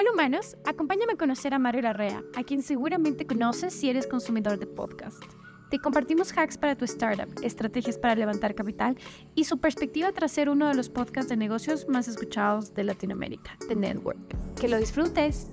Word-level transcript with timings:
Hola 0.00 0.12
humanos, 0.12 0.56
acompáñame 0.64 1.14
a 1.14 1.16
conocer 1.16 1.52
a 1.54 1.58
Mario 1.58 1.82
Larrea, 1.82 2.22
a 2.36 2.44
quien 2.44 2.62
seguramente 2.62 3.26
conoces 3.26 3.74
si 3.74 3.90
eres 3.90 4.06
consumidor 4.06 4.56
de 4.56 4.68
podcast. 4.68 5.20
Te 5.72 5.80
compartimos 5.80 6.32
hacks 6.38 6.56
para 6.56 6.76
tu 6.76 6.84
startup, 6.84 7.28
estrategias 7.42 7.98
para 7.98 8.14
levantar 8.14 8.54
capital 8.54 8.96
y 9.34 9.42
su 9.42 9.58
perspectiva 9.58 10.12
tras 10.12 10.30
ser 10.30 10.50
uno 10.50 10.68
de 10.68 10.74
los 10.74 10.88
podcasts 10.88 11.28
de 11.28 11.36
negocios 11.36 11.88
más 11.88 12.06
escuchados 12.06 12.74
de 12.74 12.84
Latinoamérica, 12.84 13.58
The 13.66 13.74
Network. 13.74 14.20
Que 14.54 14.68
lo 14.68 14.76
disfrutes. 14.76 15.48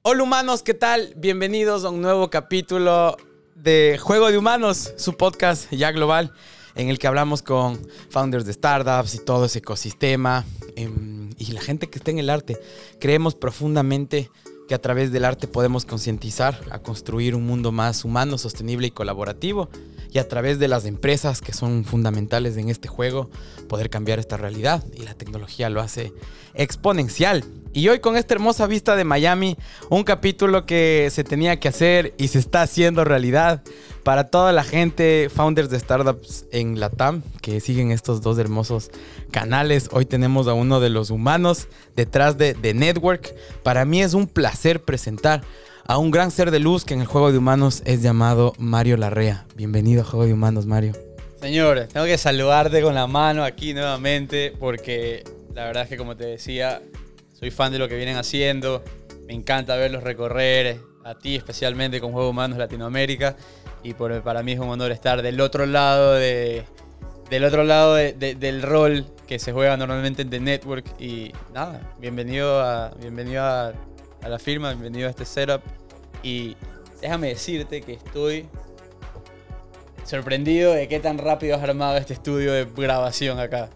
Hola 0.00 0.22
humanos, 0.22 0.62
¿qué 0.62 0.72
tal? 0.72 1.12
Bienvenidos 1.18 1.84
a 1.84 1.90
un 1.90 2.00
nuevo 2.00 2.30
capítulo 2.30 3.18
de 3.54 3.98
Juego 4.00 4.30
de 4.30 4.38
Humanos, 4.38 4.94
su 4.96 5.18
podcast 5.18 5.70
ya 5.70 5.92
global, 5.92 6.32
en 6.74 6.88
el 6.88 6.98
que 6.98 7.06
hablamos 7.06 7.42
con 7.42 7.80
founders 8.10 8.44
de 8.44 8.52
startups 8.52 9.14
y 9.14 9.18
todo 9.18 9.46
ese 9.46 9.60
ecosistema 9.60 10.44
em, 10.76 11.30
y 11.38 11.52
la 11.52 11.60
gente 11.60 11.88
que 11.88 11.98
está 11.98 12.10
en 12.10 12.18
el 12.18 12.30
arte. 12.30 12.58
Creemos 13.00 13.34
profundamente 13.34 14.30
que 14.68 14.74
a 14.74 14.80
través 14.80 15.12
del 15.12 15.24
arte 15.24 15.46
podemos 15.46 15.84
concientizar 15.84 16.58
a 16.70 16.78
construir 16.78 17.34
un 17.34 17.46
mundo 17.46 17.70
más 17.70 18.04
humano, 18.04 18.38
sostenible 18.38 18.86
y 18.86 18.90
colaborativo. 18.90 19.68
Y 20.10 20.18
a 20.18 20.28
través 20.28 20.58
de 20.58 20.68
las 20.68 20.84
empresas 20.84 21.40
que 21.40 21.52
son 21.52 21.84
fundamentales 21.84 22.56
en 22.56 22.68
este 22.68 22.88
juego, 22.88 23.30
poder 23.68 23.90
cambiar 23.90 24.18
esta 24.18 24.36
realidad. 24.36 24.84
Y 24.94 25.02
la 25.02 25.14
tecnología 25.14 25.68
lo 25.70 25.80
hace 25.80 26.12
exponencial. 26.54 27.44
Y 27.76 27.88
hoy 27.88 27.98
con 27.98 28.16
esta 28.16 28.34
hermosa 28.34 28.68
vista 28.68 28.94
de 28.94 29.02
Miami, 29.02 29.56
un 29.90 30.04
capítulo 30.04 30.64
que 30.64 31.08
se 31.10 31.24
tenía 31.24 31.58
que 31.58 31.66
hacer 31.66 32.14
y 32.16 32.28
se 32.28 32.38
está 32.38 32.62
haciendo 32.62 33.02
realidad 33.02 33.64
para 34.04 34.28
toda 34.28 34.52
la 34.52 34.62
gente, 34.62 35.28
founders 35.28 35.70
de 35.70 35.80
startups 35.80 36.46
en 36.52 36.78
Latam, 36.78 37.24
que 37.42 37.58
siguen 37.58 37.90
estos 37.90 38.22
dos 38.22 38.38
hermosos 38.38 38.92
canales. 39.32 39.88
Hoy 39.90 40.06
tenemos 40.06 40.46
a 40.46 40.54
uno 40.54 40.78
de 40.78 40.88
los 40.88 41.10
humanos 41.10 41.66
detrás 41.96 42.38
de 42.38 42.54
The 42.54 42.74
Network. 42.74 43.34
Para 43.64 43.84
mí 43.84 44.02
es 44.02 44.14
un 44.14 44.28
placer 44.28 44.80
presentar 44.80 45.42
a 45.84 45.98
un 45.98 46.12
gran 46.12 46.30
ser 46.30 46.52
de 46.52 46.60
luz 46.60 46.84
que 46.84 46.94
en 46.94 47.00
el 47.00 47.06
juego 47.08 47.32
de 47.32 47.38
humanos 47.38 47.82
es 47.86 48.02
llamado 48.02 48.52
Mario 48.56 48.96
Larrea. 48.98 49.46
Bienvenido 49.56 50.02
a 50.02 50.04
Juego 50.04 50.26
de 50.26 50.32
Humanos, 50.32 50.64
Mario. 50.66 50.92
Señor, 51.40 51.88
tengo 51.92 52.06
que 52.06 52.18
saludarte 52.18 52.80
con 52.82 52.94
la 52.94 53.08
mano 53.08 53.42
aquí 53.42 53.74
nuevamente 53.74 54.52
porque 54.60 55.24
la 55.54 55.64
verdad 55.64 55.82
es 55.82 55.88
que 55.88 55.96
como 55.96 56.16
te 56.16 56.24
decía, 56.24 56.80
soy 57.34 57.50
fan 57.50 57.72
de 57.72 57.78
lo 57.78 57.88
que 57.88 57.96
vienen 57.96 58.16
haciendo. 58.16 58.82
Me 59.26 59.34
encanta 59.34 59.76
verlos 59.76 60.02
recorrer, 60.02 60.78
a 61.04 61.14
ti 61.14 61.36
especialmente 61.36 62.00
con 62.00 62.12
Juego 62.12 62.28
de 62.28 62.30
Humanos 62.30 62.58
Latinoamérica. 62.58 63.36
Y 63.82 63.92
para 63.92 64.42
mí 64.42 64.52
es 64.52 64.58
un 64.58 64.70
honor 64.70 64.92
estar 64.92 65.20
del 65.20 65.40
otro 65.40 65.66
lado 65.66 66.14
de, 66.14 66.64
del 67.28 67.44
otro 67.44 67.64
lado 67.64 67.96
del 67.96 68.62
rol 68.62 69.04
que 69.26 69.38
se 69.38 69.52
juega 69.52 69.76
normalmente 69.76 70.22
en 70.22 70.30
The 70.30 70.40
Network. 70.40 70.86
Y 70.98 71.32
nada, 71.52 71.94
bienvenido 71.98 72.60
a, 72.60 72.90
bienvenido 73.00 73.42
a, 73.42 73.72
a 74.22 74.28
la 74.28 74.38
firma, 74.38 74.70
bienvenido 74.70 75.08
a 75.08 75.10
este 75.10 75.24
setup. 75.24 75.60
Y 76.22 76.56
déjame 77.02 77.28
decirte 77.28 77.82
que 77.82 77.94
estoy 77.94 78.46
sorprendido 80.04 80.72
de 80.72 80.88
qué 80.88 81.00
tan 81.00 81.18
rápido 81.18 81.56
has 81.56 81.62
armado 81.62 81.96
este 81.96 82.14
estudio 82.14 82.52
de 82.52 82.64
grabación 82.64 83.38
acá. 83.38 83.68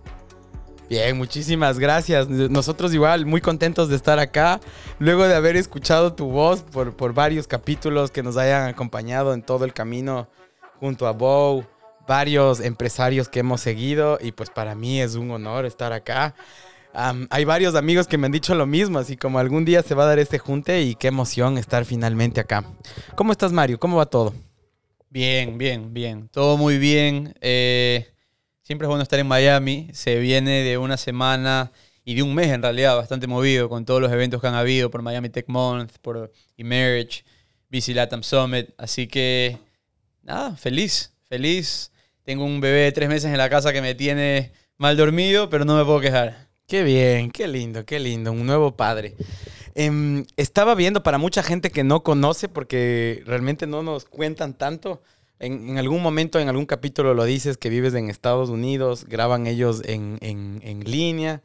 Bien, 0.89 1.19
muchísimas 1.19 1.78
gracias. 1.78 2.28
Nosotros 2.28 2.94
igual 2.94 3.27
muy 3.27 3.42
contentos 3.42 3.91
de 3.91 3.97
estar 3.97 4.19
acá, 4.19 4.58
luego 4.98 5.28
de 5.28 5.34
haber 5.34 5.56
escuchado 5.56 6.14
tu 6.14 6.27
voz 6.28 6.62
por, 6.62 6.97
por 6.97 7.12
varios 7.12 7.47
capítulos 7.47 8.11
que 8.11 8.22
nos 8.22 8.39
hayan 8.39 8.69
acompañado 8.69 9.34
en 9.34 9.42
todo 9.42 9.67
el 9.67 9.75
camino 9.75 10.28
junto 10.80 11.06
a 11.06 11.12
Bow, 11.12 11.67
varios 12.06 12.61
empresarios 12.61 13.28
que 13.28 13.41
hemos 13.41 13.61
seguido 13.61 14.19
y 14.19 14.33
pues 14.33 14.48
para 14.48 14.75
mí 14.75 15.03
es 15.03 15.14
un 15.14 15.30
honor 15.30 15.67
estar 15.67 15.92
acá. 15.92 16.34
hay 16.95 17.45
varios 17.45 17.75
amigos 17.75 18.06
que 18.06 18.17
me 18.17 18.25
han 18.25 18.33
dicho 18.33 18.55
lo 18.55 18.64
mismo, 18.64 18.98
así 18.98 19.14
como 19.19 19.39
algún 19.39 19.67
día 19.67 19.83
se 19.83 19.95
va 19.95 20.05
a 20.05 20.06
dar 20.06 20.19
este 20.19 20.39
junte 20.39 20.80
y 20.80 20.95
qué 20.95 21.08
emoción 21.08 21.58
estar 21.58 21.84
finalmente 21.84 22.41
acá. 22.41 22.64
¿Cómo 23.14 23.33
estás 23.33 23.52
Mario? 23.52 23.79
¿Cómo 23.79 23.98
va 23.98 24.07
todo? 24.07 24.33
Bien, 25.11 25.58
bien, 25.58 25.92
bien. 25.92 26.29
Todo 26.29 26.57
muy 26.57 26.79
bien. 26.79 27.35
Eh 27.42 28.08
Siempre 28.68 28.84
es 28.84 28.89
bueno 28.90 29.02
estar 29.02 29.18
en 29.18 29.27
Miami. 29.27 29.89
Se 29.95 30.18
viene 30.18 30.62
de 30.62 30.77
una 30.77 30.98
semana 30.98 31.73
y 32.05 32.14
de 32.17 32.23
un 32.23 32.34
mes 32.34 32.48
en 32.48 32.61
realidad 32.61 32.96
bastante 32.96 33.27
movido 33.27 33.70
con 33.70 33.86
todos 33.86 33.98
los 33.98 34.12
eventos 34.12 34.42
que 34.42 34.46
han 34.46 34.55
habido 34.55 34.90
por 34.90 35.01
Miami 35.01 35.30
Tech 35.30 35.46
Month, 35.48 35.92
por 36.02 36.30
Emerge, 36.58 37.24
BC 37.70 37.95
Latam 37.95 38.23
Summit. 38.23 38.68
Así 38.77 39.06
que, 39.06 39.56
nada, 40.23 40.55
feliz, 40.55 41.14
feliz. 41.30 41.92
Tengo 42.24 42.45
un 42.45 42.61
bebé 42.61 42.80
de 42.80 42.92
tres 42.92 43.08
meses 43.08 43.33
en 43.33 43.39
la 43.39 43.48
casa 43.48 43.73
que 43.73 43.80
me 43.80 43.95
tiene 43.95 44.52
mal 44.77 44.98
dormido, 44.98 45.48
pero 45.48 45.64
no 45.64 45.74
me 45.74 45.85
puedo 45.86 46.00
quejar. 46.00 46.48
Qué 46.67 46.83
bien, 46.83 47.30
qué 47.30 47.48
lindo, 47.48 47.86
qué 47.86 47.98
lindo. 47.98 48.33
Un 48.33 48.45
nuevo 48.45 48.77
padre. 48.77 49.14
Em, 49.74 50.27
estaba 50.36 50.74
viendo 50.74 51.02
para 51.02 51.17
mucha 51.17 51.42
gente 51.42 51.70
que 51.70 51.85
no 51.85 52.02
conoce, 52.02 52.50
porque 52.50 53.23
realmente 53.24 53.67
no 53.67 53.83
nos 53.83 54.05
cuentan 54.05 54.52
tanto. 54.52 55.00
En, 55.40 55.78
algún 55.78 56.02
momento, 56.02 56.40
en 56.40 56.48
algún 56.48 56.66
capítulo 56.66 57.14
lo 57.14 57.24
dices 57.24 57.56
que 57.56 57.68
vives 57.68 57.94
en 57.94 58.10
Estados 58.10 58.48
Unidos, 58.48 59.04
graban 59.04 59.46
ellos 59.46 59.82
en, 59.84 60.18
en, 60.20 60.80
línea. 60.84 61.42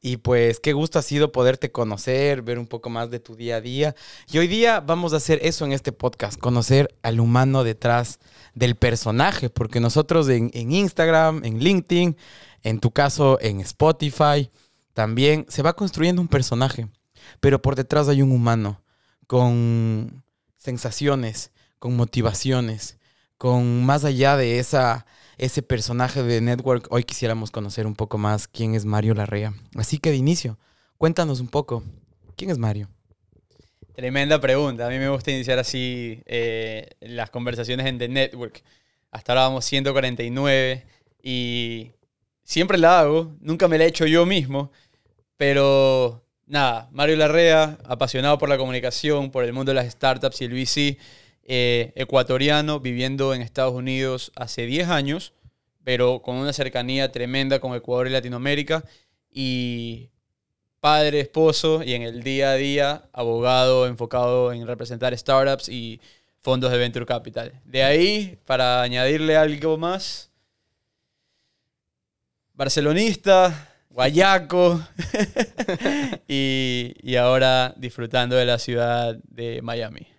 Y 0.00 0.18
pues 0.18 0.60
qué 0.60 0.74
gusto 0.74 0.98
ha 0.98 1.02
sido 1.02 1.32
poderte 1.32 1.72
conocer, 1.72 2.42
ver 2.42 2.58
un 2.58 2.66
poco 2.66 2.90
más 2.90 3.10
de 3.10 3.20
tu 3.20 3.36
día 3.36 3.56
a 3.56 3.60
día. 3.60 3.94
Y 4.30 4.38
hoy 4.38 4.48
día 4.48 4.80
vamos 4.80 5.14
a 5.14 5.16
hacer 5.16 5.40
eso 5.42 5.64
en 5.64 5.72
este 5.72 5.92
podcast, 5.92 6.38
conocer 6.38 6.94
al 7.02 7.20
humano 7.20 7.64
detrás 7.64 8.18
del 8.54 8.76
personaje, 8.76 9.48
porque 9.48 9.80
nosotros 9.80 10.28
en, 10.28 10.50
en 10.52 10.72
Instagram, 10.72 11.42
en 11.44 11.58
LinkedIn, 11.58 12.16
en 12.62 12.80
tu 12.80 12.90
caso 12.90 13.38
en 13.40 13.60
Spotify, 13.60 14.50
también 14.94 15.46
se 15.48 15.62
va 15.62 15.74
construyendo 15.74 16.22
un 16.22 16.28
personaje, 16.28 16.88
pero 17.40 17.60
por 17.60 17.74
detrás 17.74 18.08
hay 18.08 18.22
un 18.22 18.30
humano 18.30 18.82
con 19.26 20.22
sensaciones, 20.56 21.50
con 21.78 21.96
motivaciones, 21.96 22.98
con 23.44 23.84
más 23.84 24.06
allá 24.06 24.38
de 24.38 24.58
esa, 24.58 25.04
ese 25.36 25.60
personaje 25.60 26.22
de 26.22 26.40
Network, 26.40 26.86
hoy 26.88 27.04
quisiéramos 27.04 27.50
conocer 27.50 27.86
un 27.86 27.94
poco 27.94 28.16
más 28.16 28.48
quién 28.48 28.74
es 28.74 28.86
Mario 28.86 29.12
Larrea. 29.12 29.52
Así 29.76 29.98
que 29.98 30.08
de 30.08 30.16
inicio, 30.16 30.58
cuéntanos 30.96 31.40
un 31.40 31.48
poco, 31.48 31.84
¿quién 32.38 32.50
es 32.50 32.56
Mario? 32.56 32.88
Tremenda 33.94 34.40
pregunta. 34.40 34.86
A 34.86 34.88
mí 34.88 34.98
me 34.98 35.10
gusta 35.10 35.30
iniciar 35.30 35.58
así 35.58 36.22
eh, 36.24 36.88
las 37.00 37.28
conversaciones 37.28 37.84
en 37.84 37.98
The 37.98 38.08
Network. 38.08 38.62
Hasta 39.10 39.32
ahora 39.32 39.42
vamos 39.42 39.66
149 39.66 40.86
y 41.22 41.90
siempre 42.44 42.78
la 42.78 43.00
hago, 43.00 43.36
nunca 43.40 43.68
me 43.68 43.76
la 43.76 43.84
he 43.84 43.88
hecho 43.88 44.06
yo 44.06 44.24
mismo, 44.24 44.72
pero 45.36 46.24
nada, 46.46 46.88
Mario 46.92 47.16
Larrea, 47.16 47.76
apasionado 47.84 48.38
por 48.38 48.48
la 48.48 48.56
comunicación, 48.56 49.30
por 49.30 49.44
el 49.44 49.52
mundo 49.52 49.72
de 49.72 49.74
las 49.74 49.92
startups 49.92 50.40
y 50.40 50.44
el 50.46 50.54
VC, 50.54 50.98
eh, 51.46 51.92
ecuatoriano 51.94 52.80
viviendo 52.80 53.34
en 53.34 53.42
Estados 53.42 53.74
Unidos 53.74 54.32
hace 54.34 54.64
10 54.64 54.88
años, 54.88 55.34
pero 55.84 56.22
con 56.22 56.36
una 56.36 56.52
cercanía 56.54 57.12
tremenda 57.12 57.60
con 57.60 57.74
Ecuador 57.74 58.06
y 58.06 58.10
Latinoamérica. 58.10 58.84
Y 59.30 60.10
padre, 60.80 61.20
esposo 61.20 61.82
y 61.82 61.92
en 61.94 62.02
el 62.02 62.22
día 62.22 62.52
a 62.52 62.54
día 62.54 63.08
abogado 63.12 63.86
enfocado 63.86 64.52
en 64.52 64.66
representar 64.66 65.16
startups 65.16 65.68
y 65.68 66.00
fondos 66.40 66.70
de 66.70 66.78
venture 66.78 67.06
capital. 67.06 67.52
De 67.64 67.82
ahí, 67.82 68.38
para 68.46 68.82
añadirle 68.82 69.36
algo 69.36 69.76
más, 69.76 70.30
barcelonista, 72.54 73.70
guayaco 73.90 74.80
y, 76.28 76.94
y 77.02 77.16
ahora 77.16 77.74
disfrutando 77.76 78.36
de 78.36 78.44
la 78.46 78.58
ciudad 78.58 79.16
de 79.24 79.60
Miami. 79.62 80.13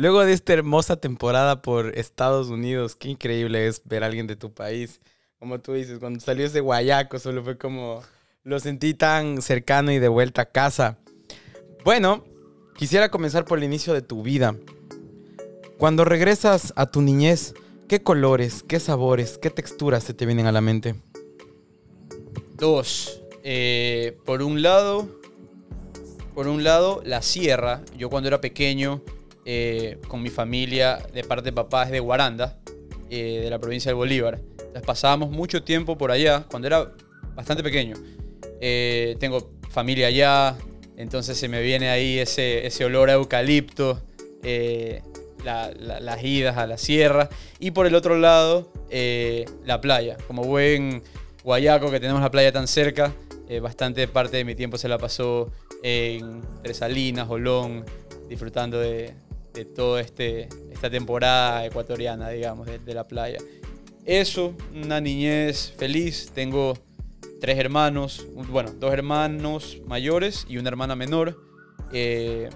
Luego 0.00 0.24
de 0.24 0.32
esta 0.32 0.54
hermosa 0.54 0.96
temporada 0.96 1.60
por 1.60 1.98
Estados 1.98 2.48
Unidos, 2.48 2.96
qué 2.96 3.10
increíble 3.10 3.66
es 3.66 3.82
ver 3.84 4.02
a 4.02 4.06
alguien 4.06 4.26
de 4.26 4.34
tu 4.34 4.50
país. 4.50 4.98
Como 5.38 5.60
tú 5.60 5.74
dices, 5.74 5.98
cuando 5.98 6.20
salió 6.20 6.46
ese 6.46 6.60
guayaco, 6.60 7.18
solo 7.18 7.44
fue 7.44 7.58
como 7.58 8.00
lo 8.42 8.58
sentí 8.60 8.94
tan 8.94 9.42
cercano 9.42 9.92
y 9.92 9.98
de 9.98 10.08
vuelta 10.08 10.40
a 10.40 10.46
casa. 10.46 10.96
Bueno, 11.84 12.24
quisiera 12.78 13.10
comenzar 13.10 13.44
por 13.44 13.58
el 13.58 13.64
inicio 13.64 13.92
de 13.92 14.00
tu 14.00 14.22
vida. 14.22 14.56
Cuando 15.76 16.06
regresas 16.06 16.72
a 16.76 16.90
tu 16.90 17.02
niñez, 17.02 17.52
¿qué 17.86 18.02
colores, 18.02 18.64
qué 18.66 18.80
sabores, 18.80 19.36
qué 19.36 19.50
texturas 19.50 20.02
se 20.02 20.14
te 20.14 20.24
vienen 20.24 20.46
a 20.46 20.52
la 20.52 20.62
mente? 20.62 20.94
Dos. 22.54 23.20
Eh, 23.42 24.16
por 24.24 24.40
un 24.40 24.62
lado, 24.62 25.20
por 26.34 26.48
un 26.48 26.64
lado, 26.64 27.02
la 27.04 27.20
sierra. 27.20 27.82
Yo 27.98 28.08
cuando 28.08 28.28
era 28.28 28.40
pequeño 28.40 29.02
eh, 29.46 29.98
con 30.06 30.22
mi 30.22 30.28
familia 30.28 30.98
de 31.14 31.24
parte 31.24 31.46
de 31.46 31.52
papá 31.52 31.86
de 31.86 31.98
Guaranda, 31.98 32.58
eh, 33.08 33.40
de 33.42 33.48
la 33.48 33.58
provincia 33.58 33.90
de 33.90 33.94
Bolívar. 33.94 34.38
Pasábamos 34.84 35.30
mucho 35.30 35.62
tiempo 35.62 35.96
por 35.96 36.10
allá 36.10 36.44
cuando 36.50 36.68
era 36.68 36.92
bastante 37.34 37.62
pequeño. 37.62 37.96
Eh, 38.60 39.16
tengo 39.18 39.52
familia 39.70 40.08
allá, 40.08 40.56
entonces 40.96 41.38
se 41.38 41.48
me 41.48 41.62
viene 41.62 41.88
ahí 41.88 42.18
ese, 42.18 42.84
olor 42.84 43.08
a 43.08 43.14
eucalipto, 43.14 44.02
las 45.42 46.22
idas 46.22 46.58
a 46.58 46.66
la 46.66 46.76
sierra. 46.76 47.30
Y 47.58 47.70
por 47.70 47.86
el 47.86 47.94
otro 47.94 48.18
lado, 48.18 48.70
la 49.64 49.80
playa. 49.80 50.18
Como 50.26 50.44
buen 50.44 51.02
Guayaco, 51.42 51.90
que 51.90 51.98
tenemos 51.98 52.20
la 52.20 52.30
playa 52.30 52.52
tan 52.52 52.68
cerca, 52.68 53.14
bastante 53.62 54.06
parte 54.06 54.36
de 54.36 54.44
mi 54.44 54.54
tiempo 54.54 54.76
se 54.76 54.86
la 54.86 54.98
pasó 54.98 55.50
en 55.82 56.42
Tres 56.62 56.76
Salinas, 56.76 57.28
Olón, 57.30 57.86
disfrutando 58.28 58.78
de, 58.78 59.14
de 59.52 59.64
toda 59.64 60.00
este, 60.00 60.48
esta 60.70 60.90
temporada 60.90 61.64
ecuatoriana, 61.64 62.30
digamos, 62.30 62.66
de, 62.66 62.94
la 62.94 63.06
playa. 63.06 63.38
Eso, 64.04 64.54
una 64.74 65.00
niñez 65.00 65.72
feliz. 65.76 66.30
Tengo 66.34 66.74
tres 67.40 67.58
hermanos, 67.58 68.26
bueno, 68.48 68.72
dos 68.72 68.92
hermanos 68.92 69.78
mayores 69.86 70.46
y 70.48 70.58
una 70.58 70.68
hermana 70.68 70.96
menor. 70.96 71.38
eh, 71.92 72.48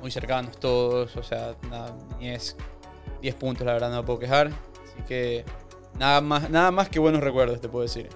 muy 0.00 0.10
cercanos 0.10 0.58
todos, 0.60 1.16
o 1.16 1.22
sea, 1.22 1.56
una 1.66 1.92
niñez 2.18 2.56
10 3.20 3.34
puntos, 3.34 3.66
la 3.66 3.72
verdad, 3.72 3.90
no 3.90 3.96
me 3.98 4.02
puedo 4.04 4.18
quejar. 4.18 4.48
Así 4.48 5.02
que 5.06 5.44
nada 5.98 6.20
más, 6.20 6.50
nada 6.50 6.70
más 6.70 6.88
que 6.88 6.98
buenos 6.98 7.22
recuerdos, 7.22 7.60
te 7.60 7.68
puedo 7.68 7.82
decir. 7.82 8.08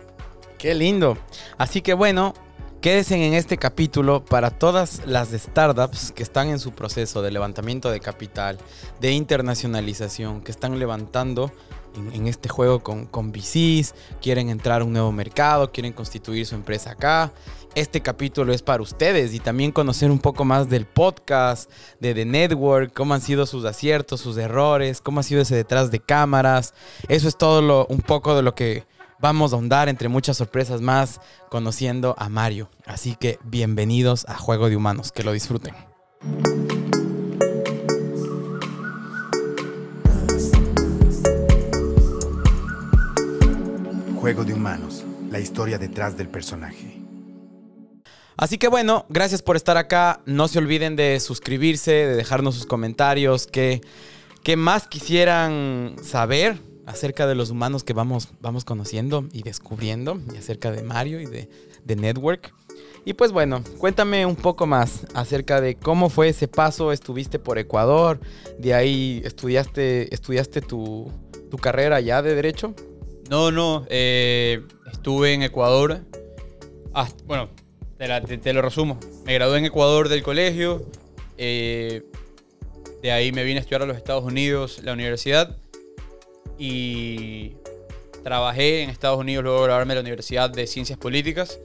Qué 0.59 0.75
lindo. 0.75 1.19
Así 1.59 1.83
que 1.83 1.95
bueno, 1.95 2.35
quédense 2.83 3.15
en 3.15 3.33
este 3.35 3.59
capítulo 3.59 4.25
para 4.25 4.51
todas 4.51 5.03
las 5.07 5.29
startups 5.29 6.11
que 6.11 6.25
están 6.25 6.49
en 6.49 6.59
su 6.59 6.73
proceso 6.73 7.23
de 7.23 7.31
levantamiento 7.31 7.93
de 7.93 8.01
capital, 8.01 8.59
de 9.01 9.13
internacionalización, 9.13 10.43
que 10.43 10.51
están 10.51 10.77
levantando 10.81 11.53
en, 12.13 12.27
este 12.27 12.49
juego 12.49 12.83
con, 12.83 13.07
con 13.07 13.31
VCs, 13.31 13.95
quieren 14.21 14.49
entrar 14.49 14.81
a 14.81 14.85
un 14.85 14.93
nuevo 14.93 15.13
mercado, 15.13 15.71
quieren 15.71 15.93
constituir 15.93 16.45
su 16.45 16.57
empresa 16.57 16.91
acá. 16.91 17.33
Este 17.77 18.01
capítulo 18.01 18.53
es 18.53 18.63
para 18.63 18.83
ustedes 18.83 19.33
y 19.33 19.39
también 19.39 19.71
conocer 19.71 20.11
un 20.11 20.19
poco 20.19 20.45
más 20.45 20.69
del 20.69 20.85
podcast, 20.85 21.71
de 22.01 22.15
The 22.15 22.25
Network, 22.25 22.93
cómo 22.93 23.15
han 23.15 23.21
sido 23.21 23.47
sus 23.47 23.65
aciertos, 23.65 24.21
sus 24.21 24.37
errores, 24.39 25.01
cómo 25.01 25.21
ha 25.21 25.23
sido 25.23 25.43
ese 25.43 25.55
detrás 25.55 25.93
de 25.93 26.01
cámaras. 26.01 26.75
Eso 27.07 27.29
es 27.29 27.37
todo 27.37 27.63
lo, 27.63 27.87
un 27.87 28.01
poco 28.01 28.35
de 28.35 28.43
lo 28.43 28.57
que 28.57 28.85
vamos 29.23 29.53
a 29.53 29.57
ahondar 29.57 29.89
entre 29.89 30.09
muchas 30.09 30.37
sorpresas 30.37 30.81
más 30.81 31.21
conociendo 31.49 32.17
a 32.19 32.29
Mario. 32.29 32.69
Así 32.85 33.15
que 33.15 33.39
bienvenidos 33.45 34.27
a 34.29 34.37
Juego 34.37 34.69
de 34.69 34.77
Humanos, 34.77 35.13
que 35.13 35.23
lo 35.23 35.33
disfruten. 35.33 35.75
Juego 44.21 44.45
de 44.45 44.55
Humanos, 44.55 45.05
la 45.31 45.39
historia 45.39 45.79
detrás 45.79 46.17
del 46.17 46.29
personaje. 46.29 47.01
Así 48.37 48.59
que 48.59 48.67
bueno, 48.67 49.07
gracias 49.09 49.41
por 49.41 49.55
estar 49.55 49.77
acá. 49.77 50.21
No 50.27 50.49
se 50.49 50.59
olviden 50.59 50.97
de 50.97 51.21
suscribirse, 51.21 51.93
de 51.93 52.17
dejarnos 52.17 52.57
sus 52.57 52.67
comentarios, 52.67 53.47
que, 53.47 53.83
que 54.43 54.57
más 54.57 54.89
quisieran 54.89 55.95
saber 56.03 56.72
acerca 56.87 57.27
de 57.27 57.35
los 57.35 57.51
humanos 57.51 57.85
que 57.85 57.93
vamos, 57.93 58.29
vamos 58.41 58.65
conociendo 58.65 59.27
y 59.33 59.43
descubriendo, 59.43 60.21
y 60.35 60.37
acerca 60.37 60.71
de 60.71 60.83
Mario 60.83 61.21
y 61.21 61.27
de, 61.27 61.49
de 61.85 61.97
Network. 61.97 62.53
Y 63.05 63.15
pues 63.15 63.33
bueno, 63.33 63.63
cuéntame 63.79 64.27
un 64.27 64.37
poco 64.37 64.67
más 64.67 65.07
acerca 65.15 65.61
de 65.61 65.75
cómo 65.75 66.09
fue 66.09 66.29
ese 66.29 66.47
paso. 66.49 66.93
Estuviste 66.93 67.39
por 67.39 67.59
Ecuador, 67.59 68.21
de 68.59 68.75
ahí 68.75 69.23
estudiaste, 69.25 70.13
estudiaste 70.15 70.61
tu, 70.61 71.11
tu 71.51 71.57
carrera 71.59 72.01
ya 72.01 72.23
de 72.23 72.35
Derecho. 72.35 72.75
No, 73.29 73.51
no, 73.51 73.87
eh, 73.89 74.63
estuve 74.93 75.33
en 75.35 75.43
Ecuador. 75.43 76.01
hasta- 76.95 77.25
bueno, 77.25 77.49
te, 77.99 78.53
lo 78.53 78.63
resumo. 78.63 78.99
Me 79.25 79.35
gradué 79.35 79.59
en 79.59 79.65
Ecuador 79.65 80.09
del 80.09 80.23
colegio. 80.23 80.87
eh, 81.39 82.03
de 83.03 83.11
ahí 83.11 83.33
me 83.33 83.43
vine 83.43 83.59
a 83.59 83.61
estudiar 83.63 83.83
a 83.83 83.87
los 83.87 83.97
Estados 83.97 84.23
Unidos, 84.23 84.81
la 84.85 84.93
universidad. 84.93 85.57
Y 86.65 87.57
trabajé 88.23 88.83
en 88.83 88.91
Estados 88.91 89.19
Unidos 89.19 89.43
luego 89.43 89.59
de 89.63 89.65
graduarme 89.65 89.95
en 89.95 89.97
la 89.97 90.01
Universidad 90.03 90.49
de 90.49 90.69
Ciencias 90.69 90.97
Políticas. 90.97 91.59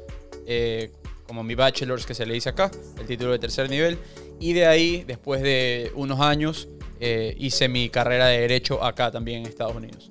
eh, 0.47 0.89
como 1.27 1.43
mi 1.43 1.53
bachelor's 1.53 2.05
que 2.05 2.15
se 2.15 2.25
le 2.25 2.33
dice 2.33 2.49
acá, 2.49 2.71
el 2.99 3.05
título 3.05 3.33
de 3.33 3.37
tercer 3.37 3.69
nivel. 3.69 3.99
Y 4.39 4.53
de 4.53 4.65
ahí, 4.65 5.03
después 5.05 5.41
de 5.43 5.91
unos 5.93 6.19
años, 6.21 6.67
eh, 6.99 7.35
hice 7.37 7.67
mi 7.67 7.89
carrera 7.89 8.27
de 8.27 8.39
Derecho 8.39 8.83
acá 8.83 9.11
también 9.11 9.41
en 9.41 9.47
Estados 9.47 9.75
Unidos. 9.75 10.09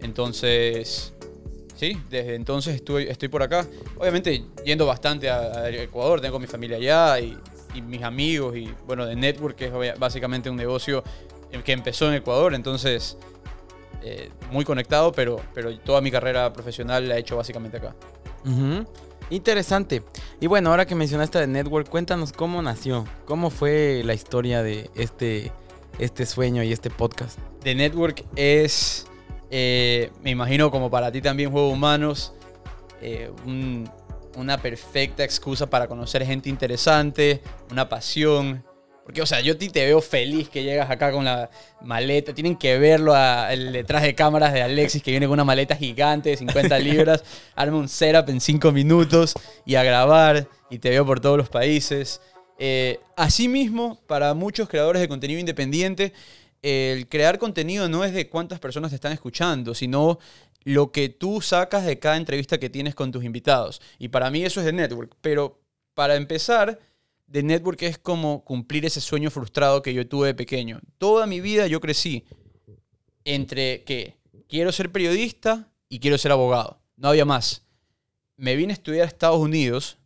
Entonces, 0.00 1.12
sí, 1.76 1.96
desde 2.10 2.34
entonces 2.34 2.74
estoy, 2.74 3.04
estoy 3.04 3.28
por 3.28 3.42
acá. 3.42 3.66
Obviamente 3.98 4.42
yendo 4.64 4.86
bastante 4.86 5.28
a, 5.28 5.60
a 5.60 5.70
Ecuador, 5.70 6.20
tengo 6.20 6.40
mi 6.40 6.46
familia 6.46 6.78
allá 6.78 7.20
y, 7.20 7.38
y 7.74 7.82
mis 7.82 8.02
amigos 8.02 8.56
y 8.56 8.68
bueno, 8.86 9.06
de 9.06 9.14
Network, 9.14 9.56
que 9.56 9.66
es 9.66 9.98
básicamente 9.98 10.50
un 10.50 10.56
negocio 10.56 11.04
que 11.64 11.72
empezó 11.72 12.08
en 12.08 12.14
Ecuador, 12.14 12.52
entonces 12.54 13.16
eh, 14.04 14.30
muy 14.52 14.64
conectado, 14.64 15.10
pero, 15.12 15.40
pero 15.54 15.76
toda 15.80 16.00
mi 16.02 16.10
carrera 16.10 16.52
profesional 16.52 17.08
la 17.08 17.16
he 17.16 17.20
hecho 17.20 17.36
básicamente 17.36 17.78
acá. 17.78 17.94
Interesante. 19.30 20.02
Y 20.40 20.46
bueno, 20.46 20.70
ahora 20.70 20.86
que 20.86 20.94
mencionaste 20.94 21.38
de 21.38 21.46
Network, 21.46 21.88
cuéntanos 21.88 22.32
cómo 22.32 22.60
nació, 22.60 23.06
cómo 23.24 23.48
fue 23.50 24.02
la 24.04 24.12
historia 24.14 24.62
de 24.62 24.90
este, 24.94 25.50
este 25.98 26.26
sueño 26.26 26.62
y 26.62 26.72
este 26.72 26.90
podcast. 26.90 27.38
The 27.62 27.74
Network 27.74 28.24
es, 28.36 29.06
eh, 29.50 30.10
me 30.22 30.30
imagino 30.30 30.70
como 30.70 30.90
para 30.90 31.10
ti 31.10 31.22
también, 31.22 31.50
Juego 31.50 31.70
Humanos, 31.70 32.34
eh, 33.00 33.30
un- 33.46 33.90
una 34.36 34.58
perfecta 34.58 35.24
excusa 35.24 35.70
para 35.70 35.86
conocer 35.88 36.26
gente 36.26 36.48
interesante, 36.50 37.40
una 37.70 37.88
pasión. 37.88 38.62
Porque, 39.04 39.20
o 39.20 39.26
sea, 39.26 39.40
yo 39.42 39.52
a 39.52 39.58
ti 39.58 39.68
te 39.68 39.84
veo 39.84 40.00
feliz 40.00 40.48
que 40.48 40.62
llegas 40.62 40.90
acá 40.90 41.12
con 41.12 41.24
la 41.26 41.50
maleta. 41.82 42.32
Tienen 42.34 42.56
que 42.56 42.78
verlo 42.78 43.14
a- 43.14 43.52
el 43.52 43.72
detrás 43.72 44.02
de 44.02 44.14
cámaras 44.14 44.52
de 44.54 44.62
Alexis, 44.62 45.02
que 45.02 45.10
viene 45.10 45.26
con 45.26 45.34
una 45.34 45.44
maleta 45.44 45.76
gigante 45.76 46.30
de 46.30 46.36
50 46.38 46.78
libras. 46.78 47.22
arma 47.54 47.76
un 47.76 47.88
setup 47.88 48.28
en 48.30 48.40
5 48.40 48.72
minutos 48.72 49.34
y 49.66 49.74
a 49.74 49.82
grabar. 49.84 50.48
Y 50.70 50.78
te 50.78 50.88
veo 50.90 51.04
por 51.04 51.20
todos 51.20 51.36
los 51.36 51.50
países. 51.50 52.20
Eh, 52.58 52.98
asimismo, 53.16 54.00
para 54.06 54.32
muchos 54.32 54.68
creadores 54.68 55.02
de 55.02 55.08
contenido 55.08 55.38
independiente, 55.38 56.12
el 56.62 57.06
crear 57.08 57.38
contenido 57.38 57.88
no 57.90 58.04
es 58.04 58.14
de 58.14 58.28
cuántas 58.30 58.58
personas 58.58 58.90
te 58.90 58.94
están 58.94 59.12
escuchando, 59.12 59.74
sino 59.74 60.18
lo 60.62 60.92
que 60.92 61.10
tú 61.10 61.42
sacas 61.42 61.84
de 61.84 61.98
cada 61.98 62.16
entrevista 62.16 62.56
que 62.58 62.70
tienes 62.70 62.94
con 62.94 63.12
tus 63.12 63.22
invitados. 63.22 63.82
Y 63.98 64.08
para 64.08 64.30
mí 64.30 64.44
eso 64.44 64.60
es 64.60 64.66
de 64.66 64.72
Network. 64.72 65.14
Pero 65.20 65.60
para 65.92 66.14
empezar, 66.16 66.78
de 67.26 67.42
Network 67.42 67.82
es 67.82 67.98
como 67.98 68.44
cumplir 68.44 68.84
ese 68.84 69.00
sueño 69.00 69.30
frustrado 69.30 69.82
que 69.82 69.94
yo 69.94 70.06
tuve 70.06 70.28
de 70.28 70.34
pequeño. 70.34 70.80
Toda 70.98 71.26
mi 71.26 71.40
vida 71.40 71.66
yo 71.66 71.80
crecí 71.80 72.24
entre 73.24 73.82
que 73.84 74.16
quiero 74.48 74.72
ser 74.72 74.92
periodista 74.92 75.72
y 75.88 75.98
quiero 76.00 76.18
ser 76.18 76.32
abogado. 76.32 76.80
No 76.96 77.08
había 77.08 77.24
más. 77.24 77.62
Me 78.36 78.56
vine 78.56 78.72
a 78.72 78.74
estudiar 78.74 79.04
a 79.04 79.08
Estados 79.08 79.38
Unidos 79.38 79.98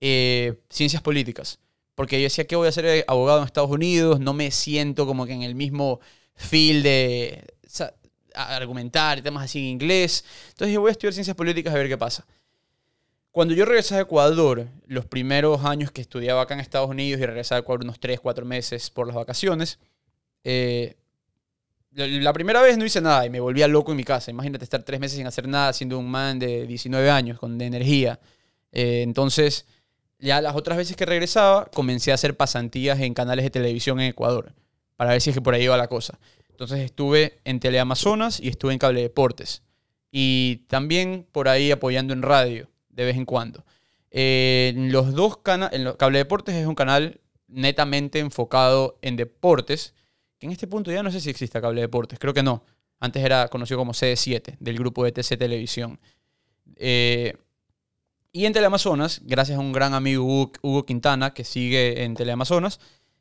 eh, 0.00 0.60
ciencias 0.70 1.02
políticas. 1.02 1.58
Porque 1.94 2.18
yo 2.18 2.24
decía 2.24 2.46
que 2.46 2.56
voy 2.56 2.66
a 2.68 2.72
ser 2.72 3.04
abogado 3.06 3.38
en 3.40 3.44
Estados 3.44 3.70
Unidos, 3.70 4.18
no 4.18 4.32
me 4.32 4.50
siento 4.50 5.06
como 5.06 5.26
que 5.26 5.32
en 5.32 5.42
el 5.42 5.54
mismo 5.54 6.00
feel 6.34 6.82
de 6.82 7.44
sa- 7.66 7.94
a- 8.34 8.56
argumentar 8.56 9.22
temas 9.22 9.44
así 9.44 9.60
en 9.60 9.64
inglés. 9.66 10.24
Entonces 10.48 10.74
yo 10.74 10.80
voy 10.80 10.88
a 10.88 10.92
estudiar 10.92 11.12
ciencias 11.14 11.36
políticas 11.36 11.72
a 11.72 11.76
ver 11.78 11.88
qué 11.88 11.96
pasa. 11.96 12.26
Cuando 13.34 13.52
yo 13.52 13.64
regresé 13.64 13.96
a 13.96 14.00
Ecuador, 14.02 14.68
los 14.86 15.06
primeros 15.06 15.64
años 15.64 15.90
que 15.90 16.00
estudiaba 16.00 16.42
acá 16.42 16.54
en 16.54 16.60
Estados 16.60 16.88
Unidos 16.88 17.20
y 17.20 17.26
regresé 17.26 17.56
a 17.56 17.58
Ecuador 17.58 17.82
unos 17.82 17.98
3, 17.98 18.20
4 18.20 18.46
meses 18.46 18.90
por 18.90 19.08
las 19.08 19.16
vacaciones, 19.16 19.80
eh, 20.44 20.94
la, 21.90 22.06
la 22.06 22.32
primera 22.32 22.62
vez 22.62 22.78
no 22.78 22.84
hice 22.84 23.00
nada 23.00 23.26
y 23.26 23.30
me 23.30 23.40
volvía 23.40 23.66
loco 23.66 23.90
en 23.90 23.96
mi 23.96 24.04
casa. 24.04 24.30
Imagínate 24.30 24.62
estar 24.62 24.84
tres 24.84 25.00
meses 25.00 25.18
sin 25.18 25.26
hacer 25.26 25.48
nada 25.48 25.72
siendo 25.72 25.98
un 25.98 26.08
man 26.08 26.38
de 26.38 26.64
19 26.64 27.10
años, 27.10 27.40
con 27.40 27.58
de 27.58 27.66
energía. 27.66 28.20
Eh, 28.70 29.02
entonces, 29.02 29.66
ya 30.20 30.40
las 30.40 30.54
otras 30.54 30.78
veces 30.78 30.94
que 30.94 31.04
regresaba, 31.04 31.64
comencé 31.64 32.12
a 32.12 32.14
hacer 32.14 32.36
pasantías 32.36 33.00
en 33.00 33.14
canales 33.14 33.44
de 33.44 33.50
televisión 33.50 33.98
en 33.98 34.10
Ecuador, 34.10 34.52
para 34.94 35.10
ver 35.10 35.20
si 35.20 35.30
es 35.30 35.34
que 35.34 35.42
por 35.42 35.54
ahí 35.54 35.64
iba 35.64 35.76
la 35.76 35.88
cosa. 35.88 36.20
Entonces 36.50 36.78
estuve 36.78 37.40
en 37.42 37.58
Teleamazonas 37.58 38.38
y 38.38 38.46
estuve 38.46 38.74
en 38.74 38.78
Cable 38.78 39.02
Deportes. 39.02 39.64
Y 40.12 40.66
también 40.68 41.26
por 41.32 41.48
ahí 41.48 41.72
apoyando 41.72 42.12
en 42.12 42.22
radio, 42.22 42.68
de 42.94 43.04
vez 43.04 43.16
en 43.16 43.24
cuando. 43.24 43.64
Eh, 44.10 44.72
en 44.74 44.92
los 44.92 45.12
dos 45.12 45.38
canales, 45.38 45.94
Cable 45.98 46.18
Deportes 46.18 46.54
es 46.54 46.66
un 46.66 46.74
canal 46.74 47.20
netamente 47.48 48.20
enfocado 48.20 48.98
en 49.02 49.16
deportes, 49.16 49.94
que 50.38 50.46
en 50.46 50.52
este 50.52 50.66
punto 50.66 50.92
ya 50.92 51.02
no 51.02 51.10
sé 51.10 51.20
si 51.20 51.30
existe 51.30 51.60
Cable 51.60 51.80
Deportes, 51.80 52.18
creo 52.18 52.34
que 52.34 52.42
no. 52.42 52.64
Antes 53.00 53.24
era 53.24 53.48
conocido 53.48 53.78
como 53.78 53.92
CD7, 53.92 54.56
del 54.60 54.78
grupo 54.78 55.04
de 55.04 55.12
TC 55.12 55.36
Televisión. 55.36 55.98
Eh, 56.76 57.36
y 58.32 58.46
en 58.46 58.52
Teleamazonas, 58.52 59.20
gracias 59.24 59.58
a 59.58 59.60
un 59.60 59.72
gran 59.72 59.94
amigo 59.94 60.24
Hugo, 60.24 60.52
Hugo 60.62 60.86
Quintana, 60.86 61.34
que 61.34 61.44
sigue 61.44 62.04
en 62.04 62.14
Teleamazonas, 62.14 62.80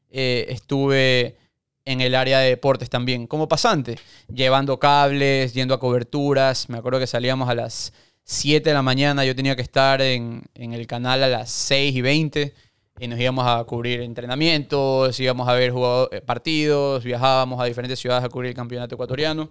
eh, 0.09 0.45
estuve 0.49 1.37
en 1.85 2.01
el 2.01 2.15
área 2.15 2.39
de 2.39 2.49
deportes 2.49 2.89
también, 2.89 3.27
como 3.27 3.47
pasante, 3.47 3.97
llevando 4.33 4.79
cables, 4.79 5.53
yendo 5.53 5.73
a 5.73 5.79
coberturas. 5.79 6.69
Me 6.69 6.77
acuerdo 6.77 6.99
que 6.99 7.07
salíamos 7.07 7.49
a 7.49 7.55
las 7.55 7.93
7 8.23 8.69
de 8.69 8.73
la 8.73 8.81
mañana, 8.81 9.25
yo 9.25 9.35
tenía 9.35 9.55
que 9.55 9.61
estar 9.61 10.01
en, 10.01 10.43
en 10.53 10.73
el 10.73 10.87
canal 10.87 11.23
a 11.23 11.27
las 11.27 11.51
6 11.51 11.95
y 11.95 12.01
20 12.01 12.53
y 12.99 13.07
nos 13.07 13.19
íbamos 13.19 13.45
a 13.47 13.63
cubrir 13.65 14.01
entrenamientos, 14.01 15.19
íbamos 15.19 15.47
a 15.47 15.53
ver 15.53 15.71
jugado- 15.71 16.09
eh, 16.11 16.21
partidos, 16.21 17.03
viajábamos 17.03 17.59
a 17.61 17.65
diferentes 17.65 17.99
ciudades 17.99 18.23
a 18.23 18.29
cubrir 18.29 18.49
el 18.49 18.55
campeonato 18.55 18.95
ecuatoriano. 18.95 19.49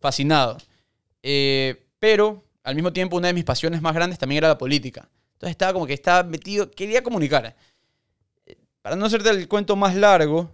Fascinado. 0.00 0.56
Eh, 1.22 1.86
pero 1.98 2.44
al 2.64 2.74
mismo 2.74 2.92
tiempo 2.92 3.16
una 3.16 3.28
de 3.28 3.34
mis 3.34 3.44
pasiones 3.44 3.82
más 3.82 3.94
grandes 3.94 4.18
también 4.18 4.38
era 4.38 4.48
la 4.48 4.58
política. 4.58 5.08
Entonces 5.34 5.50
estaba 5.52 5.72
como 5.72 5.86
que 5.86 5.94
estaba 5.94 6.22
metido, 6.24 6.70
quería 6.70 7.02
comunicar. 7.02 7.54
Para 8.82 8.96
no 8.96 9.06
hacerte 9.06 9.30
el 9.30 9.48
cuento 9.48 9.76
más 9.76 9.94
largo, 9.94 10.50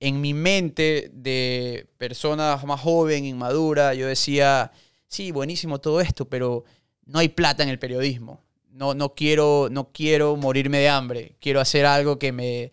en 0.00 0.20
mi 0.20 0.34
mente 0.34 1.10
de 1.12 1.88
persona 1.98 2.56
más 2.66 2.80
joven, 2.80 3.24
inmadura, 3.24 3.94
yo 3.94 4.06
decía, 4.06 4.70
sí, 5.06 5.32
buenísimo 5.32 5.80
todo 5.80 6.00
esto, 6.00 6.28
pero 6.28 6.64
no 7.08 7.18
hay 7.18 7.30
plata 7.30 7.62
en 7.62 7.70
el 7.70 7.78
periodismo. 7.78 8.44
No, 8.70 8.94
no, 8.94 9.14
quiero, 9.14 9.68
no 9.70 9.90
quiero 9.92 10.36
morirme 10.36 10.78
de 10.78 10.88
hambre. 10.88 11.36
Quiero 11.40 11.60
hacer 11.60 11.84
algo 11.84 12.18
que 12.18 12.30
me... 12.30 12.70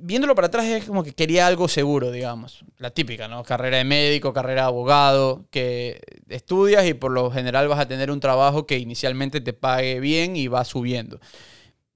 Viéndolo 0.00 0.34
para 0.34 0.46
atrás 0.46 0.64
es 0.64 0.86
como 0.86 1.04
que 1.04 1.12
quería 1.12 1.46
algo 1.46 1.68
seguro, 1.68 2.10
digamos. 2.10 2.64
La 2.78 2.90
típica, 2.90 3.28
¿no? 3.28 3.44
Carrera 3.44 3.76
de 3.76 3.84
médico, 3.84 4.32
carrera 4.32 4.62
de 4.62 4.68
abogado, 4.68 5.44
que 5.50 6.00
estudias 6.28 6.86
y 6.86 6.94
por 6.94 7.12
lo 7.12 7.30
general 7.30 7.68
vas 7.68 7.78
a 7.78 7.86
tener 7.86 8.10
un 8.10 8.18
trabajo 8.18 8.66
que 8.66 8.78
inicialmente 8.78 9.42
te 9.42 9.52
pague 9.52 10.00
bien 10.00 10.34
y 10.34 10.48
va 10.48 10.64
subiendo. 10.64 11.20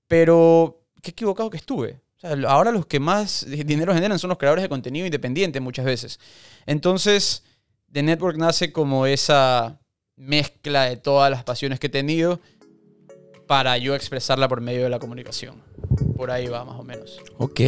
Pero 0.06 0.82
qué 1.02 1.12
equivocado 1.12 1.48
que 1.48 1.56
estuve. 1.56 2.00
Ahora 2.46 2.70
los 2.70 2.86
que 2.86 3.00
más 3.00 3.46
dinero 3.48 3.94
generan 3.94 4.18
son 4.18 4.28
los 4.28 4.38
creadores 4.38 4.62
de 4.62 4.68
contenido 4.68 5.06
independiente 5.06 5.60
muchas 5.60 5.86
veces. 5.86 6.20
Entonces, 6.66 7.42
The 7.90 8.02
Network 8.02 8.36
nace 8.36 8.70
como 8.70 9.06
esa 9.06 9.80
mezcla 10.16 10.84
de 10.84 10.96
todas 10.96 11.30
las 11.30 11.44
pasiones 11.44 11.78
que 11.78 11.88
he 11.88 11.90
tenido 11.90 12.40
para 13.46 13.78
yo 13.78 13.94
expresarla 13.94 14.48
por 14.48 14.60
medio 14.60 14.82
de 14.82 14.90
la 14.90 14.98
comunicación. 14.98 15.62
Por 16.16 16.30
ahí 16.30 16.48
va, 16.48 16.64
más 16.64 16.80
o 16.80 16.82
menos. 16.82 17.20
Ok, 17.38 17.60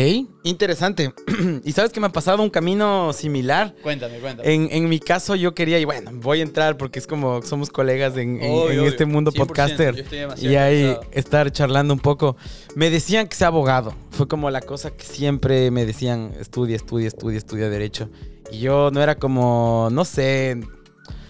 interesante. 0.42 1.12
y 1.64 1.72
sabes 1.72 1.92
que 1.92 2.00
me 2.00 2.06
ha 2.06 2.12
pasado 2.12 2.42
un 2.42 2.50
camino 2.50 3.12
similar. 3.12 3.74
Cuéntame, 3.82 4.18
cuéntame. 4.18 4.52
En, 4.52 4.68
en 4.72 4.88
mi 4.88 4.98
caso 4.98 5.36
yo 5.36 5.54
quería, 5.54 5.78
y 5.78 5.84
bueno, 5.84 6.10
voy 6.14 6.40
a 6.40 6.42
entrar 6.42 6.76
porque 6.78 6.98
es 6.98 7.06
como 7.06 7.42
somos 7.42 7.70
colegas 7.70 8.16
en, 8.16 8.42
en- 8.42 8.50
Obvio, 8.50 8.70
en 8.70 8.78
obvio. 8.80 8.88
este 8.88 9.04
mundo 9.04 9.30
100%, 9.30 9.36
podcaster. 9.36 9.94
yo 9.94 10.02
estoy 10.02 10.48
Y 10.50 10.56
ahí 10.56 10.96
estar 11.12 11.52
charlando 11.52 11.94
un 11.94 12.00
poco. 12.00 12.36
Me 12.74 12.90
decían 12.90 13.28
que 13.28 13.36
sea 13.36 13.48
abogado. 13.48 13.94
Fue 14.10 14.26
como 14.26 14.50
la 14.50 14.62
cosa 14.62 14.90
que 14.90 15.04
siempre 15.04 15.70
me 15.70 15.84
decían, 15.86 16.32
estudia, 16.40 16.74
estudia, 16.76 17.06
estudia, 17.08 17.38
estudia 17.38 17.68
derecho. 17.68 18.08
Y 18.50 18.60
yo 18.60 18.90
no 18.90 19.00
era 19.02 19.14
como, 19.16 19.90
no 19.92 20.04
sé, 20.06 20.58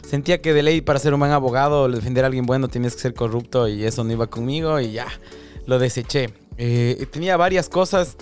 sentía 0.09 0.41
que 0.41 0.55
de 0.55 0.63
ley 0.63 0.81
para 0.81 0.99
ser 0.99 1.13
un 1.13 1.21
buen 1.21 1.33
abogado, 1.33 1.89
defender 1.89 2.25
a 2.25 2.29
alguien 2.29 2.47
bueno, 2.47 2.69
tenías 2.69 2.95
que 2.95 3.03
ser 3.03 3.15
corrupto 3.15 3.69
y 3.69 3.85
eso 3.85 4.05
no 4.05 4.13
iba 4.13 4.27
conmigo 4.27 4.81
y 4.81 4.93
ya, 4.93 5.07
lo 5.67 5.79
deseché. 5.79 6.31
Eh, 6.57 7.07
tenía 7.11 7.37
varias 7.37 7.69
cosas 7.69 8.17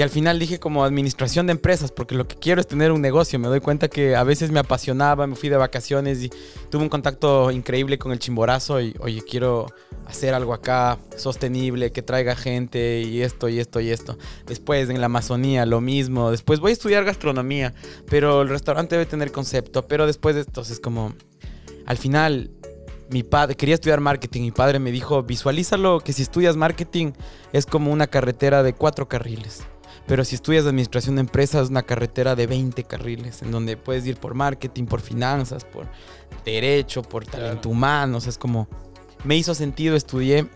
y 0.00 0.02
al 0.02 0.08
final 0.08 0.38
dije 0.38 0.58
como 0.58 0.82
administración 0.82 1.46
de 1.46 1.52
empresas, 1.52 1.92
porque 1.92 2.14
lo 2.14 2.26
que 2.26 2.34
quiero 2.34 2.62
es 2.62 2.66
tener 2.66 2.90
un 2.90 3.02
negocio. 3.02 3.38
Me 3.38 3.48
doy 3.48 3.60
cuenta 3.60 3.88
que 3.88 4.16
a 4.16 4.24
veces 4.24 4.50
me 4.50 4.58
apasionaba, 4.58 5.26
me 5.26 5.36
fui 5.36 5.50
de 5.50 5.58
vacaciones 5.58 6.22
y 6.22 6.30
tuve 6.70 6.84
un 6.84 6.88
contacto 6.88 7.50
increíble 7.50 7.98
con 7.98 8.10
el 8.10 8.18
chimborazo 8.18 8.80
y, 8.80 8.94
oye, 9.00 9.20
quiero 9.20 9.66
hacer 10.06 10.32
algo 10.32 10.54
acá 10.54 10.96
sostenible, 11.18 11.92
que 11.92 12.00
traiga 12.00 12.34
gente 12.34 13.02
y 13.02 13.20
esto 13.20 13.50
y 13.50 13.60
esto 13.60 13.78
y 13.78 13.90
esto. 13.90 14.16
Después 14.46 14.88
en 14.88 15.00
la 15.00 15.04
Amazonía 15.04 15.66
lo 15.66 15.82
mismo. 15.82 16.30
Después 16.30 16.60
voy 16.60 16.70
a 16.70 16.72
estudiar 16.72 17.04
gastronomía, 17.04 17.74
pero 18.08 18.40
el 18.40 18.48
restaurante 18.48 18.94
debe 18.94 19.04
tener 19.04 19.30
concepto. 19.32 19.86
Pero 19.86 20.06
después 20.06 20.34
de 20.34 20.40
esto 20.40 20.62
es 20.62 20.80
como, 20.80 21.12
al 21.84 21.98
final, 21.98 22.50
mi 23.10 23.22
padre, 23.22 23.54
quería 23.54 23.74
estudiar 23.74 24.00
marketing. 24.00 24.40
Mi 24.40 24.50
padre 24.50 24.78
me 24.78 24.92
dijo, 24.92 25.22
visualízalo 25.24 26.00
que 26.00 26.14
si 26.14 26.22
estudias 26.22 26.56
marketing 26.56 27.12
es 27.52 27.66
como 27.66 27.92
una 27.92 28.06
carretera 28.06 28.62
de 28.62 28.72
cuatro 28.72 29.06
carriles. 29.06 29.62
Pero 30.10 30.24
si 30.24 30.34
estudias 30.34 30.66
administración 30.66 31.14
de 31.14 31.20
empresas, 31.20 31.62
es 31.62 31.70
una 31.70 31.84
carretera 31.84 32.34
de 32.34 32.48
20 32.48 32.82
carriles, 32.82 33.42
en 33.42 33.52
donde 33.52 33.76
puedes 33.76 34.04
ir 34.06 34.16
por 34.16 34.34
marketing, 34.34 34.86
por 34.86 35.00
finanzas, 35.00 35.64
por 35.64 35.86
derecho, 36.44 37.02
por 37.02 37.24
talento 37.24 37.68
humano. 37.68 38.16
O 38.18 38.20
sea, 38.20 38.30
es 38.30 38.36
como, 38.38 38.66
me 39.22 39.36
hizo 39.36 39.54
sentido, 39.54 39.94
estudié. 39.94 40.48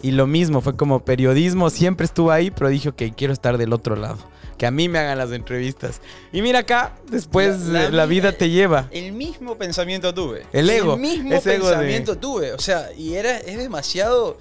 Y 0.00 0.12
lo 0.12 0.28
mismo, 0.28 0.60
fue 0.60 0.76
como 0.76 1.04
periodismo, 1.04 1.70
siempre 1.70 2.04
estuve 2.06 2.32
ahí, 2.32 2.50
pero 2.52 2.70
dije, 2.70 2.90
ok, 2.90 3.02
quiero 3.16 3.32
estar 3.32 3.58
del 3.58 3.72
otro 3.72 3.96
lado. 3.96 4.18
Que 4.56 4.66
a 4.66 4.70
mí 4.70 4.88
me 4.88 4.98
hagan 5.00 5.18
las 5.18 5.32
entrevistas. 5.32 6.00
Y 6.32 6.42
mira 6.42 6.60
acá, 6.60 6.94
después 7.10 7.58
La- 7.62 7.84
la 7.84 7.90
la, 7.90 8.06
vida- 8.06 8.30
te 8.32 8.48
lleva. 8.50 8.86
El 8.92 9.12
mismo 9.12 9.56
pensamiento 9.56 10.14
tuve. 10.14 10.46
El 10.52 10.70
ego, 10.70 10.94
El 10.94 11.00
mismo 11.00 11.32
ese 11.34 11.56
ego 11.56 11.66
de- 11.66 11.72
pensamiento 11.72 12.16
tuve. 12.18 12.52
O 12.52 12.58
sea, 12.60 12.92
y 12.92 13.14
era, 13.14 13.38
es 13.38 13.56
demasiado, 13.58 14.36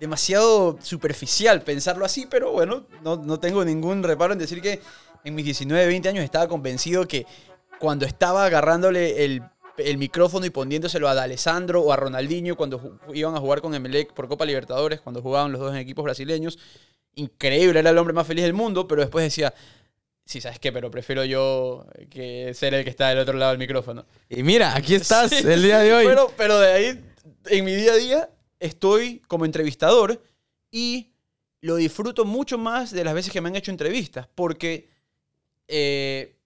demasiado 0.00 0.78
superficial 0.80 1.62
pensarlo 1.62 2.04
así, 2.04 2.26
pero 2.28 2.52
bueno, 2.52 2.86
no, 3.02 3.16
no 3.16 3.40
tengo 3.40 3.64
ningún 3.64 4.02
reparo 4.02 4.32
en 4.32 4.38
decir 4.38 4.60
que 4.60 4.80
en 5.24 5.34
mis 5.34 5.44
19, 5.44 5.86
20 5.86 6.08
años 6.08 6.24
estaba 6.24 6.48
convencido 6.48 7.06
que 7.06 7.26
cuando 7.78 8.06
estaba 8.06 8.44
agarrándole 8.44 9.24
el, 9.24 9.42
el 9.78 9.98
micrófono 9.98 10.46
y 10.46 10.50
poniéndoselo 10.50 11.08
a 11.08 11.14
D'Alessandro 11.14 11.82
o 11.82 11.92
a 11.92 11.96
Ronaldinho 11.96 12.56
cuando 12.56 12.98
iban 13.12 13.34
a 13.34 13.40
jugar 13.40 13.60
con 13.60 13.74
Emelec 13.74 14.12
por 14.12 14.28
Copa 14.28 14.44
Libertadores, 14.44 15.00
cuando 15.00 15.22
jugaban 15.22 15.52
los 15.52 15.60
dos 15.60 15.72
en 15.72 15.78
equipos 15.78 16.04
brasileños, 16.04 16.58
increíble, 17.14 17.80
era 17.80 17.90
el 17.90 17.98
hombre 17.98 18.14
más 18.14 18.26
feliz 18.26 18.44
del 18.44 18.52
mundo, 18.52 18.86
pero 18.86 19.00
después 19.00 19.24
decía, 19.24 19.52
sí, 20.24 20.40
¿sabes 20.40 20.58
qué? 20.58 20.72
Pero 20.72 20.90
prefiero 20.90 21.24
yo 21.24 21.86
que 22.10 22.52
ser 22.54 22.74
el 22.74 22.84
que 22.84 22.90
está 22.90 23.08
del 23.08 23.18
otro 23.18 23.36
lado 23.36 23.52
del 23.52 23.58
micrófono. 23.58 24.06
Y 24.28 24.42
mira, 24.42 24.74
aquí 24.76 24.94
estás 24.94 25.30
Sí, 25.30 25.44
el 25.46 25.62
día 25.62 25.78
de 25.78 25.92
hoy. 25.94 26.06
Pero, 26.06 26.32
pero 26.36 26.58
de 26.58 26.72
ahí, 26.72 27.04
en 27.46 27.64
mi 27.64 27.74
día 27.74 27.92
a 27.92 27.96
día, 27.96 28.30
estoy 28.60 29.20
como 29.28 29.44
entrevistador 29.44 30.22
y 30.70 31.12
lo 31.60 31.76
disfruto 31.76 32.24
mucho 32.24 32.58
más 32.58 32.90
de 32.90 33.04
las 33.04 33.14
veces 33.14 33.32
que 33.32 33.40
me 33.40 33.48
han 33.48 33.56
hecho 33.56 33.70
entrevistas, 33.70 34.28
porque 34.34 34.88
eh, 35.68 36.36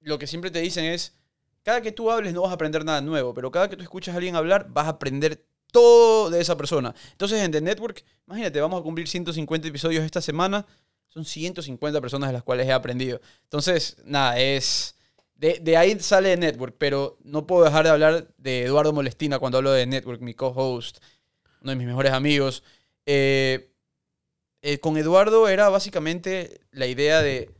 lo 0.00 0.18
que 0.18 0.26
siempre 0.26 0.50
te 0.50 0.60
dicen 0.60 0.84
es, 0.84 1.14
cada 1.62 1.80
que 1.80 1.92
tú 1.92 2.10
hables 2.10 2.32
no 2.32 2.42
vas 2.42 2.52
a 2.52 2.54
aprender 2.54 2.84
nada 2.84 3.00
nuevo, 3.00 3.34
pero 3.34 3.50
cada 3.50 3.68
que 3.68 3.76
tú 3.76 3.82
escuchas 3.82 4.14
a 4.14 4.18
alguien 4.18 4.36
hablar, 4.36 4.68
vas 4.70 4.86
a 4.86 4.90
aprender 4.90 5.44
todo 5.72 6.30
de 6.30 6.40
esa 6.40 6.56
persona. 6.56 6.94
Entonces, 7.12 7.42
en 7.42 7.50
The 7.50 7.60
Network, 7.60 8.04
imagínate, 8.26 8.60
vamos 8.60 8.80
a 8.80 8.82
cumplir 8.82 9.08
150 9.08 9.68
episodios 9.68 10.04
esta 10.04 10.20
semana. 10.20 10.66
Son 11.08 11.24
150 11.24 12.00
personas 12.00 12.28
de 12.28 12.34
las 12.34 12.42
cuales 12.42 12.66
he 12.66 12.72
aprendido. 12.72 13.20
Entonces, 13.42 13.96
nada, 14.04 14.38
es... 14.38 14.94
De, 15.34 15.76
ahí 15.76 15.98
sale 16.00 16.30
The 16.30 16.36
Network, 16.38 16.76
pero 16.78 17.18
no 17.22 17.46
puedo 17.46 17.64
dejar 17.64 17.84
de 17.84 17.90
hablar 17.90 18.28
de 18.38 18.62
Eduardo 18.62 18.94
Molestina 18.94 19.38
cuando 19.38 19.58
hablo 19.58 19.72
de 19.72 19.84
Network, 19.84 20.22
mi 20.22 20.32
co-host, 20.32 20.98
uno 21.66 21.72
de 21.72 21.76
mis 21.76 21.86
mejores 21.86 22.12
amigos. 22.12 22.62
Eh, 23.04 23.72
eh, 24.62 24.78
con 24.78 24.96
Eduardo 24.96 25.48
era 25.48 25.68
básicamente 25.68 26.60
la 26.70 26.86
idea 26.86 27.20
de... 27.22 27.50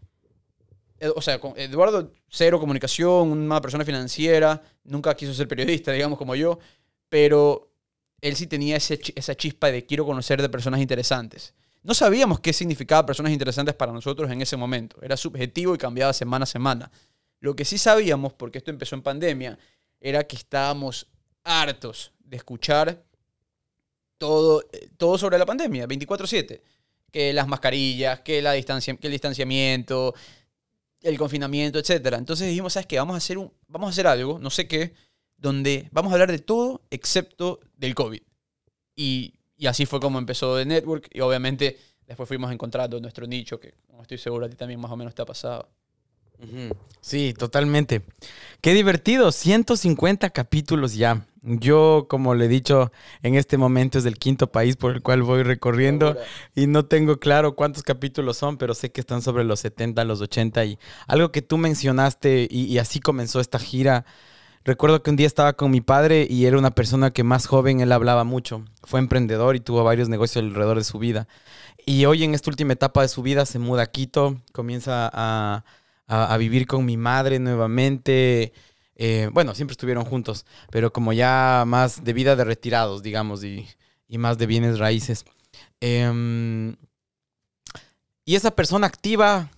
eh, 1.01 1.11
O 1.15 1.21
sea, 1.21 1.41
con 1.41 1.59
Eduardo, 1.59 2.13
cero 2.29 2.61
comunicación, 2.61 3.33
una 3.33 3.61
persona 3.61 3.85
financiera, 3.85 4.63
nunca 4.85 5.15
quiso 5.17 5.35
ser 5.35 5.49
periodista, 5.49 5.91
digamos, 5.99 6.19
como 6.19 6.37
yo, 6.37 6.61
pero 7.09 7.73
él 8.21 8.37
sí 8.37 8.47
tenía 8.47 8.77
ese 8.77 8.99
esa 9.17 9.35
chispa 9.35 9.71
de 9.73 9.85
quiero 9.85 10.07
conocer 10.07 10.41
de 10.41 10.49
personas 10.49 10.81
interesantes. 10.81 11.55
No 11.83 11.93
sabíamos 11.93 12.41
qué 12.41 12.53
significaba 12.53 13.05
personas 13.07 13.33
interesantes 13.33 13.75
para 13.75 13.93
nosotros 13.93 14.31
en 14.31 14.41
ese 14.41 14.57
momento. 14.57 14.97
Era 15.03 15.17
subjetivo 15.17 15.75
y 15.75 15.79
cambiaba 15.79 16.13
semana 16.13 16.45
a 16.45 16.47
semana. 16.47 16.91
Lo 17.41 17.55
que 17.55 17.65
sí 17.65 17.77
sabíamos, 17.77 18.33
porque 18.33 18.59
esto 18.59 18.71
empezó 18.71 18.95
en 18.95 19.03
pandemia, 19.03 19.59
era 20.01 20.25
que 20.25 20.37
estábamos 20.37 21.09
hartos 21.45 22.13
de 22.21 22.37
escuchar 22.37 23.05
todo, 24.19 24.63
eh, 24.73 24.89
todo 24.97 25.19
sobre 25.19 25.39
la 25.39 25.47
pandemia, 25.47 25.87
24/7. 25.87 26.63
Que 27.11 27.33
las 27.33 27.47
mascarillas, 27.49 28.21
que, 28.21 28.43
la 28.43 28.53
distancia, 28.53 28.97
que 28.97 29.07
el 29.07 29.13
distanciamiento, 29.13 30.15
el 31.03 31.19
confinamiento, 31.19 31.79
etc. 31.79 32.15
Entonces 32.19 32.49
dijimos, 32.49 32.73
¿sabes 32.73 32.87
qué? 32.87 32.99
Vamos 32.99 33.15
a, 33.15 33.19
hacer 33.19 33.39
un, 33.39 33.53
vamos 33.69 33.89
a 33.89 33.91
hacer 33.91 34.07
algo, 34.07 34.39
no 34.39 34.51
sé 34.51 34.67
qué, 34.67 34.95
donde 35.37 35.89
vamos 35.93 36.11
a 36.11 36.15
hablar 36.15 36.31
de 36.31 36.39
todo 36.39 36.83
excepto 36.91 37.61
del 37.77 37.95
COVID. 37.95 38.23
Y, 38.97 39.35
y 39.57 39.67
así 39.67 39.87
fue 39.87 40.01
como 40.01 40.19
empezó 40.19 40.57
The 40.57 40.67
Network 40.67 41.09
y 41.13 41.21
obviamente 41.21 41.79
después 42.07 42.29
fuimos 42.29 42.53
encontrando 42.53 43.01
nuestro 43.01 43.27
nicho, 43.27 43.59
que 43.61 43.75
como 43.87 44.03
estoy 44.03 44.19
seguro 44.19 44.47
a 44.47 44.49
ti 44.49 44.57
también 44.57 44.81
más 44.81 44.91
o 44.91 44.97
menos 44.97 45.15
te 45.15 45.23
ha 45.23 45.27
pasado. 45.27 45.69
Sí, 47.01 47.35
totalmente. 47.35 48.03
Qué 48.61 48.75
divertido, 48.75 49.31
150 49.31 50.31
capítulos 50.31 50.95
ya. 50.95 51.27
Yo, 51.43 52.07
como 52.09 52.35
le 52.35 52.47
he 52.47 52.49
dicho, 52.49 52.91
en 53.23 53.37
este 53.37 53.57
momento 53.57 53.99
es 53.99 54.05
el 54.05 54.19
quinto 54.19 54.51
país 54.51 54.77
por 54.77 54.93
el 54.93 55.03
cual 55.03 55.23
voy 55.23 55.45
recorriendo 55.45 56.17
y 56.57 56.67
no 56.67 56.87
tengo 56.87 57.21
claro 57.21 57.55
cuántos 57.55 57.85
capítulos 57.85 58.37
son, 58.37 58.57
pero 58.57 58.75
sé 58.75 58.91
que 58.91 59.01
están 59.01 59.23
sobre 59.23 59.45
los 59.45 59.61
70, 59.61 60.05
los 60.05 60.21
80 60.21 60.65
y 60.65 60.79
algo 61.07 61.31
que 61.31 61.43
tú 61.43 61.59
mencionaste 61.59 62.49
y, 62.51 62.65
y 62.65 62.79
así 62.79 62.99
comenzó 62.99 63.39
esta 63.39 63.61
gira. 63.61 64.05
Recuerdo 64.65 65.01
que 65.05 65.11
un 65.11 65.17
día 65.17 65.29
estaba 65.29 65.53
con 65.53 65.71
mi 65.71 65.81
padre 65.81 66.27
y 66.29 66.47
era 66.47 66.59
una 66.59 66.73
persona 66.73 67.13
que 67.13 67.23
más 67.23 67.47
joven, 67.47 67.79
él 67.79 67.93
hablaba 67.93 68.25
mucho. 68.25 68.65
Fue 68.83 68.99
emprendedor 68.99 69.55
y 69.55 69.61
tuvo 69.61 69.85
varios 69.85 70.09
negocios 70.09 70.45
alrededor 70.45 70.79
de 70.79 70.83
su 70.83 70.99
vida. 70.99 71.29
Y 71.85 72.05
hoy 72.07 72.25
en 72.25 72.35
esta 72.35 72.51
última 72.51 72.73
etapa 72.73 73.03
de 73.03 73.07
su 73.09 73.23
vida 73.23 73.47
se 73.47 73.61
muda 73.61 73.85
a 73.85 73.87
Quito, 73.87 74.41
comienza 74.51 75.09
a, 75.15 75.65
a- 76.07 76.37
vivir 76.37 76.67
con 76.67 76.85
mi 76.85 76.97
madre 76.97 77.39
nuevamente. 77.39 78.53
Eh, 78.95 79.29
bueno, 79.33 79.55
siempre 79.55 79.73
estuvieron 79.73 80.05
juntos, 80.05 80.47
pero 80.71 80.93
como 80.93 81.13
ya 81.13 81.65
más 81.67 82.03
de 82.05 82.13
vida 82.13 82.37
de 82.37 82.45
retirados, 82.45 83.03
digamos, 83.03 83.45
y, 83.45 83.69
y 84.09 84.19
más 84.19 84.39
de 84.39 84.47
bienes 84.47 84.79
raíces. 84.79 85.25
Em, 85.81 86.77
y 88.25 88.35
esa 88.35 88.51
persona 88.53 88.87
activa 88.87 89.51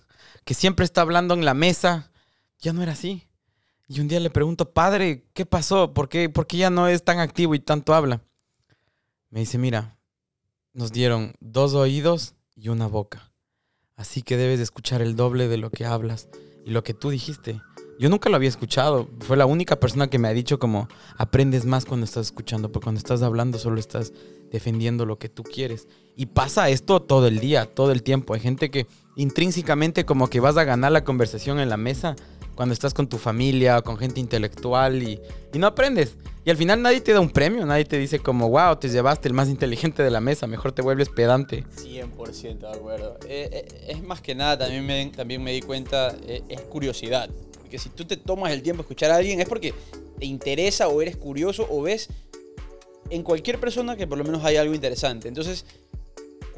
que 0.45 0.53
siempre 0.53 0.85
está 0.85 1.01
hablando 1.01 1.33
en 1.33 1.45
la 1.45 1.53
mesa, 1.53 2.11
ya 2.59 2.73
no 2.73 2.83
era 2.83 2.93
así. 2.93 3.25
Y 3.87 3.99
un 4.01 4.07
día 4.07 4.19
le 4.19 4.29
pregunto, 4.29 4.71
padre, 4.71 5.25
¿qué 5.33 5.45
pasó? 5.45 5.93
¿Por 5.93 6.09
qué, 6.09 6.29
¿Por 6.29 6.45
qué 6.45 6.57
ya 6.57 6.69
no 6.69 6.87
es 6.87 7.03
tan 7.03 7.19
activo 7.19 7.55
y 7.55 7.59
tanto 7.59 7.93
habla? 7.95 8.21
Me 9.31 9.39
dice, 9.39 9.57
mira, 9.57 9.97
nos 10.73 10.91
dieron 10.91 11.33
dos 11.39 11.73
oídos 11.73 12.35
y 12.55 12.69
una 12.69 12.87
boca. 12.87 13.28
Así 13.99 14.21
que 14.21 14.37
debes 14.37 14.59
de 14.59 14.63
escuchar 14.63 15.01
el 15.01 15.17
doble 15.17 15.49
de 15.49 15.57
lo 15.57 15.71
que 15.71 15.85
hablas 15.85 16.29
y 16.65 16.69
lo 16.69 16.85
que 16.85 16.93
tú 16.93 17.09
dijiste. 17.09 17.59
Yo 17.99 18.09
nunca 18.09 18.29
lo 18.29 18.37
había 18.37 18.47
escuchado. 18.47 19.09
Fue 19.19 19.35
la 19.35 19.45
única 19.45 19.77
persona 19.77 20.09
que 20.09 20.17
me 20.17 20.29
ha 20.29 20.33
dicho 20.33 20.57
como 20.57 20.87
aprendes 21.17 21.65
más 21.65 21.83
cuando 21.83 22.05
estás 22.05 22.27
escuchando, 22.27 22.71
porque 22.71 22.85
cuando 22.85 22.99
estás 22.99 23.23
hablando 23.23 23.57
solo 23.57 23.77
estás 23.77 24.13
defendiendo 24.51 25.05
lo 25.05 25.19
que 25.19 25.27
tú 25.27 25.43
quieres. 25.43 25.89
Y 26.15 26.27
pasa 26.27 26.69
esto 26.69 27.01
todo 27.01 27.27
el 27.27 27.39
día, 27.39 27.65
todo 27.65 27.91
el 27.91 28.01
tiempo. 28.01 28.33
Hay 28.33 28.39
gente 28.39 28.71
que 28.71 28.87
intrínsecamente 29.17 30.05
como 30.05 30.29
que 30.29 30.39
vas 30.39 30.55
a 30.55 30.63
ganar 30.63 30.93
la 30.93 31.03
conversación 31.03 31.59
en 31.59 31.67
la 31.67 31.75
mesa 31.75 32.15
cuando 32.59 32.73
estás 32.73 32.93
con 32.93 33.07
tu 33.07 33.17
familia 33.17 33.77
o 33.77 33.83
con 33.83 33.95
gente 33.95 34.19
intelectual 34.19 35.01
y, 35.01 35.17
y 35.53 35.57
no 35.57 35.65
aprendes. 35.65 36.17
Y 36.43 36.49
al 36.49 36.57
final 36.57 36.81
nadie 36.81 36.99
te 36.99 37.13
da 37.13 37.21
un 37.21 37.29
premio, 37.29 37.65
nadie 37.65 37.85
te 37.85 37.97
dice 37.97 38.19
como, 38.19 38.49
wow, 38.49 38.75
te 38.75 38.89
llevaste 38.89 39.29
el 39.29 39.33
más 39.33 39.47
inteligente 39.47 40.03
de 40.03 40.11
la 40.11 40.19
mesa, 40.19 40.45
mejor 40.45 40.73
te 40.73 40.81
vuelves 40.81 41.07
pedante. 41.07 41.63
100% 41.77 42.59
de 42.59 42.67
acuerdo. 42.67 43.17
Eh, 43.29 43.49
eh, 43.49 43.85
es 43.87 44.03
más 44.03 44.19
que 44.19 44.35
nada, 44.35 44.57
también 44.57 44.85
me, 44.85 45.05
también 45.05 45.41
me 45.41 45.53
di 45.53 45.61
cuenta, 45.61 46.13
eh, 46.27 46.43
es 46.49 46.59
curiosidad. 46.63 47.29
Porque 47.61 47.79
si 47.79 47.87
tú 47.91 48.03
te 48.03 48.17
tomas 48.17 48.51
el 48.51 48.61
tiempo 48.61 48.83
de 48.83 48.87
escuchar 48.87 49.11
a 49.11 49.15
alguien 49.15 49.39
es 49.39 49.47
porque 49.47 49.73
te 50.19 50.25
interesa 50.25 50.89
o 50.89 51.01
eres 51.01 51.15
curioso 51.15 51.65
o 51.69 51.81
ves 51.81 52.09
en 53.09 53.23
cualquier 53.23 53.57
persona 53.61 53.95
que 53.95 54.05
por 54.05 54.17
lo 54.17 54.25
menos 54.25 54.43
hay 54.43 54.57
algo 54.57 54.75
interesante. 54.75 55.29
Entonces, 55.29 55.63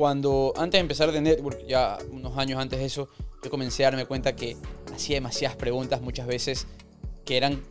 cuando 0.01 0.51
antes 0.57 0.79
de 0.79 0.81
empezar 0.81 1.11
de 1.11 1.21
Network, 1.21 1.63
ya 1.67 1.99
unos 2.09 2.35
años 2.35 2.59
antes 2.59 2.79
de 2.79 2.85
eso, 2.85 3.07
yo 3.43 3.51
comencé 3.51 3.85
a 3.85 3.91
darme 3.91 4.07
cuenta 4.07 4.35
que 4.35 4.57
hacía 4.91 5.17
demasiadas 5.17 5.55
preguntas 5.55 6.01
muchas 6.01 6.25
veces 6.25 6.65
que 7.23 7.37
eran 7.37 7.61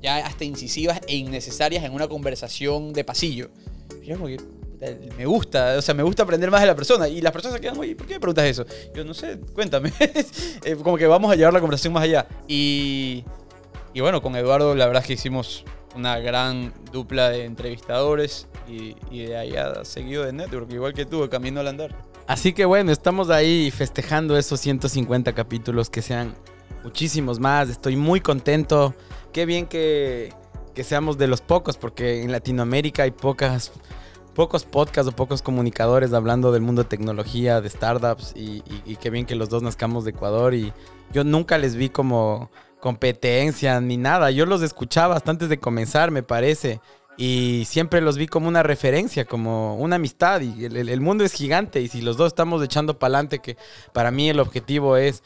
ya 0.00 0.24
hasta 0.24 0.44
incisivas 0.44 1.02
e 1.06 1.16
innecesarias 1.16 1.84
en 1.84 1.92
una 1.92 2.08
conversación 2.08 2.94
de 2.94 3.04
pasillo. 3.04 3.50
Me 5.18 5.26
gusta, 5.26 5.76
o 5.76 5.82
sea, 5.82 5.92
me 5.92 6.02
gusta 6.02 6.22
aprender 6.22 6.50
más 6.50 6.62
de 6.62 6.68
la 6.68 6.74
persona. 6.74 7.06
Y 7.06 7.20
las 7.20 7.34
personas 7.34 7.56
se 7.56 7.60
quedan, 7.60 7.78
oye, 7.78 7.94
¿por 7.94 8.06
qué 8.06 8.14
me 8.14 8.20
preguntas 8.20 8.46
eso? 8.46 8.64
Yo 8.94 9.04
no 9.04 9.12
sé, 9.12 9.38
cuéntame. 9.52 9.92
Eh, 10.64 10.76
como 10.76 10.96
que 10.96 11.06
vamos 11.06 11.30
a 11.30 11.36
llevar 11.36 11.52
la 11.52 11.60
conversación 11.60 11.92
más 11.92 12.04
allá. 12.04 12.26
Y, 12.48 13.24
y 13.92 14.00
bueno, 14.00 14.22
con 14.22 14.34
Eduardo 14.36 14.74
la 14.74 14.86
verdad 14.86 15.02
es 15.02 15.06
que 15.08 15.12
hicimos 15.12 15.66
una 15.94 16.18
gran 16.18 16.72
dupla 16.92 17.30
de 17.30 17.44
entrevistadores 17.44 18.48
y, 18.68 18.94
de 19.26 19.36
ahí 19.36 19.56
ha 19.56 19.84
seguido 19.84 20.24
de 20.24 20.32
Network, 20.32 20.70
igual 20.72 20.94
que 20.94 21.04
tú, 21.06 21.28
camino 21.28 21.60
al 21.60 21.68
andar. 21.68 21.94
Así 22.26 22.52
que 22.52 22.64
bueno, 22.64 22.90
estamos 22.92 23.28
ahí 23.30 23.70
festejando 23.70 24.36
esos 24.38 24.58
150 24.60 25.32
capítulos 25.34 25.90
que 25.90 26.00
sean 26.02 26.34
muchísimos 26.82 27.38
más. 27.38 27.68
Estoy 27.68 27.96
muy 27.96 28.20
contento. 28.20 28.94
Qué 29.32 29.44
bien 29.46 29.66
que, 29.66 30.32
que 30.74 30.84
seamos 30.84 31.18
de 31.18 31.26
los 31.26 31.40
pocos, 31.42 31.76
porque 31.76 32.22
en 32.22 32.32
Latinoamérica 32.32 33.02
hay 33.02 33.10
pocas, 33.10 33.72
pocos 34.34 34.64
podcasts 34.64 35.12
o 35.12 35.14
pocos 35.14 35.42
comunicadores 35.42 36.12
hablando 36.14 36.50
del 36.50 36.62
mundo 36.62 36.82
de 36.84 36.88
tecnología, 36.88 37.60
de 37.60 37.68
startups, 37.68 38.32
y, 38.34 38.62
y- 38.66 38.82
y 38.86 38.96
qué 38.96 39.10
bien 39.10 39.26
que 39.26 39.34
los 39.34 39.50
dos 39.50 39.62
nazcamos 39.62 40.04
de 40.04 40.10
Ecuador. 40.12 40.54
Y 40.54 40.72
yo 41.12 41.24
nunca 41.24 41.58
les 41.58 41.76
vi 41.76 41.90
como 41.90 42.50
competencia 42.84 43.80
ni 43.80 43.96
nada. 43.96 44.30
Yo 44.30 44.44
los 44.44 44.60
escuchaba 44.60 45.16
hasta 45.16 45.30
antes 45.30 45.48
de 45.48 45.58
comenzar, 45.58 46.10
me 46.10 46.22
parece. 46.22 46.82
Y 47.16 47.64
siempre 47.66 48.02
los 48.02 48.18
vi 48.18 48.26
como 48.26 48.46
una 48.46 48.62
referencia, 48.62 49.24
como 49.24 49.76
una 49.76 49.96
amistad. 49.96 50.42
Y 50.42 50.66
el, 50.66 50.76
el- 50.90 51.00
mundo 51.00 51.24
es 51.24 51.32
gigante. 51.32 51.80
Y 51.80 51.88
si 51.88 52.02
los 52.02 52.18
dos 52.18 52.26
estamos 52.26 52.62
echando 52.62 52.98
para 52.98 53.14
adelante, 53.14 53.38
que 53.38 53.56
para 53.94 54.10
mí 54.10 54.28
el 54.28 54.38
objetivo 54.38 54.98
es 54.98 55.22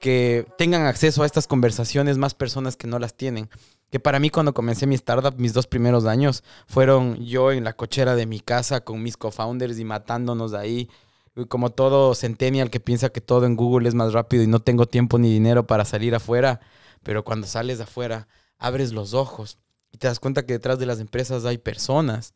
que 0.00 0.46
tengan 0.56 0.86
acceso 0.86 1.22
a 1.22 1.26
estas 1.26 1.46
conversaciones 1.46 2.16
más 2.16 2.32
personas 2.32 2.76
que 2.76 2.86
no 2.86 2.98
las 2.98 3.12
tienen. 3.14 3.50
Que 3.90 4.00
para 4.00 4.18
mí 4.18 4.30
cuando 4.30 4.54
comencé 4.54 4.86
mi 4.86 4.94
startup, 4.94 5.34
mis 5.36 5.52
dos 5.52 5.66
primeros 5.66 6.06
años 6.06 6.42
fueron 6.66 7.22
yo 7.22 7.52
en 7.52 7.62
la 7.64 7.74
cochera 7.74 8.16
de 8.16 8.24
mi 8.24 8.40
casa 8.40 8.80
con 8.80 9.02
mis 9.02 9.18
co-founders 9.18 9.78
y 9.78 9.84
matándonos 9.84 10.54
ahí. 10.54 10.88
Y 11.36 11.44
Como 11.44 11.68
todo 11.68 12.14
centennial 12.14 12.70
que 12.70 12.80
piensa 12.80 13.10
que 13.10 13.20
todo 13.20 13.44
en 13.44 13.54
Google 13.54 13.86
es 13.86 13.94
más 13.94 14.14
rápido 14.14 14.42
y 14.42 14.46
no 14.46 14.60
tengo 14.60 14.86
tiempo 14.86 15.18
ni 15.18 15.30
dinero 15.30 15.66
para 15.66 15.84
salir 15.84 16.14
afuera. 16.14 16.60
Pero 17.02 17.24
cuando 17.24 17.46
sales 17.46 17.78
de 17.78 17.84
afuera, 17.84 18.28
abres 18.58 18.92
los 18.92 19.14
ojos 19.14 19.58
y 19.90 19.98
te 19.98 20.06
das 20.06 20.20
cuenta 20.20 20.46
que 20.46 20.54
detrás 20.54 20.78
de 20.78 20.86
las 20.86 21.00
empresas 21.00 21.44
hay 21.44 21.58
personas 21.58 22.34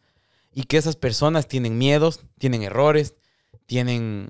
y 0.53 0.65
que 0.65 0.77
esas 0.77 0.97
personas 0.97 1.49
tienen 1.49 1.79
miedos, 1.79 2.21
tienen 2.39 2.63
errores, 2.63 3.15
tienen 3.67 4.29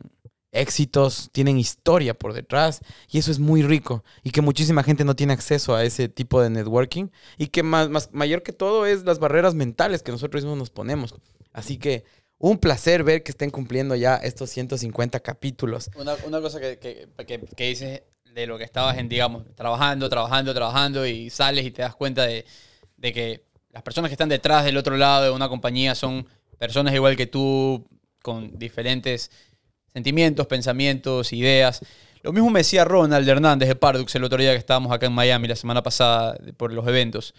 éxitos, 0.53 1.29
tienen 1.33 1.59
historia 1.59 2.15
por 2.15 2.33
detrás 2.33 2.81
y 3.11 3.19
eso 3.19 3.31
es 3.31 3.39
muy 3.39 3.63
rico 3.63 4.05
y 4.23 4.31
que 4.31 4.41
muchísima 4.41 4.83
gente 4.83 5.05
no 5.05 5.17
tiene 5.17 5.33
acceso 5.33 5.75
a 5.75 5.85
ese 5.85 6.09
tipo 6.09 6.41
de 6.41 6.51
networking 6.51 7.09
y 7.37 7.49
que 7.49 7.63
más, 7.63 8.13
mayor 8.13 8.43
que 8.43 8.53
todo 8.53 8.87
es 8.87 9.05
las 9.05 9.19
barreras 9.19 9.55
mentales 9.55 10.03
que 10.03 10.13
nosotros 10.13 10.43
mismos 10.43 10.59
nos 10.59 10.71
ponemos. 10.71 11.15
Así 11.53 11.79
que 11.79 12.05
un 12.39 12.59
placer 12.59 13.03
ver 13.03 13.23
que 13.23 13.33
estén 13.33 13.51
cumpliendo 13.51 13.95
ya 13.95 14.17
estos 14.17 14.51
150 14.51 15.21
capítulos. 15.21 15.91
Una, 15.97 16.41
cosa 16.41 16.61
que, 16.61 16.79
que, 16.79 17.09
que, 17.27 17.41
que 17.41 18.05
de 18.37 18.47
lo 18.47 18.59
que 18.59 18.65
estabas 18.65 18.99
en, 18.99 19.09
digamos, 19.09 19.45
trabajando, 19.55 20.11
trabajando, 20.11 20.53
trabajando 20.53 21.07
y 21.07 21.31
sales 21.31 21.65
y 21.65 21.71
te 21.71 21.81
das 21.81 21.97
cuenta 21.97 22.27
de, 22.27 22.45
de 22.99 23.13
que 23.13 23.47
las 23.71 23.83
personas 23.83 24.11
que 24.11 24.13
están 24.13 24.29
detrás 24.29 24.67
del 24.67 24.77
otro 24.77 24.99
lado 24.99 25.25
de 25.25 25.31
una 25.31 25.49
compañía 25.49 25.95
son 25.95 26.27
personas 26.59 26.95
igual 26.95 27.17
que 27.17 27.27
tú, 27.27 27.89
con 28.23 28.59
diferentes 28.59 29.31
sentimientos, 29.95 30.47
pensamientos, 30.47 31.33
ideas. 31.33 31.81
Lo 32.23 32.31
mismo 32.31 32.51
me 32.51 32.61
decía 32.61 32.85
Ronald 32.85 33.27
Hernández 33.27 33.69
de 33.71 33.75
Pardux 33.75 34.15
el 34.15 34.25
otro 34.25 34.39
día 34.39 34.53
que 34.53 34.59
estábamos 34.59 34.93
acá 34.93 35.07
en 35.07 35.15
Miami 35.15 35.49
la 35.49 35.57
semana 35.57 35.83
pasada 35.83 36.37
por 36.59 36.75
los 36.75 36.87
eventos. 36.87 37.35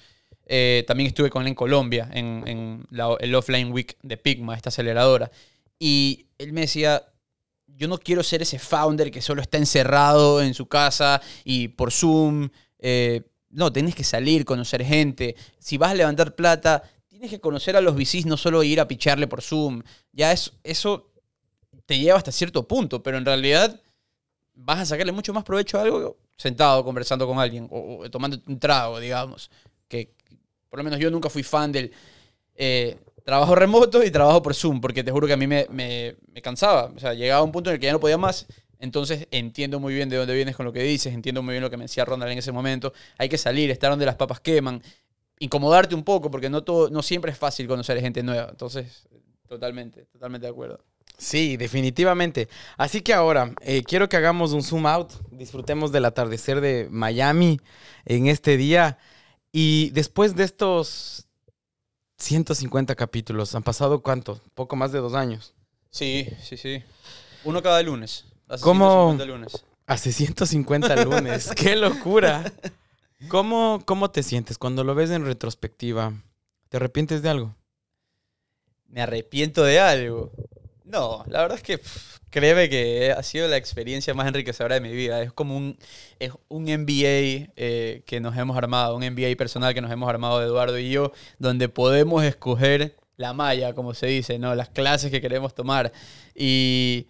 Eh, 0.48 0.84
también 0.88 1.08
estuve 1.08 1.30
con 1.30 1.44
él 1.44 1.50
en 1.50 1.56
Colombia, 1.56 2.10
en, 2.12 2.44
en 2.48 2.88
el 3.20 3.36
Offline 3.36 3.72
Week 3.72 3.98
de 4.02 4.18
Pigma, 4.18 4.56
esta 4.56 4.70
aceleradora. 4.70 5.30
Y 5.78 6.26
él 6.40 6.54
me 6.54 6.62
decía, 6.62 7.04
yo 7.78 7.88
no 7.88 7.98
quiero 8.00 8.24
ser 8.24 8.42
ese 8.42 8.58
founder 8.58 9.12
que 9.12 9.22
solo 9.22 9.42
está 9.42 9.58
encerrado 9.58 10.42
en 10.42 10.54
su 10.54 10.66
casa 10.68 11.22
y 11.44 11.70
por 11.70 11.92
Zoom. 11.92 12.50
eh, 12.80 13.22
no, 13.50 13.72
tienes 13.72 13.96
que 13.96 14.04
salir, 14.04 14.44
conocer 14.44 14.84
gente. 14.84 15.36
Si 15.58 15.78
vas 15.78 15.92
a 15.92 15.96
levantar 15.96 16.36
plata, 16.36 16.84
tienes 17.08 17.30
que 17.30 17.40
conocer 17.40 17.78
a 17.78 17.82
los 17.82 17.96
VCs, 17.96 18.26
no 18.26 18.36
solo 18.36 18.62
ir 18.64 18.80
a 18.80 18.88
picharle 18.88 19.28
por 19.28 19.42
Zoom. 19.42 19.84
Ya 20.12 20.32
es, 20.32 20.52
eso 20.64 21.12
te 21.86 21.98
lleva 21.98 22.18
hasta 22.18 22.32
cierto 22.32 22.68
punto, 22.68 23.02
pero 23.02 23.18
en 23.18 23.26
realidad 23.26 23.80
vas 24.54 24.80
a 24.80 24.86
sacarle 24.86 25.12
mucho 25.12 25.34
más 25.34 25.44
provecho 25.44 25.78
a 25.78 25.84
algo 25.84 26.18
sentado 26.36 26.84
conversando 26.84 27.26
con 27.26 27.40
alguien 27.40 27.68
o, 27.72 28.00
o 28.00 28.10
tomando 28.12 28.38
un 28.48 28.60
trago, 28.60 29.00
digamos. 29.00 29.50
Que 29.88 30.14
por 30.70 30.80
lo 30.80 30.84
menos 30.84 31.00
yo 31.00 31.10
nunca 31.10 31.30
fui 31.30 31.44
fan 31.44 31.72
del 31.72 31.92
eh, 32.56 32.98
trabajo 33.28 33.56
remoto 33.56 34.04
y 34.04 34.10
trabajo 34.12 34.42
por 34.42 34.56
Zoom, 34.56 34.80
porque 34.80 35.04
te 35.04 35.12
juro 35.12 35.28
que 35.28 35.34
a 35.34 35.38
mí 35.38 35.48
me, 35.48 35.68
me- 35.70 36.16
me 36.34 36.42
cansaba. 36.42 36.86
O 36.96 37.00
sea, 37.00 37.14
llegaba 37.14 37.42
a 37.42 37.44
un 37.44 37.52
punto 37.52 37.70
en 37.70 37.74
el 37.76 37.80
que 37.82 37.88
ya 37.88 37.92
no 37.92 38.00
podía 38.00 38.18
más. 38.18 38.46
Entonces 38.80 39.28
entiendo 39.32 39.80
muy 39.82 39.94
bien 39.94 40.08
de 40.08 40.16
dónde 40.18 40.34
vienes 40.34 40.56
con 40.56 40.66
lo 40.66 40.72
que 40.72 40.82
dices, 40.84 41.14
entiendo 41.14 41.44
muy 41.44 41.54
bien 41.54 41.64
lo 41.64 41.70
que 41.70 41.76
me 41.78 41.84
decía 41.86 42.06
Ronald 42.06 42.32
en 42.32 42.38
ese 42.38 42.54
momento. 42.54 42.94
Hay 43.18 43.28
que 43.28 43.38
salir, 43.38 43.70
estar 43.72 43.90
donde 43.90 44.06
las 44.06 44.16
papas 44.16 44.40
queman, 44.40 44.82
incomodarte 45.40 45.96
un 45.96 46.04
poco, 46.04 46.32
porque 46.32 46.50
no, 46.50 46.64
todo, 46.64 46.90
no 46.90 47.04
siempre 47.04 47.32
es 47.32 47.38
fácil 47.38 47.68
conocer 47.68 48.00
gente 48.00 48.24
nueva. 48.24 48.48
Entonces, 48.50 49.08
totalmente, 49.48 50.06
totalmente 50.06 50.48
de 50.48 50.52
acuerdo. 50.52 50.80
Sí, 51.18 51.58
definitivamente. 51.58 52.48
Así 52.78 53.02
que 53.02 53.14
ahora 53.14 53.54
eh, 53.62 53.84
quiero 53.84 54.08
que 54.08 54.18
hagamos 54.18 54.54
un 54.54 54.62
zoom 54.64 54.86
out, 54.86 55.12
disfrutemos 55.32 55.92
del 55.92 56.06
atardecer 56.06 56.62
de 56.62 56.88
Miami 56.92 57.60
en 58.06 58.28
este 58.28 58.56
día 58.58 59.00
y 59.52 59.90
después 59.92 60.36
de 60.36 60.44
estos 60.44 61.27
150 62.18 62.96
capítulos, 62.96 63.54
han 63.56 63.64
pasado 63.64 64.02
cuánto, 64.02 64.42
poco 64.56 64.76
más 64.76 64.92
de 64.92 65.00
dos 65.00 65.14
años. 65.14 65.54
Sí, 65.92 66.28
sí, 66.42 66.58
sí. 66.58 66.84
Uno 67.44 67.62
cada 67.62 67.82
lunes. 67.84 68.26
Hace 68.48 68.64
¿Cómo? 68.64 69.12
150 69.12 69.26
lunes. 69.26 69.66
Hace 69.86 70.12
150 70.12 71.04
lunes, 71.06 71.52
qué 71.56 71.76
locura. 71.76 72.52
¿Cómo, 73.30 73.82
¿Cómo 73.86 74.12
te 74.12 74.24
sientes 74.24 74.58
cuando 74.58 74.84
lo 74.84 74.96
ves 74.96 75.10
en 75.12 75.26
retrospectiva? 75.26 76.14
¿Te 76.70 76.78
arrepientes 76.78 77.22
de 77.22 77.30
algo? 77.30 77.56
¿Me 78.88 79.02
arrepiento 79.02 79.64
de 79.64 79.80
algo? 79.80 80.32
No, 80.88 81.26
la 81.28 81.42
verdad 81.42 81.58
es 81.58 81.64
que 81.64 81.78
pff, 81.80 82.18
créeme 82.30 82.70
que 82.70 83.12
ha 83.12 83.22
sido 83.22 83.48
la 83.48 83.58
experiencia 83.58 84.14
más 84.14 84.28
enriquecedora 84.28 84.76
de 84.76 84.82
mi 84.82 84.94
vida. 84.94 85.22
Es 85.22 85.34
como 85.34 85.58
un, 85.58 85.78
es 86.20 86.32
un 86.48 86.64
MBA 86.64 87.52
eh, 87.56 88.04
que 88.06 88.20
nos 88.22 88.38
hemos 88.38 88.58
armado, 88.58 88.96
un 88.96 89.06
MBA 89.06 89.36
personal 89.38 89.74
que 89.74 89.82
nos 89.82 89.92
hemos 89.92 90.10
armado 90.10 90.42
Eduardo 90.42 90.80
y 90.80 90.90
yo, 90.90 91.12
donde 91.40 91.68
podemos 91.68 92.24
escoger 92.24 92.96
la 93.18 93.34
malla, 93.34 93.74
como 93.74 93.94
se 93.94 94.08
dice, 94.08 94.40
¿no? 94.40 94.56
las 94.56 94.70
clases 94.70 95.12
que 95.12 95.20
queremos 95.20 95.54
tomar. 95.54 95.92
Y 96.34 97.08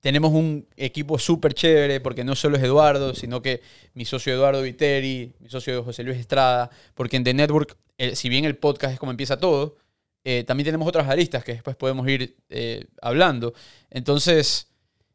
tenemos 0.00 0.32
un 0.32 0.68
equipo 0.76 1.18
súper 1.18 1.54
chévere, 1.54 2.00
porque 2.00 2.22
no 2.22 2.36
solo 2.36 2.56
es 2.56 2.62
Eduardo, 2.62 3.14
sino 3.14 3.42
que 3.42 3.62
mi 3.94 4.04
socio 4.04 4.32
Eduardo 4.32 4.62
Viteri, 4.62 5.32
mi 5.40 5.48
socio 5.48 5.82
José 5.82 6.04
Luis 6.04 6.18
Estrada, 6.18 6.70
porque 6.94 7.16
en 7.16 7.24
The 7.24 7.34
Network, 7.34 7.76
eh, 7.96 8.14
si 8.14 8.28
bien 8.28 8.44
el 8.44 8.56
podcast 8.56 8.92
es 8.92 9.00
como 9.00 9.10
empieza 9.10 9.38
todo, 9.38 9.76
eh, 10.24 10.44
también 10.44 10.66
tenemos 10.66 10.86
otras 10.88 11.08
aristas 11.08 11.44
que 11.44 11.52
después 11.54 11.76
podemos 11.76 12.06
ir 12.08 12.36
eh, 12.48 12.86
hablando. 13.00 13.54
Entonces, 13.90 14.68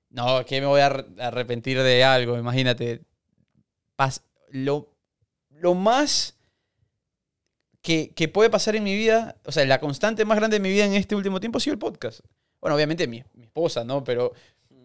no, 0.09 0.45
que 0.45 0.61
me 0.61 0.67
voy 0.67 0.81
a 0.81 0.87
ar- 0.87 1.07
arrepentir 1.19 1.81
de 1.81 2.03
algo, 2.03 2.37
imagínate. 2.37 3.01
Lo, 4.49 4.89
lo 5.49 5.73
más 5.73 6.35
que, 7.81 8.11
que 8.15 8.27
puede 8.27 8.49
pasar 8.49 8.75
en 8.75 8.83
mi 8.83 8.95
vida, 8.95 9.37
o 9.45 9.51
sea, 9.51 9.65
la 9.65 9.79
constante 9.79 10.25
más 10.25 10.37
grande 10.37 10.57
de 10.57 10.61
mi 10.63 10.69
vida 10.69 10.85
en 10.85 10.93
este 10.93 11.15
último 11.15 11.39
tiempo 11.39 11.57
ha 11.57 11.61
sido 11.61 11.73
el 11.73 11.79
podcast. 11.79 12.19
Bueno, 12.61 12.75
obviamente 12.75 13.07
mi, 13.07 13.23
mi 13.33 13.43
esposa, 13.43 13.83
¿no? 13.83 14.03
Pero, 14.03 14.33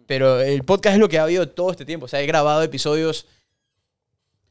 pero 0.05 0.41
el 0.41 0.63
podcast 0.63 0.95
es 0.95 0.99
lo 0.99 1.07
que 1.09 1.19
ha 1.19 1.23
habido 1.23 1.47
todo 1.49 1.71
este 1.71 1.85
tiempo. 1.85 2.05
O 2.05 2.09
sea, 2.09 2.21
he 2.21 2.25
grabado 2.25 2.61
episodios 2.63 3.25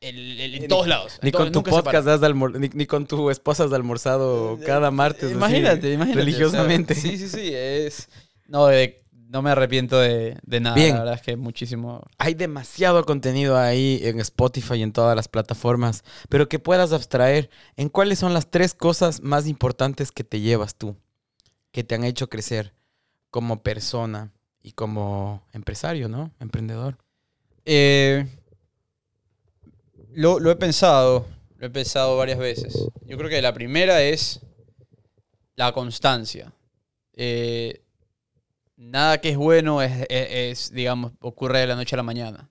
en, 0.01 0.69
todos 0.69 0.87
lados. 0.87 1.19
Ni 1.23 1.33
con 1.33 1.51
tu 1.53 1.63
podcast 1.63 2.07
has 2.09 2.21
almor- 2.23 2.59
ni, 2.59 2.69
ni 2.73 2.87
con 2.87 3.07
tu 3.07 3.31
esposa 3.31 3.65
has 3.65 3.73
almorzado 3.73 4.59
cada 4.65 4.91
martes. 4.91 5.25
así, 5.25 5.35
Imagínate, 5.35 5.93
imagínate. 5.93 6.21
Religiosamente. 6.21 6.93
o 6.95 6.97
sea, 6.97 7.11
sí, 7.11 7.19
sí, 7.19 7.29
sí. 7.29 7.51
Es, 7.53 8.09
no, 8.47 8.67
de- 8.67 9.01
no 9.29 9.43
me 9.43 9.51
arrepiento 9.51 9.99
de, 9.99 10.39
de 10.43 10.61
nada. 10.61 10.75
Bien. 10.75 10.95
La 10.95 11.01
verdad 11.01 11.15
es 11.17 11.23
que 11.23 11.37
muchísimo. 11.37 12.03
Hay 12.17 12.35
demasiado 12.35 13.05
contenido 13.05 13.59
ahí 13.59 14.01
en 14.03 14.21
Spotify 14.21 14.75
y 14.77 14.83
en 14.83 14.93
todas 14.93 15.15
las 15.15 15.29
plataformas, 15.29 16.03
pero 16.31 16.49
que 16.49 16.59
puedas 16.59 16.93
abstraer 16.93 17.51
en 17.77 17.91
cuáles 17.91 18.19
son 18.19 18.33
las 18.33 18.51
tres 18.51 18.73
cosas 18.75 19.21
más 19.21 19.47
importantes 19.47 20.13
que 20.13 20.25
te 20.25 20.41
llevas 20.41 20.77
tú, 20.77 20.97
que 21.73 21.85
te 21.85 21.95
han 21.95 22.05
hecho 22.05 22.29
crecer 22.31 22.73
como 23.31 23.63
persona 23.63 24.33
y 24.63 24.73
como 24.73 25.47
empresario, 25.53 26.09
¿no? 26.09 26.33
Emprendedor. 26.41 26.97
Eh, 27.67 28.27
lo, 30.13 30.39
lo 30.41 30.51
he 30.51 30.57
pensado, 30.57 31.27
lo 31.57 31.67
he 31.67 31.71
pensado 31.71 32.17
varias 32.17 32.39
veces. 32.39 32.75
Yo 33.07 33.17
creo 33.17 33.29
que 33.31 33.43
la 33.43 33.53
primera 33.53 34.03
es 34.03 34.41
la 35.57 35.73
constancia. 35.73 36.53
Eh, 37.15 37.83
nada 38.77 39.21
que 39.21 39.31
es 39.31 39.37
bueno 39.37 39.83
es, 39.83 40.07
es- 40.09 40.73
digamos, 40.73 41.13
ocurre 41.21 41.61
de 41.61 41.67
la 41.67 41.77
noche 41.77 41.97
a 41.97 41.99
la 41.99 42.03
mañana. 42.03 42.51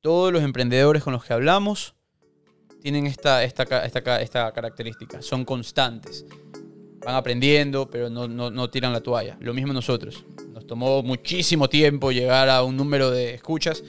Todos 0.00 0.32
los 0.32 0.42
emprendedores 0.42 1.02
con 1.02 1.12
los 1.12 1.24
que 1.24 1.32
hablamos 1.32 1.94
tienen 2.82 3.06
esta, 3.06 3.42
esta, 3.44 3.62
esta, 3.84 4.20
esta 4.20 4.52
característica. 4.52 5.22
Son 5.22 5.44
constantes. 5.44 6.26
Van 7.04 7.14
aprendiendo, 7.14 7.90
pero 7.90 8.08
no, 8.10 8.28
no, 8.28 8.50
no 8.50 8.70
tiran 8.70 8.92
la 8.92 9.00
toalla. 9.02 9.36
Lo 9.40 9.52
mismo 9.54 9.72
nosotros. 9.72 10.24
Nos 10.52 10.66
tomó 10.66 11.02
muchísimo 11.02 11.68
tiempo 11.68 12.12
llegar 12.12 12.48
a 12.48 12.62
un 12.62 12.76
número 12.76 13.10
de 13.10 13.34
escuchas, 13.34 13.82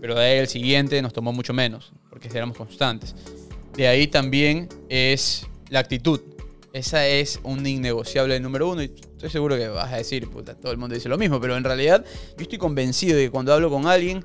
pero 0.00 0.14
de 0.14 0.24
ahí 0.24 0.38
el 0.38 0.48
siguiente 0.48 1.00
nos 1.02 1.12
tomó 1.12 1.32
mucho 1.32 1.52
menos, 1.52 1.92
porque 2.12 2.28
éramos 2.28 2.56
constantes. 2.56 3.14
De 3.74 3.88
ahí 3.88 4.06
también 4.06 4.68
es 4.90 5.46
la 5.70 5.78
actitud. 5.80 6.20
Esa 6.74 7.06
es 7.06 7.40
un 7.42 7.66
innegociable 7.66 8.38
número 8.38 8.70
uno 8.70 8.82
y 8.82 8.86
estoy 8.86 9.30
seguro 9.30 9.56
que 9.56 9.68
vas 9.68 9.90
a 9.92 9.96
decir, 9.96 10.28
puta, 10.28 10.54
todo 10.54 10.72
el 10.72 10.78
mundo 10.78 10.94
dice 10.94 11.08
lo 11.08 11.16
mismo, 11.18 11.40
pero 11.40 11.56
en 11.56 11.64
realidad 11.64 12.04
yo 12.36 12.42
estoy 12.42 12.58
convencido 12.58 13.16
de 13.16 13.24
que 13.24 13.30
cuando 13.30 13.52
hablo 13.52 13.70
con 13.70 13.86
alguien, 13.86 14.24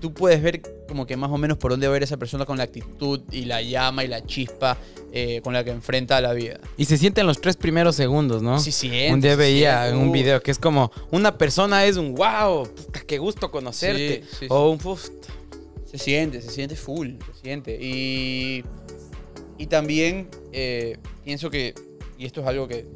tú 0.00 0.12
puedes 0.14 0.42
ver 0.42 0.62
como 0.88 1.06
que 1.06 1.16
más 1.16 1.30
o 1.30 1.38
menos 1.38 1.58
por 1.58 1.70
dónde 1.70 1.86
va 1.88 1.94
a 1.94 1.96
ir 1.96 2.02
esa 2.02 2.16
persona 2.16 2.44
con 2.44 2.58
la 2.58 2.64
actitud 2.64 3.20
y 3.30 3.44
la 3.46 3.62
llama 3.62 4.04
y 4.04 4.08
la 4.08 4.24
chispa 4.24 4.76
eh, 5.12 5.40
con 5.42 5.54
la 5.54 5.62
que 5.64 5.70
enfrenta 5.70 6.20
la 6.20 6.32
vida. 6.32 6.58
Y 6.76 6.84
se 6.84 6.98
siente 6.98 7.20
en 7.20 7.26
los 7.26 7.40
tres 7.40 7.56
primeros 7.56 7.94
segundos, 7.96 8.42
¿no? 8.42 8.58
Sí, 8.58 8.72
siente, 8.72 9.12
un 9.12 9.20
día 9.20 9.36
veía 9.36 9.88
en 9.88 9.96
un 9.96 10.10
video 10.12 10.42
que 10.42 10.50
es 10.50 10.58
como 10.58 10.90
una 11.10 11.36
persona 11.38 11.84
es 11.84 11.96
un 11.96 12.14
wow, 12.14 12.64
puta, 12.68 13.00
qué 13.06 13.18
gusto 13.18 13.50
conocerte. 13.50 14.22
Sí, 14.28 14.36
sí, 14.40 14.46
o 14.48 14.70
un 14.70 14.80
"Uf, 14.84 15.08
Se 15.92 15.98
siente, 15.98 16.40
se 16.40 16.50
siente 16.50 16.74
full, 16.74 17.10
se 17.34 17.40
siente. 17.42 17.78
Y, 17.78 18.64
y 19.58 19.66
también 19.66 20.28
eh, 20.50 20.96
pienso 21.22 21.50
que, 21.50 21.74
y 22.16 22.24
esto 22.24 22.40
es 22.40 22.46
algo 22.46 22.66
que 22.66 22.86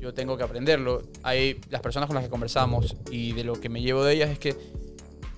yo 0.00 0.12
tengo 0.12 0.36
que 0.36 0.42
aprenderlo, 0.42 1.02
hay 1.22 1.60
las 1.70 1.80
personas 1.80 2.08
con 2.08 2.16
las 2.16 2.24
que 2.24 2.30
conversamos 2.30 2.96
y 3.12 3.32
de 3.32 3.44
lo 3.44 3.60
que 3.60 3.68
me 3.68 3.80
llevo 3.80 4.02
de 4.02 4.14
ellas 4.14 4.30
es 4.30 4.40
que 4.40 4.56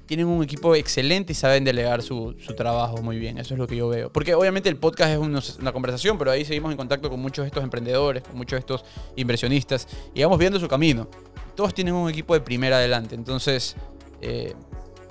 tienen 0.06 0.26
un 0.26 0.42
equipo 0.42 0.74
excelente 0.74 1.32
y 1.32 1.34
saben 1.34 1.64
delegar 1.64 2.02
su, 2.02 2.34
su 2.38 2.54
trabajo 2.54 3.02
muy 3.02 3.18
bien. 3.18 3.36
Eso 3.38 3.54
es 3.54 3.58
lo 3.58 3.66
que 3.66 3.76
yo 3.76 3.88
veo. 3.88 4.10
Porque 4.10 4.34
obviamente 4.34 4.70
el 4.70 4.76
podcast 4.76 5.12
es 5.12 5.58
una 5.58 5.72
conversación, 5.72 6.16
pero 6.16 6.30
ahí 6.30 6.44
seguimos 6.44 6.70
en 6.70 6.78
contacto 6.78 7.10
con 7.10 7.20
muchos 7.20 7.42
de 7.42 7.48
estos 7.48 7.62
emprendedores, 7.62 8.22
con 8.22 8.36
muchos 8.36 8.56
de 8.56 8.60
estos 8.60 8.84
inversionistas 9.16 9.86
y 10.14 10.22
vamos 10.22 10.38
viendo 10.38 10.58
su 10.58 10.68
camino. 10.68 11.08
Todos 11.54 11.74
tienen 11.74 11.94
un 11.94 12.08
equipo 12.08 12.34
de 12.34 12.40
primera 12.40 12.76
adelante. 12.76 13.14
Entonces, 13.14 13.76
eh, 14.20 14.54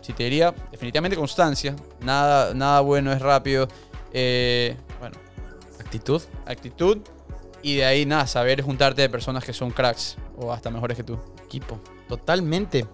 si 0.04 0.12
te 0.14 0.24
diría, 0.24 0.54
definitivamente 0.70 1.18
constancia. 1.18 1.76
Nada, 2.02 2.54
nada 2.54 2.82
bueno 2.82 3.12
es 3.12 3.22
rápido. 3.22 3.68
Eh, 4.12 4.76
bueno, 5.00 5.18
actitud. 5.80 6.22
actitud. 6.46 6.98
Y 7.62 7.78
de 7.78 7.86
ahí 7.86 8.06
nada, 8.06 8.28
saber 8.28 8.62
juntarte 8.62 9.02
de 9.02 9.10
personas 9.10 9.46
que 9.46 9.54
son 9.54 9.72
cracks 9.72 10.18
o 10.38 10.52
hasta 10.52 10.70
mejores 10.70 10.98
que 10.98 11.04
tú. 11.04 11.18
equipo. 11.46 11.80
Totalmente. 12.10 12.86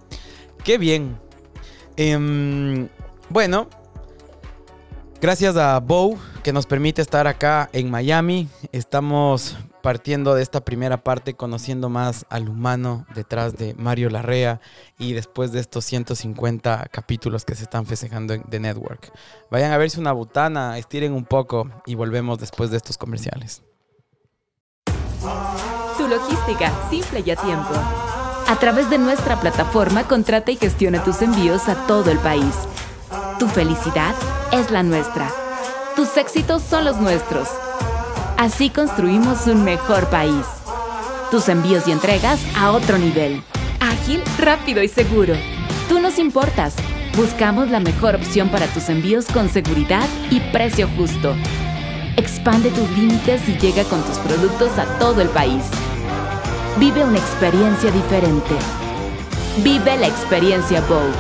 Qué 0.63 0.77
bien. 0.77 1.19
Em, 1.97 2.87
bueno, 3.29 3.67
gracias 5.19 5.57
a 5.57 5.79
Bow 5.79 6.17
que 6.43 6.53
nos 6.53 6.67
permite 6.67 7.01
estar 7.01 7.25
acá 7.25 7.69
en 7.73 7.89
Miami. 7.89 8.47
Estamos 8.71 9.57
partiendo 9.81 10.35
de 10.35 10.41
esta 10.41 10.61
primera 10.61 11.03
parte 11.03 11.35
conociendo 11.35 11.89
más 11.89 12.25
al 12.29 12.49
humano 12.49 13.05
detrás 13.13 13.55
de 13.55 13.73
Mario 13.75 14.09
Larrea 14.09 14.61
y 14.97 15.13
después 15.13 15.51
de 15.51 15.59
estos 15.59 15.85
150 15.85 16.87
capítulos 16.91 17.45
que 17.45 17.55
se 17.55 17.63
están 17.63 17.85
festejando 17.85 18.33
en 18.33 18.43
The 18.43 18.59
Network. 18.59 19.11
Vayan 19.51 19.71
a 19.71 19.77
verse 19.77 19.99
una 19.99 20.11
botana, 20.11 20.77
estiren 20.77 21.13
un 21.13 21.25
poco 21.25 21.69
y 21.85 21.95
volvemos 21.95 22.39
después 22.39 22.71
de 22.71 22.77
estos 22.77 22.97
comerciales. 22.97 23.61
Tu 25.97 26.07
logística, 26.07 26.71
simple 26.89 27.23
y 27.25 27.31
a 27.31 27.35
tiempo. 27.35 27.73
A 28.47 28.55
través 28.59 28.89
de 28.89 28.97
nuestra 28.97 29.39
plataforma, 29.39 30.07
contrata 30.07 30.49
y 30.51 30.55
gestiona 30.55 31.03
tus 31.03 31.21
envíos 31.21 31.69
a 31.69 31.85
todo 31.85 32.09
el 32.09 32.17
país. 32.19 32.55
Tu 33.37 33.47
felicidad 33.47 34.15
es 34.51 34.71
la 34.71 34.81
nuestra. 34.81 35.29
Tus 35.95 36.17
éxitos 36.17 36.63
son 36.63 36.85
los 36.85 36.97
nuestros. 36.97 37.47
Así 38.39 38.69
construimos 38.69 39.47
un 39.47 39.65
mejor 39.65 40.09
país. 40.09 40.45
Tus 41.29 41.49
envíos 41.49 41.85
y 41.89 41.91
entregas 41.91 42.39
a 42.55 42.71
otro 42.71 42.97
nivel. 42.97 43.43
Ágil, 43.81 44.23
rápido 44.37 44.81
y 44.81 44.87
seguro. 44.87 45.33
Tú 45.89 45.99
nos 45.99 46.17
importas. 46.17 46.73
Buscamos 47.17 47.69
la 47.69 47.81
mejor 47.81 48.15
opción 48.15 48.47
para 48.47 48.67
tus 48.67 48.87
envíos 48.87 49.25
con 49.25 49.49
seguridad 49.49 50.07
y 50.31 50.39
precio 50.53 50.87
justo. 50.95 51.35
Expande 52.15 52.71
tus 52.71 52.89
límites 52.91 53.41
y 53.49 53.57
llega 53.57 53.83
con 53.83 54.01
tus 54.03 54.17
productos 54.19 54.71
a 54.79 54.85
todo 54.99 55.19
el 55.19 55.27
país. 55.27 55.65
Vive 56.79 57.03
una 57.03 57.17
experiencia 57.17 57.91
diferente. 57.91 58.55
Vive 59.65 59.97
la 59.97 60.07
experiencia 60.07 60.79
Bow. 60.87 61.11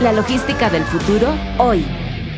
La 0.00 0.14
logística 0.14 0.70
del 0.70 0.84
futuro 0.84 1.34
hoy. 1.58 1.84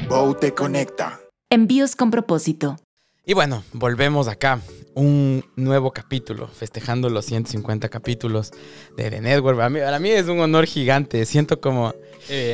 Bow 0.08 0.34
te 0.34 0.52
conecta. 0.52 1.23
Envíos 1.54 1.94
con 1.94 2.10
propósito. 2.10 2.78
Y 3.24 3.32
bueno, 3.32 3.62
volvemos 3.72 4.26
acá. 4.26 4.60
Un 4.96 5.44
nuevo 5.54 5.92
capítulo, 5.92 6.48
festejando 6.48 7.08
los 7.10 7.26
150 7.26 7.88
capítulos 7.90 8.50
de 8.96 9.08
The 9.08 9.20
Network. 9.20 9.56
Para 9.58 9.70
mí, 9.70 9.78
para 9.78 10.00
mí 10.00 10.10
es 10.10 10.26
un 10.26 10.40
honor 10.40 10.66
gigante. 10.66 11.24
Siento 11.26 11.60
como 11.60 11.94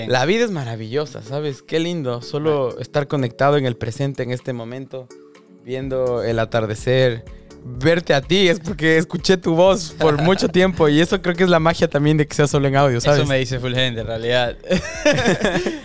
la 0.07 0.27
vida 0.27 0.45
es 0.45 0.51
maravillosa, 0.51 1.23
¿sabes? 1.23 1.63
Qué 1.63 1.81
lindo. 1.81 2.21
Solo 2.21 2.79
estar 2.79 3.09
conectado 3.09 3.57
en 3.57 3.65
el 3.65 3.75
presente 3.75 4.23
en 4.23 4.33
este 4.33 4.53
momento, 4.53 5.09
viendo 5.65 6.23
el 6.23 6.39
atardecer. 6.39 7.25
Verte 7.63 8.15
a 8.15 8.21
ti 8.21 8.49
es 8.49 8.59
porque 8.59 8.97
escuché 8.97 9.37
tu 9.37 9.55
voz 9.55 9.95
por 9.99 10.21
mucho 10.21 10.49
tiempo 10.61 10.89
y 10.89 11.01
eso 11.01 11.21
creo 11.21 11.35
que 11.35 11.45
es 11.45 11.51
la 11.51 11.61
magia 11.61 11.89
también 11.89 12.17
de 12.17 12.27
que 12.27 12.35
sea 12.35 12.47
solo 12.47 12.69
en 12.69 12.77
audio, 12.77 13.01
¿sabes? 13.01 13.21
Eso 13.21 13.29
me 13.29 13.39
dice 13.39 13.59
full 13.59 13.75
gente, 13.75 14.01
en 14.01 14.07
realidad. 14.07 14.57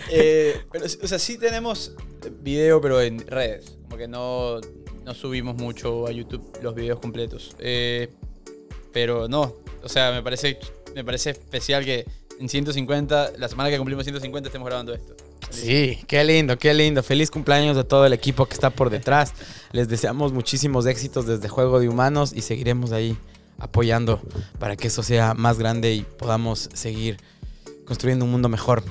Eh, 0.08 0.62
pero, 0.70 0.84
o 0.84 1.08
sea, 1.08 1.18
sí 1.18 1.36
tenemos 1.36 1.92
video, 2.40 2.80
pero 2.80 3.00
en 3.00 3.26
redes. 3.26 3.76
Como 3.82 3.96
que 3.96 4.06
no, 4.06 4.60
no 5.04 5.14
subimos 5.14 5.56
mucho 5.56 6.06
a 6.06 6.12
YouTube 6.12 6.42
los 6.62 6.74
videos 6.74 7.00
completos. 7.00 7.56
Eh, 7.58 8.08
pero 8.92 9.28
no, 9.28 9.56
o 9.82 9.88
sea, 9.88 10.12
me 10.12 10.22
parece, 10.22 10.58
me 10.94 11.04
parece 11.04 11.30
especial 11.30 11.84
que 11.84 12.06
en 12.38 12.48
150, 12.48 13.32
la 13.36 13.48
semana 13.48 13.68
que 13.68 13.78
cumplimos 13.78 14.04
150, 14.04 14.48
estemos 14.48 14.66
grabando 14.66 14.94
esto. 14.94 15.16
Sí, 15.50 16.00
qué 16.06 16.24
lindo, 16.24 16.58
qué 16.58 16.74
lindo. 16.74 17.02
Feliz 17.02 17.30
cumpleaños 17.30 17.76
de 17.76 17.84
todo 17.84 18.06
el 18.06 18.12
equipo 18.12 18.46
que 18.46 18.54
está 18.54 18.70
por 18.70 18.90
detrás. 18.90 19.32
Les 19.72 19.88
deseamos 19.88 20.32
muchísimos 20.32 20.86
éxitos 20.86 21.26
desde 21.26 21.48
Juego 21.48 21.80
de 21.80 21.88
Humanos 21.88 22.32
y 22.34 22.42
seguiremos 22.42 22.92
ahí 22.92 23.16
apoyando 23.58 24.20
para 24.58 24.76
que 24.76 24.88
eso 24.88 25.02
sea 25.02 25.34
más 25.34 25.58
grande 25.58 25.94
y 25.94 26.02
podamos 26.02 26.68
seguir 26.74 27.18
construyendo 27.86 28.24
un 28.24 28.32
mundo 28.32 28.48
mejor 28.48 28.82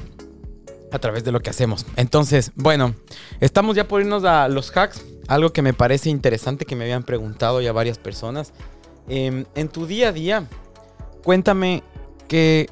a 0.91 0.99
través 0.99 1.23
de 1.23 1.31
lo 1.31 1.41
que 1.41 1.49
hacemos. 1.49 1.85
Entonces, 1.95 2.51
bueno, 2.55 2.95
estamos 3.39 3.75
ya 3.75 3.87
por 3.87 4.01
irnos 4.01 4.23
a 4.23 4.47
los 4.47 4.75
hacks. 4.75 5.03
Algo 5.27 5.51
que 5.51 5.61
me 5.61 5.73
parece 5.73 6.09
interesante 6.09 6.65
que 6.65 6.75
me 6.75 6.85
habían 6.85 7.03
preguntado 7.03 7.61
ya 7.61 7.71
varias 7.73 7.97
personas. 7.97 8.53
Em, 9.07 9.45
en 9.55 9.67
tu 9.67 9.85
día 9.85 10.09
a 10.09 10.11
día, 10.11 10.47
cuéntame 11.23 11.83
qué, 12.27 12.69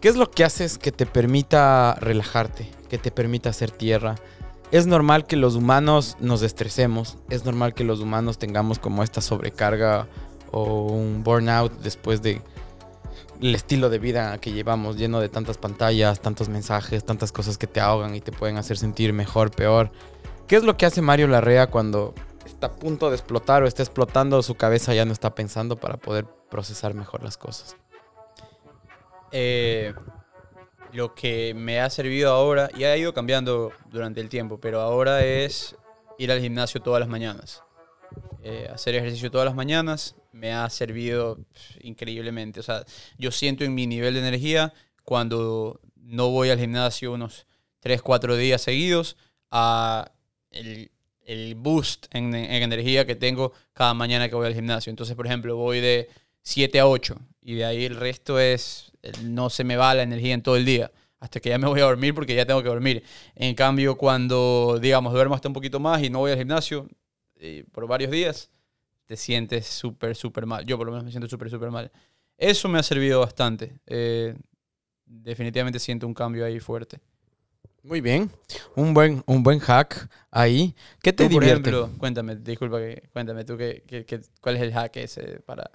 qué 0.00 0.08
es 0.08 0.16
lo 0.16 0.30
que 0.30 0.44
haces 0.44 0.78
que 0.78 0.92
te 0.92 1.06
permita 1.06 1.96
relajarte, 2.00 2.68
que 2.94 2.98
te 2.98 3.10
permita 3.10 3.50
hacer 3.50 3.72
tierra. 3.72 4.14
Es 4.70 4.86
normal 4.86 5.26
que 5.26 5.34
los 5.34 5.56
humanos 5.56 6.16
nos 6.20 6.42
estresemos, 6.42 7.18
es 7.28 7.44
normal 7.44 7.74
que 7.74 7.82
los 7.82 7.98
humanos 7.98 8.38
tengamos 8.38 8.78
como 8.78 9.02
esta 9.02 9.20
sobrecarga 9.20 10.06
o 10.52 10.84
un 10.84 11.24
burnout 11.24 11.72
después 11.80 12.22
de 12.22 12.40
el 13.40 13.52
estilo 13.52 13.90
de 13.90 13.98
vida 13.98 14.38
que 14.38 14.52
llevamos, 14.52 14.96
lleno 14.96 15.18
de 15.18 15.28
tantas 15.28 15.58
pantallas, 15.58 16.20
tantos 16.20 16.48
mensajes, 16.48 17.04
tantas 17.04 17.32
cosas 17.32 17.58
que 17.58 17.66
te 17.66 17.80
ahogan 17.80 18.14
y 18.14 18.20
te 18.20 18.30
pueden 18.30 18.58
hacer 18.58 18.78
sentir 18.78 19.12
mejor, 19.12 19.50
peor. 19.50 19.90
¿Qué 20.46 20.54
es 20.54 20.62
lo 20.62 20.76
que 20.76 20.86
hace 20.86 21.02
Mario 21.02 21.26
Larrea 21.26 21.66
cuando 21.72 22.14
está 22.46 22.68
a 22.68 22.76
punto 22.76 23.10
de 23.10 23.16
explotar 23.16 23.64
o 23.64 23.66
está 23.66 23.82
explotando 23.82 24.40
su 24.40 24.54
cabeza 24.54 24.94
ya 24.94 25.04
no 25.04 25.12
está 25.12 25.34
pensando 25.34 25.80
para 25.80 25.96
poder 25.96 26.26
procesar 26.48 26.94
mejor 26.94 27.24
las 27.24 27.38
cosas? 27.38 27.76
Eh, 29.32 29.92
lo 30.94 31.14
que 31.14 31.54
me 31.54 31.80
ha 31.80 31.90
servido 31.90 32.30
ahora, 32.30 32.70
y 32.76 32.84
ha 32.84 32.96
ido 32.96 33.12
cambiando 33.12 33.72
durante 33.90 34.20
el 34.20 34.28
tiempo, 34.28 34.58
pero 34.60 34.80
ahora 34.80 35.24
es 35.24 35.76
ir 36.18 36.30
al 36.30 36.40
gimnasio 36.40 36.80
todas 36.80 37.00
las 37.00 37.08
mañanas. 37.08 37.62
Eh, 38.42 38.68
hacer 38.72 38.94
ejercicio 38.94 39.30
todas 39.30 39.46
las 39.46 39.54
mañanas 39.54 40.14
me 40.32 40.52
ha 40.52 40.68
servido 40.70 41.38
increíblemente. 41.80 42.60
O 42.60 42.62
sea, 42.62 42.84
yo 43.18 43.30
siento 43.32 43.64
en 43.64 43.74
mi 43.74 43.86
nivel 43.86 44.14
de 44.14 44.20
energía 44.20 44.72
cuando 45.02 45.80
no 45.96 46.30
voy 46.30 46.50
al 46.50 46.60
gimnasio 46.60 47.12
unos 47.12 47.46
3, 47.80 48.00
4 48.00 48.36
días 48.36 48.62
seguidos 48.62 49.16
a 49.50 50.12
el, 50.50 50.90
el 51.24 51.54
boost 51.56 52.06
en, 52.14 52.34
en 52.34 52.62
energía 52.62 53.04
que 53.04 53.16
tengo 53.16 53.52
cada 53.72 53.94
mañana 53.94 54.28
que 54.28 54.36
voy 54.36 54.46
al 54.46 54.54
gimnasio. 54.54 54.90
Entonces, 54.90 55.16
por 55.16 55.26
ejemplo, 55.26 55.56
voy 55.56 55.80
de 55.80 56.08
7 56.44 56.78
a 56.78 56.86
8 56.86 57.16
y 57.42 57.54
de 57.56 57.64
ahí 57.64 57.84
el 57.84 57.96
resto 57.96 58.38
es, 58.38 58.92
no 59.24 59.50
se 59.50 59.64
me 59.64 59.76
va 59.76 59.94
la 59.94 60.02
energía 60.04 60.34
en 60.34 60.42
todo 60.42 60.56
el 60.56 60.64
día 60.64 60.92
hasta 61.18 61.40
que 61.40 61.48
ya 61.48 61.58
me 61.58 61.66
voy 61.66 61.80
a 61.80 61.84
dormir 61.84 62.14
porque 62.14 62.34
ya 62.34 62.44
tengo 62.46 62.62
que 62.62 62.68
dormir. 62.68 63.02
En 63.34 63.54
cambio, 63.54 63.96
cuando, 63.96 64.78
digamos, 64.80 65.12
duermo 65.12 65.34
hasta 65.34 65.48
un 65.48 65.54
poquito 65.54 65.80
más 65.80 66.02
y 66.02 66.10
no 66.10 66.18
voy 66.20 66.32
al 66.32 66.38
gimnasio 66.38 66.86
eh, 67.36 67.64
por 67.72 67.86
varios 67.88 68.10
días, 68.10 68.50
te 69.06 69.16
sientes 69.16 69.66
súper, 69.66 70.14
súper 70.16 70.44
mal. 70.46 70.66
Yo 70.66 70.76
por 70.76 70.86
lo 70.86 70.92
menos 70.92 71.04
me 71.04 71.10
siento 71.10 71.28
súper, 71.28 71.48
súper 71.50 71.70
mal. 71.70 71.90
Eso 72.36 72.68
me 72.68 72.78
ha 72.78 72.82
servido 72.82 73.20
bastante. 73.20 73.78
Eh, 73.86 74.34
definitivamente 75.06 75.78
siento 75.78 76.06
un 76.06 76.14
cambio 76.14 76.44
ahí 76.44 76.60
fuerte. 76.60 77.00
Muy 77.82 78.00
bien. 78.00 78.30
Un 78.76 78.94
buen, 78.94 79.22
un 79.26 79.42
buen 79.42 79.58
hack 79.60 80.08
ahí. 80.30 80.74
¿Qué 81.02 81.12
te 81.12 81.24
Tú, 81.24 81.30
por 81.30 81.42
divierte? 81.42 81.70
ejemplo, 81.70 81.98
cuéntame, 81.98 82.36
disculpa, 82.36 82.78
que, 82.78 83.08
cuéntame 83.12 83.44
tú 83.44 83.56
qué, 83.56 83.82
qué- 83.86 84.04
qué- 84.06 84.20
cuál 84.40 84.56
es 84.56 84.62
el 84.62 84.72
hack 84.72 84.96
ese 84.96 85.40
para... 85.40 85.70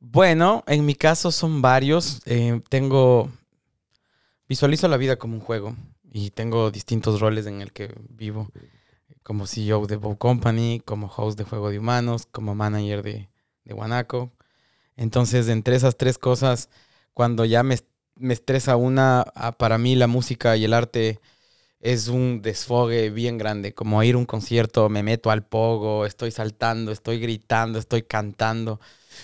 Bueno, 0.00 0.62
en 0.66 0.86
mi 0.86 0.94
caso 0.94 1.32
son 1.32 1.60
varios. 1.62 2.20
Eh, 2.26 2.60
tengo. 2.68 3.30
Visualizo 4.48 4.88
la 4.88 4.96
vida 4.96 5.16
como 5.16 5.34
un 5.34 5.40
juego 5.40 5.74
y 6.10 6.30
tengo 6.30 6.70
distintos 6.70 7.20
roles 7.20 7.46
en 7.46 7.60
el 7.60 7.72
que 7.72 7.94
vivo. 8.08 8.48
Como 9.22 9.46
CEO 9.46 9.86
de 9.86 9.96
Bow 9.96 10.16
Company, 10.16 10.80
como 10.84 11.08
host 11.14 11.36
de 11.38 11.44
Juego 11.44 11.70
de 11.70 11.78
Humanos, 11.78 12.26
como 12.30 12.54
manager 12.54 13.02
de, 13.02 13.28
de. 13.64 14.28
Entonces, 14.96 15.48
entre 15.48 15.76
esas 15.76 15.96
tres 15.98 16.16
cosas, 16.16 16.70
cuando 17.12 17.44
ya 17.44 17.62
me, 17.62 17.76
me 18.16 18.32
estresa 18.32 18.76
una, 18.76 19.26
para 19.58 19.76
mí 19.78 19.96
la 19.96 20.06
música 20.06 20.56
y 20.56 20.64
el 20.64 20.72
arte 20.72 21.20
es 21.80 22.08
un 22.08 22.40
desfogue 22.42 23.10
bien 23.10 23.38
grande. 23.38 23.74
Como 23.74 24.02
ir 24.02 24.14
a 24.14 24.18
un 24.18 24.26
concierto, 24.26 24.88
me 24.88 25.02
meto 25.02 25.30
al 25.30 25.44
pogo, 25.44 26.06
estoy 26.06 26.30
saltando, 26.30 26.92
estoy 26.92 27.20
gritando, 27.20 27.78
estoy 27.78 28.02
cantando 28.02 28.80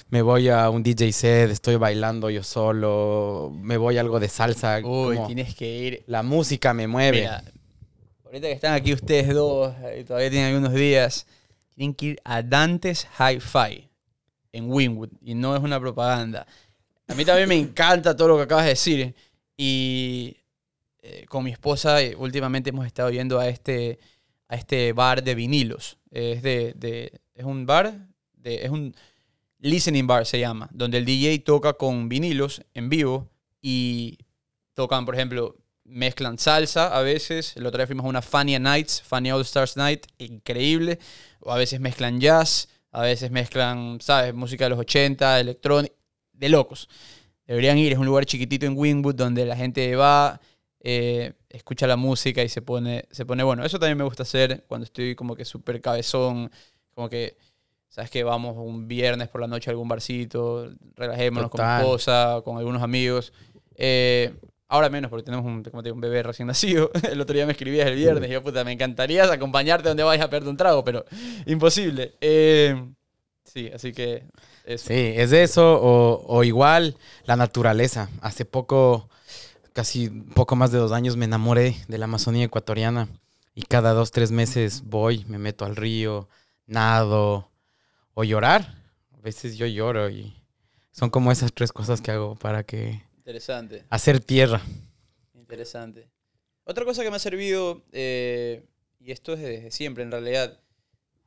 me 0.08 0.22
voy 0.22 0.48
a 0.48 0.68
un 0.70 0.82
DJ 0.82 1.12
set, 1.12 1.50
estoy 1.50 1.76
bailando 1.76 2.30
yo 2.30 2.42
solo, 2.42 3.52
me 3.54 3.76
voy 3.76 3.96
a 3.96 4.00
algo 4.00 4.20
de 4.20 4.28
salsa. 4.28 4.78
Uy, 4.84 5.16
como 5.16 5.26
tienes 5.26 5.54
que 5.54 5.68
ir... 5.78 6.04
La 6.06 6.22
música 6.22 6.72
me 6.74 6.86
mueve. 6.86 7.20
Mira, 7.20 7.44
ahorita 8.24 8.46
que 8.48 8.52
están 8.52 8.74
aquí 8.74 8.92
ustedes 8.92 9.32
dos, 9.34 9.74
y 9.98 10.04
todavía 10.04 10.30
tienen 10.30 10.54
algunos 10.54 10.72
días, 10.74 11.26
tienen 11.74 11.94
que 11.94 12.06
ir 12.06 12.20
a 12.24 12.42
Dantes 12.42 13.06
Hi-Fi 13.18 13.88
en 14.52 14.70
Winwood. 14.70 15.10
Y 15.22 15.34
no 15.34 15.56
es 15.56 15.62
una 15.62 15.80
propaganda. 15.80 16.46
A 17.08 17.14
mí 17.14 17.24
también 17.24 17.48
me 17.48 17.56
encanta 17.56 18.16
todo 18.16 18.28
lo 18.28 18.36
que 18.36 18.42
acabas 18.44 18.64
de 18.64 18.70
decir. 18.70 19.14
Y 19.56 20.36
eh, 21.02 21.26
con 21.28 21.44
mi 21.44 21.50
esposa 21.50 22.00
eh, 22.02 22.14
últimamente 22.16 22.70
hemos 22.70 22.86
estado 22.86 23.10
yendo 23.10 23.38
a 23.38 23.48
este, 23.48 23.98
a 24.48 24.56
este 24.56 24.92
bar 24.92 25.22
de 25.22 25.34
vinilos. 25.34 25.98
Es, 26.10 26.42
de, 26.42 26.72
de- 26.76 27.20
es 27.34 27.44
un 27.44 27.66
bar, 27.66 27.98
de, 28.36 28.64
es 28.64 28.70
un 28.70 28.94
listening 29.64 30.06
bar 30.06 30.26
se 30.26 30.38
llama, 30.38 30.68
donde 30.72 30.98
el 30.98 31.06
DJ 31.06 31.38
toca 31.38 31.72
con 31.72 32.08
vinilos 32.10 32.62
en 32.74 32.90
vivo 32.90 33.30
y 33.62 34.18
tocan, 34.74 35.06
por 35.06 35.14
ejemplo, 35.14 35.56
mezclan 35.84 36.38
salsa 36.38 36.94
a 36.94 37.00
veces. 37.00 37.56
El 37.56 37.64
otro 37.64 37.78
día 37.78 37.86
fuimos 37.86 38.04
a 38.04 38.08
una 38.10 38.20
Fania 38.20 38.58
Nights, 38.58 39.02
Fania 39.02 39.34
All 39.34 39.40
Stars 39.40 39.78
Night, 39.78 40.06
increíble. 40.18 40.98
O 41.40 41.50
a 41.50 41.56
veces 41.56 41.80
mezclan 41.80 42.20
jazz, 42.20 42.68
a 42.90 43.00
veces 43.02 43.30
mezclan, 43.30 43.98
¿sabes? 44.02 44.34
Música 44.34 44.64
de 44.64 44.70
los 44.70 44.78
80, 44.78 45.40
electrónica, 45.40 45.94
de 46.34 46.48
locos. 46.50 46.90
Deberían 47.46 47.78
ir, 47.78 47.92
es 47.92 47.98
un 47.98 48.06
lugar 48.06 48.26
chiquitito 48.26 48.66
en 48.66 48.76
Wingwood 48.76 49.14
donde 49.14 49.46
la 49.46 49.56
gente 49.56 49.96
va, 49.96 50.42
eh, 50.80 51.32
escucha 51.48 51.86
la 51.86 51.96
música 51.96 52.42
y 52.42 52.50
se 52.50 52.60
pone, 52.60 53.06
se 53.10 53.24
pone 53.24 53.42
bueno. 53.42 53.64
Eso 53.64 53.78
también 53.78 53.96
me 53.96 54.04
gusta 54.04 54.24
hacer 54.24 54.64
cuando 54.68 54.84
estoy 54.84 55.14
como 55.14 55.34
que 55.34 55.46
súper 55.46 55.80
cabezón, 55.80 56.50
como 56.90 57.08
que, 57.08 57.38
¿sabes 57.94 58.10
que 58.10 58.24
Vamos 58.24 58.56
un 58.56 58.88
viernes 58.88 59.28
por 59.28 59.40
la 59.40 59.46
noche 59.46 59.70
a 59.70 59.72
algún 59.72 59.86
barcito, 59.86 60.68
relajémonos 60.96 61.48
con 61.48 61.58
Total. 61.58 61.78
mi 61.78 61.84
esposa, 61.84 62.42
con 62.44 62.58
algunos 62.58 62.82
amigos. 62.82 63.32
Eh, 63.76 64.34
ahora 64.66 64.88
menos 64.88 65.10
porque 65.10 65.22
tenemos 65.22 65.46
un, 65.46 65.62
como 65.62 65.80
te 65.80 65.90
digo, 65.90 65.94
un 65.94 66.00
bebé 66.00 66.24
recién 66.24 66.48
nacido. 66.48 66.90
El 67.08 67.20
otro 67.20 67.34
día 67.34 67.46
me 67.46 67.52
escribías 67.52 67.86
el 67.86 67.94
viernes 67.94 68.28
y 68.28 68.32
yo, 68.32 68.42
puta, 68.42 68.64
me 68.64 68.72
encantaría 68.72 69.30
acompañarte 69.32 69.86
donde 69.86 70.02
vayas 70.02 70.24
a 70.26 70.28
perderte 70.28 70.50
un 70.50 70.56
trago, 70.56 70.82
pero 70.82 71.04
imposible. 71.46 72.16
Eh, 72.20 72.84
sí, 73.44 73.70
así 73.72 73.92
que 73.92 74.24
eso. 74.64 74.88
Sí, 74.88 75.12
es 75.14 75.30
eso 75.30 75.80
o, 75.80 76.24
o 76.26 76.42
igual 76.42 76.96
la 77.26 77.36
naturaleza. 77.36 78.10
Hace 78.22 78.44
poco, 78.44 79.08
casi 79.72 80.10
poco 80.10 80.56
más 80.56 80.72
de 80.72 80.78
dos 80.78 80.90
años, 80.90 81.16
me 81.16 81.26
enamoré 81.26 81.76
de 81.86 81.98
la 81.98 82.06
Amazonía 82.06 82.44
ecuatoriana 82.44 83.06
y 83.54 83.62
cada 83.62 83.92
dos, 83.92 84.10
tres 84.10 84.32
meses 84.32 84.82
voy, 84.84 85.24
me 85.28 85.38
meto 85.38 85.64
al 85.64 85.76
río, 85.76 86.28
nado 86.66 87.53
o 88.14 88.24
llorar. 88.24 88.82
A 89.12 89.20
veces 89.20 89.56
yo 89.56 89.66
lloro 89.66 90.08
y 90.10 90.34
son 90.90 91.10
como 91.10 91.32
esas 91.32 91.52
tres 91.52 91.72
cosas 91.72 92.00
que 92.00 92.10
hago 92.10 92.36
para 92.36 92.62
que 92.64 93.02
Interesante. 93.16 93.84
hacer 93.90 94.20
tierra. 94.20 94.60
Interesante. 95.34 96.08
Otra 96.64 96.84
cosa 96.84 97.02
que 97.02 97.10
me 97.10 97.16
ha 97.16 97.20
servido, 97.20 97.82
eh, 97.92 98.64
y 99.00 99.12
esto 99.12 99.34
es 99.34 99.40
desde 99.40 99.70
siempre 99.70 100.02
en 100.02 100.10
realidad, 100.10 100.58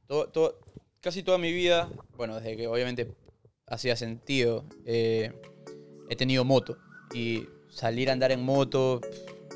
to- 0.07 0.27
to- 0.29 0.59
casi 1.01 1.21
toda 1.23 1.37
mi 1.37 1.51
vida, 1.53 1.89
bueno, 2.15 2.35
desde 2.35 2.57
que 2.57 2.67
obviamente 2.67 3.11
hacía 3.67 3.95
sentido, 3.95 4.65
eh, 4.85 5.31
he 6.09 6.15
tenido 6.15 6.43
moto. 6.43 6.77
Y 7.13 7.47
salir 7.69 8.09
a 8.09 8.13
andar 8.13 8.31
en 8.31 8.41
moto, 8.43 9.01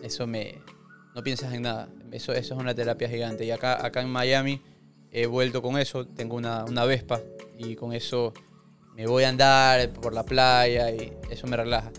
eso 0.04 0.28
me... 0.28 0.62
No 1.16 1.24
piensas 1.24 1.54
en 1.54 1.64
nada. 1.64 1.90
Eso, 2.12 2.32
eso 2.34 2.54
es 2.54 2.60
una 2.60 2.74
terapia 2.74 3.10
gigante. 3.10 3.44
Y 3.44 3.52
acá, 3.52 3.86
acá 3.86 4.02
en 4.02 4.10
Miami 4.10 4.62
he 5.12 5.26
vuelto 5.26 5.62
con 5.62 5.78
eso. 5.78 6.06
Tengo 6.08 6.36
una, 6.36 6.66
una 6.66 6.86
Vespa 6.86 7.22
y 7.58 7.76
con 7.76 7.94
eso 7.94 8.34
me 8.96 9.08
voy 9.08 9.24
a 9.24 9.30
andar 9.30 9.92
por 9.94 10.14
la 10.14 10.24
playa 10.24 10.92
y 10.92 11.14
eso 11.30 11.48
me 11.48 11.58
relaja. 11.58 11.92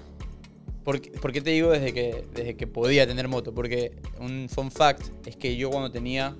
¿Por 0.84 1.00
por 1.20 1.32
qué 1.32 1.40
te 1.40 1.50
digo 1.50 1.70
desde 1.70 1.92
que, 1.92 2.24
desde 2.34 2.56
que 2.56 2.66
podía 2.66 3.06
tener 3.06 3.28
moto? 3.28 3.54
Porque 3.54 3.92
un 4.18 4.48
fun 4.48 4.70
fact 4.70 5.02
es 5.26 5.36
que 5.36 5.56
yo 5.56 5.70
cuando 5.70 5.90
tenía 5.92 6.34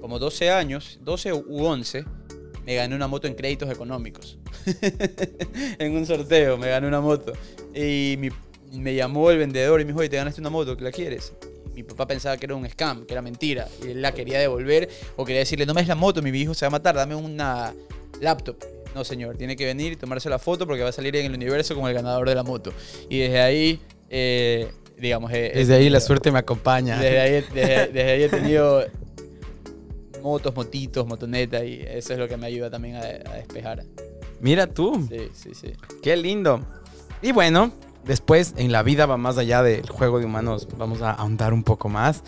como 0.00 0.18
12 0.18 0.50
años, 0.50 0.98
12 1.02 1.32
u 1.32 1.64
11, 1.64 2.04
me 2.66 2.74
gané 2.74 2.94
una 2.94 3.06
moto 3.08 3.26
en 3.26 3.34
créditos 3.34 3.70
económicos. 3.70 4.38
en 5.78 5.96
un 5.96 6.04
sorteo 6.04 6.58
me 6.58 6.68
gané 6.68 6.86
una 6.86 7.00
moto. 7.00 7.32
Y 7.74 8.16
mi- 8.18 8.28
me 8.78 8.94
llamó 8.94 9.30
el 9.30 9.38
vendedor 9.38 9.80
y 9.80 9.84
me 9.84 9.88
dijo, 9.92 10.00
oye, 10.00 10.08
te 10.10 10.16
ganaste 10.16 10.40
una 10.40 10.50
moto, 10.50 10.76
¿que 10.76 10.84
la 10.84 10.90
quieres? 10.92 11.32
Mi 11.76 11.82
papá 11.82 12.06
pensaba 12.06 12.36
que 12.38 12.46
era 12.46 12.54
un 12.56 12.68
scam, 12.68 13.04
que 13.06 13.12
era 13.12 13.20
mentira. 13.22 13.68
Y 13.84 13.90
él 13.90 14.02
la 14.02 14.12
quería 14.12 14.38
devolver 14.40 14.88
o 15.16 15.24
quería 15.24 15.40
decirle, 15.40 15.66
no 15.66 15.74
me 15.74 15.82
des 15.82 15.88
la 15.88 15.94
moto, 15.94 16.22
mi 16.22 16.30
hijo 16.30 16.54
se 16.54 16.64
va 16.64 16.68
a 16.68 16.70
matar, 16.70 16.94
dame 16.96 17.14
una 17.14 17.74
laptop. 18.20 18.56
No, 18.94 19.04
señor, 19.04 19.36
tiene 19.36 19.56
que 19.56 19.66
venir 19.66 19.92
y 19.92 19.96
tomarse 19.96 20.30
la 20.30 20.38
foto 20.38 20.66
porque 20.66 20.82
va 20.82 20.88
a 20.88 20.92
salir 20.92 21.14
en 21.16 21.26
el 21.26 21.34
universo 21.34 21.74
como 21.74 21.86
el 21.88 21.94
ganador 21.94 22.26
de 22.28 22.34
la 22.34 22.42
moto. 22.42 22.72
Y 23.10 23.18
desde 23.18 23.40
ahí, 23.40 23.78
eh, 24.08 24.68
digamos... 24.98 25.30
he 25.32 25.52
Desde 25.54 25.74
ahí 25.74 25.90
la 25.90 26.00
suerte 26.00 26.32
me 26.32 26.38
acompaña. 26.38 26.98
desde 26.98 27.20
ahí, 27.20 27.32
desde- 27.52 27.86
desde 27.88 28.10
ahí 28.10 28.22
he 28.22 28.28
tenido 28.30 28.86
motos, 30.22 30.54
motitos, 30.56 31.06
motoneta 31.06 31.62
y 31.64 31.82
eso 31.86 32.14
es 32.14 32.18
lo 32.18 32.26
que 32.26 32.36
me 32.38 32.46
ayuda 32.46 32.70
también 32.70 32.96
a, 32.96 33.00
a 33.00 33.34
despejar. 33.36 33.84
Mira 34.40 34.66
tú. 34.66 35.06
Sí, 35.10 35.28
sí, 35.34 35.50
sí. 35.54 35.72
Qué 36.02 36.16
lindo. 36.16 36.60
Y 37.22 37.32
bueno, 37.32 37.72
después 38.06 38.54
en 38.56 38.72
la 38.72 38.82
vida 38.82 39.06
va 39.06 39.16
más 39.16 39.38
allá 39.38 39.62
del 39.62 39.88
juego 39.88 40.18
de 40.18 40.24
humanos. 40.24 40.68
Vamos 40.76 41.02
a 41.02 41.10
ahondar 41.10 41.52
un 41.52 41.62
poco 41.62 41.88
más. 41.88 42.22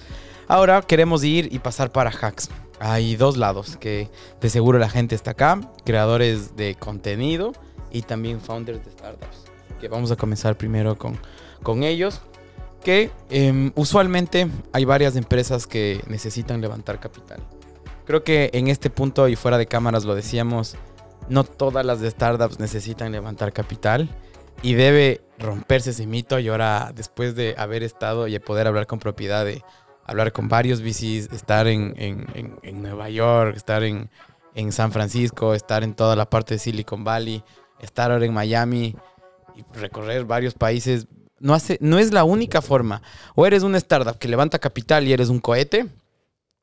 Ahora 0.46 0.82
queremos 0.82 1.24
ir 1.24 1.52
y 1.52 1.58
pasar 1.58 1.92
para 1.92 2.10
hacks. 2.10 2.50
Hay 2.80 3.16
dos 3.16 3.36
lados 3.36 3.76
que 3.76 4.08
de 4.40 4.50
seguro 4.50 4.78
la 4.78 4.88
gente 4.88 5.14
está 5.14 5.32
acá. 5.32 5.60
Creadores 5.84 6.56
de 6.56 6.74
contenido 6.74 7.52
y 7.90 8.02
también 8.02 8.40
founders 8.40 8.84
de 8.84 8.90
startups. 8.90 9.44
Que 9.80 9.88
vamos 9.88 10.10
a 10.10 10.16
comenzar 10.16 10.56
primero 10.56 10.96
con, 10.96 11.18
con 11.62 11.82
ellos. 11.82 12.20
Que 12.82 13.10
em, 13.30 13.72
usualmente 13.74 14.48
hay 14.72 14.84
varias 14.84 15.16
empresas 15.16 15.66
que 15.66 16.00
necesitan 16.06 16.60
levantar 16.60 17.00
capital. 17.00 17.40
Creo 18.06 18.24
que 18.24 18.50
en 18.54 18.68
este 18.68 18.88
punto 18.88 19.28
y 19.28 19.36
fuera 19.36 19.58
de 19.58 19.66
cámaras 19.66 20.04
lo 20.04 20.14
decíamos, 20.14 20.76
no 21.28 21.44
todas 21.44 21.84
las 21.84 22.00
de 22.00 22.10
startups 22.10 22.58
necesitan 22.58 23.12
levantar 23.12 23.52
capital 23.52 24.08
y 24.62 24.74
debe 24.74 25.20
romperse 25.38 25.90
ese 25.90 26.06
mito. 26.06 26.38
Y 26.38 26.48
ahora, 26.48 26.92
después 26.94 27.34
de 27.34 27.54
haber 27.58 27.82
estado 27.82 28.28
y 28.28 28.38
poder 28.38 28.66
hablar 28.66 28.86
con 28.86 28.98
propiedad 28.98 29.44
de 29.44 29.62
hablar 30.04 30.32
con 30.32 30.48
varios 30.48 30.80
VCs, 30.80 31.32
estar 31.32 31.66
en, 31.66 31.94
en- 31.98 32.58
en- 32.62 32.82
Nueva 32.82 33.10
York, 33.10 33.56
estar 33.56 33.82
en, 33.82 34.08
en 34.54 34.72
San 34.72 34.90
Francisco, 34.90 35.52
estar 35.54 35.84
en 35.84 35.94
toda 35.94 36.16
la 36.16 36.30
parte 36.30 36.54
de 36.54 36.58
Silicon 36.58 37.04
Valley, 37.04 37.42
estar 37.80 38.10
ahora 38.10 38.24
en 38.24 38.32
Miami 38.32 38.96
y 39.54 39.64
recorrer 39.78 40.24
varios 40.24 40.54
países. 40.54 41.06
No, 41.40 41.52
hace, 41.54 41.76
no 41.82 41.98
es 41.98 42.12
la 42.12 42.24
única 42.24 42.62
forma. 42.62 43.02
O 43.34 43.46
eres 43.46 43.62
una 43.62 43.76
startup 43.78 44.18
que 44.18 44.28
levanta 44.28 44.58
capital 44.58 45.06
y 45.06 45.12
eres 45.12 45.28
un 45.28 45.40
cohete, 45.40 45.86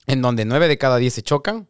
en 0.08 0.22
donde 0.22 0.44
9 0.46 0.68
de 0.68 0.78
cada 0.78 0.98
10 0.98 1.14
se 1.14 1.22
chocan, 1.22 1.68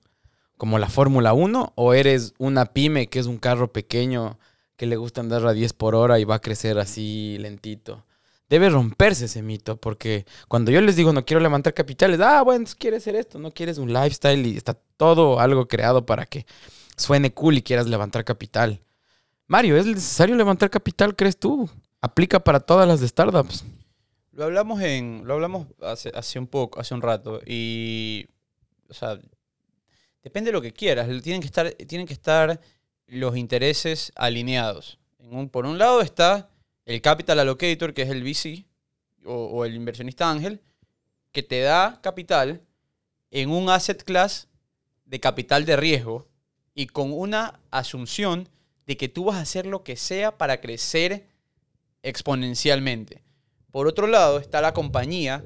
como 0.57 0.79
la 0.79 0.87
Fórmula 0.89 1.33
1, 1.33 1.73
o 1.75 1.93
eres 1.93 2.33
una 2.37 2.65
pyme 2.67 3.07
que 3.07 3.19
es 3.19 3.25
un 3.25 3.37
carro 3.37 3.71
pequeño 3.73 4.39
que 4.77 4.85
le 4.85 4.95
gusta 4.95 5.21
andar 5.21 5.45
a 5.45 5.53
10 5.53 5.73
por 5.73 5.95
hora 5.95 6.19
y 6.19 6.23
va 6.23 6.35
a 6.35 6.41
crecer 6.41 6.79
así 6.79 7.37
lentito. 7.39 8.03
Debe 8.49 8.69
romperse 8.69 9.25
ese 9.25 9.41
mito, 9.41 9.77
porque 9.77 10.25
cuando 10.47 10.69
yo 10.71 10.79
les 10.79 10.95
digo 10.95 11.11
no 11.13 11.25
quiero 11.25 11.41
levantar 11.41 11.73
capitales, 11.73 12.19
ah, 12.19 12.43
bueno, 12.43 12.65
quieres 12.77 13.03
hacer 13.03 13.15
esto, 13.15 13.39
no 13.39 13.51
quieres 13.51 13.79
un 13.79 13.91
lifestyle 13.91 14.45
y 14.45 14.57
está 14.57 14.75
todo 14.97 15.39
algo 15.39 15.67
creado 15.67 16.05
para 16.05 16.25
que 16.25 16.45
suene 16.95 17.33
cool 17.33 17.57
y 17.57 17.63
quieras 17.63 17.87
levantar 17.87 18.23
capital. 18.23 18.81
Mario, 19.47 19.77
¿es 19.77 19.85
necesario 19.85 20.35
levantar 20.35 20.69
capital, 20.69 21.15
crees 21.15 21.37
tú? 21.37 21.69
Aplica 22.01 22.39
para 22.39 22.59
todas 22.59 22.87
las 22.87 22.99
startups. 23.01 23.65
Lo 24.31 24.43
hablamos 24.43 24.81
en. 24.81 25.23
Lo 25.25 25.35
hablamos 25.35 25.67
hace, 25.81 26.11
hace 26.13 26.39
un 26.39 26.47
poco, 26.47 26.79
hace 26.79 26.93
un 26.93 27.01
rato. 27.01 27.39
Y. 27.45 28.27
O 28.89 28.93
sea. 28.93 29.17
Depende 30.23 30.49
de 30.49 30.53
lo 30.53 30.61
que 30.61 30.73
quieras. 30.73 31.07
Tienen 31.21 31.41
que 31.41 31.47
estar, 31.47 31.71
tienen 31.71 32.05
que 32.05 32.13
estar 32.13 32.59
los 33.07 33.37
intereses 33.37 34.11
alineados. 34.15 34.99
Por 35.51 35.65
un 35.65 35.77
lado 35.77 36.01
está 36.01 36.49
el 36.85 37.01
capital 37.01 37.39
allocator, 37.39 37.93
que 37.93 38.03
es 38.03 38.09
el 38.09 38.23
VC, 38.23 38.65
o, 39.25 39.33
o 39.33 39.65
el 39.65 39.75
inversionista 39.75 40.29
ángel, 40.29 40.61
que 41.31 41.43
te 41.43 41.61
da 41.61 41.99
capital 42.01 42.61
en 43.31 43.49
un 43.49 43.69
asset 43.69 44.03
class 44.03 44.47
de 45.05 45.19
capital 45.19 45.65
de 45.65 45.75
riesgo 45.75 46.27
y 46.73 46.87
con 46.87 47.11
una 47.11 47.59
asunción 47.71 48.49
de 48.85 48.97
que 48.97 49.09
tú 49.09 49.25
vas 49.25 49.37
a 49.37 49.41
hacer 49.41 49.65
lo 49.65 49.83
que 49.83 49.95
sea 49.95 50.37
para 50.37 50.61
crecer 50.61 51.27
exponencialmente. 52.03 53.23
Por 53.71 53.87
otro 53.87 54.07
lado 54.07 54.39
está 54.39 54.61
la 54.61 54.73
compañía 54.73 55.43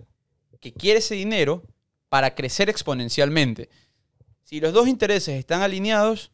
que 0.59 0.73
quiere 0.73 0.99
ese 0.99 1.15
dinero 1.15 1.63
para 2.09 2.35
crecer 2.35 2.69
exponencialmente. 2.69 3.69
Si 4.43 4.59
los 4.59 4.73
dos 4.73 4.87
intereses 4.87 5.39
están 5.39 5.61
alineados, 5.61 6.31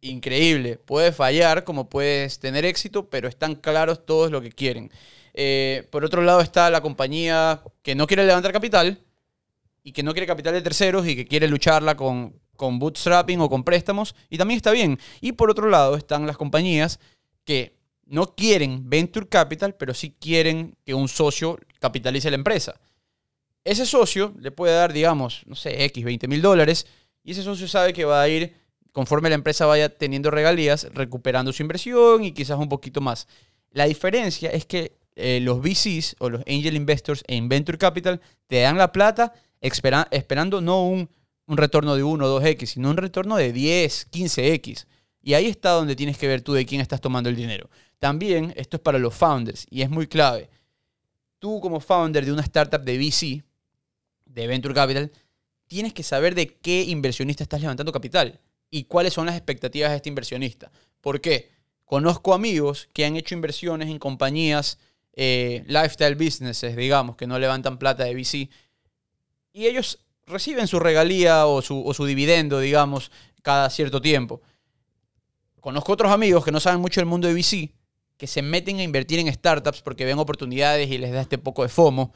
increíble. 0.00 0.78
Puedes 0.84 1.14
fallar 1.14 1.64
como 1.64 1.88
puedes 1.88 2.38
tener 2.38 2.64
éxito, 2.64 3.08
pero 3.08 3.28
están 3.28 3.54
claros 3.54 4.04
todos 4.04 4.30
lo 4.30 4.40
que 4.40 4.50
quieren. 4.50 4.90
Eh, 5.34 5.86
por 5.90 6.04
otro 6.04 6.22
lado 6.22 6.40
está 6.40 6.70
la 6.70 6.80
compañía 6.80 7.62
que 7.82 7.94
no 7.94 8.06
quiere 8.06 8.26
levantar 8.26 8.52
capital 8.52 9.00
y 9.82 9.92
que 9.92 10.02
no 10.02 10.12
quiere 10.12 10.26
capital 10.26 10.54
de 10.54 10.62
terceros 10.62 11.06
y 11.06 11.16
que 11.16 11.26
quiere 11.26 11.48
lucharla 11.48 11.96
con, 11.96 12.34
con 12.56 12.78
bootstrapping 12.78 13.40
o 13.40 13.48
con 13.48 13.64
préstamos. 13.64 14.14
Y 14.28 14.38
también 14.38 14.56
está 14.56 14.72
bien. 14.72 14.98
Y 15.20 15.32
por 15.32 15.50
otro 15.50 15.68
lado 15.68 15.96
están 15.96 16.26
las 16.26 16.36
compañías 16.36 16.98
que 17.44 17.80
no 18.06 18.34
quieren 18.34 18.90
venture 18.90 19.28
capital, 19.28 19.74
pero 19.76 19.94
sí 19.94 20.14
quieren 20.18 20.76
que 20.84 20.94
un 20.94 21.08
socio 21.08 21.58
capitalice 21.78 22.30
la 22.30 22.36
empresa. 22.36 22.80
Ese 23.62 23.86
socio 23.86 24.34
le 24.38 24.50
puede 24.50 24.74
dar, 24.74 24.92
digamos, 24.92 25.42
no 25.46 25.54
sé, 25.54 25.84
X, 25.84 26.04
20 26.04 26.26
mil 26.26 26.42
dólares, 26.42 26.86
y 27.22 27.32
ese 27.32 27.42
socio 27.42 27.68
sabe 27.68 27.92
que 27.92 28.04
va 28.04 28.20
a 28.20 28.28
ir, 28.28 28.56
conforme 28.92 29.28
la 29.28 29.34
empresa 29.36 29.66
vaya 29.66 29.88
teniendo 29.88 30.30
regalías, 30.30 30.88
recuperando 30.92 31.52
su 31.52 31.62
inversión 31.62 32.24
y 32.24 32.32
quizás 32.32 32.58
un 32.58 32.68
poquito 32.68 33.00
más. 33.00 33.26
La 33.70 33.84
diferencia 33.84 34.50
es 34.50 34.66
que 34.66 34.96
eh, 35.16 35.40
los 35.40 35.60
VCs 35.60 36.16
o 36.18 36.30
los 36.30 36.40
angel 36.46 36.76
investors 36.76 37.22
en 37.26 37.48
venture 37.48 37.78
capital 37.78 38.20
te 38.46 38.60
dan 38.60 38.78
la 38.78 38.92
plata 38.92 39.32
espera- 39.60 40.08
esperando 40.10 40.60
no 40.60 40.84
un, 40.86 41.08
un 41.46 41.56
retorno 41.56 41.94
de 41.96 42.02
1 42.02 42.24
o 42.24 42.40
2x, 42.40 42.66
sino 42.66 42.90
un 42.90 42.96
retorno 42.96 43.36
de 43.36 43.52
10, 43.52 44.10
15x. 44.10 44.86
Y 45.22 45.34
ahí 45.34 45.46
está 45.46 45.70
donde 45.70 45.96
tienes 45.96 46.16
que 46.16 46.26
ver 46.26 46.40
tú 46.40 46.52
de 46.54 46.64
quién 46.64 46.80
estás 46.80 47.00
tomando 47.00 47.28
el 47.28 47.36
dinero. 47.36 47.68
También 47.98 48.52
esto 48.56 48.76
es 48.78 48.82
para 48.82 48.98
los 48.98 49.14
founders 49.14 49.66
y 49.68 49.82
es 49.82 49.90
muy 49.90 50.06
clave. 50.06 50.48
Tú 51.38 51.60
como 51.60 51.80
founder 51.80 52.24
de 52.24 52.32
una 52.32 52.42
startup 52.42 52.82
de 52.82 52.96
VC, 52.98 53.44
de 54.24 54.46
Venture 54.46 54.74
Capital, 54.74 55.12
tienes 55.66 55.92
que 55.92 56.02
saber 56.02 56.34
de 56.34 56.46
qué 56.58 56.82
inversionista 56.84 57.42
estás 57.42 57.60
levantando 57.60 57.92
capital 57.92 58.40
y 58.70 58.84
cuáles 58.84 59.12
son 59.12 59.26
las 59.26 59.36
expectativas 59.36 59.90
de 59.90 59.96
este 59.96 60.08
inversionista. 60.08 60.70
¿Por 61.00 61.20
qué? 61.20 61.50
Conozco 61.84 62.34
amigos 62.34 62.88
que 62.92 63.04
han 63.04 63.16
hecho 63.16 63.34
inversiones 63.34 63.88
en 63.88 63.98
compañías, 63.98 64.78
eh, 65.14 65.64
lifestyle 65.66 66.14
businesses, 66.14 66.76
digamos, 66.76 67.16
que 67.16 67.26
no 67.26 67.38
levantan 67.38 67.78
plata 67.78 68.04
de 68.04 68.14
VC, 68.14 68.48
y 69.52 69.66
ellos 69.66 69.98
reciben 70.26 70.68
su 70.68 70.78
regalía 70.78 71.46
o 71.46 71.62
su, 71.62 71.84
o 71.84 71.92
su 71.92 72.06
dividendo, 72.06 72.60
digamos, 72.60 73.10
cada 73.42 73.68
cierto 73.70 74.00
tiempo. 74.00 74.40
Conozco 75.60 75.92
otros 75.92 76.12
amigos 76.12 76.44
que 76.44 76.52
no 76.52 76.60
saben 76.60 76.80
mucho 76.80 77.00
del 77.00 77.06
mundo 77.06 77.28
de 77.28 77.34
VC, 77.34 77.72
que 78.16 78.26
se 78.26 78.42
meten 78.42 78.78
a 78.78 78.82
invertir 78.82 79.18
en 79.18 79.32
startups 79.32 79.82
porque 79.82 80.04
ven 80.04 80.18
oportunidades 80.18 80.90
y 80.90 80.98
les 80.98 81.12
da 81.12 81.22
este 81.22 81.38
poco 81.38 81.62
de 81.62 81.68
FOMO. 81.68 82.12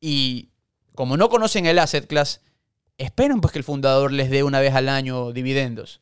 Y 0.00 0.50
como 0.94 1.16
no 1.16 1.28
conocen 1.28 1.66
el 1.66 1.78
asset 1.78 2.06
class, 2.06 2.40
esperan 2.98 3.40
pues 3.40 3.52
que 3.52 3.58
el 3.58 3.64
fundador 3.64 4.12
les 4.12 4.30
dé 4.30 4.42
una 4.42 4.60
vez 4.60 4.74
al 4.74 4.88
año 4.88 5.32
dividendos. 5.32 6.00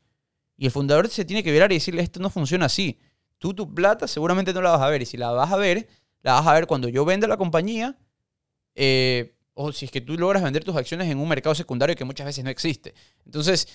Y 0.57 0.67
el 0.67 0.71
fundador 0.71 1.09
se 1.09 1.25
tiene 1.25 1.43
que 1.43 1.51
virar 1.51 1.73
y 1.73 1.77
decirle, 1.77 2.03
esto 2.03 2.21
no 2.21 2.31
funciona 2.31 2.67
así. 2.67 3.01
Tú 3.39 3.55
tu 3.55 3.75
plata 3.75 4.07
seguramente 4.07 4.53
no 4.53 4.63
la 4.63 4.71
vas 4.71 4.83
a 4.83 4.89
ver. 4.89 5.03
Y 5.03 5.07
si 5.07 5.17
la 5.17 5.31
vas 5.33 5.51
a 5.51 5.57
ver, 5.57 5.89
la 6.23 6.35
vas 6.35 6.47
a 6.47 6.53
ver 6.53 6.67
cuando 6.67 6.89
yo 6.89 7.05
venda 7.05 7.27
la 7.27 7.37
compañía 7.37 7.97
eh, 8.75 9.35
o 9.55 9.73
si 9.73 9.87
es 9.87 9.91
que 9.91 10.01
tú 10.01 10.17
logras 10.17 10.43
vender 10.43 10.65
tus 10.65 10.77
acciones 10.77 11.11
en 11.11 11.19
un 11.19 11.29
mercado 11.29 11.55
secundario 11.55 11.95
que 11.97 12.05
muchas 12.05 12.27
veces 12.27 12.45
no 12.45 12.51
existe. 12.51 12.95
Entonces, 13.25 13.69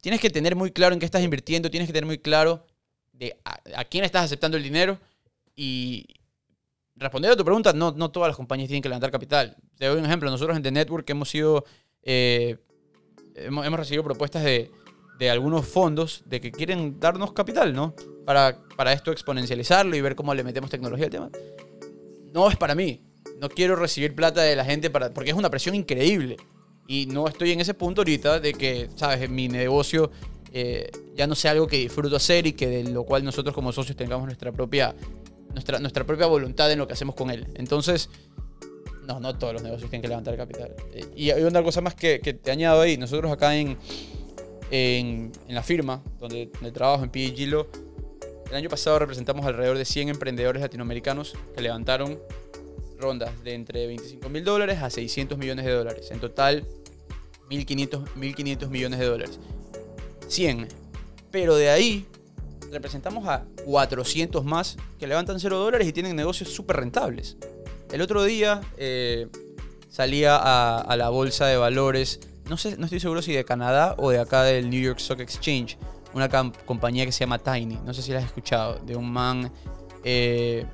tienes 0.00 0.20
que 0.20 0.30
tener 0.30 0.54
muy 0.54 0.70
claro 0.70 0.94
en 0.94 1.00
qué 1.00 1.06
estás 1.06 1.22
invirtiendo, 1.22 1.70
tienes 1.70 1.88
que 1.88 1.92
tener 1.92 2.06
muy 2.06 2.18
claro 2.18 2.66
de 3.12 3.36
a, 3.44 3.84
quién 3.84 4.04
estás 4.04 4.24
aceptando 4.24 4.56
el 4.56 4.62
dinero 4.62 4.98
y 5.56 6.06
respondiendo 6.94 7.34
a 7.34 7.36
tu 7.36 7.44
pregunta, 7.44 7.72
no, 7.72 7.92
no 7.92 8.10
todas 8.10 8.28
las 8.28 8.36
compañías 8.36 8.68
tienen 8.68 8.82
que 8.82 8.88
levantar 8.88 9.10
capital. 9.10 9.56
Te 9.76 9.86
doy 9.86 9.98
un 9.98 10.06
ejemplo, 10.06 10.30
nosotros 10.30 10.56
en 10.56 10.62
The 10.62 10.70
Network 10.70 11.08
hemos 11.10 11.28
sido, 11.28 11.64
eh, 12.10 12.56
hemos, 13.34 13.66
hemos 13.66 13.78
recibido 13.78 14.02
propuestas 14.02 14.42
de, 14.42 14.70
de 15.18 15.28
algunos 15.28 15.66
fondos 15.66 16.22
de 16.24 16.40
que 16.40 16.50
quieren 16.50 16.98
darnos 16.98 17.32
capital, 17.32 17.74
¿no? 17.74 17.94
Para, 18.24 18.58
para 18.76 18.94
esto 18.94 19.12
exponencializarlo 19.12 19.94
y 19.94 20.00
ver 20.00 20.16
cómo 20.16 20.32
le 20.32 20.42
metemos 20.42 20.70
tecnología 20.70 21.04
al 21.04 21.10
tema. 21.10 21.30
No 22.32 22.48
es 22.48 22.56
para 22.56 22.74
mí. 22.74 23.02
No 23.42 23.50
quiero 23.50 23.76
recibir 23.76 24.14
plata 24.14 24.40
de 24.40 24.56
la 24.56 24.64
gente 24.64 24.88
para, 24.88 25.12
porque 25.12 25.30
es 25.30 25.36
una 25.36 25.50
presión 25.50 25.74
increíble. 25.74 26.38
Y 26.86 27.04
no 27.06 27.28
estoy 27.28 27.52
en 27.52 27.60
ese 27.60 27.74
punto 27.74 28.00
ahorita 28.00 28.40
de 28.40 28.54
que, 28.54 28.88
¿sabes? 28.96 29.28
Mi 29.28 29.48
negocio 29.48 30.10
eh, 30.50 30.90
ya 31.14 31.26
no 31.26 31.34
sea 31.34 31.50
algo 31.50 31.66
que 31.66 31.76
disfruto 31.76 32.16
hacer 32.16 32.46
y 32.46 32.54
que 32.54 32.68
de 32.68 32.84
lo 32.84 33.04
cual 33.04 33.22
nosotros 33.22 33.54
como 33.54 33.70
socios 33.70 33.98
tengamos 33.98 34.24
nuestra 34.24 34.50
propia, 34.50 34.94
nuestra, 35.52 35.78
nuestra 35.78 36.06
propia 36.06 36.26
voluntad 36.26 36.72
en 36.72 36.78
lo 36.78 36.86
que 36.86 36.94
hacemos 36.94 37.14
con 37.14 37.30
él. 37.30 37.46
Entonces, 37.56 38.08
no, 39.08 39.18
no 39.20 39.36
todos 39.38 39.54
los 39.54 39.62
negocios 39.62 39.88
tienen 39.88 40.02
que 40.02 40.08
levantar 40.08 40.36
capital. 40.36 40.76
Eh, 40.92 41.04
y 41.16 41.30
hay 41.30 41.42
una 41.42 41.62
cosa 41.62 41.80
más 41.80 41.94
que, 41.94 42.20
que 42.20 42.34
te 42.34 42.50
añado 42.50 42.82
ahí. 42.82 42.98
Nosotros 42.98 43.32
acá 43.32 43.56
en, 43.56 43.78
en, 44.70 45.32
en 45.48 45.54
la 45.54 45.62
firma 45.62 46.02
donde, 46.20 46.50
donde 46.52 46.72
trabajo, 46.72 47.02
en 47.04 47.10
PG 47.10 47.66
el 48.50 48.56
año 48.56 48.68
pasado 48.68 48.98
representamos 48.98 49.44
alrededor 49.44 49.76
de 49.76 49.84
100 49.84 50.10
emprendedores 50.10 50.62
latinoamericanos 50.62 51.34
que 51.54 51.60
levantaron 51.60 52.18
rondas 52.98 53.30
de 53.44 53.54
entre 53.54 53.86
25 53.86 54.28
mil 54.28 54.44
dólares 54.44 54.78
a 54.82 54.90
600 54.90 55.38
millones 55.38 55.64
de 55.64 55.72
dólares. 55.72 56.10
En 56.10 56.20
total, 56.20 56.66
1.500 57.50 58.04
1.500 58.14 58.68
millones 58.68 58.98
de 58.98 59.06
dólares. 59.06 59.38
100. 60.28 60.68
Pero 61.30 61.56
de 61.56 61.70
ahí 61.70 62.06
representamos 62.70 63.26
a 63.26 63.46
400 63.64 64.44
más 64.44 64.76
que 64.98 65.06
levantan 65.06 65.40
0 65.40 65.58
dólares 65.58 65.86
y 65.86 65.92
tienen 65.92 66.16
negocios 66.16 66.50
súper 66.50 66.76
rentables. 66.76 67.36
El 67.90 68.02
otro 68.02 68.24
día 68.24 68.60
eh, 68.76 69.28
salía 69.88 70.36
a, 70.36 70.96
la 70.96 71.08
bolsa 71.08 71.46
de 71.46 71.56
valores, 71.56 72.20
no, 72.48 72.56
sé, 72.56 72.76
no 72.76 72.84
estoy 72.84 73.00
seguro 73.00 73.22
si 73.22 73.32
de 73.32 73.44
Canadá 73.44 73.94
o 73.98 74.10
de 74.10 74.18
acá 74.18 74.42
del 74.42 74.68
New 74.68 74.80
York 74.80 74.98
Stock 74.98 75.20
Exchange, 75.20 75.78
una 76.12 76.28
compañía 76.28 77.06
que 77.06 77.12
se 77.12 77.20
llama 77.20 77.38
Tiny, 77.38 77.78
no 77.84 77.94
sé 77.94 78.02
si 78.02 78.12
la 78.12 78.18
has 78.18 78.24
escuchado, 78.26 78.78
de 78.80 78.94
un 78.94 79.10
man, 79.10 79.50
eh, 80.04 80.66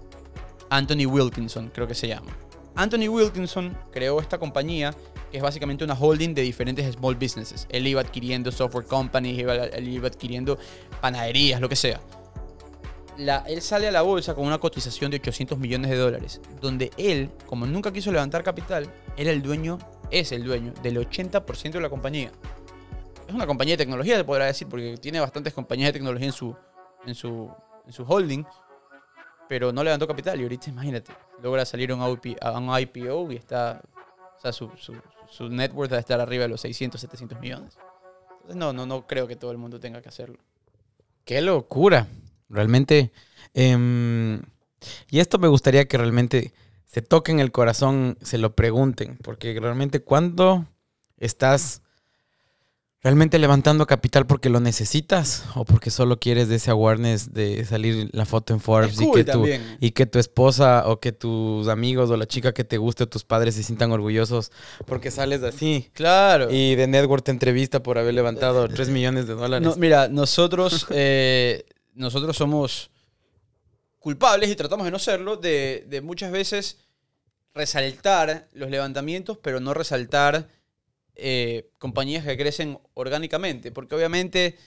Anthony 0.71 1.07
Wilkinson, 1.07 1.71
creo 1.73 1.87
que 1.87 1.95
se 1.95 2.09
llama. 2.09 2.37
Anthony 2.75 3.09
Wilkinson 3.09 3.77
creó 3.93 4.21
esta 4.21 4.39
compañía 4.39 4.93
que 5.31 5.37
es 5.37 5.43
básicamente 5.43 5.85
una 5.85 5.95
holding 5.95 6.35
de 6.35 6.43
diferentes 6.43 6.93
small 6.95 7.15
businesses. 7.15 7.67
Él 7.69 7.87
iba 7.87 8.01
adquiriendo 8.01 8.51
software 8.51 8.87
companies, 8.87 9.39
él 9.39 9.89
iba 9.89 10.09
adquiriendo 10.09 10.59
panaderías, 11.01 11.61
lo 11.61 11.69
que 11.69 11.77
sea. 11.77 12.01
Él 13.17 13.63
sale 13.63 13.89
a 13.89 13.93
la 13.93 14.03
bolsa 14.03 14.35
con 14.35 14.45
una 14.47 14.59
cotización 14.59 15.11
de 15.11 15.19
800 15.19 15.59
millones 15.59 15.91
de 15.91 15.97
dólares, 15.97 16.41
donde 16.61 16.91
él, 16.97 17.31
como 17.47 17.67
nunca 17.67 17.93
quiso 17.93 18.11
levantar 18.11 18.43
capital, 18.43 18.89
era 19.17 19.31
el 19.31 19.41
dueño, 19.43 19.79
es 20.11 20.33
el 20.33 20.45
dueño 20.45 20.73
del 20.83 20.97
80% 20.99 21.73
de 21.73 21.81
la 21.81 21.89
compañía. 21.91 22.33
Es 23.29 23.35
una 23.35 23.47
compañía 23.47 23.75
de 23.75 23.79
tecnología, 23.85 24.17
se 24.17 24.25
podrá 24.25 24.47
decir, 24.47 24.69
porque 24.69 24.97
tiene 24.99 25.21
bastantes 25.21 25.55
compañías 25.55 25.89
de 25.89 25.93
tecnología 25.95 26.27
en 26.27 26.33
su, 26.33 26.57
en 27.07 27.15
su, 27.15 27.51
en 27.87 27.93
su 27.93 28.03
holding, 28.03 28.45
pero 29.49 29.73
no 29.73 29.85
levantó 29.85 30.07
capital 30.07 30.41
y 30.41 30.43
ahorita 30.43 30.71
imagínate, 30.71 31.13
logra 31.43 31.65
salir 31.65 31.93
a 31.93 31.95
un, 31.95 32.03
a 32.41 32.59
un 32.59 32.81
IPO 32.81 33.31
y 33.33 33.37
está, 33.37 33.81
o 34.37 34.41
sea, 34.41 34.53
su, 34.53 34.71
su- 34.77 35.01
su 35.31 35.49
net 35.49 35.73
worth 35.73 35.91
debe 35.91 36.01
estar 36.01 36.21
arriba 36.21 36.43
de 36.43 36.49
los 36.49 36.61
600, 36.61 37.01
700 37.01 37.41
millones. 37.41 37.79
Entonces, 38.33 38.57
no, 38.57 38.73
no, 38.73 38.85
no 38.87 39.07
creo 39.07 39.27
que 39.27 39.37
todo 39.37 39.53
el 39.53 39.59
mundo 39.59 39.81
tenga 39.81 40.03
que 40.03 40.09
hacerlo. 40.09 40.39
Qué 41.25 41.41
locura. 41.41 42.07
Realmente. 42.55 43.13
em, 43.53 44.41
y 45.11 45.21
esto 45.21 45.39
me 45.39 45.49
gustaría 45.49 45.87
que 45.87 45.99
realmente 45.99 46.53
se 46.87 47.03
toquen 47.03 47.41
el 47.41 47.53
corazón, 47.53 48.17
se 48.23 48.39
lo 48.39 48.55
pregunten. 48.55 49.19
Porque 49.23 49.59
realmente 49.61 50.01
cuando 50.01 50.67
estás 51.19 51.83
realmente 53.05 53.39
levantando 53.39 53.87
capital 53.87 54.27
porque 54.27 54.49
lo 54.49 54.61
necesitas 54.61 55.45
o 55.55 55.67
porque 55.67 55.91
solo 55.91 56.19
quieres 56.19 56.49
de 56.49 56.57
ese 56.57 56.71
awareness 56.71 57.35
de 57.35 57.63
salir 57.67 58.09
la 58.13 58.25
foto 58.25 58.55
en 58.55 58.61
Forbes 58.61 58.95
Es 58.95 59.03
y, 59.03 59.11
que 59.13 59.25
tu, 59.25 59.45
y 59.79 59.91
que 59.91 60.07
tu 60.07 60.19
esposa 60.19 60.85
o 60.87 61.01
que 61.01 61.13
tus 61.13 61.69
amigos 61.69 62.11
o 62.11 62.17
la 62.17 62.27
chica 62.27 62.55
que 62.55 62.65
te 62.65 62.79
guste 62.79 63.05
o 63.05 63.07
tus 63.07 63.23
padres 63.23 63.57
se 63.57 63.63
sientan 63.63 63.93
orgullosos 63.93 64.51
porque 64.87 65.11
sales 65.11 65.43
así. 65.43 65.91
Claro. 65.93 66.51
Y 66.51 66.77
de 66.77 66.87
Network 66.87 67.25
te 67.25 67.31
entrevista 67.31 67.83
por 67.83 67.99
haber 67.99 68.15
levantado 68.15 68.67
3 68.69 68.89
millones 68.89 69.27
de 69.27 69.35
dólares. 69.35 69.69
No, 69.69 69.77
mira, 69.77 70.09
nosotros, 70.09 70.87
eh, 70.91 71.67
nosotros 71.95 72.37
somos 72.37 72.91
culpables 73.99 74.51
y 74.51 74.57
tratamos 74.57 74.85
de 74.85 74.91
no 74.91 74.99
serlo, 74.99 75.37
de, 75.37 75.85
de 75.89 76.01
muchas 76.01 76.31
veces 76.31 76.79
resaltar 77.55 78.49
los 78.53 78.69
levantamientos, 78.69 79.39
pero 79.39 79.61
no 79.61 79.73
resaltar 79.75 80.49
eh, 81.17 81.71
compañías 81.79 82.25
que 82.25 82.37
crecen 82.37 82.79
orgánicamente, 82.95 83.71
porque 83.71 83.95
obviamente 83.95 84.59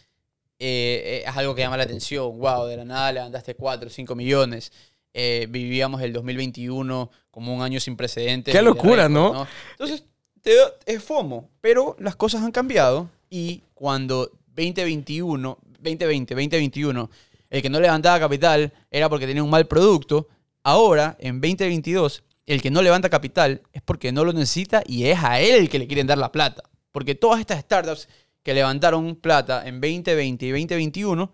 eh, 0.59 1.23
es 1.25 1.35
algo 1.35 1.53
que 1.53 1.61
llama 1.61 1.77
la 1.77 1.83
atención. 1.83 2.37
Wow, 2.39 2.65
de 2.67 2.77
la 2.77 2.85
nada 2.85 3.11
levantaste 3.11 3.55
4 3.55 3.87
o 3.87 3.89
5 3.89 4.15
millones. 4.15 4.71
Eh, 5.13 5.47
vivíamos 5.49 6.01
el 6.01 6.13
2021 6.13 7.11
como 7.31 7.53
un 7.53 7.61
año 7.61 7.79
sin 7.79 7.97
precedentes. 7.97 8.53
Qué 8.53 8.61
locura, 8.61 9.07
récord, 9.07 9.33
¿no? 9.33 9.47
Entonces, 9.71 10.05
te 10.41 10.53
es 10.85 11.03
FOMO, 11.03 11.49
pero 11.59 11.95
las 11.99 12.15
cosas 12.15 12.43
han 12.43 12.51
cambiado 12.51 13.09
y 13.29 13.63
cuando 13.73 14.31
2021, 14.55 15.57
2020, 15.79 16.33
2021, 16.35 17.09
el 17.49 17.61
que 17.61 17.69
no 17.69 17.79
levantaba 17.79 18.19
capital 18.19 18.73
era 18.91 19.09
porque 19.09 19.25
tenía 19.27 19.43
un 19.43 19.49
mal 19.49 19.67
producto, 19.67 20.27
ahora 20.63 21.15
en 21.19 21.39
2022 21.41 22.23
el 22.45 22.61
que 22.61 22.71
no 22.71 22.81
levanta 22.81 23.09
capital 23.09 23.61
es 23.73 23.81
porque 23.81 24.11
no 24.11 24.23
lo 24.23 24.31
necesita 24.33 24.81
y 24.85 25.05
es 25.05 25.21
a 25.21 25.39
él 25.41 25.55
el 25.55 25.69
que 25.69 25.79
le 25.79 25.87
quieren 25.87 26.07
dar 26.07 26.17
la 26.17 26.31
plata. 26.31 26.63
Porque 26.93 27.13
todas 27.13 27.39
estas 27.41 27.59
startups 27.59 28.07
que 28.41 28.53
levantaron 28.53 29.15
plata 29.17 29.67
en 29.67 29.81
2020 29.81 30.45
y 30.45 30.51
2021, 30.51 31.31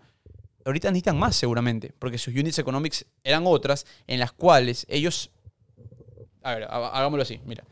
ahorita 0.64 0.88
necesitan 0.90 1.16
más 1.18 1.36
seguramente, 1.36 1.92
porque 2.00 2.18
sus 2.18 2.34
units 2.34 2.58
economics 2.58 3.06
eran 3.22 3.44
otras 3.46 3.86
en 4.08 4.18
las 4.18 4.32
cuales 4.32 4.84
ellos... 4.88 5.30
A 6.42 6.54
ver, 6.54 6.64
ha- 6.64 6.88
hagámoslo 6.98 7.22
así, 7.22 7.40
mira. 7.44 7.64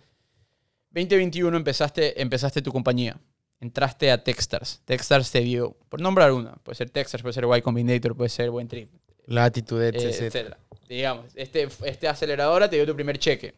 2021 0.93 1.57
empezaste, 1.57 2.21
empezaste 2.23 2.63
tu 2.63 2.71
compañía. 2.71 3.19
Entraste 3.63 4.11
a 4.11 4.25
Techstars. 4.25 4.83
Techstars 4.85 5.31
te 5.31 5.41
dio, 5.41 5.77
por 5.89 6.01
nombrar 6.01 6.33
una, 6.33 6.57
puede 6.57 6.75
ser 6.75 6.91
Techstars, 6.91 7.23
puede 7.23 7.33
ser 7.33 7.45
Y 7.57 7.63
Combinator, 7.63 8.17
puede 8.17 8.29
ser 8.29 8.51
Buen 8.51 8.67
Trip, 8.67 8.91
Latitud, 9.27 9.81
eh, 9.81 9.91
etc. 9.91 10.03
etcétera. 10.03 10.59
Digamos, 10.89 11.27
este, 11.37 11.69
este 11.85 12.09
aceleradora 12.09 12.69
te 12.69 12.75
dio 12.75 12.85
tu 12.85 12.95
primer 12.97 13.19
cheque. 13.21 13.55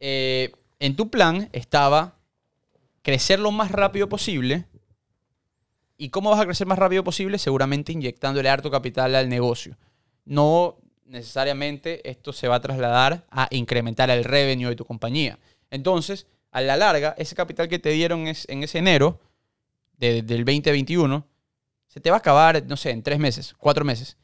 Eh, 0.00 0.50
en 0.78 0.96
tu 0.96 1.10
plan 1.10 1.50
estaba 1.52 2.16
crecer 3.02 3.38
lo 3.38 3.50
más 3.50 3.70
rápido 3.70 4.08
posible. 4.08 4.64
¿Y 5.98 6.08
cómo 6.08 6.30
vas 6.30 6.40
a 6.40 6.46
crecer 6.46 6.66
más 6.66 6.78
rápido 6.78 7.04
posible? 7.04 7.36
Seguramente 7.36 7.92
inyectándole 7.92 8.48
harto 8.48 8.70
capital 8.70 9.14
al 9.14 9.28
negocio. 9.28 9.76
No 10.24 10.78
necesariamente 11.04 12.08
esto 12.08 12.32
se 12.32 12.48
va 12.48 12.56
a 12.56 12.60
trasladar 12.62 13.26
a 13.30 13.46
incrementar 13.50 14.08
el 14.08 14.24
revenue 14.24 14.70
de 14.70 14.76
tu 14.76 14.86
compañía. 14.86 15.38
Entonces, 15.70 16.26
a 16.52 16.60
la 16.60 16.76
larga, 16.76 17.14
ese 17.18 17.34
capital 17.34 17.68
que 17.68 17.78
te 17.78 17.90
dieron 17.90 18.26
es- 18.26 18.46
en 18.48 18.62
ese 18.62 18.78
enero 18.78 19.20
de- 19.98 20.22
del 20.22 20.44
2021 20.44 21.26
se 21.86 22.00
te 22.00 22.10
va 22.10 22.16
a 22.16 22.18
acabar, 22.20 22.64
no 22.66 22.76
sé, 22.76 22.90
en 22.90 23.02
tres 23.02 23.18
meses, 23.18 23.54
cuatro 23.58 23.84
meses. 23.84 24.16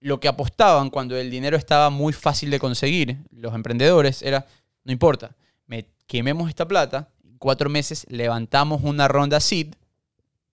Lo 0.00 0.18
que 0.20 0.28
apostaban 0.28 0.90
cuando 0.90 1.16
el 1.16 1.30
dinero 1.30 1.56
estaba 1.56 1.90
muy 1.90 2.12
fácil 2.12 2.50
de 2.50 2.58
conseguir, 2.58 3.18
los 3.30 3.54
emprendedores, 3.54 4.22
era, 4.22 4.46
no 4.84 4.92
importa, 4.92 5.36
me 5.66 5.86
quememos 6.06 6.48
esta 6.48 6.66
plata, 6.66 7.08
en 7.24 7.38
cuatro 7.38 7.70
meses 7.70 8.06
levantamos 8.08 8.82
una 8.82 9.06
ronda 9.08 9.38
seed 9.40 9.74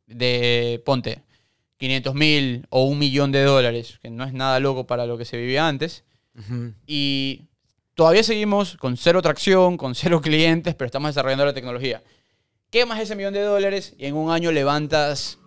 de, 0.08 0.82
ponte, 0.86 1.22
500 1.78 2.14
mil 2.16 2.66
o 2.70 2.84
un 2.84 3.00
millón 3.00 3.32
de 3.32 3.44
dólares, 3.44 4.00
que 4.02 4.10
no 4.10 4.24
es 4.26 4.34
nada 4.34 4.60
loco 4.60 4.86
para 4.86 5.06
lo 5.06 5.18
que 5.18 5.26
se 5.26 5.38
vivía 5.38 5.68
antes, 5.68 6.04
y 6.88 7.49
todavía 8.00 8.24
seguimos 8.24 8.78
con 8.78 8.96
cero 8.96 9.22
tracción, 9.22 9.76
con 9.76 9.94
cero 9.94 10.22
clientes, 10.24 10.74
pero 10.74 10.86
estamos 10.86 11.10
desarrollando 11.10 11.44
la 11.44 11.54
tecnología. 11.54 12.02
Quemas 12.72 12.98
ese 13.02 13.14
millón 13.14 13.34
de 13.34 13.42
dólares 13.42 13.94
y 13.98 14.06
en 14.06 14.16
un 14.16 14.32
año 14.32 14.54
levantas, 14.54 15.38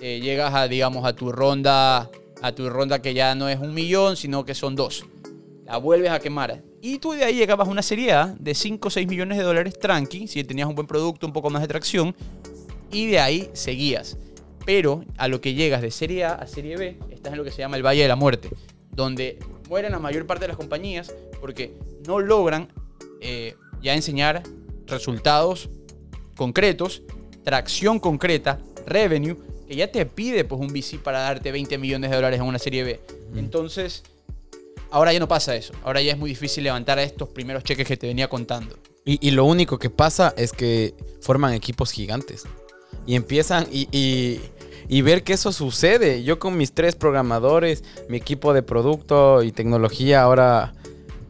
eh, 0.00 0.20
llegas 0.20 0.54
a, 0.54 0.68
digamos, 0.68 1.04
a 1.04 1.14
tu 1.14 1.32
ronda, 1.32 2.08
a 2.40 2.52
tu 2.52 2.70
ronda 2.70 3.02
que 3.02 3.14
ya 3.14 3.34
no 3.34 3.48
es 3.48 3.58
un 3.58 3.74
millón, 3.74 4.16
sino 4.16 4.44
que 4.44 4.54
son 4.54 4.76
dos. 4.76 5.06
La 5.64 5.78
vuelves 5.78 6.12
a 6.12 6.20
quemar. 6.20 6.62
Y 6.80 6.98
tú 6.98 7.14
de 7.14 7.24
ahí 7.24 7.34
llegabas 7.34 7.66
a 7.66 7.70
una 7.72 7.82
serie 7.82 8.12
A 8.12 8.32
de 8.38 8.54
5 8.54 8.86
o 8.86 8.90
6 8.92 9.08
millones 9.08 9.36
de 9.36 9.42
dólares 9.42 9.76
tranqui, 9.76 10.28
si 10.28 10.44
tenías 10.44 10.68
un 10.68 10.76
buen 10.76 10.86
producto, 10.86 11.26
un 11.26 11.32
poco 11.32 11.50
más 11.50 11.62
de 11.62 11.66
tracción, 11.66 12.14
y 12.92 13.08
de 13.08 13.18
ahí 13.18 13.50
seguías. 13.54 14.16
Pero 14.64 15.04
a 15.16 15.26
lo 15.26 15.40
que 15.40 15.54
llegas 15.54 15.82
de 15.82 15.90
serie 15.90 16.26
A 16.26 16.34
a 16.34 16.46
serie 16.46 16.76
B, 16.76 16.96
estás 17.10 17.32
en 17.32 17.38
lo 17.38 17.44
que 17.44 17.50
se 17.50 17.58
llama 17.58 17.76
el 17.76 17.84
Valle 17.84 18.02
de 18.02 18.08
la 18.08 18.14
Muerte, 18.14 18.50
donde 18.92 19.40
mueren 19.68 19.92
la 19.92 19.98
mayor 19.98 20.26
parte 20.26 20.44
de 20.44 20.48
las 20.48 20.56
compañías 20.56 21.12
porque 21.40 21.76
no 22.06 22.18
logran 22.18 22.72
eh, 23.20 23.54
ya 23.82 23.94
enseñar 23.94 24.42
resultados 24.86 25.68
concretos, 26.36 27.02
tracción 27.44 27.98
concreta, 27.98 28.58
revenue, 28.86 29.36
que 29.68 29.76
ya 29.76 29.90
te 29.92 30.06
pide 30.06 30.44
pues 30.44 30.60
un 30.60 30.68
VC 30.68 30.98
para 31.02 31.20
darte 31.20 31.52
20 31.52 31.76
millones 31.78 32.10
de 32.10 32.16
dólares 32.16 32.40
en 32.40 32.46
una 32.46 32.58
serie 32.58 32.84
B. 32.84 33.00
Entonces, 33.36 34.02
ahora 34.90 35.12
ya 35.12 35.18
no 35.20 35.28
pasa 35.28 35.54
eso. 35.56 35.74
Ahora 35.82 36.00
ya 36.00 36.12
es 36.12 36.18
muy 36.18 36.30
difícil 36.30 36.64
levantar 36.64 36.98
a 36.98 37.02
estos 37.02 37.28
primeros 37.28 37.64
cheques 37.64 37.86
que 37.86 37.96
te 37.96 38.06
venía 38.06 38.28
contando. 38.28 38.76
Y, 39.04 39.26
y 39.26 39.30
lo 39.32 39.44
único 39.44 39.78
que 39.78 39.90
pasa 39.90 40.32
es 40.36 40.52
que 40.52 40.94
forman 41.20 41.52
equipos 41.52 41.90
gigantes. 41.92 42.44
Y 43.06 43.14
empiezan 43.14 43.66
y, 43.70 43.88
y- 43.92 44.40
y 44.88 45.02
ver 45.02 45.22
que 45.22 45.34
eso 45.34 45.52
sucede. 45.52 46.22
Yo 46.22 46.38
con 46.38 46.56
mis 46.56 46.72
tres 46.72 46.96
programadores, 46.96 47.84
mi 48.08 48.16
equipo 48.16 48.52
de 48.54 48.62
producto 48.62 49.42
y 49.42 49.52
tecnología, 49.52 50.22
ahora 50.22 50.72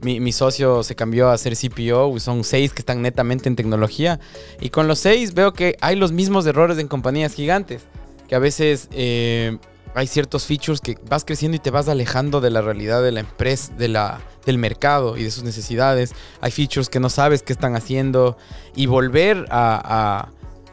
mi, 0.00 0.20
mi 0.20 0.30
socio 0.32 0.82
se 0.84 0.94
cambió 0.94 1.28
a 1.30 1.38
ser 1.38 1.56
CPO, 1.56 2.18
son 2.20 2.44
seis 2.44 2.72
que 2.72 2.80
están 2.80 3.02
netamente 3.02 3.48
en 3.48 3.56
tecnología. 3.56 4.20
Y 4.60 4.70
con 4.70 4.86
los 4.86 5.00
seis 5.00 5.34
veo 5.34 5.52
que 5.52 5.76
hay 5.80 5.96
los 5.96 6.12
mismos 6.12 6.46
errores 6.46 6.78
en 6.78 6.88
compañías 6.88 7.34
gigantes. 7.34 7.82
Que 8.28 8.34
a 8.36 8.38
veces 8.38 8.88
eh, 8.92 9.58
hay 9.94 10.06
ciertos 10.06 10.44
features 10.46 10.80
que 10.80 10.96
vas 11.08 11.24
creciendo 11.24 11.56
y 11.56 11.58
te 11.58 11.70
vas 11.70 11.88
alejando 11.88 12.40
de 12.40 12.50
la 12.50 12.60
realidad 12.60 13.02
de 13.02 13.10
la 13.10 13.20
empresa, 13.20 13.72
de 13.76 13.88
la, 13.88 14.20
del 14.46 14.58
mercado 14.58 15.16
y 15.16 15.24
de 15.24 15.30
sus 15.32 15.42
necesidades. 15.42 16.12
Hay 16.40 16.52
features 16.52 16.88
que 16.90 17.00
no 17.00 17.08
sabes 17.10 17.42
qué 17.42 17.52
están 17.52 17.74
haciendo. 17.74 18.36
Y 18.76 18.86
volver 18.86 19.46
a- 19.50 20.28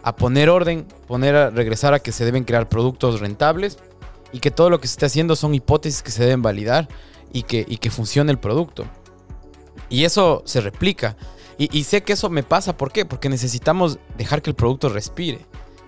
a 0.05 0.15
poner 0.15 0.51
orden, 0.51 0.87
poner 1.07 1.35
a 1.35 1.49
regresar 1.49 1.95
a 1.95 1.99
que 1.99 2.11
se 2.11 2.25
deben 2.25 2.43
crear 2.43 2.69
productos 2.69 3.19
rentables 3.19 3.79
y 4.31 4.39
que 4.39 4.51
todo 4.51 4.69
lo 4.69 4.79
que 4.79 4.87
se 4.87 4.93
esté 4.93 5.07
haciendo 5.07 5.35
son 5.35 5.55
hipótesis 5.55 6.03
que 6.03 6.11
se 6.11 6.23
deben 6.23 6.43
validar 6.43 6.87
y 7.33 7.41
que, 7.41 7.65
y 7.67 7.77
que 7.77 7.89
funcione 7.89 8.31
el 8.31 8.37
producto. 8.37 8.85
Y 9.89 10.03
eso 10.03 10.43
se 10.45 10.61
replica. 10.61 11.17
Y, 11.57 11.75
y 11.75 11.85
sé 11.85 12.03
que 12.03 12.13
eso 12.13 12.29
me 12.29 12.43
pasa, 12.43 12.77
¿por 12.77 12.91
qué? 12.91 13.03
Porque 13.03 13.29
necesitamos 13.29 13.97
dejar 14.15 14.43
que 14.43 14.51
el 14.51 14.55
producto 14.55 14.89
respire, 14.89 15.39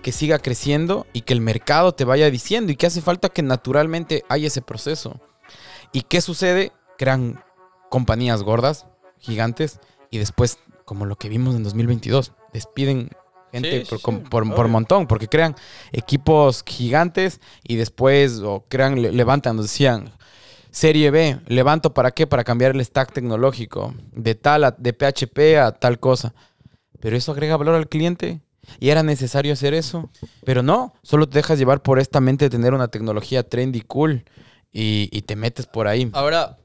que 0.02 0.10
siga 0.10 0.40
creciendo 0.40 1.06
y 1.12 1.20
que 1.20 1.32
el 1.32 1.40
mercado 1.40 1.92
te 1.92 2.04
vaya 2.04 2.28
diciendo 2.28 2.72
y 2.72 2.76
que 2.76 2.86
hace 2.86 3.00
falta 3.00 3.28
que 3.28 3.42
naturalmente 3.42 4.24
haya 4.28 4.48
ese 4.48 4.62
proceso. 4.62 5.20
¿Y 5.92 6.02
qué 6.02 6.20
sucede? 6.22 6.72
Crean 6.98 7.40
compañías 7.88 8.42
gordas, 8.42 8.88
gigantes, 9.20 9.78
y 10.10 10.18
después, 10.18 10.58
como 10.84 11.06
lo 11.06 11.14
que 11.14 11.28
vimos 11.28 11.54
en 11.54 11.62
2022, 11.62 12.32
despiden 12.52 13.10
gente 13.52 13.80
Sí, 13.84 13.86
por, 14.30 14.44
sí, 14.44 14.50
por- 14.54 14.68
montón, 14.68 15.06
porque 15.06 15.28
crean 15.28 15.54
equipos 15.92 16.62
gigantes 16.66 17.40
y 17.64 17.76
después 17.76 18.40
o 18.40 18.64
crean, 18.68 19.00
le- 19.00 19.12
levantan, 19.12 19.56
nos 19.56 19.66
decían, 19.66 20.12
Serie 20.70 21.10
B, 21.10 21.38
levanto 21.46 21.94
para 21.94 22.10
qué? 22.10 22.26
Para 22.26 22.44
cambiar 22.44 22.72
el 22.74 22.84
stack 22.84 23.12
tecnológico 23.12 23.94
de 24.12 24.34
tal 24.34 24.64
a, 24.64 24.70
de 24.72 24.92
PHP 24.92 25.58
a 25.58 25.72
tal 25.72 25.98
cosa. 25.98 26.34
Pero 27.00 27.16
eso 27.16 27.32
agrega 27.32 27.56
valor 27.56 27.74
al 27.74 27.88
cliente. 27.88 28.40
Y 28.78 28.90
era 28.90 29.02
necesario 29.02 29.54
hacer 29.54 29.72
eso. 29.72 30.10
Pero 30.44 30.62
no, 30.62 30.92
solo 31.02 31.26
te 31.26 31.38
dejas 31.38 31.58
llevar 31.58 31.82
por 31.82 31.98
esta 31.98 32.20
mente 32.20 32.44
de 32.44 32.50
tener 32.50 32.74
una 32.74 32.88
tecnología 32.88 33.48
trendy 33.48 33.80
cool 33.80 34.24
y, 34.70 35.08
y 35.10 35.22
te 35.22 35.36
metes 35.36 35.66
por 35.66 35.88
ahí. 35.88 36.10
Ahora, 36.12 36.58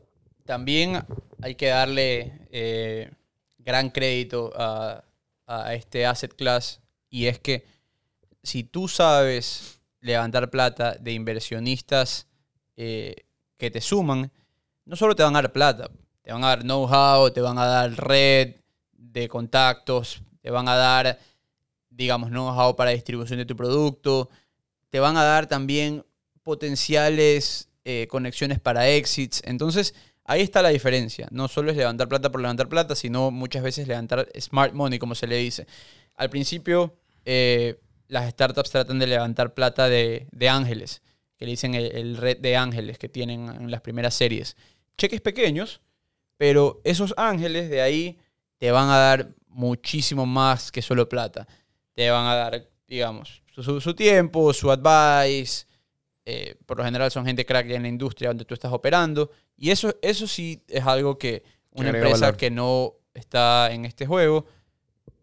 también 0.45 1.01
hay 1.41 1.55
que 1.55 1.67
darle 1.67 2.33
eh, 2.51 3.09
gran 3.59 3.89
crédito 3.89 4.51
a, 4.55 5.03
a 5.45 5.73
este 5.73 6.05
asset 6.05 6.33
class 6.35 6.81
y 7.09 7.27
es 7.27 7.39
que 7.39 7.65
si 8.41 8.63
tú 8.63 8.87
sabes 8.87 9.79
levantar 10.01 10.49
plata 10.49 10.95
de 10.99 11.13
inversionistas 11.13 12.27
eh, 12.75 13.15
que 13.57 13.71
te 13.71 13.81
suman, 13.81 14.31
no 14.85 14.95
solo 14.95 15.15
te 15.15 15.23
van 15.23 15.35
a 15.35 15.41
dar 15.41 15.53
plata, 15.53 15.89
te 16.21 16.31
van 16.31 16.43
a 16.43 16.47
dar 16.49 16.61
know-how, 16.61 17.31
te 17.31 17.41
van 17.41 17.57
a 17.57 17.65
dar 17.65 17.91
red 17.93 18.55
de 18.91 19.29
contactos, 19.29 20.21
te 20.41 20.49
van 20.49 20.67
a 20.67 20.75
dar, 20.75 21.19
digamos, 21.89 22.29
know-how 22.29 22.75
para 22.75 22.91
distribución 22.91 23.39
de 23.39 23.45
tu 23.45 23.55
producto, 23.55 24.29
te 24.89 24.99
van 24.99 25.15
a 25.17 25.23
dar 25.23 25.47
también 25.47 26.05
potenciales 26.41 27.69
eh, 27.85 28.07
conexiones 28.09 28.59
para 28.59 28.89
exits. 28.89 29.41
Entonces, 29.45 29.95
ahí 30.25 30.41
está 30.41 30.61
la 30.61 30.69
diferencia. 30.69 31.27
No 31.31 31.47
solo 31.47 31.71
es 31.71 31.77
levantar 31.77 32.07
plata 32.07 32.31
por 32.31 32.41
levantar 32.41 32.69
plata, 32.69 32.95
sino 32.95 33.31
muchas 33.31 33.63
veces 33.63 33.87
levantar 33.87 34.27
smart 34.39 34.73
money, 34.73 34.99
como 34.99 35.15
se 35.15 35.27
le 35.27 35.37
dice. 35.37 35.67
Al 36.15 36.29
principio, 36.29 36.95
eh, 37.25 37.79
las 38.07 38.29
startups 38.31 38.71
tratan 38.71 38.99
de 38.99 39.07
levantar 39.07 39.53
plata 39.53 39.89
de, 39.89 40.27
ángeles, 40.49 41.01
que 41.37 41.45
le 41.45 41.51
dicen 41.51 41.73
el, 41.75 42.17
red 42.17 42.37
de 42.37 42.55
ángeles 42.55 42.97
que 42.97 43.09
tienen 43.09 43.49
en 43.49 43.71
las 43.71 43.81
primeras 43.81 44.13
series. 44.13 44.55
Cheques 44.97 45.21
pequeños, 45.21 45.81
pero 46.37 46.81
esos 46.83 47.13
ángeles 47.17 47.69
de 47.69 47.81
ahí 47.81 48.19
te 48.57 48.71
van 48.71 48.89
a 48.89 48.97
dar 48.97 49.33
muchísimo 49.47 50.25
más 50.25 50.71
que 50.71 50.81
solo 50.81 51.09
plata. 51.09 51.47
Te 51.93 52.09
van 52.09 52.25
a 52.27 52.35
dar, 52.35 52.69
digamos, 52.87 53.41
su, 53.55 53.93
tiempo, 53.93 54.53
su 54.53 54.71
advice. 54.71 55.65
Eh, 56.25 56.55
por 56.65 56.77
lo 56.77 56.85
general 56.85 57.11
son 57.11 57.25
gente 57.25 57.45
crack 57.45 57.69
en 57.71 57.81
la 57.81 57.87
industria 57.87 58.29
donde 58.29 58.45
tú 58.45 58.53
estás 58.53 58.71
operando. 58.71 59.31
Y 59.57 59.71
eso, 59.71 59.95
eso 60.01 60.27
sí 60.27 60.63
es 60.67 60.85
algo 60.85 61.17
que 61.17 61.43
una 61.71 61.89
empresa 61.89 62.35
que 62.37 62.49
no 62.49 62.93
está 63.13 63.71
en 63.71 63.85
este 63.85 64.05
juego 64.05 64.45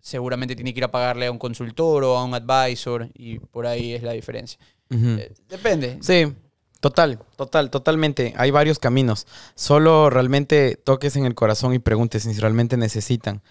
seguramente 0.01 0.55
tiene 0.55 0.73
que 0.73 0.81
ir 0.81 0.85
a 0.85 0.91
pagarle 0.91 1.27
a 1.27 1.31
un 1.31 1.39
consultor 1.39 2.05
o 2.05 2.17
a 2.17 2.25
un 2.25 2.35
advisor 2.35 3.09
y 3.15 3.39
por 3.39 3.67
ahí 3.67 3.93
es 3.93 4.03
la 4.03 4.13
diferencia. 4.13 4.59
Eh, 4.91 5.33
depende. 5.49 5.99
Sí, 6.01 6.33
total, 6.81 7.21
total, 7.37 7.71
totalmente. 7.71 8.35
Hay 8.37 8.51
varios 8.51 8.79
caminos. 8.79 9.27
Solo 9.55 10.11
realmente 10.11 10.77
toques 10.77 11.17
en 11.17 11.27
el 11.27 11.35
corazón 11.35 11.75
y 11.75 11.79
preguntes 11.79 12.25
si 12.25 12.33
realmente 12.33 12.77
necesitan. 12.77 13.43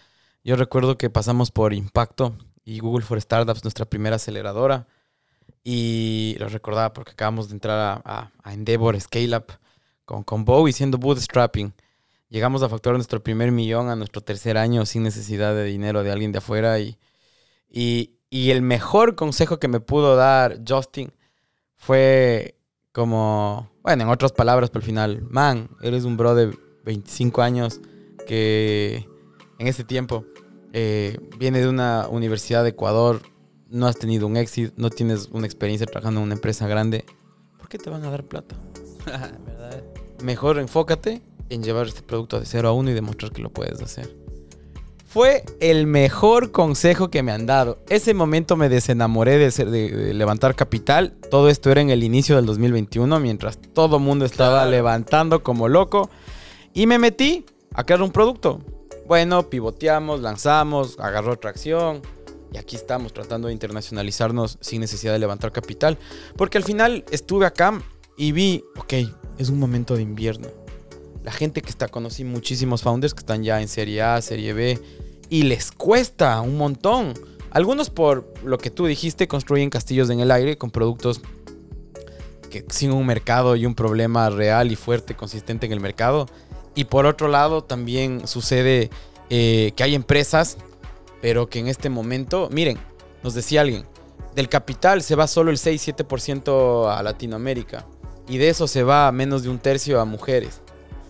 Yo 0.44 0.56
recuerdo 0.56 0.98
que 0.98 1.10
pasamos 1.10 1.52
por 1.52 1.74
Impacto 1.74 2.36
y 2.66 2.80
Google 2.80 3.06
for 3.06 3.22
Startups, 3.22 3.64
nuestra 3.64 3.86
primera 3.86 4.18
aceleradora. 4.18 4.88
Y 5.64 6.36
lo 6.40 6.48
recordaba 6.50 6.94
porque 6.94 7.12
acabamos 7.12 7.50
de 7.50 7.54
entrar 7.54 8.02
a, 8.04 8.32
Endeavor 8.52 9.00
Scale 9.00 9.38
Up 9.38 9.46
con, 10.06 10.24
con 10.24 10.46
Bow 10.46 10.68
y 10.68 10.74
siendo 10.74 10.98
bootstrapping. 10.98 11.74
Llegamos 12.30 12.62
a 12.62 12.70
facturar 12.70 12.96
nuestro 12.96 13.24
primer 13.24 13.52
millón 13.52 13.90
a 13.90 13.96
nuestro 13.96 14.22
tercer 14.22 14.58
año 14.58 14.86
sin 14.86 15.04
necesidad 15.04 15.56
de 15.56 15.64
dinero 15.66 16.04
de 16.04 16.12
alguien 16.12 16.32
de 16.32 16.38
afuera. 16.38 16.80
Y, 16.80 16.98
y, 17.70 18.12
y 18.30 18.52
el 18.52 18.62
mejor 18.62 19.16
consejo 19.16 19.60
que 19.60 19.68
me 19.68 19.80
pudo 19.80 20.16
dar 20.16 20.60
Justin 20.68 21.12
fue 21.76 22.56
como, 22.92 23.72
bueno, 23.82 24.04
en 24.04 24.10
otras 24.10 24.32
palabras, 24.32 24.70
por 24.70 24.82
el 24.82 24.86
final, 24.86 25.22
man, 25.22 25.70
eres 25.82 26.04
un 26.04 26.18
bro 26.18 26.36
de 26.36 26.56
25 26.84 27.42
años 27.42 27.80
que 28.28 29.08
en 29.58 29.68
ese 29.68 29.84
tiempo 29.84 30.26
eh, 30.74 31.18
viene 31.38 31.60
de 31.60 31.68
una 31.68 32.08
universidad 32.10 32.64
de 32.64 32.70
Ecuador, 32.70 33.22
no 33.70 33.88
has 33.88 33.98
tenido 33.98 34.28
un 34.28 34.38
éxito, 34.38 34.74
no 34.78 34.90
tienes 34.90 35.30
una 35.32 35.46
experiencia 35.46 35.86
trabajando 35.86 36.20
en 36.20 36.26
una 36.26 36.36
empresa 36.36 36.68
grande, 36.68 37.06
¿por 37.58 37.70
qué 37.70 37.78
te 37.78 37.90
van 37.90 38.04
a 38.04 38.12
dar 38.12 38.24
plata? 38.24 38.56
Mejor 40.24 40.60
enfócate 40.60 41.22
en 41.50 41.64
llevar 41.64 41.88
este 41.88 42.02
producto 42.02 42.40
de 42.40 42.46
0 42.46 42.70
a 42.70 42.72
1 42.74 42.92
y 42.92 42.94
demostrar 42.94 43.32
que 43.32 43.42
lo 43.42 43.50
puedes 43.50 43.82
hacer. 43.82 44.16
Fue 45.06 45.44
el 45.60 45.88
mejor 45.88 46.52
consejo 46.52 47.10
que 47.10 47.24
me 47.24 47.32
han 47.32 47.48
dado. 47.48 47.80
Ese 47.90 48.14
momento 48.14 48.56
me 48.56 48.70
desenamoré 48.70 49.40
de, 49.40 49.66
de, 49.66 50.14
levantar 50.14 50.54
capital. 50.54 51.14
Todo 51.32 51.50
esto 51.50 51.72
era 51.72 51.82
en 51.82 51.90
el 51.90 52.04
inicio 52.04 52.36
del 52.36 52.46
2021, 52.46 53.20
mientras 53.20 53.58
todo 53.58 53.98
el 53.98 54.04
mundo 54.04 54.26
estaba 54.26 54.64
levantando 54.68 55.42
como 55.42 55.68
loco. 55.68 56.12
Y 56.76 56.86
me 56.86 57.00
metí 57.00 57.44
a 57.74 57.86
crear 57.86 58.04
un 58.04 58.12
producto. 58.12 58.60
Bueno, 59.08 59.50
pivoteamos, 59.50 60.22
lanzamos, 60.22 61.00
agarró 61.00 61.40
tracción. 61.40 62.04
Y 62.52 62.58
aquí 62.58 62.76
estamos 62.76 63.14
tratando 63.14 63.48
de 63.48 63.54
internacionalizarnos 63.54 64.58
sin 64.62 64.82
necesidad 64.82 65.14
de 65.14 65.20
levantar 65.20 65.52
capital. 65.52 65.98
Porque 66.36 66.58
al 66.58 66.64
final 66.64 67.06
estuve 67.12 67.46
acá 67.46 67.82
y 68.18 68.32
vi, 68.32 68.64
ok, 68.78 68.94
es 69.38 69.50
un 69.50 69.60
momento 69.60 69.96
de 69.96 70.02
invierno 70.02 70.48
la 71.24 71.32
gente 71.32 71.62
que 71.62 71.70
está, 71.70 71.88
conocí 71.88 72.24
muchísimos 72.24 72.82
founders 72.82 73.14
que 73.14 73.20
están 73.20 73.44
ya 73.44 73.62
en 73.62 73.68
Serie 73.68 74.02
A, 74.02 74.22
Serie 74.22 74.54
B, 74.54 74.80
y 75.30 75.44
les 75.44 75.72
cuesta 75.72 76.42
un 76.42 76.58
montón. 76.58 77.14
Algunos 77.52 77.90
por 77.90 78.34
lo 78.44 78.58
que 78.58 78.70
tú 78.70 78.86
dijiste 78.86 79.28
construyen 79.28 79.70
castillos 79.70 80.10
en 80.10 80.20
el 80.20 80.32
aire 80.32 80.58
con 80.58 80.72
productos 80.72 81.22
que 82.50 82.66
sin 82.70 82.92
un 82.92 83.06
mercado 83.06 83.56
y 83.56 83.66
un 83.66 83.76
problema 83.76 84.30
real 84.30 84.72
y 84.72 84.76
fuerte, 84.76 85.16
consistente 85.16 85.66
en 85.68 85.72
el 85.72 85.80
mercado. 85.80 86.28
Y 86.74 86.86
por 86.86 87.06
otro 87.06 87.28
lado 87.28 87.64
también 87.64 88.28
sucede 88.28 88.90
eh, 89.30 89.72
que 89.76 89.84
hay 89.84 89.94
empresas, 89.94 90.58
pero 91.22 91.50
que 91.50 91.60
en 91.60 91.68
este 91.68 91.90
momento, 91.90 92.50
miren, 92.52 92.78
nos 93.24 93.34
decía 93.34 93.62
alguien, 93.62 93.86
del 94.36 94.50
capital 94.50 95.02
se 95.02 95.16
va 95.16 95.28
solo 95.28 95.52
el 95.52 95.58
6-7% 95.58 96.90
a 96.90 97.04
Latinoamérica. 97.04 97.86
Y 98.28 98.38
de 98.38 98.50
eso 98.50 98.68
se 98.68 98.84
va 98.84 99.12
menos 99.12 99.44
de 99.44 99.50
un 99.50 99.60
tercio 99.60 100.00
a 100.00 100.06
mujeres. 100.06 100.62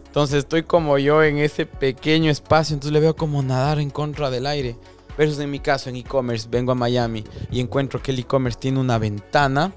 Entonces 0.05 0.39
estoy 0.39 0.63
como 0.63 0.97
yo 0.97 1.21
en 1.21 1.37
ese 1.37 1.65
pequeño 1.65 2.31
espacio, 2.31 2.73
entonces 2.73 2.93
le 2.93 2.99
veo 2.99 3.15
como 3.15 3.43
nadar 3.43 3.79
en 3.79 3.89
contra 3.89 4.31
del 4.31 4.47
aire. 4.47 4.75
Versus 5.17 5.39
en 5.39 5.51
mi 5.51 5.59
caso, 5.59 5.89
en 5.89 5.97
e-commerce, 5.97 6.47
vengo 6.49 6.71
a 6.71 6.75
Miami 6.75 7.25
y 7.51 7.59
encuentro 7.59 8.01
que 8.01 8.11
el 8.11 8.19
e-commerce 8.19 8.57
tiene 8.57 8.79
una 8.79 8.97
ventana 8.97 9.73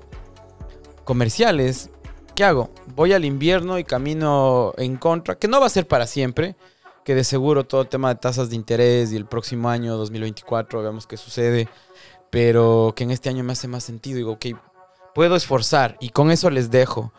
comerciales. 1.04 1.90
¿Qué 2.34 2.44
hago? 2.44 2.70
Voy 2.94 3.12
al 3.12 3.24
invierno 3.24 3.78
y 3.78 3.84
camino 3.84 4.72
en 4.78 4.96
contra, 4.96 5.34
que 5.34 5.48
no 5.48 5.60
va 5.60 5.66
a 5.66 5.70
ser 5.70 5.86
para 5.86 6.06
siempre, 6.06 6.56
que 7.04 7.14
de 7.14 7.24
seguro 7.24 7.64
todo 7.64 7.82
el 7.82 7.88
tema 7.88 8.08
de 8.08 8.20
tasas 8.20 8.50
de 8.50 8.56
interés 8.56 9.12
y 9.12 9.16
el 9.16 9.26
próximo 9.26 9.68
año, 9.68 9.96
2024, 9.96 10.82
veamos 10.82 11.06
qué 11.06 11.16
sucede, 11.16 11.68
pero 12.30 12.92
que 12.96 13.04
en 13.04 13.10
este 13.10 13.28
año 13.28 13.44
me 13.44 13.52
hace 13.52 13.68
más 13.68 13.84
sentido. 13.84 14.16
Digo, 14.16 14.32
ok, 14.32 14.46
puedo 15.14 15.36
esforzar 15.36 15.96
y 16.00 16.10
con 16.10 16.30
eso 16.30 16.50
les 16.50 16.70
dejo 16.70 17.12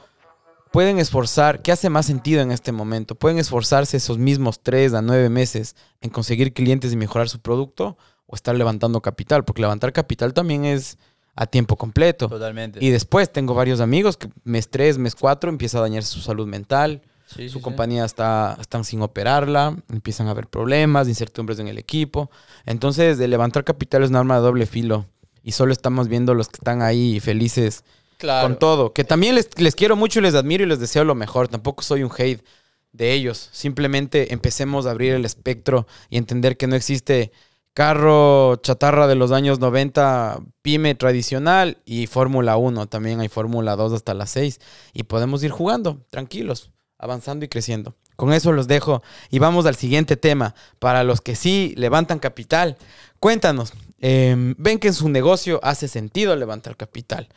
pueden 0.74 0.98
esforzar, 0.98 1.62
¿qué 1.62 1.72
hace 1.72 1.92
más 1.92 2.08
sentido 2.08 2.42
en 2.42 2.52
este 2.52 2.72
momento? 2.72 3.14
Pueden 3.14 3.38
esforzarse 3.38 3.96
esos 3.96 4.18
mismos 4.18 4.60
tres 4.60 4.96
a 4.96 5.04
nueve 5.04 5.30
meses 5.30 5.76
en 6.02 6.10
conseguir 6.10 6.52
clientes 6.52 6.92
y 6.92 6.98
mejorar 6.98 7.30
su 7.30 7.40
producto 7.40 7.96
o 8.26 8.36
estar 8.36 8.56
levantando 8.56 9.00
capital, 9.00 9.46
porque 9.46 9.62
levantar 9.62 9.94
capital 9.94 10.34
también 10.34 10.66
es 10.66 10.98
a 11.36 11.46
tiempo 11.46 11.78
completo. 11.78 12.28
Totalmente. 12.28 12.84
Y 12.84 12.90
después 12.90 13.32
tengo 13.32 13.54
varios 13.54 13.82
amigos 13.82 14.18
que 14.18 14.30
mes 14.44 14.68
tres, 14.68 14.98
mes 14.98 15.14
cuatro 15.14 15.52
empieza 15.52 15.78
a 15.78 15.82
dañarse 15.82 16.10
su 16.10 16.22
salud 16.22 16.48
mental. 16.48 17.04
Su 17.50 17.62
compañía 17.62 18.06
está 18.06 18.58
están 18.60 18.84
sin 18.84 19.02
operarla, 19.02 19.76
empiezan 19.90 20.28
a 20.28 20.32
haber 20.32 20.48
problemas, 20.48 21.08
incertidumbres 21.08 21.60
en 21.60 21.68
el 21.68 21.78
equipo. 21.78 22.30
Entonces, 22.66 23.18
de 23.18 23.28
levantar 23.28 23.64
capital 23.64 24.04
es 24.04 24.10
un 24.10 24.16
arma 24.16 24.36
de 24.36 24.42
doble 24.42 24.66
filo 24.66 25.06
y 25.44 25.52
solo 25.52 25.74
estamos 25.74 26.08
viendo 26.08 26.34
los 26.34 26.48
que 26.48 26.58
están 26.58 26.82
ahí 26.82 27.20
felices 27.20 27.84
con 28.20 28.58
todo. 28.58 28.94
Que 28.94 29.04
también 29.04 29.36
les, 29.36 29.76
quiero 29.76 29.96
mucho 29.96 30.20
y 30.20 30.24
les 30.24 30.36
admiro 30.36 30.64
y 30.64 30.68
les 30.68 30.80
deseo 30.80 31.04
lo 31.04 31.16
mejor. 31.16 31.48
Tampoco 31.48 31.84
soy 31.84 32.04
un 32.04 32.12
hate 32.18 32.44
de 32.92 33.14
ellos. 33.14 33.50
Simplemente 33.52 34.34
empecemos 34.34 34.86
a 34.86 34.92
abrir 34.92 35.14
el 35.14 35.26
espectro 35.26 35.88
y 36.10 36.18
entender 36.18 36.58
que 36.58 36.68
no 36.68 36.76
existe 36.76 37.32
carro 37.74 38.58
chatarra 38.58 39.08
de 39.08 39.16
los 39.16 39.32
años 39.32 39.60
90, 39.60 40.42
pyme 40.62 40.96
tradicional 40.96 41.80
y 41.86 42.08
Fórmula 42.08 42.56
1. 42.56 42.88
También 42.88 43.20
hay 43.20 43.30
Fórmula 43.30 43.76
2 43.76 43.94
hasta 43.94 44.14
las 44.14 44.30
6. 44.32 44.60
Y 44.94 45.04
podemos 45.04 45.44
ir 45.44 45.52
jugando, 45.52 46.06
tranquilos, 46.10 46.72
avanzando 47.04 47.46
y 47.46 47.50
creciendo. 47.50 47.96
Con 48.16 48.34
eso 48.34 48.52
los 48.52 48.68
dejo 48.68 49.02
y 49.30 49.40
vamos 49.40 49.66
al 49.66 49.76
siguiente 49.76 50.18
tema. 50.18 50.56
Para 50.80 51.04
los 51.04 51.22
que 51.22 51.36
sí 51.36 51.74
levantan 51.78 52.20
capital, 52.20 52.78
cuéntanos, 53.20 53.74
em, 54.00 54.56
ven 54.58 54.80
que 54.80 54.90
en 54.90 54.94
su 54.94 55.10
negocio 55.10 55.60
hace 55.64 55.88
sentido 55.88 56.36
levantar 56.36 56.78
capital. 56.78 57.30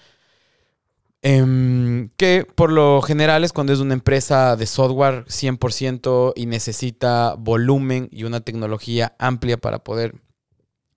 Em, 1.22 2.10
que 2.16 2.46
por 2.54 2.70
lo 2.70 3.02
general 3.02 3.42
es 3.42 3.52
cuando 3.52 3.72
es 3.72 3.80
una 3.80 3.94
empresa 3.94 4.54
de 4.54 4.66
software 4.66 5.24
100% 5.28 6.32
y 6.36 6.46
necesita 6.46 7.34
volumen 7.36 8.08
y 8.12 8.24
una 8.24 8.40
tecnología 8.40 9.16
amplia 9.18 9.56
para 9.56 9.80
poder 9.82 10.14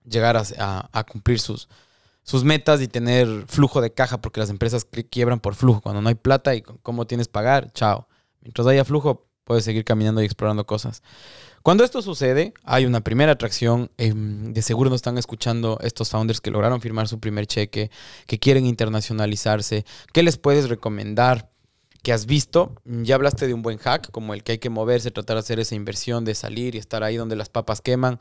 llegar 0.04 0.36
a, 0.36 1.04
cumplir 1.10 1.40
sus, 1.40 1.68
sus 2.22 2.44
metas 2.44 2.80
y 2.80 2.88
tener 2.88 3.44
flujo 3.48 3.80
de 3.80 3.92
caja, 3.92 4.20
porque 4.20 4.40
las 4.40 4.50
empresas 4.50 4.86
quiebran 5.10 5.40
por 5.40 5.54
flujo. 5.54 5.80
Cuando 5.80 6.02
no 6.02 6.08
hay 6.08 6.14
plata 6.14 6.54
y 6.54 6.62
cómo 6.62 7.06
tienes 7.06 7.28
pagar, 7.28 7.72
chao. 7.72 8.06
Mientras 8.42 8.66
haya 8.66 8.84
flujo, 8.84 9.26
puedes 9.44 9.64
seguir 9.64 9.84
caminando 9.84 10.22
y 10.22 10.24
explorando 10.24 10.66
cosas. 10.66 11.02
Cuando 11.62 11.84
esto 11.84 12.00
sucede, 12.02 12.54
hay 12.64 12.86
una 12.86 13.00
primera 13.02 13.32
atracción. 13.32 13.90
Em, 13.98 14.52
de 14.52 14.62
seguro 14.62 14.88
nos 14.90 14.98
están 14.98 15.18
escuchando 15.18 15.78
estos 15.82 16.08
founders 16.08 16.40
que 16.40 16.50
lograron 16.50 16.80
firmar 16.80 17.08
su 17.08 17.20
primer 17.20 17.46
cheque, 17.46 17.90
que 18.26 18.38
quieren 18.38 18.64
internacionalizarse. 18.64 19.84
¿Qué 20.12 20.22
les 20.22 20.38
puedes 20.38 20.68
recomendar? 20.68 21.50
que 22.02 22.14
has 22.14 22.24
visto, 22.24 22.76
ya 22.84 23.14
hablaste 23.14 23.46
de 23.46 23.52
un 23.52 23.60
buen 23.60 23.76
hack, 23.76 24.10
como 24.10 24.32
el 24.32 24.42
que 24.42 24.52
hay 24.52 24.58
que 24.58 24.70
moverse, 24.70 25.10
tratar 25.10 25.36
de 25.36 25.40
hacer 25.40 25.60
esa 25.60 25.74
inversión, 25.74 26.24
de 26.24 26.34
salir 26.34 26.74
y 26.74 26.78
estar 26.78 27.02
ahí 27.02 27.16
donde 27.16 27.36
las 27.36 27.50
papas 27.50 27.82
queman. 27.82 28.18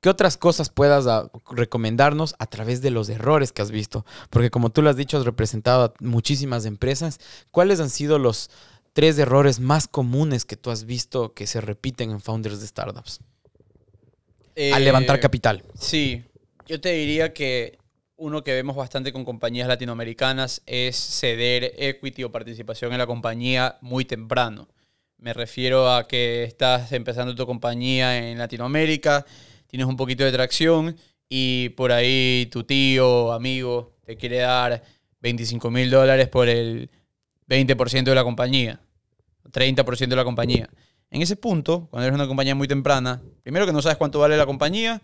¿Qué 0.00 0.08
otras 0.08 0.36
cosas 0.36 0.70
puedas 0.70 1.06
ah, 1.06 1.30
recomendarnos 1.50 2.36
a 2.38 2.46
través 2.46 2.82
de 2.82 2.90
los 2.90 3.08
errores 3.08 3.50
que 3.50 3.62
has 3.62 3.70
visto? 3.70 4.04
Porque 4.30 4.50
como 4.50 4.70
tú 4.70 4.82
lo 4.82 4.90
has 4.90 4.96
dicho, 4.96 5.16
has 5.16 5.24
representado 5.24 5.84
a 5.84 5.94
muchísimas 6.00 6.66
empresas. 6.66 7.18
¿Cuáles 7.50 7.80
han 7.80 7.90
sido 7.90 8.18
los, 8.18 8.50
tres 8.92 9.18
errores 9.18 9.60
más 9.60 9.88
comunes 9.88 10.44
que 10.44 10.56
tú 10.56 10.70
has 10.70 10.84
visto 10.84 11.34
que 11.34 11.46
se 11.46 11.60
repiten 11.60 12.10
en 12.10 12.20
founders 12.20 12.60
de 12.60 12.66
startups? 12.66 13.20
Al 14.72 14.84
levantar 14.84 15.16
eh, 15.16 15.20
capital. 15.20 15.62
Sí. 15.78 16.24
Yo 16.66 16.80
te 16.80 16.90
diría 16.90 17.32
que 17.32 17.78
uno 18.16 18.42
que 18.42 18.52
vemos 18.52 18.74
bastante 18.76 19.12
con 19.12 19.24
compañías 19.24 19.68
latinoamericanas 19.68 20.62
es 20.66 20.96
ceder 20.96 21.72
equity 21.78 22.24
o 22.24 22.32
participación 22.32 22.92
en 22.92 22.98
la 22.98 23.06
compañía 23.06 23.78
muy 23.80 24.04
temprano. 24.04 24.68
Me 25.18 25.32
refiero 25.32 25.92
a 25.92 26.06
que 26.06 26.44
estás 26.44 26.92
empezando 26.92 27.34
tu 27.34 27.46
compañía 27.46 28.28
en 28.28 28.38
Latinoamérica, 28.38 29.24
tienes 29.68 29.86
un 29.86 29.96
poquito 29.96 30.24
de 30.24 30.32
tracción 30.32 30.96
y 31.28 31.70
por 31.70 31.92
ahí 31.92 32.48
tu 32.50 32.64
tío, 32.64 33.32
amigo, 33.32 33.94
te 34.04 34.16
quiere 34.16 34.38
dar 34.38 34.82
25 35.20 35.70
mil 35.70 35.90
dólares 35.90 36.28
por 36.28 36.48
el 36.48 36.90
20% 37.48 38.04
de 38.04 38.14
la 38.14 38.24
compañía, 38.24 38.80
30% 39.50 40.08
de 40.08 40.16
la 40.16 40.24
compañía. 40.24 40.68
En 41.10 41.22
ese 41.22 41.36
punto, 41.36 41.88
cuando 41.90 42.06
eres 42.06 42.14
una 42.14 42.26
compañía 42.26 42.54
muy 42.54 42.68
temprana, 42.68 43.22
primero 43.42 43.66
que 43.66 43.72
no 43.72 43.80
sabes 43.80 43.96
cuánto 43.96 44.18
vale 44.18 44.36
la 44.36 44.46
compañía, 44.46 45.00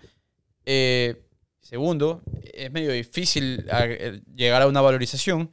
eh, 0.66 1.22
segundo, 1.60 2.22
es 2.42 2.70
medio 2.70 2.92
difícil 2.92 3.66
eh, 3.70 4.20
llegar 4.34 4.62
a 4.62 4.66
una 4.66 4.80
valorización. 4.80 5.50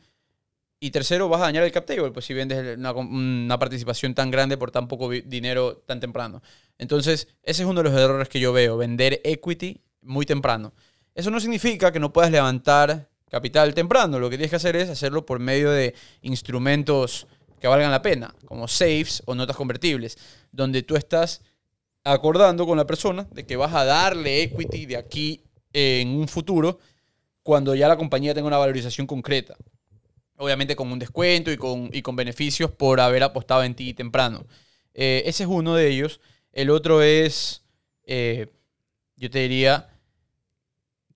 Y 0.83 0.89
tercero, 0.89 1.29
vas 1.29 1.41
a 1.41 1.45
dañar 1.45 1.63
el 1.63 1.71
cap 1.71 1.85
pues 2.11 2.25
si 2.25 2.33
vendes 2.33 2.75
una, 2.75 2.91
una, 2.91 3.59
participación 3.59 4.15
tan 4.15 4.31
grande 4.31 4.57
por 4.57 4.71
tan 4.71 4.87
poco 4.87 5.09
dinero 5.09 5.77
tan 5.85 5.99
temprano. 5.99 6.41
Entonces, 6.79 7.27
ese 7.43 7.61
es 7.61 7.69
uno 7.69 7.83
de 7.83 7.89
los 7.89 7.99
errores 7.99 8.29
que 8.29 8.39
yo 8.39 8.51
veo, 8.51 8.77
vender 8.77 9.21
equity 9.23 9.79
muy 10.01 10.25
temprano. 10.25 10.73
Eso 11.13 11.29
no 11.29 11.39
significa 11.39 11.91
que 11.91 11.99
no 11.99 12.11
puedas 12.11 12.31
levantar 12.31 13.10
capital 13.31 13.73
temprano. 13.73 14.19
Lo 14.19 14.29
que 14.29 14.35
tienes 14.35 14.49
que 14.49 14.57
hacer 14.57 14.75
es 14.75 14.89
hacerlo 14.89 15.25
por 15.25 15.39
medio 15.39 15.71
de 15.71 15.95
instrumentos 16.21 17.25
que 17.59 17.67
valgan 17.67 17.89
la 17.89 18.01
pena, 18.01 18.35
como 18.45 18.67
safes 18.67 19.23
o 19.25 19.33
notas 19.33 19.55
convertibles, 19.55 20.17
donde 20.51 20.83
tú 20.83 20.97
estás 20.97 21.41
acordando 22.03 22.65
con 22.65 22.77
la 22.77 22.85
persona 22.85 23.27
de 23.31 23.45
que 23.45 23.55
vas 23.55 23.73
a 23.73 23.85
darle 23.85 24.43
equity 24.43 24.85
de 24.85 24.97
aquí 24.97 25.43
en 25.71 26.09
un 26.09 26.27
futuro 26.27 26.79
cuando 27.43 27.73
ya 27.73 27.87
la 27.87 27.97
compañía 27.97 28.33
tenga 28.33 28.47
una 28.47 28.57
valorización 28.57 29.07
concreta. 29.07 29.55
Obviamente 30.37 30.75
con 30.75 30.91
un 30.91 30.99
descuento 30.99 31.51
y 31.51 31.57
con, 31.57 31.89
y 31.93 32.01
con 32.01 32.15
beneficios 32.15 32.71
por 32.71 32.99
haber 32.99 33.23
apostado 33.23 33.63
en 33.63 33.75
ti 33.75 33.93
temprano. 33.93 34.45
Eh, 34.93 35.23
ese 35.25 35.43
es 35.43 35.49
uno 35.49 35.75
de 35.75 35.87
ellos. 35.87 36.19
El 36.51 36.69
otro 36.69 37.01
es, 37.01 37.63
eh, 38.05 38.47
yo 39.15 39.29
te 39.29 39.39
diría, 39.39 39.90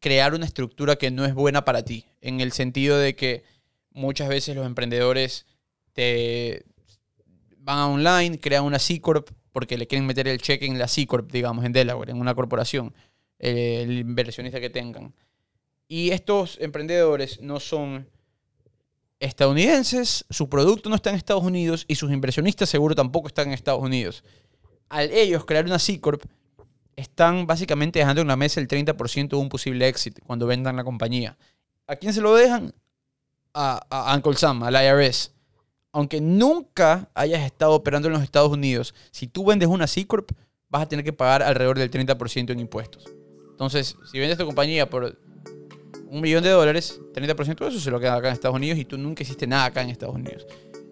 crear 0.05 0.35
una 0.35 0.45
estructura 0.45 0.97
que 0.97 1.09
no 1.09 1.25
es 1.25 1.33
buena 1.33 1.65
para 1.65 1.83
ti, 1.83 2.05
en 2.21 2.39
el 2.39 2.51
sentido 2.51 2.99
de 2.99 3.15
que 3.15 3.43
muchas 3.89 4.29
veces 4.29 4.55
los 4.55 4.63
emprendedores 4.63 5.47
te 5.93 6.63
van 7.57 7.79
a 7.79 7.87
online, 7.87 8.39
crean 8.39 8.65
una 8.65 8.77
C 8.77 9.01
Corp 9.01 9.31
porque 9.51 9.79
le 9.79 9.87
quieren 9.87 10.05
meter 10.05 10.27
el 10.27 10.39
cheque 10.39 10.67
en 10.67 10.77
la 10.77 10.87
C 10.87 11.07
Corp, 11.07 11.31
digamos, 11.31 11.65
en 11.65 11.71
Delaware, 11.71 12.11
en 12.11 12.19
una 12.19 12.35
corporación, 12.35 12.93
el 13.39 13.97
inversionista 13.97 14.61
que 14.61 14.69
tengan. 14.69 15.15
Y 15.87 16.11
estos 16.11 16.59
emprendedores 16.61 17.41
no 17.41 17.59
son 17.59 18.07
estadounidenses, 19.19 20.23
su 20.29 20.49
producto 20.49 20.87
no 20.87 20.97
está 20.97 21.09
en 21.09 21.15
Estados 21.15 21.43
Unidos 21.43 21.83
y 21.87 21.95
sus 21.95 22.11
inversionistas 22.11 22.69
seguro 22.69 22.93
tampoco 22.93 23.27
están 23.27 23.47
en 23.47 23.53
Estados 23.53 23.81
Unidos. 23.81 24.23
Al 24.87 25.09
ellos 25.09 25.45
crear 25.45 25.65
una 25.65 25.79
C 25.79 25.99
Corp, 25.99 26.25
están 26.95 27.47
básicamente 27.47 27.99
dejando 27.99 28.21
en 28.21 28.27
la 28.27 28.35
mesa 28.35 28.59
el 28.59 28.67
30% 28.67 29.29
de 29.29 29.35
un 29.35 29.49
posible 29.49 29.87
éxito 29.87 30.21
cuando 30.25 30.47
vendan 30.47 30.75
la 30.75 30.83
compañía. 30.83 31.37
¿A 31.87 31.95
quién 31.95 32.13
se 32.13 32.21
lo 32.21 32.33
dejan? 32.35 32.73
A, 33.53 34.13
Uncle 34.15 34.35
Sam, 34.35 34.63
al 34.63 34.75
IRS 34.75 35.31
aunque 35.95 36.19
nunca 36.19 37.09
hayas 37.13 37.41
estado 37.45 37.71
operando 37.71 38.09
en 38.09 38.15
los 38.15 38.21
Estados 38.21 38.51
Unidos, 38.51 38.93
si 39.11 39.27
tú 39.27 39.45
vendes 39.45 39.69
una 39.69 39.87
C 39.87 40.05
Corp, 40.05 40.29
vas 40.67 40.81
a 40.81 40.89
tener 40.89 41.05
que 41.05 41.13
pagar 41.13 41.41
alrededor 41.41 41.79
del 41.79 41.89
30% 41.89 42.51
en 42.51 42.59
impuestos. 42.59 43.05
Entonces, 43.51 43.95
si 44.11 44.19
vendes 44.19 44.37
tu 44.37 44.45
compañía 44.45 44.89
por 44.89 45.17
un 46.09 46.19
millón 46.19 46.43
de 46.43 46.49
dólares, 46.49 46.99
30% 47.13 47.59
de 47.59 47.67
eso 47.69 47.79
se 47.79 47.91
lo 47.91 48.01
queda 48.01 48.15
acá 48.15 48.27
en 48.27 48.33
Estados 48.33 48.57
Unidos 48.57 48.77
y 48.77 48.83
tú 48.83 48.97
nunca 48.97 49.23
hiciste 49.23 49.47
nada 49.47 49.63
acá 49.63 49.83
en 49.83 49.89
Estados 49.89 50.15
Unidos. 50.15 50.45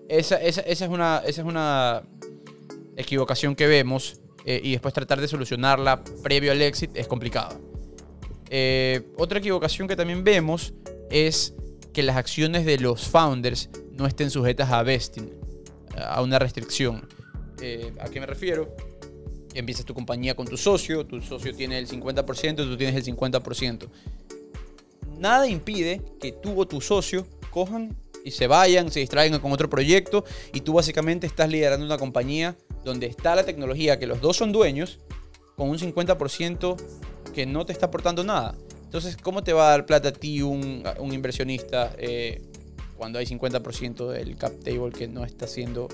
Esa 0.07 0.37
es, 0.41 0.81
una, 0.83 1.21
esa 1.25 1.41
es 1.41 1.47
una 1.47 2.03
equivocación 2.95 3.57
que 3.57 3.67
vemos 3.67 4.21
eh, 4.45 4.61
y 4.63 4.71
después 4.71 4.93
tratar 4.93 5.21
de 5.21 5.27
solucionarla 5.27 6.03
previo 6.21 6.51
al 6.51 6.61
exit 6.61 6.91
es 6.95 7.07
complicado. 7.07 7.59
Eh, 8.49 9.01
otra 9.17 9.39
equivocación 9.39 9.87
que 9.87 9.95
también 9.95 10.23
vemos 10.23 10.73
es 11.09 11.53
que 11.93 12.03
las 12.03 12.17
acciones 12.17 12.65
de 12.65 12.77
los 12.77 13.07
founders 13.07 13.69
no 13.91 14.05
estén 14.05 14.29
sujetas 14.29 14.71
a 14.71 14.83
vesting, 14.83 15.31
a 15.95 16.21
una 16.21 16.39
restricción. 16.39 17.07
Eh, 17.61 17.93
¿A 17.99 18.09
qué 18.09 18.19
me 18.19 18.25
refiero? 18.25 18.75
Empiezas 19.53 19.85
tu 19.85 19.93
compañía 19.93 20.35
con 20.35 20.47
tu 20.47 20.57
socio, 20.57 21.05
tu 21.05 21.21
socio 21.21 21.55
tiene 21.55 21.77
el 21.77 21.87
50%, 21.87 22.55
tú 22.55 22.75
tienes 22.75 22.95
el 22.95 23.15
50%. 23.15 23.87
Nada 25.19 25.47
impide 25.47 26.01
que 26.19 26.31
tú 26.31 26.59
o 26.59 26.67
tu 26.67 26.81
socio 26.81 27.27
cojan 27.51 27.95
y 28.25 28.31
se 28.31 28.47
vayan, 28.47 28.91
se 28.91 28.99
distraigan 28.99 29.39
con 29.39 29.51
otro 29.51 29.69
proyecto 29.69 30.25
y 30.53 30.61
tú 30.61 30.73
básicamente 30.73 31.27
estás 31.27 31.49
liderando 31.49 31.85
una 31.85 31.97
compañía 31.97 32.57
donde 32.83 33.07
está 33.07 33.35
la 33.35 33.45
tecnología 33.45 33.99
que 33.99 34.07
los 34.07 34.21
dos 34.21 34.37
son 34.37 34.51
dueños 34.51 34.99
con 35.55 35.69
un 35.69 35.77
50% 35.77 36.77
que 37.33 37.45
no 37.45 37.65
te 37.65 37.73
está 37.73 37.87
aportando 37.87 38.23
nada. 38.23 38.55
Entonces, 38.83 39.17
¿cómo 39.17 39.43
te 39.43 39.53
va 39.53 39.67
a 39.67 39.69
dar 39.71 39.85
plata 39.85 40.09
a 40.09 40.13
ti 40.13 40.41
un, 40.41 40.83
inversionista 41.11 41.93
eh, 41.97 42.41
cuando 42.95 43.19
hay 43.19 43.25
50% 43.25 44.07
del 44.09 44.37
cap 44.37 44.53
table 44.63 44.91
que 44.91 45.07
no 45.07 45.25
está 45.25 45.45
haciendo 45.45 45.87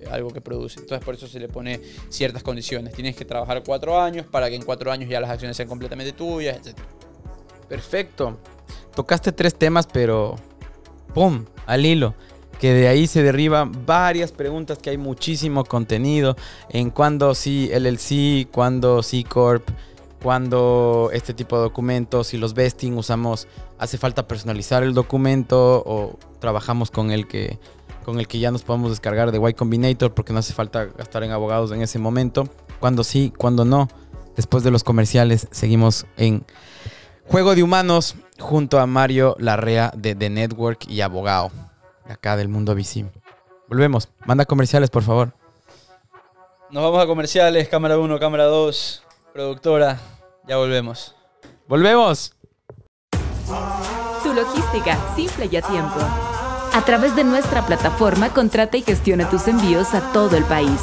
eh, 0.00 0.06
algo 0.10 0.30
que 0.30 0.40
produce. 0.40 0.80
Entonces 0.80 1.04
por 1.04 1.14
eso 1.14 1.26
se 1.26 1.40
le 1.40 1.48
pone 1.48 1.80
ciertas 2.08 2.42
condiciones. 2.42 2.94
Tienes 2.94 3.16
que 3.16 3.24
trabajar 3.24 3.62
cuatro 3.64 4.00
años 4.00 4.26
para 4.26 4.48
que 4.48 4.56
en 4.56 4.62
cuatro 4.62 4.92
años 4.92 5.08
ya 5.08 5.20
las 5.20 5.30
acciones 5.30 5.56
sean 5.56 5.68
completamente 5.68 6.12
tuyas, 6.12 6.58
etc. 6.58 6.78
Perfecto. 7.68 8.38
Tocaste 8.94 9.32
tres 9.32 9.54
temas, 9.54 9.86
pero 9.86 10.36
¡pum! 11.14 11.46
Al 11.66 11.84
hilo. 11.84 12.14
Que 12.60 12.72
de 12.72 12.88
ahí 12.88 13.06
se 13.06 13.22
derriban 13.22 13.84
varias 13.84 14.32
preguntas, 14.32 14.78
que 14.78 14.90
hay 14.90 14.98
muchísimo 14.98 15.64
contenido 15.64 16.36
en 16.70 16.90
cuándo 16.90 17.34
sí 17.34 17.70
LLC, 17.72 18.50
cuándo 18.50 19.02
C 19.02 19.24
Corp, 19.24 19.68
cuando 20.22 21.10
este 21.12 21.34
tipo 21.34 21.56
de 21.56 21.62
documentos, 21.62 22.28
si 22.28 22.38
los 22.38 22.54
vesting 22.54 22.96
usamos, 22.96 23.46
hace 23.78 23.98
falta 23.98 24.26
personalizar 24.26 24.82
el 24.82 24.94
documento 24.94 25.82
o 25.86 26.18
trabajamos 26.40 26.90
con 26.90 27.10
el 27.10 27.28
que 27.28 27.58
con 28.04 28.20
el 28.20 28.28
que 28.28 28.38
ya 28.38 28.52
nos 28.52 28.62
podemos 28.62 28.90
descargar 28.90 29.32
de 29.32 29.50
Y 29.50 29.54
Combinator 29.54 30.14
porque 30.14 30.32
no 30.32 30.38
hace 30.38 30.52
falta 30.52 30.84
gastar 30.84 31.24
en 31.24 31.32
abogados 31.32 31.72
en 31.72 31.82
ese 31.82 31.98
momento. 31.98 32.48
Cuando 32.78 33.02
sí, 33.02 33.32
cuando 33.36 33.64
no. 33.64 33.88
Después 34.36 34.62
de 34.62 34.70
los 34.70 34.84
comerciales 34.84 35.48
seguimos 35.50 36.06
en 36.16 36.44
Juego 37.24 37.56
de 37.56 37.64
Humanos 37.64 38.14
junto 38.38 38.78
a 38.78 38.86
Mario 38.86 39.34
Larrea 39.40 39.92
de 39.96 40.14
The 40.14 40.30
Network 40.30 40.88
y 40.88 41.00
abogado 41.00 41.50
acá 42.08 42.36
del 42.36 42.48
mundo 42.48 42.74
VC. 42.74 43.10
Volvemos. 43.68 44.08
Manda 44.24 44.44
comerciales, 44.44 44.90
por 44.90 45.02
favor. 45.02 45.32
Nos 46.70 46.82
vamos 46.82 47.02
a 47.02 47.06
comerciales, 47.06 47.68
cámara 47.68 47.98
1, 47.98 48.18
cámara 48.18 48.44
2. 48.44 49.02
Productora, 49.32 49.98
ya 50.48 50.56
volvemos. 50.56 51.14
¡Volvemos! 51.68 52.32
Tu 54.22 54.32
logística, 54.32 54.98
simple 55.14 55.48
y 55.50 55.56
a 55.56 55.62
tiempo. 55.62 55.98
A 56.72 56.82
través 56.84 57.14
de 57.16 57.24
nuestra 57.24 57.64
plataforma, 57.64 58.30
contrata 58.30 58.76
y 58.76 58.82
gestiona 58.82 59.30
tus 59.30 59.48
envíos 59.48 59.94
a 59.94 60.12
todo 60.12 60.36
el 60.36 60.44
país. 60.44 60.80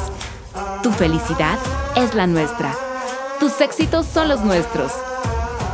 Tu 0.82 0.90
felicidad 0.90 1.58
es 1.96 2.14
la 2.14 2.26
nuestra. 2.26 2.74
Tus 3.40 3.60
éxitos 3.60 4.06
son 4.06 4.28
los 4.28 4.40
nuestros. 4.40 4.92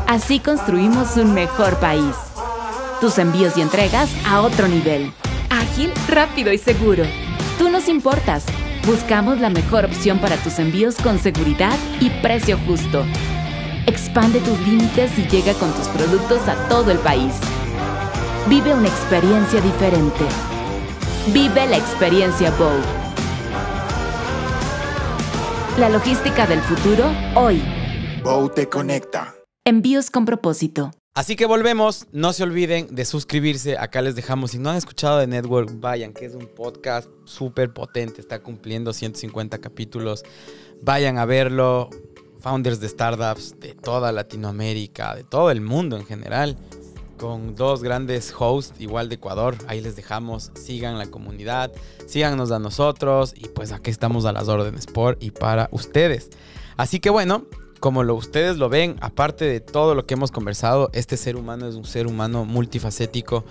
Así 0.07 0.40
construimos 0.40 1.16
un 1.16 1.34
mejor 1.34 1.76
país. 1.76 2.16
Tus 3.01 3.18
envíos 3.18 3.57
y 3.57 3.62
entregas 3.62 4.11
a 4.26 4.40
otro 4.42 4.68
nivel. 4.68 5.12
Ágil, 5.81 5.93
rápido 6.09 6.53
y 6.53 6.59
seguro. 6.59 7.05
Tú 7.59 7.70
nos 7.70 7.89
importas. 7.89 8.45
Buscamos 8.87 9.41
la 9.41 9.49
mejor 9.49 9.87
opción 9.87 10.18
para 10.18 10.37
tus 10.37 10.59
envíos 10.59 10.97
con 10.97 11.18
seguridad 11.18 11.74
y 12.01 12.11
precio 12.22 12.59
justo. 12.66 13.03
Expande 13.87 14.41
tus 14.41 14.59
límites 14.61 15.18
y 15.18 15.26
llega 15.28 15.55
con 15.55 15.72
tus 15.72 15.89
productos 15.89 16.47
a 16.49 16.68
todo 16.68 16.91
el 16.91 16.99
país. 16.99 17.33
Vive 18.47 18.74
una 18.74 18.89
experiencia 18.89 19.61
diferente. 19.62 20.24
Vive 21.33 21.66
la 21.66 21.78
experiencia 21.78 22.51
Bow. 22.59 22.78
La 25.78 25.89
logística 25.89 26.47
del 26.47 26.61
futuro 26.61 27.07
hoy. 27.35 27.62
Bow 28.22 28.51
te 28.51 28.68
conecta. 28.68 29.35
Envíos 29.64 30.11
con 30.11 30.26
propósito. 30.26 30.91
Así 31.12 31.34
que 31.34 31.44
volvemos. 31.44 32.06
No 32.12 32.32
se 32.32 32.44
olviden 32.44 32.94
de 32.94 33.04
suscribirse. 33.04 33.76
Acá 33.76 34.00
les 34.00 34.14
dejamos. 34.14 34.52
Si 34.52 34.58
no 34.58 34.70
han 34.70 34.76
escuchado 34.76 35.18
de 35.18 35.26
Network, 35.26 35.80
vayan, 35.80 36.12
que 36.12 36.24
es 36.24 36.34
un 36.34 36.46
podcast 36.46 37.08
súper 37.24 37.72
potente. 37.72 38.20
Está 38.20 38.40
cumpliendo 38.40 38.92
150 38.92 39.58
capítulos. 39.58 40.22
Vayan 40.82 41.18
a 41.18 41.24
verlo. 41.24 41.90
Founders 42.38 42.80
de 42.80 42.88
startups 42.88 43.58
de 43.58 43.74
toda 43.74 44.12
Latinoamérica, 44.12 45.14
de 45.16 45.24
todo 45.24 45.50
el 45.50 45.61
mundo 45.61 45.96
en 45.96 46.06
general. 46.06 46.56
Con 47.18 47.56
dos 47.56 47.82
grandes 47.82 48.32
hosts, 48.38 48.80
igual 48.80 49.08
de 49.08 49.16
Ecuador. 49.16 49.56
Ahí 49.66 49.80
les 49.80 49.96
dejamos. 49.96 50.52
Sigan 50.54 50.96
la 50.96 51.11
comunidad. 51.11 51.72
Síganos 52.06 52.52
a 52.52 52.61
nosotros. 52.61 53.34
Y 53.36 53.48
pues 53.48 53.72
aquí 53.72 53.90
estamos 53.90 54.26
a 54.26 54.32
las 54.32 54.46
órdenes 54.46 54.86
por 54.86 55.18
y 55.20 55.32
para 55.32 55.68
ustedes. 55.72 56.30
Así 56.76 57.00
que 57.00 57.11
bueno, 57.11 57.46
como 57.81 58.05
lo, 58.05 58.14
ustedes 58.14 58.59
lo 58.59 58.68
ven, 58.68 58.97
aparte 59.01 59.47
de 59.47 59.61
todo 59.61 59.95
lo 59.95 60.07
que 60.07 60.14
hemos 60.14 60.31
conversado, 60.31 60.91
este 60.93 61.16
ser 61.16 61.37
humano 61.37 61.66
es 61.66 61.74
un 61.74 61.85
ser 61.85 62.07
humano 62.07 62.45
multifacético 62.45 63.45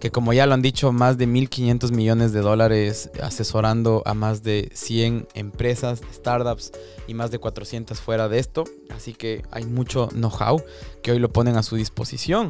que 0.00 0.10
como 0.10 0.32
ya 0.32 0.46
lo 0.46 0.54
han 0.54 0.62
dicho, 0.62 0.90
más 0.90 1.18
de 1.18 1.28
1.500 1.28 1.92
millones 1.92 2.32
de 2.32 2.40
dólares 2.40 3.10
asesorando 3.22 4.02
a 4.04 4.14
más 4.14 4.42
de 4.42 4.68
100 4.72 5.28
empresas, 5.34 6.00
startups 6.12 6.72
y 7.06 7.14
más 7.14 7.30
de 7.30 7.38
400 7.38 8.00
fuera 8.00 8.28
de 8.28 8.40
esto. 8.40 8.64
Así 8.90 9.12
que 9.12 9.44
hay 9.52 9.64
mucho 9.64 10.08
know-how 10.08 10.60
que 11.02 11.12
hoy 11.12 11.20
lo 11.20 11.32
ponen 11.32 11.56
a 11.56 11.62
su 11.62 11.76
disposición. 11.76 12.48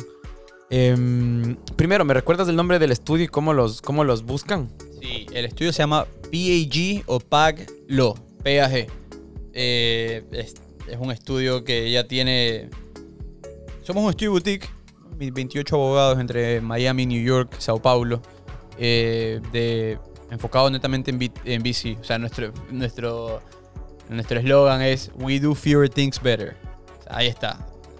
Em, 0.70 1.56
primero, 1.76 2.06
¿me 2.06 2.14
recuerdas 2.14 2.48
el 2.48 2.56
nombre 2.56 2.78
del 2.78 2.90
estudio 2.90 3.26
y 3.26 3.28
cómo 3.28 3.52
los, 3.52 3.82
cómo 3.82 4.04
los 4.04 4.22
buscan? 4.22 4.70
Sí, 5.02 5.26
el 5.34 5.44
estudio 5.44 5.72
se 5.72 5.80
llama 5.80 6.06
PAG 6.30 7.04
o 7.04 7.20
PAG 7.20 7.66
Lo, 7.86 8.14
PAG. 8.42 8.86
Eh, 9.52 10.24
es 10.88 10.98
un 10.98 11.10
estudio 11.10 11.64
que 11.64 11.90
ya 11.90 12.06
tiene... 12.06 12.70
Somos 13.82 14.04
un 14.04 14.10
estudio 14.10 14.32
boutique, 14.32 14.68
28 15.16 15.74
abogados 15.74 16.18
entre 16.18 16.60
Miami, 16.60 17.06
New 17.06 17.22
York, 17.22 17.56
Sao 17.58 17.80
Paulo, 17.80 18.22
eh, 18.78 19.98
enfocado 20.30 20.70
netamente 20.70 21.10
en, 21.10 21.32
en 21.44 21.62
VC. 21.62 21.98
O 22.00 22.04
sea, 22.04 22.18
nuestro 22.18 22.52
nuestro 22.70 23.42
nuestro 24.08 24.38
eslogan 24.38 24.82
es 24.82 25.10
We 25.16 25.40
do 25.40 25.54
fewer 25.54 25.88
things 25.88 26.20
better. 26.20 26.56
Ahí 27.08 27.26
está. 27.26 27.58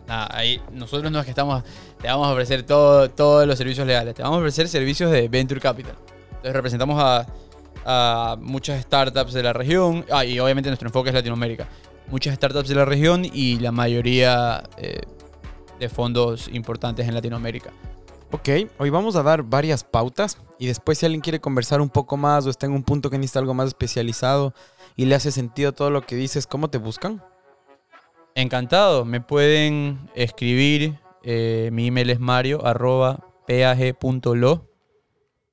Ahí 0.08 0.60
nosotros 0.72 1.10
no 1.10 1.18
es 1.20 1.24
que 1.24 1.30
estamos, 1.30 1.62
te 2.00 2.08
vamos 2.08 2.28
a 2.28 2.32
ofrecer 2.32 2.64
todo, 2.64 3.08
todos 3.08 3.46
los 3.46 3.56
servicios 3.56 3.86
legales, 3.86 4.14
te 4.14 4.22
vamos 4.22 4.36
a 4.36 4.40
ofrecer 4.40 4.68
servicios 4.68 5.10
de 5.10 5.28
Venture 5.28 5.60
Capital. 5.60 5.94
Entonces 6.28 6.52
representamos 6.52 7.02
a, 7.02 7.26
a 7.86 8.36
muchas 8.38 8.82
startups 8.82 9.32
de 9.32 9.42
la 9.42 9.52
región, 9.54 10.04
ah, 10.10 10.24
y 10.24 10.38
obviamente 10.38 10.68
nuestro 10.68 10.88
enfoque 10.88 11.08
es 11.10 11.14
Latinoamérica. 11.14 11.66
Muchas 12.08 12.34
startups 12.34 12.68
de 12.68 12.74
la 12.74 12.84
región 12.84 13.24
y 13.24 13.58
la 13.58 13.72
mayoría 13.72 14.62
eh, 14.76 15.00
de 15.78 15.88
fondos 15.88 16.48
importantes 16.52 17.08
en 17.08 17.14
Latinoamérica. 17.14 17.72
Ok, 18.30 18.48
hoy 18.78 18.90
vamos 18.90 19.16
a 19.16 19.22
dar 19.22 19.42
varias 19.42 19.84
pautas 19.84 20.38
y 20.58 20.66
después 20.66 20.98
si 20.98 21.06
alguien 21.06 21.20
quiere 21.20 21.40
conversar 21.40 21.80
un 21.80 21.90
poco 21.90 22.16
más 22.16 22.46
o 22.46 22.50
está 22.50 22.66
en 22.66 22.72
un 22.72 22.82
punto 22.82 23.10
que 23.10 23.18
necesita 23.18 23.40
algo 23.40 23.52
más 23.52 23.68
especializado 23.68 24.54
y 24.96 25.04
le 25.04 25.14
hace 25.14 25.30
sentido 25.30 25.72
todo 25.72 25.90
lo 25.90 26.02
que 26.02 26.16
dices, 26.16 26.46
¿cómo 26.46 26.70
te 26.70 26.78
buscan? 26.78 27.22
Encantado, 28.34 29.04
me 29.04 29.20
pueden 29.20 30.08
escribir, 30.14 30.98
eh, 31.22 31.68
mi 31.72 31.88
email 31.88 32.08
es 32.10 32.20
mario 32.20 32.64
arroba 32.64 33.20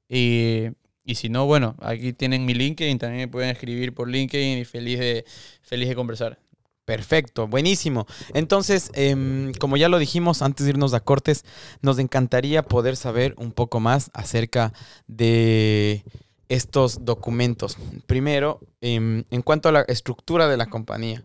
y, 0.10 0.70
y 1.10 1.16
si 1.16 1.28
no, 1.28 1.48
bueno, 1.48 1.76
aquí 1.82 2.14
tienen 2.14 2.46
mi 2.46 2.54
LinkedIn, 2.54 3.00
también 3.00 3.22
me 3.22 3.28
pueden 3.28 3.50
escribir 3.50 3.96
por 3.96 4.08
LinkedIn 4.08 4.60
y 4.60 4.64
feliz 4.64 5.00
de, 5.00 5.26
feliz 5.64 5.90
de 5.90 5.96
conversar. 5.96 6.38
Perfecto, 6.86 7.48
buenísimo. 7.48 8.06
Entonces, 8.36 8.92
em, 8.94 9.52
como 9.54 9.76
ya 9.76 9.90
lo 9.90 9.98
dijimos 9.98 10.44
antes 10.44 10.68
de 10.68 10.70
irnos 10.70 10.94
a 10.94 11.00
cortes, 11.00 11.46
nos 11.82 11.98
encantaría 11.98 12.62
poder 12.62 12.96
saber 12.96 13.34
un 13.40 13.54
poco 13.54 13.80
más 13.80 14.12
acerca 14.14 14.72
de 15.08 16.04
estos 16.48 17.04
documentos. 17.06 17.76
Primero, 18.06 18.60
em, 18.80 19.24
en 19.32 19.42
cuanto 19.42 19.70
a 19.70 19.72
la 19.72 19.82
estructura 19.82 20.48
de 20.48 20.58
la 20.58 20.68
compañía. 20.68 21.24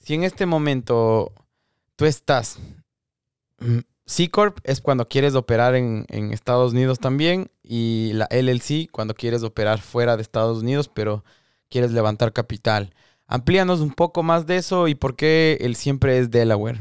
Si 0.00 0.14
en 0.14 0.24
este 0.24 0.46
momento 0.46 1.32
tú 1.94 2.06
estás, 2.06 2.58
mm, 3.60 3.78
C 4.12 4.28
Corp 4.30 4.58
es 4.64 4.82
cuando 4.82 5.08
quieres 5.08 5.34
operar 5.34 5.74
en, 5.74 6.04
Estados 6.32 6.72
Unidos 6.72 6.98
también 6.98 7.50
y 7.62 8.10
la 8.12 8.28
LLC 8.30 8.90
cuando 8.90 9.14
quieres 9.14 9.42
operar 9.42 9.80
fuera 9.80 10.16
de 10.16 10.22
Estados 10.22 10.58
Unidos, 10.62 10.90
pero 10.92 11.24
quieres 11.70 11.92
levantar 11.92 12.34
capital. 12.34 12.92
Amplíanos 13.26 13.80
un 13.80 13.92
poco 13.92 14.22
más 14.22 14.46
de 14.46 14.58
eso 14.58 14.86
y 14.86 14.94
por 14.94 15.16
qué 15.16 15.56
el 15.62 15.76
siempre 15.76 16.18
es 16.18 16.30
Delaware. 16.30 16.78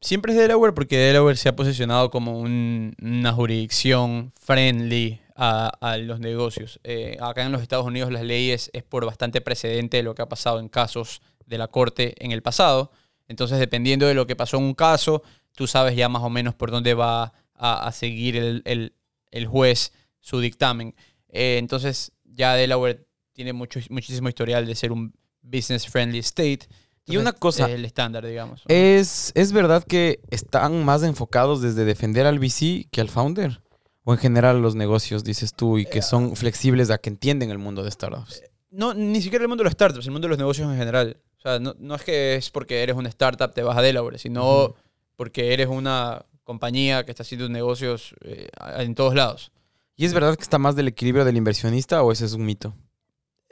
Siempre 0.00 0.32
es 0.32 0.38
Delaware 0.38 0.74
porque 0.74 0.98
Delaware 0.98 1.36
se 1.36 1.48
ha 1.48 1.54
posicionado 1.54 2.10
como 2.10 2.40
un- 2.40 2.94
una 3.00 3.32
jurisdicción 3.32 4.32
friendly 4.40 5.20
a, 5.36 5.68
a 5.80 5.96
los 5.98 6.18
negocios. 6.18 6.80
Eh, 6.82 7.16
acá 7.20 7.44
en 7.44 7.52
los 7.52 7.62
Estados 7.62 7.86
Unidos 7.86 8.10
las 8.10 8.24
leyes 8.24 8.70
es 8.72 8.82
por 8.82 9.06
bastante 9.06 9.40
precedente 9.40 9.98
de 9.98 10.02
lo 10.02 10.16
que 10.16 10.22
ha 10.22 10.28
pasado 10.28 10.58
en 10.58 10.68
casos 10.68 11.22
de 11.46 11.58
la 11.58 11.68
corte 11.68 12.14
en 12.18 12.32
el 12.32 12.42
pasado. 12.42 12.90
Entonces, 13.28 13.58
dependiendo 13.58 14.06
de 14.06 14.14
lo 14.14 14.26
que 14.26 14.36
pasó 14.36 14.56
en 14.56 14.64
un 14.64 14.74
caso, 14.74 15.22
tú 15.58 15.66
sabes 15.66 15.96
ya 15.96 16.08
más 16.08 16.22
o 16.22 16.30
menos 16.30 16.54
por 16.54 16.70
dónde 16.70 16.94
va 16.94 17.32
a, 17.56 17.86
a 17.88 17.90
seguir 17.90 18.36
el, 18.36 18.62
el- 18.64 18.92
el 19.32 19.46
juez 19.48 19.92
su 20.20 20.38
dictamen. 20.38 20.94
Eh, 21.30 21.56
entonces, 21.58 22.12
ya 22.24 22.54
Delaware 22.54 23.04
tiene 23.32 23.52
mucho, 23.52 23.80
muchísimo 23.90 24.28
historial 24.28 24.66
de 24.66 24.74
ser 24.76 24.92
un 24.92 25.12
business 25.42 25.88
friendly 25.88 26.20
state. 26.20 26.60
Y 27.06 27.16
una 27.16 27.32
cosa- 27.32 27.66
es 27.66 27.74
el 27.74 27.84
estándar, 27.84 28.24
digamos. 28.24 28.62
¿Es, 28.68 29.32
¿Es 29.34 29.50
verdad 29.50 29.82
que 29.82 30.20
están 30.30 30.84
más 30.84 31.02
enfocados 31.02 31.60
desde 31.60 31.84
defender 31.84 32.24
al 32.26 32.38
VC 32.38 32.86
que 32.92 33.00
al 33.00 33.08
founder? 33.08 33.60
¿O 34.04 34.12
en 34.12 34.18
general 34.18 34.62
los 34.62 34.76
negocios, 34.76 35.24
dices 35.24 35.52
tú, 35.54 35.76
y 35.78 35.86
que 35.86 36.02
son 36.02 36.36
flexibles 36.36 36.90
a 36.90 36.98
que 36.98 37.10
entienden 37.10 37.50
el 37.50 37.58
mundo 37.58 37.82
de 37.82 37.90
startups? 37.90 38.42
No, 38.70 38.94
ni 38.94 39.20
siquiera 39.20 39.42
el 39.42 39.48
mundo 39.48 39.62
de 39.62 39.64
los 39.64 39.72
startups, 39.72 40.06
el 40.06 40.12
mundo 40.12 40.26
de 40.26 40.30
los 40.30 40.38
negocios 40.38 40.70
en 40.70 40.78
general. 40.78 41.16
O 41.38 41.40
sea, 41.40 41.58
no, 41.58 41.74
no 41.80 41.96
es 41.96 42.02
que 42.04 42.36
es 42.36 42.48
porque 42.50 42.82
eres 42.82 42.94
una 42.96 43.08
startup 43.08 43.52
te 43.52 43.62
vas 43.64 43.76
a 43.76 43.82
Delaware, 43.82 44.18
sino. 44.18 44.76
Porque 45.18 45.52
eres 45.52 45.66
una 45.66 46.24
compañía 46.44 47.04
que 47.04 47.10
está 47.10 47.24
haciendo 47.24 47.48
negocios 47.48 48.14
eh, 48.20 48.48
en 48.76 48.94
todos 48.94 49.16
lados. 49.16 49.50
¿Y 49.96 50.04
es 50.04 50.14
verdad 50.14 50.36
que 50.36 50.44
está 50.44 50.58
más 50.58 50.76
del 50.76 50.86
equilibrio 50.86 51.24
del 51.24 51.36
inversionista 51.36 52.04
o 52.04 52.12
ese 52.12 52.24
es 52.24 52.34
un 52.34 52.44
mito? 52.44 52.72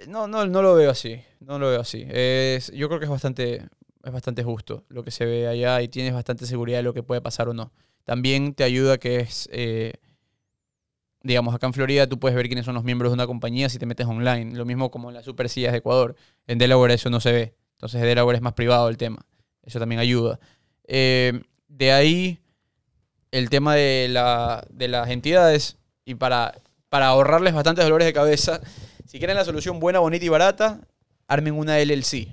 No, 0.07 0.29
no, 0.29 0.47
no 0.47 0.63
lo 0.63 0.77
veo 0.77 0.93
así. 0.93 1.21
No 1.41 1.59
lo 1.59 1.69
veo 1.69 1.81
así. 1.81 2.07
Es, 2.09 2.71
yo 2.73 2.87
creo 2.87 3.01
que 3.01 3.07
es 3.07 3.11
bastante, 3.11 3.67
es 4.05 4.13
bastante 4.13 4.45
justo 4.45 4.85
lo 4.89 5.03
que 5.03 5.11
se 5.11 5.27
ve 5.27 5.49
allá 5.49 5.83
y 5.83 5.89
tienes 5.89 6.15
bastante 6.15 6.47
seguridad 6.47 6.79
de 6.79 6.85
lo 6.85 6.95
que 6.95 7.03
puede 7.03 7.21
pasar 7.21 7.49
o 7.49 7.53
no. 7.53 7.73
También 8.05 8.55
te 8.55 8.63
ayuda 8.63 8.99
que 8.99 9.17
es, 9.17 9.49
eh, 9.51 9.95
digamos, 11.25 11.53
acá 11.53 11.67
en 11.67 11.73
Florida 11.73 12.07
tú 12.07 12.21
puedes 12.21 12.37
ver 12.37 12.47
quiénes 12.47 12.65
son 12.65 12.77
los 12.77 12.85
miembros 12.85 13.11
de 13.11 13.15
una 13.15 13.27
compañía 13.27 13.69
si 13.69 13.81
te 13.81 13.87
metes 13.87 14.07
online. 14.07 14.55
Lo 14.55 14.65
mismo 14.65 14.93
como 14.93 15.09
en 15.09 15.15
las 15.17 15.25
super 15.25 15.49
sillas 15.49 15.73
de 15.73 15.79
Ecuador. 15.79 16.15
En 16.47 16.59
Delaware 16.59 16.95
eso 16.95 17.11
no 17.11 17.19
se 17.19 17.33
ve. 17.33 17.57
Entonces 17.73 18.01
en 18.01 18.07
Delaware 18.07 18.37
es 18.37 18.43
más 18.43 18.53
privado 18.53 18.89
el 18.89 18.97
tema. 18.97 19.27
Eso 19.65 19.81
también 19.81 19.99
ayuda. 19.99 20.39
Eh, 20.85 21.43
de 21.77 21.93
ahí 21.93 22.39
el 23.31 23.51
tema 23.51 23.75
de, 23.75 24.09
la, 24.11 24.67
de 24.71 24.89
las 24.89 25.11
entidades 25.11 25.77
y 26.05 26.15
para, 26.15 26.55
para 26.89 27.09
ahorrarles 27.09 27.53
bastantes 27.55 27.85
dolores 27.85 28.07
de 28.07 28.13
cabeza, 28.13 28.61
si 29.05 29.19
quieren 29.19 29.37
la 29.37 29.45
solución 29.45 29.79
buena, 29.79 29.99
bonita 29.99 30.25
y 30.25 30.29
barata, 30.29 30.81
armen 31.27 31.55
una 31.55 31.79
LLC. 31.79 32.29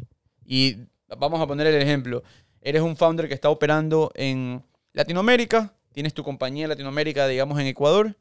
Y 0.45 0.77
vamos 1.17 1.41
a 1.41 1.47
poner 1.47 1.67
el 1.67 1.81
ejemplo. 1.81 2.23
Eres 2.61 2.81
un 2.81 2.95
founder 2.95 3.27
que 3.27 3.33
está 3.33 3.49
operando 3.49 4.11
en 4.15 4.63
Latinoamérica, 4.93 5.73
tienes 5.91 6.13
tu 6.13 6.23
compañía 6.23 6.63
en 6.63 6.69
Latinoamérica, 6.69 7.27
digamos 7.27 7.59
en 7.59 7.67
Ecuador, 7.67 8.15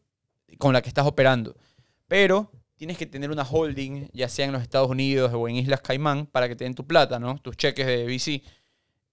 con 0.58 0.72
la 0.72 0.82
que 0.82 0.88
estás 0.88 1.06
operando. 1.06 1.54
Pero 2.08 2.50
tienes 2.74 2.98
que 2.98 3.06
tener 3.06 3.30
una 3.30 3.44
holding, 3.44 4.08
ya 4.12 4.28
sea 4.28 4.46
en 4.46 4.52
los 4.52 4.62
Estados 4.62 4.90
Unidos 4.90 5.30
o 5.32 5.48
en 5.48 5.56
Islas 5.56 5.80
Caimán, 5.82 6.26
para 6.26 6.48
que 6.48 6.56
te 6.56 6.64
den 6.64 6.74
tu 6.74 6.84
plata, 6.84 7.20
¿no? 7.20 7.38
Tus 7.38 7.56
cheques 7.56 7.86
de 7.86 8.06
VC. 8.06 8.42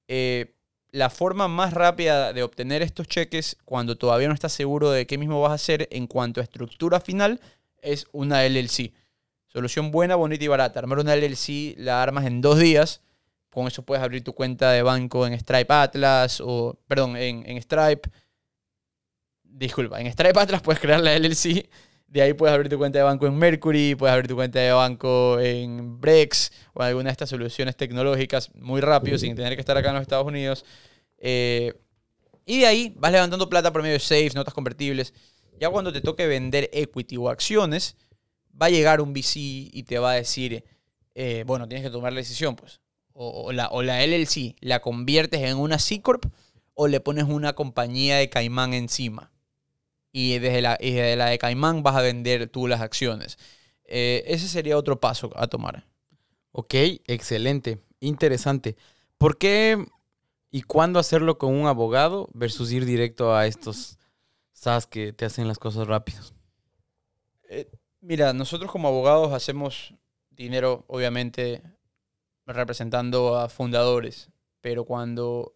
Eh, 0.07 0.55
la 0.91 1.09
forma 1.09 1.47
más 1.47 1.73
rápida 1.73 2.33
de 2.33 2.43
obtener 2.43 2.81
estos 2.81 3.07
cheques 3.07 3.57
cuando 3.65 3.95
todavía 3.95 4.27
no 4.27 4.33
estás 4.33 4.53
seguro 4.53 4.91
de 4.91 5.05
qué 5.05 5.17
mismo 5.17 5.41
vas 5.41 5.51
a 5.51 5.55
hacer 5.55 5.87
en 5.91 6.07
cuanto 6.07 6.41
a 6.41 6.43
estructura 6.43 6.99
final 6.99 7.39
es 7.81 8.07
una 8.11 8.43
LLC. 8.43 8.93
Solución 9.47 9.91
buena, 9.91 10.15
bonita 10.15 10.43
y 10.43 10.47
barata. 10.47 10.79
Armar 10.79 10.99
una 10.99 11.15
LLC 11.15 11.75
la 11.77 12.01
armas 12.01 12.25
en 12.25 12.41
dos 12.41 12.59
días. 12.59 13.01
Con 13.49 13.67
eso 13.67 13.83
puedes 13.83 14.03
abrir 14.03 14.23
tu 14.23 14.33
cuenta 14.33 14.71
de 14.71 14.83
banco 14.83 15.25
en 15.25 15.37
Stripe 15.39 15.73
Atlas 15.73 16.41
o, 16.41 16.77
perdón, 16.87 17.17
en, 17.17 17.43
en 17.49 17.61
Stripe. 17.61 18.09
Disculpa, 19.43 19.99
en 19.99 20.11
Stripe 20.11 20.39
Atlas 20.39 20.61
puedes 20.61 20.79
crear 20.79 20.99
la 20.99 21.17
LLC. 21.17 21.67
De 22.09 22.23
ahí 22.23 22.33
puedes 22.33 22.55
abrir 22.55 22.69
tu 22.69 22.77
cuenta 22.79 22.97
de 22.97 23.03
banco 23.03 23.27
en 23.27 23.37
Mercury, 23.37 23.93
puedes 23.93 24.11
abrir 24.11 24.27
tu 24.27 24.35
cuenta 24.35 24.59
de 24.59 24.71
banco 24.71 25.39
en 25.39 26.01
Brex 26.01 26.51
o 26.73 26.81
en 26.81 26.87
alguna 26.87 27.09
de 27.09 27.11
estas 27.11 27.29
soluciones 27.29 27.77
tecnológicas 27.77 28.53
muy 28.55 28.81
rápido 28.81 29.19
sin 29.19 29.35
tener 29.35 29.53
que 29.53 29.59
estar 29.59 29.77
acá 29.77 29.89
en 29.89 29.95
los 29.95 30.01
Estados 30.01 30.25
Unidos. 30.25 30.65
Eh, 31.19 31.75
y 32.47 32.61
de 32.61 32.65
ahí 32.65 32.93
vas 32.97 33.11
levantando 33.11 33.47
plata 33.47 33.71
por 33.71 33.83
medio 33.83 33.93
de 33.93 33.99
safes, 33.99 34.33
notas 34.33 34.55
convertibles. 34.55 35.13
Ya 35.59 35.69
cuando 35.69 35.93
te 35.93 36.01
toque 36.01 36.25
vender 36.25 36.67
equity 36.73 37.15
o 37.17 37.29
acciones, 37.29 37.95
va 38.59 38.65
a 38.65 38.69
llegar 38.71 39.01
un 39.01 39.13
VC 39.13 39.35
y 39.35 39.83
te 39.83 39.99
va 39.99 40.11
a 40.11 40.15
decir, 40.15 40.63
eh, 41.13 41.43
bueno, 41.45 41.67
tienes 41.67 41.85
que 41.85 41.91
tomar 41.91 42.11
la 42.11 42.19
decisión, 42.19 42.55
pues. 42.55 42.79
O, 43.13 43.43
o 43.43 43.51
la, 43.51 43.67
o 43.67 43.83
la 43.83 44.03
LLC 44.03 44.55
la 44.61 44.79
conviertes 44.79 45.41
en 45.41 45.57
una 45.57 45.77
C 45.77 46.01
Corp 46.01 46.25
o 46.73 46.87
le 46.87 47.01
pones 47.01 47.25
una 47.25 47.53
compañía 47.53 48.17
de 48.17 48.29
Caimán 48.29 48.73
encima. 48.73 49.31
Y 50.11 50.39
desde 50.39 50.61
la, 50.61 50.77
y 50.79 50.91
desde 50.91 51.15
la 51.15 51.27
de 51.27 51.37
Caimán 51.37 51.83
vas 51.83 51.95
a 51.95 52.01
vender 52.01 52.47
tú 52.49 52.67
las 52.67 52.81
acciones. 52.81 53.37
Eh, 53.85 54.23
ese 54.27 54.47
sería 54.47 54.77
otro 54.77 54.99
paso 54.99 55.31
a 55.35 55.47
tomar. 55.47 55.85
Ok, 56.51 56.73
excelente, 57.07 57.79
interesante. 57.99 58.75
¿Por 59.17 59.37
qué 59.37 59.85
y 60.51 60.63
cuándo 60.63 60.99
hacerlo 60.99 61.37
con 61.37 61.53
un 61.53 61.67
abogado 61.67 62.29
versus 62.33 62.71
ir 62.71 62.85
directo 62.85 63.35
a 63.35 63.45
estos 63.47 63.99
SAS 64.53 64.87
que 64.87 65.13
te 65.13 65.25
hacen 65.25 65.47
las 65.47 65.59
cosas 65.59 65.87
rápidos? 65.87 66.33
Mira, 68.01 68.33
nosotros 68.33 68.71
como 68.71 68.87
abogados 68.87 69.33
hacemos 69.33 69.93
dinero, 70.29 70.85
obviamente, 70.87 71.61
representando 72.45 73.37
a 73.37 73.49
fundadores, 73.49 74.29
pero 74.61 74.85
cuando 74.85 75.53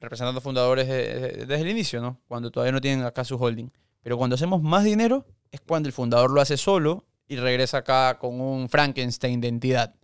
representando 0.00 0.38
a 0.38 0.42
fundadores 0.42 0.88
de- 0.88 1.14
de- 1.20 1.46
desde 1.46 1.62
el 1.62 1.68
inicio, 1.70 2.00
¿no? 2.00 2.20
Cuando 2.28 2.50
todavía 2.50 2.72
no 2.72 2.80
tienen 2.80 3.04
acá 3.06 3.24
su 3.24 3.36
holding. 3.36 3.70
Pero 4.04 4.18
cuando 4.18 4.34
hacemos 4.34 4.62
más 4.62 4.84
dinero 4.84 5.26
es 5.50 5.60
cuando 5.62 5.88
el 5.88 5.94
fundador 5.94 6.30
lo 6.30 6.40
hace 6.40 6.58
solo 6.58 7.06
y 7.26 7.36
regresa 7.36 7.78
acá 7.78 8.18
con 8.18 8.38
un 8.38 8.68
Frankenstein 8.68 9.40
de 9.40 9.48
entidad. 9.48 9.94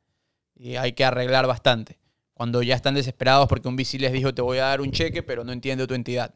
Y 0.56 0.76
hay 0.76 0.94
que 0.94 1.04
arreglar 1.04 1.46
bastante. 1.46 2.00
Cuando 2.32 2.62
ya 2.62 2.74
están 2.74 2.94
desesperados 2.94 3.46
porque 3.46 3.68
un 3.68 3.76
VC 3.76 3.98
les 3.98 4.12
dijo 4.12 4.32
te 4.32 4.40
voy 4.40 4.56
a 4.56 4.64
dar 4.64 4.80
un 4.80 4.90
cheque, 4.90 5.22
pero 5.22 5.44
no 5.44 5.52
entiendo 5.52 5.86
tu 5.86 5.92
entidad. 5.92 6.34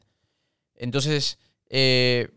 Entonces, 0.75 1.39
eh, 1.71 2.29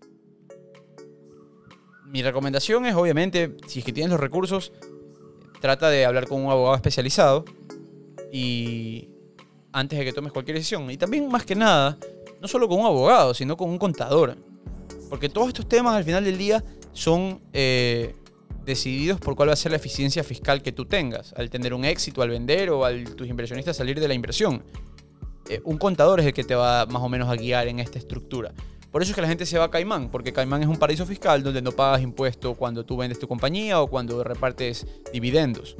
mi 2.05 2.23
recomendación 2.23 2.85
es, 2.85 2.95
obviamente, 2.95 3.57
si 3.67 3.79
es 3.79 3.85
que 3.85 3.91
tienes 3.91 4.11
los 4.11 4.21
recursos, 4.21 4.71
trata 5.59 5.89
de 5.89 6.05
hablar 6.05 6.27
con 6.27 6.41
un 6.41 6.49
abogado 6.49 6.75
especializado 6.75 7.43
y 8.31 9.09
antes 9.73 9.99
de 9.99 10.05
que 10.05 10.13
tomes 10.13 10.31
cualquier 10.31 10.55
decisión. 10.55 10.89
Y 10.89 10.95
también, 10.95 11.27
más 11.27 11.43
que 11.43 11.55
nada, 11.55 11.97
no 12.39 12.47
solo 12.47 12.69
con 12.69 12.79
un 12.79 12.85
abogado, 12.85 13.33
sino 13.33 13.57
con 13.57 13.69
un 13.69 13.77
contador. 13.77 14.37
Porque 15.09 15.29
todos 15.29 15.47
estos 15.47 15.67
temas 15.67 15.95
al 15.95 16.03
final 16.03 16.23
del 16.23 16.37
día 16.37 16.63
son 16.93 17.41
eh, 17.53 18.15
decididos 18.65 19.19
por 19.19 19.35
cuál 19.35 19.49
va 19.49 19.53
a 19.53 19.57
ser 19.57 19.71
la 19.71 19.77
eficiencia 19.77 20.23
fiscal 20.23 20.61
que 20.61 20.71
tú 20.71 20.85
tengas, 20.85 21.33
al 21.33 21.49
tener 21.49 21.73
un 21.73 21.85
éxito, 21.85 22.21
al 22.21 22.29
vender 22.29 22.69
o 22.69 22.83
al 22.83 23.15
tus 23.15 23.27
inversionistas 23.27 23.77
salir 23.77 23.99
de 23.99 24.07
la 24.07 24.13
inversión. 24.13 24.63
Eh, 25.49 25.61
un 25.63 25.77
contador 25.77 26.19
es 26.19 26.25
el 26.25 26.33
que 26.33 26.43
te 26.43 26.55
va 26.55 26.85
más 26.85 27.01
o 27.01 27.07
menos 27.07 27.29
a 27.29 27.35
guiar 27.35 27.67
en 27.67 27.79
esta 27.79 27.97
estructura. 27.97 28.53
Por 28.91 29.01
eso 29.01 29.11
es 29.11 29.15
que 29.15 29.21
la 29.21 29.27
gente 29.27 29.45
se 29.45 29.57
va 29.57 29.65
a 29.65 29.71
Caimán, 29.71 30.09
porque 30.09 30.33
Caimán 30.33 30.61
es 30.63 30.67
un 30.67 30.77
paraíso 30.77 31.05
fiscal 31.05 31.43
donde 31.43 31.61
no 31.61 31.71
pagas 31.71 32.01
impuesto 32.01 32.55
cuando 32.55 32.85
tú 32.85 32.97
vendes 32.97 33.19
tu 33.19 33.27
compañía 33.27 33.81
o 33.81 33.87
cuando 33.87 34.23
repartes 34.23 34.85
dividendos. 35.13 35.77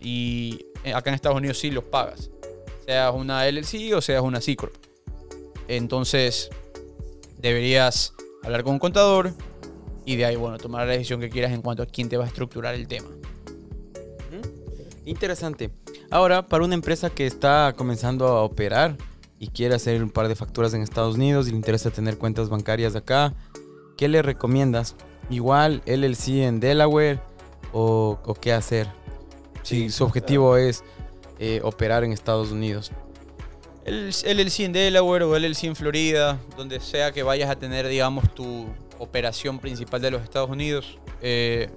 Y 0.00 0.66
eh, 0.84 0.92
acá 0.92 1.10
en 1.10 1.14
Estados 1.14 1.38
Unidos 1.38 1.58
sí 1.58 1.70
los 1.70 1.84
pagas, 1.84 2.30
seas 2.84 3.14
una 3.14 3.46
LLC 3.46 3.94
o 3.94 4.00
seas 4.00 4.22
una 4.22 4.40
C 4.40 4.56
Corp. 4.56 4.74
Entonces, 5.68 6.50
deberías 7.38 8.14
hablar 8.42 8.64
con 8.64 8.74
un 8.74 8.78
contador 8.78 9.32
y 10.04 10.16
de 10.16 10.24
ahí, 10.24 10.36
bueno, 10.36 10.58
tomar 10.58 10.86
la 10.86 10.92
decisión 10.92 11.20
que 11.20 11.28
quieras 11.28 11.52
en 11.52 11.62
cuanto 11.62 11.82
a 11.82 11.86
quién 11.86 12.08
te 12.08 12.16
va 12.16 12.24
a 12.24 12.26
estructurar 12.26 12.74
el 12.74 12.88
tema. 12.88 13.08
Interesante. 15.04 15.70
Ahora, 16.10 16.46
para 16.46 16.64
una 16.64 16.74
empresa 16.74 17.10
que 17.10 17.26
está 17.26 17.74
comenzando 17.76 18.28
a 18.28 18.42
operar 18.42 18.96
y 19.38 19.48
quiere 19.48 19.74
hacer 19.74 20.02
un 20.02 20.10
par 20.10 20.28
de 20.28 20.34
facturas 20.34 20.74
en 20.74 20.82
Estados 20.82 21.16
Unidos 21.16 21.48
y 21.48 21.50
le 21.50 21.56
interesa 21.56 21.90
tener 21.90 22.18
cuentas 22.18 22.48
bancarias 22.48 22.94
acá, 22.94 23.34
¿qué 23.96 24.08
le 24.08 24.22
recomiendas? 24.22 24.96
Igual 25.30 25.82
LLC 25.86 26.44
en 26.44 26.60
Delaware 26.60 27.20
o, 27.72 28.18
o 28.24 28.34
qué 28.34 28.52
hacer? 28.52 28.88
Si 29.62 29.90
su 29.90 30.04
objetivo 30.04 30.56
es 30.56 30.84
eh, 31.38 31.60
operar 31.62 32.04
en 32.04 32.12
Estados 32.12 32.50
Unidos. 32.52 32.92
El 33.84 34.10
LLC 34.10 34.60
en 34.60 34.72
Delaware 34.72 35.24
o 35.24 35.38
LLC 35.38 35.64
en 35.64 35.76
Florida, 35.76 36.38
donde 36.56 36.80
sea 36.80 37.12
que 37.12 37.22
vayas 37.22 37.50
a 37.50 37.56
tener, 37.56 37.88
digamos, 37.88 38.32
tu 38.34 38.66
operación 38.98 39.58
principal 39.58 40.02
de 40.02 40.10
los 40.10 40.22
Estados 40.22 40.50
Unidos, 40.50 40.98
eh, 41.22 41.70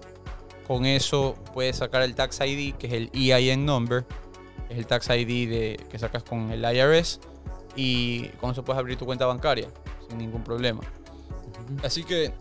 con 0.67 0.85
eso 0.85 1.35
puedes 1.53 1.77
sacar 1.77 2.01
el 2.01 2.15
Tax 2.15 2.39
ID, 2.41 2.75
que 2.75 2.87
es 2.87 2.93
el 2.93 3.09
EIN 3.13 3.65
number, 3.65 4.05
es 4.69 4.77
el 4.77 4.85
Tax 4.85 5.09
ID 5.09 5.49
de, 5.49 5.79
que 5.89 5.97
sacas 5.97 6.23
con 6.23 6.51
el 6.51 6.63
IRS, 6.63 7.19
y 7.75 8.27
con 8.39 8.51
eso 8.51 8.63
puedes 8.63 8.79
abrir 8.79 8.97
tu 8.97 9.05
cuenta 9.05 9.25
bancaria 9.25 9.67
sin 10.07 10.17
ningún 10.17 10.43
problema. 10.43 10.81
Así 11.83 12.03
que, 12.03 12.33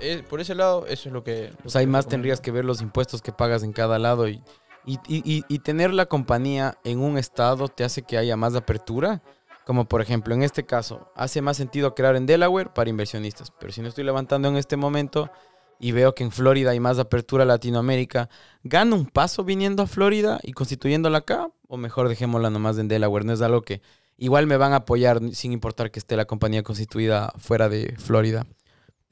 eh, 0.00 0.22
por 0.28 0.40
ese 0.40 0.54
lado, 0.54 0.86
eso 0.86 1.08
es 1.08 1.12
lo 1.12 1.24
que... 1.24 1.52
Pues 1.62 1.76
ahí 1.76 1.86
más 1.86 2.06
tendrías 2.06 2.40
que 2.40 2.50
ver 2.50 2.64
los 2.64 2.80
impuestos 2.80 3.20
que 3.20 3.32
pagas 3.32 3.62
en 3.64 3.72
cada 3.72 3.98
lado 3.98 4.28
y, 4.28 4.40
y, 4.84 5.58
tener 5.58 5.92
la 5.92 6.06
compañía 6.06 6.78
en 6.84 7.00
un 7.00 7.18
estado 7.18 7.68
te 7.68 7.84
hace 7.84 8.02
que 8.02 8.16
haya 8.16 8.36
más 8.36 8.54
apertura. 8.54 9.22
Como 9.66 9.86
por 9.86 10.00
ejemplo, 10.00 10.34
en 10.34 10.42
este 10.42 10.64
caso, 10.64 11.12
hace 11.14 11.42
más 11.42 11.58
sentido 11.58 11.94
crear 11.94 12.16
en 12.16 12.24
Delaware 12.24 12.72
para 12.72 12.88
inversionistas. 12.88 13.50
Pero 13.50 13.70
si 13.70 13.82
no 13.82 13.88
estoy 13.88 14.04
levantando 14.04 14.48
en 14.48 14.56
este 14.56 14.76
momento 14.76 15.30
y 15.78 15.92
veo 15.92 16.14
que 16.14 16.24
en 16.24 16.30
Florida 16.30 16.70
hay 16.70 16.80
más 16.80 16.98
apertura 16.98 17.42
a 17.42 17.46
Latinoamérica, 17.46 18.30
¿gano 18.62 18.96
un 18.96 19.06
paso 19.06 19.44
viniendo 19.44 19.82
a 19.82 19.86
Florida 19.86 20.40
y 20.42 20.52
constituyéndola 20.52 21.18
acá? 21.18 21.50
O 21.66 21.76
mejor 21.76 22.08
dejémosla 22.08 22.48
nomás 22.48 22.78
en 22.78 22.88
Delaware. 22.88 23.26
No 23.26 23.34
es 23.34 23.42
algo 23.42 23.60
que 23.60 23.82
igual 24.16 24.46
me 24.46 24.56
van 24.56 24.72
a 24.72 24.76
apoyar 24.76 25.20
sin 25.32 25.52
importar 25.52 25.90
que 25.90 25.98
esté 25.98 26.16
la 26.16 26.24
compañía 26.24 26.62
constituida 26.62 27.34
fuera 27.36 27.68
de 27.68 27.94
Florida. 27.98 28.46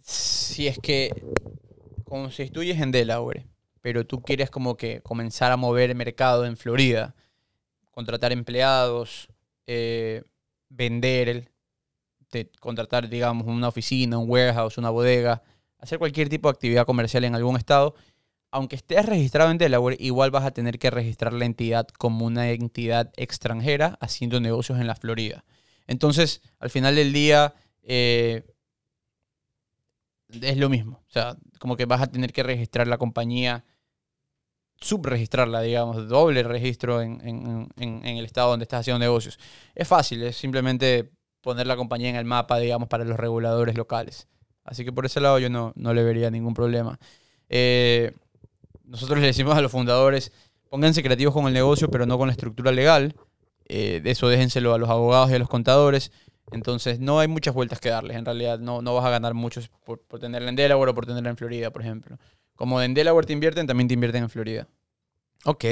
si 0.00 0.68
es 0.68 0.78
que 0.78 1.10
constituyes 2.04 2.80
en 2.80 2.92
Delaware, 2.92 3.46
pero 3.86 4.04
tú 4.04 4.20
quieres 4.20 4.50
como 4.50 4.76
que 4.76 5.00
comenzar 5.02 5.52
a 5.52 5.56
mover 5.56 5.94
mercado 5.94 6.44
en 6.44 6.56
Florida, 6.56 7.14
contratar 7.92 8.32
empleados, 8.32 9.28
eh, 9.68 10.24
vender, 10.68 11.52
te- 12.28 12.50
contratar, 12.58 13.08
digamos, 13.08 13.46
una 13.46 13.68
oficina, 13.68 14.18
un 14.18 14.28
warehouse, 14.28 14.78
una 14.78 14.90
bodega, 14.90 15.44
hacer 15.78 16.00
cualquier 16.00 16.28
tipo 16.28 16.48
de 16.48 16.54
actividad 16.54 16.84
comercial 16.84 17.22
en 17.22 17.36
algún 17.36 17.56
estado, 17.56 17.94
aunque 18.50 18.74
estés 18.74 19.06
registrado 19.06 19.52
en 19.52 19.58
Delaware, 19.58 19.96
igual 20.00 20.32
vas 20.32 20.44
a 20.44 20.50
tener 20.50 20.80
que 20.80 20.90
registrar 20.90 21.32
la 21.32 21.44
entidad 21.44 21.86
como 21.86 22.26
una 22.26 22.50
entidad 22.50 23.12
extranjera 23.16 23.98
haciendo 24.00 24.40
negocios 24.40 24.80
en 24.80 24.88
la 24.88 24.96
Florida. 24.96 25.44
Entonces, 25.86 26.42
al 26.58 26.70
final 26.70 26.96
del 26.96 27.12
día, 27.12 27.54
eh, 27.84 28.44
es 30.28 30.56
lo 30.56 30.68
mismo. 30.68 31.02
O 31.08 31.10
sea, 31.10 31.36
como 31.58 31.76
que 31.76 31.84
vas 31.86 32.02
a 32.02 32.06
tener 32.10 32.32
que 32.32 32.42
registrar 32.42 32.86
la 32.88 32.98
compañía, 32.98 33.64
subregistrarla, 34.80 35.60
digamos, 35.62 36.08
doble 36.08 36.42
registro 36.42 37.00
en, 37.02 37.20
en- 37.26 37.68
en- 37.78 38.04
el 38.18 38.24
estado 38.24 38.50
donde 38.50 38.64
estás 38.64 38.80
haciendo 38.80 38.98
negocios. 38.98 39.38
Es 39.74 39.88
fácil, 39.88 40.22
es 40.22 40.36
simplemente 40.36 41.10
poner 41.40 41.66
la 41.66 41.76
compañía 41.76 42.10
en 42.10 42.16
el 42.16 42.24
mapa, 42.24 42.58
digamos, 42.58 42.88
para 42.88 43.04
los 43.04 43.16
reguladores 43.16 43.76
locales. 43.76 44.28
Así 44.64 44.84
que 44.84 44.92
por 44.92 45.06
ese 45.06 45.20
lado 45.20 45.38
yo 45.38 45.48
no, 45.48 45.72
no 45.76 45.94
le 45.94 46.02
vería 46.02 46.30
ningún 46.30 46.54
problema. 46.54 46.98
Eh, 47.48 48.12
nosotros 48.84 49.18
le 49.20 49.26
decimos 49.26 49.56
a 49.56 49.60
los 49.60 49.70
fundadores, 49.72 50.32
pónganse 50.68 51.02
creativos 51.02 51.32
con 51.34 51.46
el 51.46 51.52
negocio, 51.54 51.88
pero 51.90 52.04
no 52.06 52.18
con 52.18 52.28
la 52.28 52.32
estructura 52.32 52.72
legal. 52.72 53.14
Eh, 53.68 54.00
eso 54.04 54.28
déjenselo 54.28 54.74
a 54.74 54.78
los 54.78 54.88
abogados 54.90 55.30
y 55.30 55.34
a 55.34 55.38
los 55.38 55.48
contadores. 55.48 56.12
Entonces, 56.52 57.00
no 57.00 57.18
hay 57.18 57.26
muchas 57.28 57.54
vueltas 57.54 57.80
que 57.80 57.88
darles. 57.88 58.16
En 58.16 58.24
realidad, 58.24 58.58
no, 58.58 58.82
no 58.82 58.94
vas 58.94 59.04
a 59.04 59.10
ganar 59.10 59.34
mucho 59.34 59.60
por, 59.84 60.00
por 60.00 60.20
tenerla 60.20 60.48
en 60.48 60.56
Delaware 60.56 60.90
o 60.90 60.94
por 60.94 61.06
tenerla 61.06 61.30
en 61.30 61.36
Florida, 61.36 61.70
por 61.70 61.82
ejemplo. 61.82 62.18
Como 62.56 62.82
en 62.82 62.94
Delaware 62.94 63.26
te 63.26 63.32
invierten, 63.32 63.66
también 63.66 63.88
te 63.88 63.94
invierten 63.94 64.24
en 64.24 64.30
Florida. 64.30 64.66
Ok, 65.44 65.64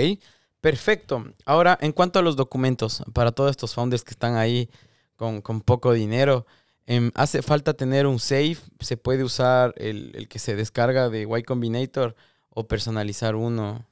perfecto. 0.61 1.24
Ahora, 1.45 1.76
en 1.80 1.93
cuanto 1.93 2.18
a 2.18 2.22
los 2.22 2.37
documentos, 2.37 3.03
para 3.12 3.32
todos 3.32 3.51
estos 3.51 3.74
founders 3.74 4.05
que 4.05 4.12
están 4.12 4.37
ahí 4.37 4.70
con, 5.16 5.41
con 5.41 5.61
poco 5.61 5.93
dinero, 5.93 6.47
em, 6.87 7.11
¿hace 7.14 7.43
falta 7.43 7.74
tener 7.74 8.07
un 8.07 8.18
safe? 8.20 8.59
¿Se 8.80 8.97
puede 8.97 9.24
usar 9.24 9.74
el, 9.76 10.12
el 10.14 10.28
que 10.28 10.39
se 10.39 10.55
descarga 10.55 11.09
de 11.09 11.22
Y 11.22 11.43
Combinator 11.43 12.14
o 12.51 12.68
personalizar 12.68 13.35
uno? 13.35 13.87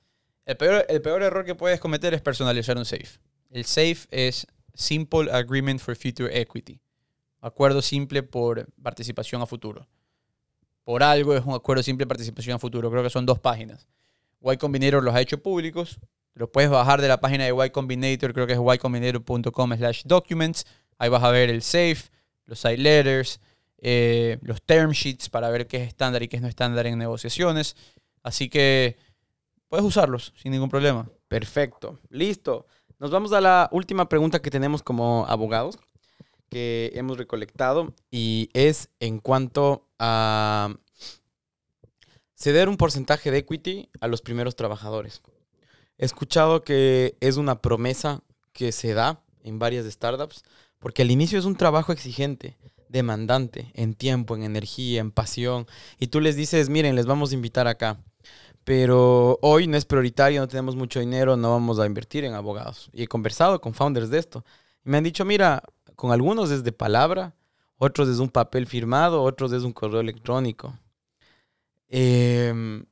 El 0.44 0.56
peor, 0.56 0.84
el 0.88 1.00
peor 1.00 1.22
error 1.22 1.44
que 1.44 1.54
puedes 1.54 1.80
cometer 1.80 2.14
es 2.14 2.20
personalizar 2.20 2.76
un 2.76 2.84
SAFE. 2.84 3.18
El 3.50 3.64
SAFE 3.64 4.06
es 4.10 4.46
Simple 4.74 5.30
Agreement 5.32 5.80
for 5.80 5.96
Future 5.96 6.40
Equity. 6.40 6.80
Acuerdo 7.40 7.82
simple 7.82 8.22
por 8.22 8.66
participación 8.82 9.42
a 9.42 9.46
futuro. 9.46 9.86
Por 10.84 11.02
algo 11.02 11.34
es 11.34 11.44
un 11.44 11.54
acuerdo 11.54 11.82
simple 11.82 12.04
de 12.04 12.08
participación 12.08 12.56
a 12.56 12.58
futuro. 12.58 12.90
Creo 12.90 13.02
que 13.02 13.10
son 13.10 13.26
dos 13.26 13.38
páginas. 13.38 13.86
Y 14.40 14.56
Combinator 14.56 15.02
los 15.02 15.14
ha 15.14 15.20
hecho 15.20 15.42
públicos. 15.42 15.98
Los 16.34 16.48
puedes 16.48 16.70
bajar 16.70 17.00
de 17.00 17.08
la 17.08 17.20
página 17.20 17.44
de 17.44 17.50
Y 17.50 17.70
Combinator. 17.70 18.32
Creo 18.32 18.46
que 18.46 18.54
es 18.54 18.58
ycombinator.com 18.58 19.76
slash 19.76 20.02
documents. 20.04 20.64
Ahí 20.98 21.08
vas 21.08 21.22
a 21.22 21.30
ver 21.30 21.50
el 21.50 21.62
SAFE, 21.62 22.10
los 22.46 22.58
side 22.58 22.78
letters, 22.78 23.40
eh, 23.78 24.38
los 24.42 24.62
term 24.62 24.92
sheets 24.92 25.28
para 25.28 25.50
ver 25.50 25.66
qué 25.66 25.82
es 25.82 25.88
estándar 25.88 26.22
y 26.22 26.28
qué 26.28 26.36
es 26.36 26.42
no 26.42 26.48
estándar 26.48 26.86
en 26.86 26.98
negociaciones. 26.98 27.76
Así 28.22 28.48
que 28.48 28.96
puedes 29.68 29.84
usarlos 29.84 30.32
sin 30.36 30.52
ningún 30.52 30.68
problema. 30.68 31.08
Perfecto, 31.28 31.98
listo. 32.08 32.66
Nos 32.98 33.10
vamos 33.10 33.32
a 33.32 33.40
la 33.40 33.68
última 33.72 34.08
pregunta 34.08 34.40
que 34.40 34.50
tenemos 34.50 34.82
como 34.82 35.26
abogados 35.28 35.78
que 36.48 36.92
hemos 36.94 37.16
recolectado 37.16 37.94
y 38.10 38.50
es 38.52 38.90
en 39.00 39.18
cuanto 39.18 39.88
a 40.04 40.74
ceder 42.34 42.68
un 42.68 42.76
porcentaje 42.76 43.30
de 43.30 43.38
equity 43.38 43.88
a 44.00 44.08
los 44.08 44.20
primeros 44.20 44.56
trabajadores. 44.56 45.22
He 45.96 46.04
escuchado 46.04 46.64
que 46.64 47.16
es 47.20 47.36
una 47.36 47.62
promesa 47.62 48.22
que 48.52 48.72
se 48.72 48.94
da 48.94 49.22
en 49.44 49.60
varias 49.60 49.86
startups 49.86 50.42
porque 50.80 51.02
al 51.02 51.12
inicio 51.12 51.38
es 51.38 51.44
un 51.44 51.54
trabajo 51.54 51.92
exigente, 51.92 52.58
demandante, 52.88 53.70
en 53.74 53.94
tiempo, 53.94 54.34
en 54.34 54.42
energía, 54.42 55.00
en 55.00 55.12
pasión 55.12 55.68
y 56.00 56.08
tú 56.08 56.20
les 56.20 56.34
dices, 56.34 56.68
miren, 56.68 56.96
les 56.96 57.06
vamos 57.06 57.30
a 57.30 57.34
invitar 57.34 57.68
acá 57.68 58.00
pero 58.64 59.38
hoy 59.42 59.66
no 59.66 59.76
es 59.76 59.84
prioritario, 59.84 60.40
no 60.40 60.48
tenemos 60.48 60.76
mucho 60.76 61.00
dinero, 61.00 61.36
no 61.36 61.50
vamos 61.50 61.78
a 61.78 61.86
invertir 61.86 62.24
en 62.24 62.34
abogados. 62.34 62.90
Y 62.92 63.02
he 63.02 63.08
conversado 63.08 63.60
con 63.60 63.74
founders 63.74 64.10
de 64.10 64.18
esto. 64.18 64.44
Me 64.84 64.98
han 64.98 65.04
dicho, 65.04 65.24
mira, 65.24 65.62
con 65.96 66.12
algunos 66.12 66.50
es 66.50 66.62
de 66.62 66.72
palabra, 66.72 67.34
otros 67.84 68.08
es 68.08 68.20
un 68.20 68.28
papel 68.28 68.68
firmado, 68.68 69.24
otros 69.24 69.52
es 69.52 69.64
un 69.64 69.72
correo 69.72 70.00
electrónico. 70.00 70.78
Em, 71.88 72.84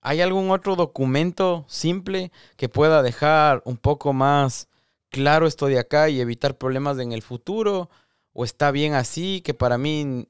¿Hay 0.00 0.20
algún 0.20 0.52
otro 0.52 0.76
documento 0.76 1.64
simple 1.66 2.30
que 2.56 2.68
pueda 2.68 3.02
dejar 3.02 3.60
un 3.64 3.76
poco 3.76 4.12
más 4.12 4.68
claro 5.08 5.48
esto 5.48 5.66
de 5.66 5.80
acá 5.80 6.10
y 6.10 6.20
evitar 6.20 6.56
problemas 6.58 6.96
en 7.00 7.10
el 7.10 7.22
futuro? 7.22 7.90
¿O 8.32 8.44
está 8.44 8.70
bien 8.70 8.94
así? 8.94 9.40
Que 9.40 9.52
para 9.52 9.78
mí, 9.78 10.28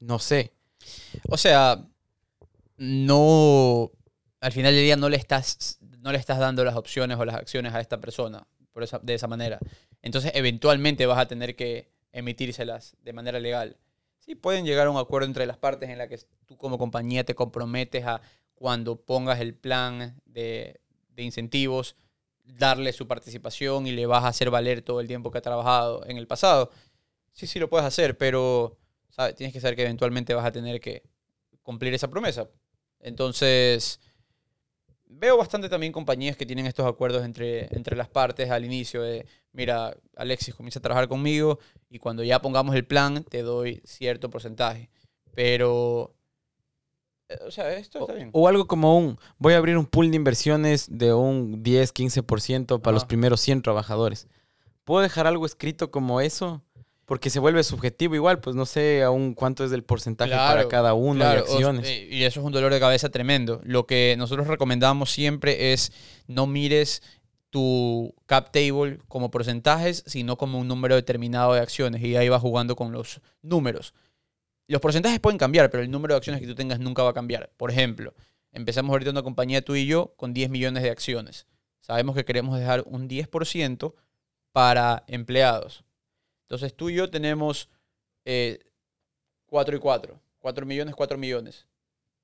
no 0.00 0.18
sé. 0.18 0.54
O 1.28 1.36
sea, 1.36 1.84
no. 2.78 3.90
Al 4.40 4.52
final 4.52 4.74
del 4.74 4.84
día 4.84 4.96
no 4.96 5.10
le 5.10 5.18
estás, 5.18 5.78
no 6.00 6.10
le 6.10 6.16
estás 6.16 6.38
dando 6.38 6.64
las 6.64 6.76
opciones 6.76 7.18
o 7.18 7.24
las 7.26 7.34
acciones 7.34 7.74
a 7.74 7.80
esta 7.80 8.00
persona 8.00 8.46
por 8.72 8.82
esa, 8.82 8.98
de 8.98 9.12
esa 9.12 9.26
manera. 9.26 9.58
Entonces, 10.00 10.32
eventualmente 10.34 11.04
vas 11.04 11.18
a 11.18 11.28
tener 11.28 11.54
que 11.54 11.95
emitírselas 12.16 12.96
de 13.02 13.12
manera 13.12 13.38
legal. 13.38 13.76
Sí, 14.18 14.34
pueden 14.34 14.64
llegar 14.64 14.86
a 14.86 14.90
un 14.90 14.96
acuerdo 14.96 15.26
entre 15.26 15.46
las 15.46 15.58
partes 15.58 15.90
en 15.90 15.98
la 15.98 16.08
que 16.08 16.18
tú 16.46 16.56
como 16.56 16.78
compañía 16.78 17.24
te 17.24 17.34
comprometes 17.34 18.04
a 18.06 18.20
cuando 18.54 19.00
pongas 19.00 19.38
el 19.40 19.54
plan 19.54 20.18
de, 20.24 20.80
de 21.10 21.22
incentivos, 21.22 21.94
darle 22.44 22.92
su 22.92 23.06
participación 23.06 23.86
y 23.86 23.92
le 23.92 24.06
vas 24.06 24.24
a 24.24 24.28
hacer 24.28 24.50
valer 24.50 24.80
todo 24.80 25.00
el 25.00 25.06
tiempo 25.06 25.30
que 25.30 25.38
ha 25.38 25.42
trabajado 25.42 26.06
en 26.06 26.16
el 26.16 26.26
pasado. 26.26 26.70
Sí, 27.32 27.46
sí 27.46 27.58
lo 27.58 27.68
puedes 27.68 27.86
hacer, 27.86 28.16
pero 28.16 28.78
¿sabes? 29.10 29.34
tienes 29.34 29.52
que 29.52 29.60
saber 29.60 29.76
que 29.76 29.82
eventualmente 29.82 30.32
vas 30.34 30.46
a 30.46 30.52
tener 30.52 30.80
que 30.80 31.02
cumplir 31.62 31.92
esa 31.92 32.08
promesa. 32.08 32.48
Entonces, 33.00 34.00
veo 35.04 35.36
bastante 35.36 35.68
también 35.68 35.92
compañías 35.92 36.36
que 36.36 36.46
tienen 36.46 36.66
estos 36.66 36.86
acuerdos 36.86 37.24
entre, 37.24 37.74
entre 37.76 37.94
las 37.94 38.08
partes 38.08 38.50
al 38.50 38.64
inicio 38.64 39.02
de, 39.02 39.26
mira, 39.56 39.96
Alexis 40.16 40.54
comienza 40.54 40.78
a 40.78 40.82
trabajar 40.82 41.08
conmigo 41.08 41.58
y 41.90 41.98
cuando 41.98 42.22
ya 42.22 42.40
pongamos 42.42 42.74
el 42.76 42.86
plan 42.86 43.24
te 43.24 43.42
doy 43.42 43.80
cierto 43.84 44.30
porcentaje. 44.30 44.90
Pero, 45.34 46.14
eh, 47.28 47.38
o 47.46 47.50
sea, 47.50 47.72
esto 47.74 48.00
está 48.00 48.12
bien. 48.14 48.30
O 48.32 48.48
algo 48.48 48.66
como 48.66 48.96
un, 48.98 49.18
voy 49.38 49.54
a 49.54 49.56
abrir 49.58 49.76
un 49.76 49.86
pool 49.86 50.10
de 50.10 50.16
inversiones 50.16 50.86
de 50.90 51.12
un 51.12 51.62
10, 51.62 51.92
15% 51.92 52.80
para 52.80 52.94
los 52.94 53.04
primeros 53.04 53.40
100 53.40 53.62
trabajadores. 53.62 54.28
¿Puedo 54.84 55.02
dejar 55.02 55.26
algo 55.26 55.46
escrito 55.46 55.90
como 55.90 56.20
eso? 56.20 56.62
Porque 57.06 57.30
se 57.30 57.38
vuelve 57.38 57.62
subjetivo 57.62 58.14
igual, 58.16 58.40
pues 58.40 58.56
no 58.56 58.66
sé 58.66 59.02
aún 59.04 59.34
cuánto 59.34 59.64
es 59.64 59.70
el 59.72 59.84
porcentaje 59.84 60.32
para 60.32 60.66
cada 60.68 60.94
uno 60.94 61.20
Claro, 61.20 61.44
de 61.44 61.52
acciones. 61.52 61.86
eh, 61.86 62.08
y 62.10 62.24
eso 62.24 62.40
es 62.40 62.46
un 62.46 62.52
dolor 62.52 62.72
de 62.72 62.80
cabeza 62.80 63.08
tremendo. 63.10 63.60
Lo 63.64 63.86
que 63.86 64.16
nosotros 64.18 64.48
recomendamos 64.48 65.10
siempre 65.10 65.72
es 65.72 65.92
no 66.26 66.46
mires 66.48 67.02
tu 67.50 68.14
cap 68.26 68.50
table 68.52 68.98
como 69.08 69.30
porcentajes, 69.30 70.04
sino 70.06 70.36
como 70.36 70.58
un 70.58 70.68
número 70.68 70.94
determinado 70.94 71.54
de 71.54 71.60
acciones. 71.60 72.02
Y 72.02 72.16
ahí 72.16 72.28
vas 72.28 72.42
jugando 72.42 72.76
con 72.76 72.92
los 72.92 73.20
números. 73.42 73.94
Los 74.68 74.80
porcentajes 74.80 75.20
pueden 75.20 75.38
cambiar, 75.38 75.70
pero 75.70 75.82
el 75.82 75.90
número 75.90 76.14
de 76.14 76.18
acciones 76.18 76.40
que 76.40 76.46
tú 76.46 76.54
tengas 76.54 76.80
nunca 76.80 77.02
va 77.02 77.10
a 77.10 77.14
cambiar. 77.14 77.50
Por 77.56 77.70
ejemplo, 77.70 78.14
empezamos 78.52 78.90
ahorita 78.90 79.10
una 79.10 79.22
compañía 79.22 79.62
tú 79.62 79.74
y 79.76 79.86
yo 79.86 80.14
con 80.16 80.34
10 80.34 80.50
millones 80.50 80.82
de 80.82 80.90
acciones. 80.90 81.46
Sabemos 81.80 82.16
que 82.16 82.24
queremos 82.24 82.58
dejar 82.58 82.82
un 82.86 83.08
10% 83.08 83.94
para 84.52 85.04
empleados. 85.06 85.84
Entonces 86.42 86.74
tú 86.74 86.90
y 86.90 86.94
yo 86.94 87.10
tenemos 87.10 87.68
eh, 88.24 88.58
4 89.46 89.76
y 89.76 89.78
4. 89.78 90.20
4 90.40 90.66
millones, 90.66 90.94
4 90.94 91.18
millones. 91.18 91.66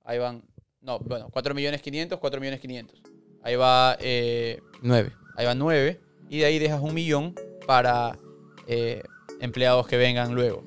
Ahí 0.05 0.19
van. 0.19 0.43
No, 0.81 0.99
bueno, 0.99 1.29
4 1.31 1.55
millones 1.55 1.81
500, 1.81 2.19
4 2.19 2.41
millones 2.41 2.61
500. 2.61 3.12
Ahí 3.43 3.57
va, 3.57 3.97
eh, 4.01 4.61
9. 4.83 5.13
ahí 5.37 5.47
va 5.47 5.55
9. 5.55 6.01
Y 6.29 6.39
de 6.39 6.45
ahí 6.45 6.59
dejas 6.59 6.81
un 6.81 6.95
millón 6.95 7.35
para 7.67 8.19
eh, 8.67 9.03
empleados 9.41 9.87
que 9.87 9.97
vengan 9.97 10.35
luego. 10.35 10.65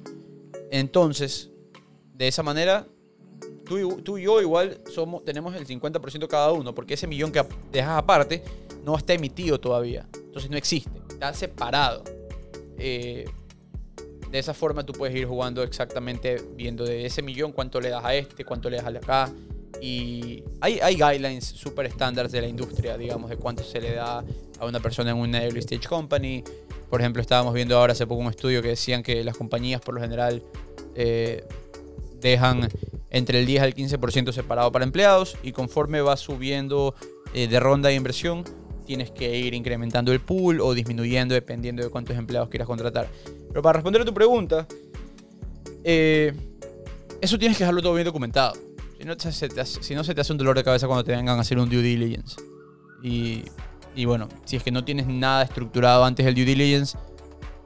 Entonces, 0.71 1.51
de 2.13 2.27
esa 2.27 2.43
manera, 2.43 2.87
tú 3.65 3.77
y, 3.77 4.01
tú 4.03 4.17
y 4.17 4.23
yo 4.23 4.41
igual 4.41 4.79
somos, 4.93 5.23
tenemos 5.23 5.55
el 5.55 5.65
50% 5.65 6.27
cada 6.27 6.51
uno, 6.51 6.75
porque 6.75 6.93
ese 6.93 7.07
millón 7.07 7.31
que 7.31 7.43
dejas 7.71 7.97
aparte 7.97 8.43
no 8.83 8.97
está 8.97 9.13
emitido 9.13 9.59
todavía. 9.59 10.07
Entonces 10.13 10.49
no 10.49 10.57
existe, 10.57 11.01
está 11.09 11.33
separado. 11.33 12.03
Eh, 12.77 13.25
de 14.29 14.39
esa 14.39 14.53
forma 14.53 14.85
tú 14.85 14.93
puedes 14.93 15.15
ir 15.15 15.25
jugando 15.25 15.63
exactamente 15.63 16.41
viendo 16.55 16.83
de 16.83 17.05
ese 17.05 17.21
millón 17.21 17.51
cuánto 17.51 17.79
le 17.79 17.89
das 17.89 18.03
a 18.03 18.15
este, 18.15 18.43
cuánto 18.43 18.69
le 18.69 18.77
das 18.77 18.91
de 18.91 18.97
acá. 18.97 19.31
Y 19.81 20.43
hay, 20.61 20.95
guidelines 20.95 21.45
super 21.45 21.85
estándares 21.85 22.31
de 22.31 22.41
la 22.41 22.47
industria, 22.47 22.97
digamos, 22.97 23.29
de 23.29 23.37
cuánto 23.37 23.63
se 23.63 23.81
le 23.81 23.93
da 23.93 24.23
a 24.59 24.65
una 24.65 24.79
persona 24.79 25.11
en 25.11 25.17
una 25.17 25.43
early 25.43 25.59
stage 25.59 25.87
company. 25.87 26.43
Por 26.89 27.01
ejemplo, 27.01 27.21
estábamos 27.21 27.53
viendo 27.53 27.77
ahora 27.77 27.93
hace 27.93 28.07
poco 28.07 28.21
un 28.21 28.29
estudio 28.29 28.61
que 28.61 28.69
decían 28.69 29.03
que 29.03 29.23
las 29.23 29.37
compañías 29.37 29.81
por 29.81 29.95
lo 29.95 30.01
general 30.01 30.43
eh, 30.95 31.45
dejan 32.19 32.69
entre 33.09 33.39
el 33.39 33.45
10 33.45 33.63
al 33.63 33.75
15% 33.75 34.31
separado 34.31 34.71
para 34.71 34.85
empleados 34.85 35.37
y 35.43 35.51
conforme 35.51 36.01
va 36.01 36.17
subiendo 36.17 36.95
eh, 37.33 37.47
de 37.47 37.59
ronda 37.59 37.89
de 37.89 37.95
inversión, 37.95 38.43
tienes 38.85 39.11
que 39.11 39.37
ir 39.37 39.53
incrementando 39.53 40.11
el 40.11 40.21
pool 40.21 40.61
o 40.61 40.73
disminuyendo 40.73 41.33
dependiendo 41.33 41.83
de 41.83 41.89
cuántos 41.89 42.17
empleados 42.17 42.49
quieras 42.49 42.67
contratar. 42.67 43.07
Pero 43.49 43.61
para 43.61 43.73
responder 43.77 44.01
a 44.01 44.05
tu 44.05 44.13
pregunta, 44.13 44.67
eh, 45.83 46.33
eso 47.21 47.37
tienes 47.37 47.57
que 47.57 47.63
dejarlo 47.63 47.81
todo 47.81 47.93
bien 47.93 48.05
documentado. 48.05 48.53
Si 48.97 49.05
no, 49.05 49.13
se 49.17 49.49
te 49.49 49.61
hace, 49.61 49.83
si 49.83 49.95
no, 49.95 50.03
se 50.03 50.15
te 50.15 50.21
hace 50.21 50.31
un 50.31 50.37
dolor 50.37 50.55
de 50.55 50.63
cabeza 50.63 50.87
cuando 50.87 51.03
te 51.03 51.11
vengan 51.11 51.37
a 51.37 51.41
hacer 51.41 51.57
un 51.57 51.69
due 51.69 51.81
diligence. 51.81 52.35
Y, 53.03 53.43
y 53.95 54.05
bueno, 54.05 54.27
si 54.45 54.55
es 54.55 54.63
que 54.63 54.71
no 54.71 54.83
tienes 54.83 55.07
nada 55.07 55.43
estructurado 55.43 56.05
antes 56.05 56.25
del 56.25 56.33
due 56.33 56.45
diligence, 56.45 56.97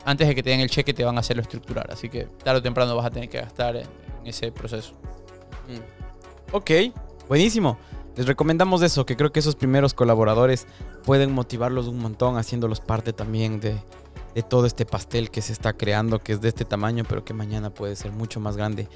antes 0.05 0.27
de 0.27 0.35
que 0.35 0.41
te 0.41 0.49
den 0.49 0.59
el 0.59 0.69
cheque 0.69 0.93
te 0.93 1.03
van 1.03 1.17
a 1.17 1.19
hacerlo 1.19 1.41
estructurar. 1.41 1.91
Así 1.91 2.09
que 2.09 2.25
tarde 2.43 2.59
o 2.59 2.61
temprano 2.63 2.95
vas 2.95 3.05
a 3.05 3.11
tener 3.11 3.29
que 3.29 3.39
gastar 3.39 3.75
en, 3.75 3.85
en 4.21 4.27
ese 4.27 4.51
proceso. 4.51 4.93
Ok, 6.51 6.71
buenísimo. 7.27 7.77
Les 8.15 8.25
recomendamos 8.25 8.81
eso, 8.81 9.05
que 9.05 9.15
creo 9.15 9.31
que 9.31 9.39
esos 9.39 9.55
primeros 9.55 9.93
colaboradores 9.93 10.67
pueden 11.05 11.31
motivarlos 11.31 11.87
un 11.87 11.99
montón, 11.99 12.37
haciéndolos 12.37 12.79
parte 12.81 13.13
también 13.13 13.59
de, 13.59 13.77
de 14.33 14.43
todo 14.43 14.65
este 14.65 14.85
pastel 14.85 15.29
que 15.29 15.41
se 15.41 15.53
está 15.53 15.73
creando, 15.73 16.19
que 16.19 16.33
es 16.33 16.41
de 16.41 16.49
este 16.49 16.65
tamaño, 16.65 17.05
pero 17.07 17.23
que 17.23 17.33
mañana 17.33 17.69
puede 17.69 17.95
ser 17.95 18.11
mucho 18.11 18.39
más 18.39 18.57
grande. 18.57 18.89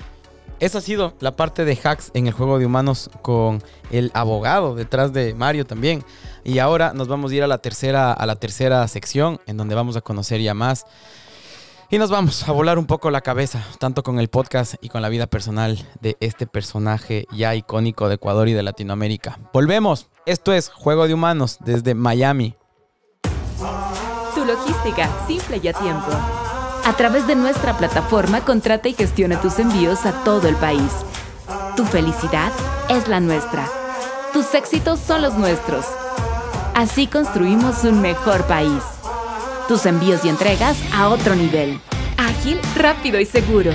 Esa 0.60 0.78
ha 0.78 0.82
sido 0.82 1.14
la 1.20 1.36
parte 1.36 1.66
de 1.66 1.78
hacks 1.84 2.12
en 2.14 2.28
el 2.28 2.34
juego 2.34 2.58
de 2.58 2.66
humanos 2.66 3.10
con 3.22 3.62
el 3.92 4.12
abogado 4.14 4.76
detrás 4.76 5.12
de 5.12 5.34
Mario 5.34 5.66
también. 5.66 6.06
Y 6.44 6.60
ahora 6.60 6.94
nos 6.94 7.08
vamos 7.08 7.32
a 7.32 7.36
ir 7.36 7.44
a 7.44 7.48
la 7.48 7.58
tercera, 7.58 8.14
a 8.14 8.26
la 8.26 8.36
tercera 8.38 8.88
sección, 8.88 9.42
en 9.46 9.58
donde 9.58 9.76
vamos 9.76 9.98
a 9.98 10.02
conocer 10.02 10.42
ya 10.42 10.54
más. 10.54 10.86
Y 11.90 11.98
nos 11.98 12.10
vamos 12.10 12.48
a 12.48 12.52
volar 12.52 12.80
un 12.80 12.88
poco 12.88 13.12
la 13.12 13.22
cabeza, 13.22 13.64
tanto 13.78 14.04
con 14.04 14.20
el 14.20 14.28
podcast 14.28 14.76
y 14.82 14.90
con 14.90 15.02
la 15.02 15.10
vida 15.10 15.28
personal 15.28 15.78
de 16.02 16.18
este 16.22 16.48
personaje 16.48 17.28
ya 17.32 17.54
icónico 17.56 18.08
de 18.08 18.16
Ecuador 18.16 18.48
y 18.48 18.54
de 18.54 18.64
Latinoamérica. 18.64 19.40
Volvemos. 19.54 20.08
Esto 20.26 20.54
es 20.54 20.70
Juego 20.70 21.08
de 21.08 21.14
Humanos 21.14 21.58
desde 21.60 21.94
Miami. 21.94 22.56
Tu 24.34 24.46
logística, 24.46 25.10
simple 25.28 25.60
y 25.62 25.68
a 25.68 25.74
tiempo. 25.74 26.08
A 26.86 26.92
través 26.98 27.26
de 27.28 27.36
nuestra 27.36 27.78
plataforma, 27.78 28.42
contrata 28.42 28.90
y 28.90 28.94
gestiona 28.94 29.40
tus 29.40 29.58
envíos 29.58 30.06
a 30.06 30.12
todo 30.26 30.50
el 30.50 30.56
país. 30.58 30.92
Tu 31.78 31.86
felicidad 31.86 32.52
es 32.90 33.08
la 33.08 33.22
nuestra. 33.22 33.66
Tus 34.34 34.54
éxitos 34.54 35.00
son 35.00 35.22
los 35.22 35.36
nuestros. 35.36 35.86
Así 36.76 37.08
construimos 37.08 37.86
un 37.86 38.02
mejor 38.02 38.44
país. 38.48 38.84
Tus 39.70 39.86
envíos 39.86 40.26
y 40.26 40.30
entregas 40.30 40.78
a 40.94 41.08
otro 41.08 41.36
nivel. 41.36 41.80
Ágil, 42.18 42.60
rápido 42.76 43.18
y 43.18 43.26
seguro. 43.26 43.72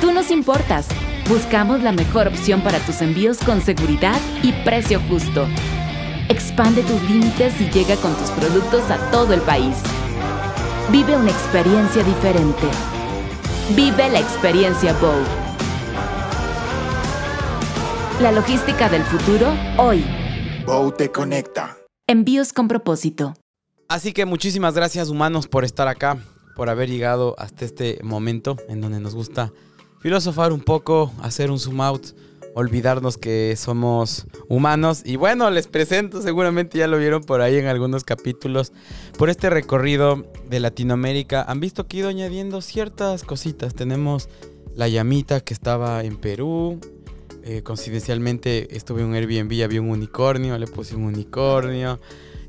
Tú 0.00 0.10
nos 0.10 0.32
importas. 0.32 0.88
Buscamos 1.28 1.80
la 1.82 1.92
mejor 1.92 2.26
opción 2.26 2.60
para 2.62 2.80
tus 2.80 3.00
envíos 3.02 3.38
con 3.38 3.60
seguridad 3.60 4.18
y 4.42 4.50
precio 4.64 5.00
justo. 5.08 5.46
Expande 6.28 6.82
tus 6.82 7.00
límites 7.02 7.60
y 7.60 7.70
llega 7.70 7.94
con 7.96 8.14
tus 8.16 8.30
productos 8.30 8.90
a 8.90 8.96
todo 9.12 9.32
el 9.32 9.42
país. 9.42 9.76
Vive 10.90 11.14
una 11.14 11.30
experiencia 11.30 12.02
diferente. 12.02 12.66
Vive 13.76 14.08
la 14.08 14.20
experiencia 14.20 14.94
Bow. 14.94 15.22
La 18.22 18.32
logística 18.32 18.88
del 18.88 19.02
futuro 19.02 19.52
hoy. 19.76 20.02
Bow 20.64 20.90
te 20.90 21.12
conecta. 21.12 21.76
Envíos 22.06 22.54
con 22.54 22.68
propósito. 22.68 23.34
Así 23.86 24.14
que 24.14 24.24
muchísimas 24.24 24.72
gracias 24.72 25.10
humanos 25.10 25.46
por 25.46 25.66
estar 25.66 25.88
acá, 25.88 26.16
por 26.56 26.70
haber 26.70 26.88
llegado 26.88 27.34
hasta 27.36 27.66
este 27.66 28.00
momento 28.02 28.56
en 28.70 28.80
donde 28.80 28.98
nos 28.98 29.14
gusta 29.14 29.52
filosofar 30.00 30.54
un 30.54 30.60
poco, 30.60 31.12
hacer 31.20 31.50
un 31.50 31.58
zoom 31.58 31.82
out, 31.82 32.06
olvidarnos 32.54 33.18
que 33.18 33.54
somos 33.56 34.26
humanos. 34.48 35.02
Y 35.04 35.16
bueno, 35.16 35.50
les 35.50 35.66
presento, 35.66 36.22
seguramente 36.22 36.78
ya 36.78 36.86
lo 36.86 36.98
vieron 36.98 37.22
por 37.22 37.40
ahí 37.40 37.56
en 37.56 37.66
algunos 37.66 38.04
capítulos, 38.04 38.72
por 39.16 39.30
este 39.30 39.50
recorrido 39.50 40.24
de 40.48 40.60
Latinoamérica. 40.60 41.42
Han 41.42 41.60
visto 41.60 41.86
que 41.86 41.96
he 41.96 42.00
ido 42.00 42.08
añadiendo 42.08 42.60
ciertas 42.60 43.22
cositas. 43.22 43.74
Tenemos 43.74 44.28
la 44.74 44.88
llamita 44.88 45.40
que 45.40 45.54
estaba 45.54 46.04
en 46.04 46.16
Perú. 46.16 46.80
Eh, 47.44 47.62
coincidencialmente 47.62 48.76
estuve 48.76 49.02
en 49.02 49.08
un 49.08 49.14
Airbnb, 49.14 49.62
había 49.64 49.80
un 49.80 49.90
unicornio, 49.90 50.58
le 50.58 50.66
puse 50.66 50.94
un 50.94 51.04
unicornio. 51.04 52.00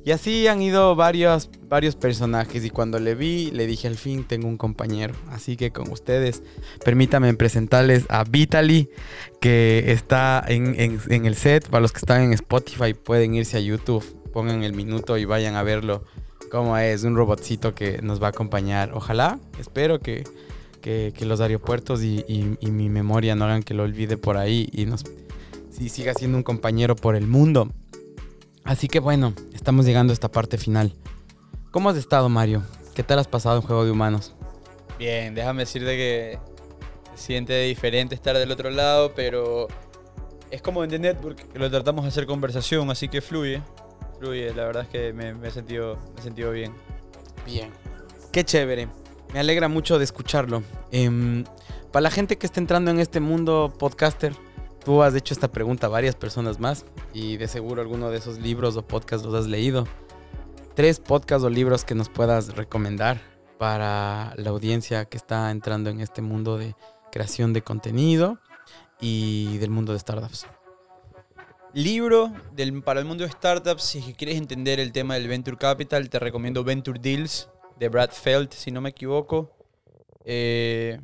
Y 0.05 0.11
así 0.11 0.47
han 0.47 0.61
ido 0.61 0.95
varios, 0.95 1.49
varios 1.67 1.95
personajes 1.95 2.63
y 2.65 2.69
cuando 2.69 2.99
le 2.99 3.15
vi, 3.15 3.51
le 3.51 3.67
dije 3.67 3.87
al 3.87 3.95
fin, 3.97 4.23
tengo 4.23 4.47
un 4.47 4.57
compañero. 4.57 5.13
Así 5.29 5.55
que 5.57 5.71
con 5.71 5.91
ustedes, 5.91 6.41
permítanme 6.83 7.33
presentarles 7.33 8.05
a 8.09 8.23
Vitaly, 8.23 8.89
que 9.41 9.91
está 9.91 10.43
en, 10.47 10.79
en- 10.79 10.99
en 11.09 11.25
el 11.25 11.35
set. 11.35 11.67
Para 11.69 11.81
los 11.81 11.91
que 11.91 11.99
están 11.99 12.21
en 12.23 12.33
Spotify, 12.33 12.93
pueden 12.93 13.35
irse 13.35 13.57
a 13.57 13.59
YouTube, 13.59 14.03
pongan 14.31 14.63
el 14.63 14.73
minuto 14.73 15.17
y 15.17 15.25
vayan 15.25 15.55
a 15.55 15.63
verlo. 15.63 16.05
Cómo 16.49 16.77
es, 16.77 17.03
un 17.03 17.15
robotcito 17.15 17.75
que 17.75 18.01
nos 18.01 18.21
va 18.23 18.27
a 18.27 18.29
acompañar. 18.31 18.91
Ojalá, 18.95 19.37
espero 19.59 19.99
que, 19.99 20.23
que- 20.81 21.13
que 21.15 21.25
los 21.25 21.41
aeropuertos 21.41 22.01
y, 22.03 22.23
y- 22.27 22.57
y 22.61 22.71
mi 22.71 22.89
memoria 22.89 23.35
no 23.35 23.45
hagan 23.45 23.61
que 23.63 23.73
lo 23.75 23.83
olvide 23.83 24.17
por 24.17 24.37
ahí 24.37 24.69
y 24.71 24.85
nos 24.85 25.03
sí, 25.69 25.89
siga 25.89 26.13
siendo 26.15 26.37
un 26.37 26.43
compañero 26.43 26.95
por 26.95 27.15
el 27.15 27.27
mundo. 27.27 27.69
Así 28.69 28.87
que 28.87 28.99
bueno, 28.99 29.33
estamos 29.51 29.87
llegando 29.87 30.11
a 30.11 30.13
esta 30.13 30.31
parte 30.31 30.59
final. 30.59 30.93
¿Cómo 31.71 31.89
has 31.89 31.97
estado, 31.97 32.29
Mario? 32.29 32.61
¿Qué 32.93 33.01
tal 33.01 33.17
has 33.17 33.27
pasado 33.27 33.55
en 33.55 33.63
Juego 33.63 33.83
de 33.83 33.89
Humanos? 33.89 34.35
Bien, 34.99 35.33
déjame 35.33 35.63
decirte 35.63 35.97
que 35.97 36.39
se 37.15 37.25
siente 37.25 37.63
diferente 37.63 38.13
estar 38.13 38.37
del 38.37 38.51
otro 38.51 38.69
lado, 38.69 39.13
pero 39.15 39.67
es 40.51 40.61
como 40.61 40.83
en 40.83 40.91
The 40.91 40.99
Network, 40.99 41.51
que 41.51 41.57
lo 41.57 41.71
tratamos 41.71 42.03
de 42.03 42.09
hacer 42.09 42.27
conversación, 42.27 42.91
así 42.91 43.09
que 43.09 43.21
fluye. 43.21 43.63
Fluye, 44.19 44.53
la 44.53 44.65
verdad 44.65 44.83
es 44.83 44.89
que 44.89 45.13
me, 45.13 45.33
me 45.33 45.47
he, 45.47 45.51
sentido, 45.51 45.97
me 46.13 46.19
he 46.19 46.23
sentido 46.23 46.51
bien. 46.51 46.71
Bien. 47.47 47.71
Qué 48.31 48.43
chévere. 48.43 48.87
Me 49.33 49.39
alegra 49.39 49.67
mucho 49.67 49.97
de 49.97 50.03
escucharlo. 50.03 50.61
Em, 50.91 51.43
para 51.91 52.03
la 52.03 52.11
gente 52.11 52.37
que 52.37 52.45
está 52.45 52.59
entrando 52.59 52.91
en 52.91 52.99
este 52.99 53.19
mundo 53.19 53.73
podcaster, 53.79 54.35
tú 54.89 55.03
has 55.03 55.13
hecho 55.13 55.35
esta 55.35 55.51
pregunta 55.51 55.85
a 55.85 55.89
varias 55.91 56.15
personas 56.15 56.59
más 56.59 56.83
y 57.13 57.37
de 57.37 57.47
seguro 57.47 57.79
alguno 57.79 58.09
de 58.09 58.17
esos 58.17 58.39
libros 58.39 58.75
o 58.75 58.81
podcasts 58.81 59.23
los 59.23 59.35
has 59.35 59.45
leído. 59.45 59.87
Tres 60.73 60.99
podcasts 60.99 61.45
o 61.45 61.49
libros 61.51 61.85
que 61.85 61.93
nos 61.93 62.09
puedas 62.09 62.55
recomendar 62.55 63.21
para 63.59 64.33
la 64.35 64.49
audiencia 64.49 65.05
que 65.05 65.17
está 65.17 65.51
entrando 65.51 65.91
en 65.91 65.99
este 65.99 66.23
mundo 66.23 66.57
de 66.57 66.75
creación 67.11 67.53
de 67.53 67.61
contenido 67.61 68.39
y 68.99 69.59
del 69.59 69.69
mundo 69.69 69.93
de 69.93 69.99
startups. 69.99 70.47
Libro 71.71 72.33
del- 72.55 72.81
para 72.81 72.99
el 72.99 73.05
mundo 73.05 73.23
de 73.25 73.29
startups, 73.29 73.83
si 73.83 74.01
quieres 74.15 74.37
entender 74.37 74.79
el 74.79 74.91
tema 74.91 75.13
del 75.13 75.27
Venture 75.27 75.57
Capital, 75.57 76.09
te 76.09 76.17
recomiendo 76.17 76.63
Venture 76.63 76.99
Deals 76.99 77.47
de 77.77 77.89
Brad 77.89 78.09
Feld, 78.09 78.53
si 78.53 78.71
no 78.71 78.81
me 78.81 78.89
equivoco. 78.89 79.55
Eh, 80.25 80.99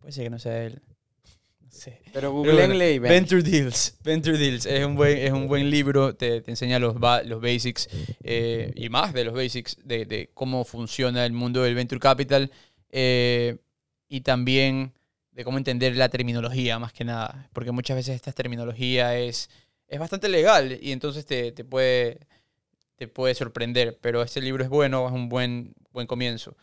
puede 0.00 0.12
ser 0.12 0.24
que 0.24 0.30
no 0.30 0.38
sea 0.38 0.64
él. 0.64 0.82
Sé. 1.76 2.00
Pero 2.12 2.32
googleenle 2.32 2.94
y 2.94 2.98
vean. 2.98 3.12
Venture 3.12 3.42
Deals. 3.42 3.96
Venture 4.02 4.38
Deals 4.38 4.66
es 4.66 4.84
un 4.84 4.96
buen, 4.96 5.18
es 5.18 5.30
un 5.30 5.46
buen 5.46 5.70
libro, 5.70 6.14
te, 6.14 6.40
te 6.40 6.50
enseña 6.50 6.78
los, 6.78 6.96
los 7.24 7.40
basics 7.40 7.88
eh, 8.22 8.72
y 8.74 8.88
más 8.88 9.12
de 9.12 9.24
los 9.24 9.34
basics 9.34 9.76
de, 9.84 10.06
de 10.06 10.30
cómo 10.34 10.64
funciona 10.64 11.24
el 11.26 11.32
mundo 11.32 11.62
del 11.62 11.74
Venture 11.74 12.00
Capital 12.00 12.50
eh, 12.90 13.58
y 14.08 14.22
también 14.22 14.92
de 15.32 15.44
cómo 15.44 15.58
entender 15.58 15.94
la 15.96 16.08
terminología 16.08 16.78
más 16.78 16.94
que 16.94 17.04
nada, 17.04 17.50
porque 17.52 17.70
muchas 17.70 17.96
veces 17.96 18.14
esta 18.14 18.32
terminología 18.32 19.18
es, 19.18 19.50
es 19.86 20.00
bastante 20.00 20.28
legal 20.28 20.78
y 20.80 20.92
entonces 20.92 21.26
te, 21.26 21.52
te 21.52 21.62
puede, 21.62 22.20
te 22.96 23.06
puede 23.06 23.34
sorprender, 23.34 23.98
pero 24.00 24.22
este 24.22 24.40
libro 24.40 24.64
es 24.64 24.70
bueno, 24.70 25.06
es 25.06 25.12
un 25.12 25.28
buen, 25.28 25.74
buen 25.92 26.06
comienzo. 26.06 26.56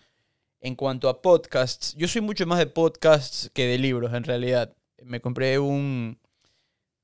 En 0.59 0.75
cuanto 0.75 1.07
a 1.07 1.21
podcasts, 1.21 1.93
yo 1.97 2.07
soy 2.07 2.21
mucho 2.21 2.47
más 2.47 2.57
de 2.57 2.65
podcasts 2.65 3.51
que 3.53 3.67
de 3.67 3.77
libros 3.77 4.11
en 4.13 4.23
realidad 4.23 4.73
me 5.05 5.21
compré 5.21 5.59
un, 5.59 6.17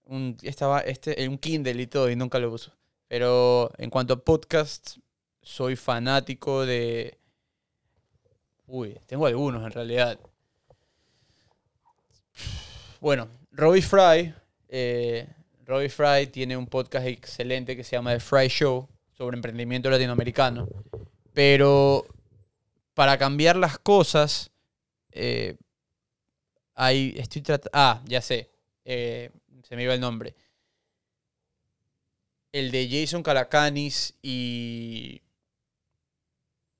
un 0.03 0.37
estaba 0.41 0.81
este 0.81 1.27
un 1.27 1.37
Kindle 1.37 1.81
y 1.81 1.87
todo 1.87 2.09
y 2.09 2.15
nunca 2.15 2.39
lo 2.39 2.51
uso. 2.51 2.71
Pero 3.07 3.71
en 3.77 3.89
cuanto 3.89 4.13
a 4.13 4.23
podcasts, 4.23 4.99
soy 5.41 5.75
fanático 5.75 6.65
de 6.65 7.19
Uy, 8.71 8.95
tengo 9.07 9.25
algunos 9.25 9.63
en 9.63 9.71
realidad. 9.71 10.19
Bueno, 13.01 13.27
Robbie 13.51 13.81
Fry, 13.81 14.33
eh, 14.67 15.27
Fry 15.89 16.27
tiene 16.27 16.55
un 16.55 16.67
podcast 16.67 17.07
excelente 17.07 17.75
que 17.75 17.83
se 17.83 17.95
llama 17.95 18.13
The 18.13 18.19
Fry 18.19 18.47
Show 18.47 18.87
sobre 19.17 19.37
emprendimiento 19.37 19.89
latinoamericano. 19.89 20.67
Pero 21.33 22.05
para 22.93 23.17
cambiar 23.17 23.55
las 23.55 23.79
cosas, 23.79 24.51
eh, 25.11 25.55
hay, 26.79 27.13
estoy 27.17 27.41
tratando, 27.41 27.71
ah, 27.73 28.01
ya 28.05 28.21
sé, 28.21 28.49
eh, 28.85 29.31
se 29.63 29.75
me 29.75 29.83
iba 29.83 29.93
el 29.93 29.99
nombre. 29.99 30.33
El 32.53 32.71
de 32.71 32.87
Jason 32.89 33.21
Calacanis 33.21 34.13
y 34.21 35.21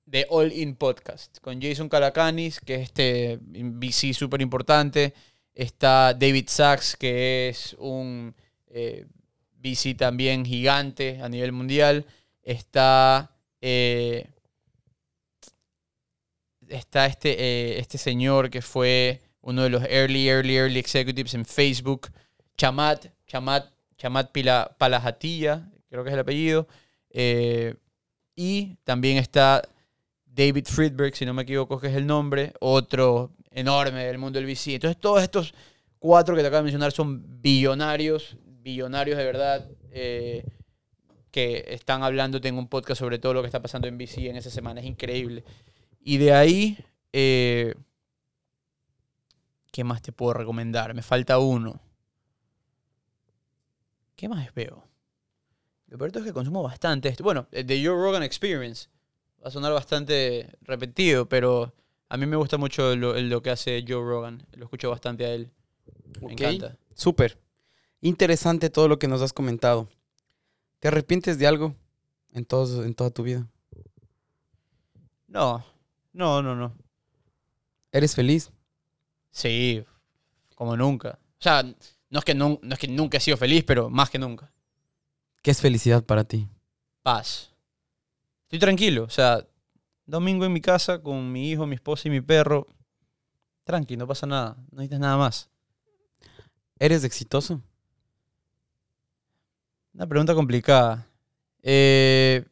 de 0.06 0.26
All 0.30 0.52
In 0.52 0.74
Podcast, 0.74 1.38
con 1.40 1.60
Jason 1.60 1.90
Calacanis, 1.90 2.60
que 2.60 2.76
es 2.76 2.82
este 2.84 3.40
VC 3.42 4.14
súper 4.14 4.40
importante. 4.40 5.12
Está 5.52 6.14
David 6.14 6.48
Sachs, 6.48 6.96
que 6.96 7.50
es 7.50 7.76
un 7.78 8.34
eh, 8.68 9.06
VC 9.62 9.94
también 9.98 10.46
gigante 10.46 11.20
a 11.20 11.28
nivel 11.28 11.52
mundial. 11.52 12.06
Está, 12.42 13.36
eh, 13.60 14.30
está 16.68 17.04
este, 17.04 17.78
este 17.78 17.98
señor 17.98 18.48
que 18.48 18.62
fue 18.62 19.20
uno 19.42 19.62
de 19.62 19.70
los 19.70 19.82
early, 19.84 20.28
early, 20.28 20.56
early 20.56 20.78
executives 20.78 21.34
en 21.34 21.44
Facebook, 21.44 22.08
Chamat, 22.56 23.06
Chamat, 23.26 23.72
Chamat 23.96 24.32
Pila, 24.32 24.74
Palajatilla, 24.78 25.70
creo 25.88 26.04
que 26.04 26.10
es 26.10 26.14
el 26.14 26.20
apellido. 26.20 26.68
Eh, 27.10 27.74
y 28.36 28.76
también 28.84 29.18
está 29.18 29.62
David 30.24 30.66
Friedberg, 30.66 31.14
si 31.14 31.26
no 31.26 31.34
me 31.34 31.42
equivoco, 31.42 31.80
que 31.80 31.88
es 31.88 31.94
el 31.94 32.06
nombre, 32.06 32.52
otro 32.60 33.32
enorme 33.50 34.04
del 34.04 34.18
mundo 34.18 34.38
del 34.38 34.46
VC. 34.46 34.74
Entonces, 34.74 35.00
todos 35.00 35.22
estos 35.22 35.54
cuatro 35.98 36.34
que 36.34 36.42
te 36.42 36.48
acabo 36.48 36.58
de 36.58 36.64
mencionar 36.64 36.92
son 36.92 37.42
billonarios, 37.42 38.36
billonarios 38.44 39.18
de 39.18 39.24
verdad, 39.24 39.68
eh, 39.90 40.44
que 41.30 41.64
están 41.68 42.02
hablándote 42.02 42.48
en 42.48 42.58
un 42.58 42.68
podcast 42.68 42.98
sobre 42.98 43.18
todo 43.18 43.34
lo 43.34 43.42
que 43.42 43.46
está 43.46 43.62
pasando 43.62 43.86
en 43.88 43.96
VC 43.96 44.28
en 44.28 44.36
esa 44.36 44.50
semana. 44.50 44.80
Es 44.80 44.86
increíble. 44.86 45.44
Y 46.00 46.18
de 46.18 46.32
ahí, 46.32 46.78
eh, 47.12 47.74
¿qué 49.70 49.84
más 49.84 50.02
te 50.02 50.12
puedo 50.12 50.32
recomendar? 50.34 50.94
Me 50.94 51.02
falta 51.02 51.38
uno. 51.38 51.80
¿Qué 54.16 54.28
más 54.28 54.52
veo? 54.54 54.84
Lo 55.86 55.98
peor 55.98 56.16
es 56.16 56.22
que 56.24 56.32
consumo 56.32 56.62
bastante 56.62 57.08
esto. 57.08 57.24
Bueno, 57.24 57.46
el 57.50 57.66
de 57.66 57.84
Joe 57.84 57.94
Rogan 57.94 58.22
Experience. 58.22 58.88
Va 59.42 59.48
a 59.48 59.50
sonar 59.50 59.72
bastante 59.72 60.56
repetido, 60.60 61.28
pero 61.28 61.74
a 62.08 62.16
mí 62.16 62.26
me 62.26 62.36
gusta 62.36 62.58
mucho 62.58 62.94
lo, 62.94 63.18
lo 63.18 63.42
que 63.42 63.50
hace 63.50 63.84
Joe 63.86 64.02
Rogan. 64.04 64.46
Lo 64.52 64.64
escucho 64.64 64.90
bastante 64.90 65.24
a 65.24 65.32
él. 65.34 65.50
Me 66.20 66.26
Ok. 66.34 66.40
encanta. 66.42 66.76
Súper. 66.94 67.38
Interesante 68.02 68.70
todo 68.70 68.88
lo 68.88 68.98
que 68.98 69.08
nos 69.08 69.22
has 69.22 69.32
comentado. 69.32 69.88
¿Te 70.78 70.88
arrepientes 70.88 71.38
de 71.38 71.46
algo 71.46 71.74
en, 72.32 72.46
en 72.50 72.94
toda 72.94 73.10
tu 73.10 73.22
vida? 73.22 73.48
No, 75.28 75.64
no, 76.12 76.42
no, 76.42 76.54
no. 76.56 76.74
¿Eres 77.92 78.14
feliz? 78.14 78.50
Sí, 79.30 79.84
como 80.54 80.76
nunca. 80.76 81.18
O 81.38 81.42
sea, 81.42 81.62
no 81.62 82.18
es 82.18 82.24
que, 82.24 82.34
no 82.34 82.58
es 82.70 82.78
que 82.78 82.88
nunca 82.88 83.18
he 83.18 83.20
sido 83.20 83.36
feliz, 83.36 83.64
pero 83.64 83.88
más 83.88 84.10
que 84.10 84.18
nunca. 84.18 84.52
¿Qué 85.42 85.50
es 85.50 85.60
felicidad 85.60 86.04
para 86.04 86.24
ti? 86.24 86.48
Paz. 87.02 87.52
Estoy 88.42 88.58
tranquilo. 88.58 89.04
O 89.04 89.10
sea, 89.10 89.46
domingo 90.06 90.44
en 90.44 90.52
mi 90.52 90.60
casa 90.60 91.00
con 91.02 91.30
mi 91.32 91.50
hijo, 91.50 91.66
mi 91.66 91.76
esposa 91.76 92.08
y 92.08 92.10
mi 92.10 92.20
perro. 92.20 92.66
Tranqui, 93.64 93.96
no 93.96 94.06
pasa 94.06 94.26
nada. 94.26 94.56
No 94.70 94.78
necesitas 94.78 95.00
nada 95.00 95.16
más. 95.16 95.48
¿Eres 96.78 97.04
exitoso? 97.04 97.62
Una 99.94 100.06
pregunta 100.06 100.34
complicada. 100.34 101.06
Eh, 101.62 102.44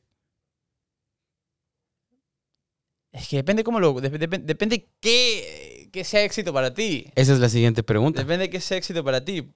es 3.12 3.28
que 3.28 3.36
depende 3.36 3.64
cómo 3.64 3.80
lo... 3.80 3.94
dep- 3.96 4.18
dep- 4.18 4.44
depende 4.44 4.88
qué, 5.00 5.57
qué 5.99 6.05
sea 6.05 6.23
éxito 6.23 6.53
para 6.53 6.73
ti. 6.73 7.11
Esa 7.16 7.33
es 7.33 7.41
la 7.41 7.49
siguiente 7.49 7.83
pregunta. 7.83 8.20
Depende 8.20 8.45
de 8.45 8.51
qué 8.51 8.61
sea 8.61 8.79
éxito 8.79 9.03
para 9.03 9.25
ti. 9.25 9.51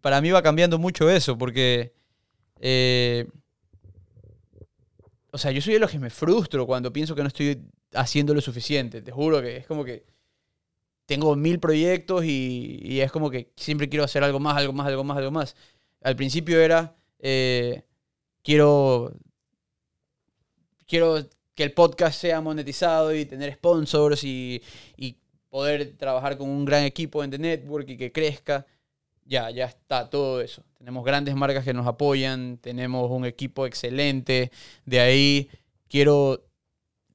Para 0.00 0.20
mí 0.20 0.30
va 0.30 0.42
cambiando 0.42 0.76
mucho 0.78 1.08
eso, 1.08 1.38
porque. 1.38 1.92
eh, 2.60 3.28
o 5.30 5.38
sea, 5.38 5.50
yo 5.52 5.62
soy 5.62 5.74
de 5.74 5.80
los 5.80 5.90
que 5.90 5.98
me 5.98 6.10
frustro 6.10 6.66
cuando 6.66 6.92
pienso 6.92 7.14
que 7.14 7.22
no 7.22 7.28
estoy 7.28 7.62
haciendo 7.94 8.34
lo 8.34 8.40
suficiente. 8.40 9.00
Te 9.02 9.12
juro 9.12 9.40
que 9.40 9.58
es 9.58 9.66
como 9.66 9.84
que 9.84 10.04
tengo 11.06 11.34
mil 11.36 11.58
proyectos 11.58 12.24
y, 12.24 12.80
y 12.82 13.00
es 13.00 13.10
como 13.12 13.30
que 13.30 13.52
siempre 13.56 13.88
quiero 13.88 14.04
hacer 14.04 14.24
algo 14.24 14.40
más, 14.40 14.56
algo 14.56 14.72
más, 14.72 14.88
algo 14.88 15.04
más, 15.04 15.16
algo 15.16 15.30
más. 15.30 15.56
Al 16.02 16.16
principio 16.16 16.60
era, 16.60 16.96
eh, 17.20 17.84
quiero, 18.42 19.14
quiero 20.86 21.24
que 21.54 21.62
el 21.62 21.72
podcast 21.72 22.20
sea 22.20 22.40
monetizado 22.40 23.14
y 23.14 23.24
tener 23.24 23.54
sponsors 23.54 24.24
y, 24.24 24.62
y 24.96 25.16
poder 25.52 25.96
trabajar 25.98 26.38
con 26.38 26.48
un 26.48 26.64
gran 26.64 26.84
equipo 26.84 27.28
The 27.28 27.38
Network 27.38 27.86
y 27.90 27.98
que 27.98 28.10
crezca. 28.10 28.66
ya, 29.26 29.50
ya 29.50 29.66
está 29.66 30.08
todo 30.10 30.40
eso. 30.40 30.64
Tenemos 30.78 31.04
grandes 31.04 31.34
marcas 31.36 31.64
que 31.64 31.74
nos 31.74 31.86
apoyan, 31.86 32.58
tenemos 32.58 33.10
un 33.10 33.26
equipo 33.26 33.66
excelente. 33.66 34.50
De 34.86 35.00
ahí 35.00 35.50
quiero 35.88 36.44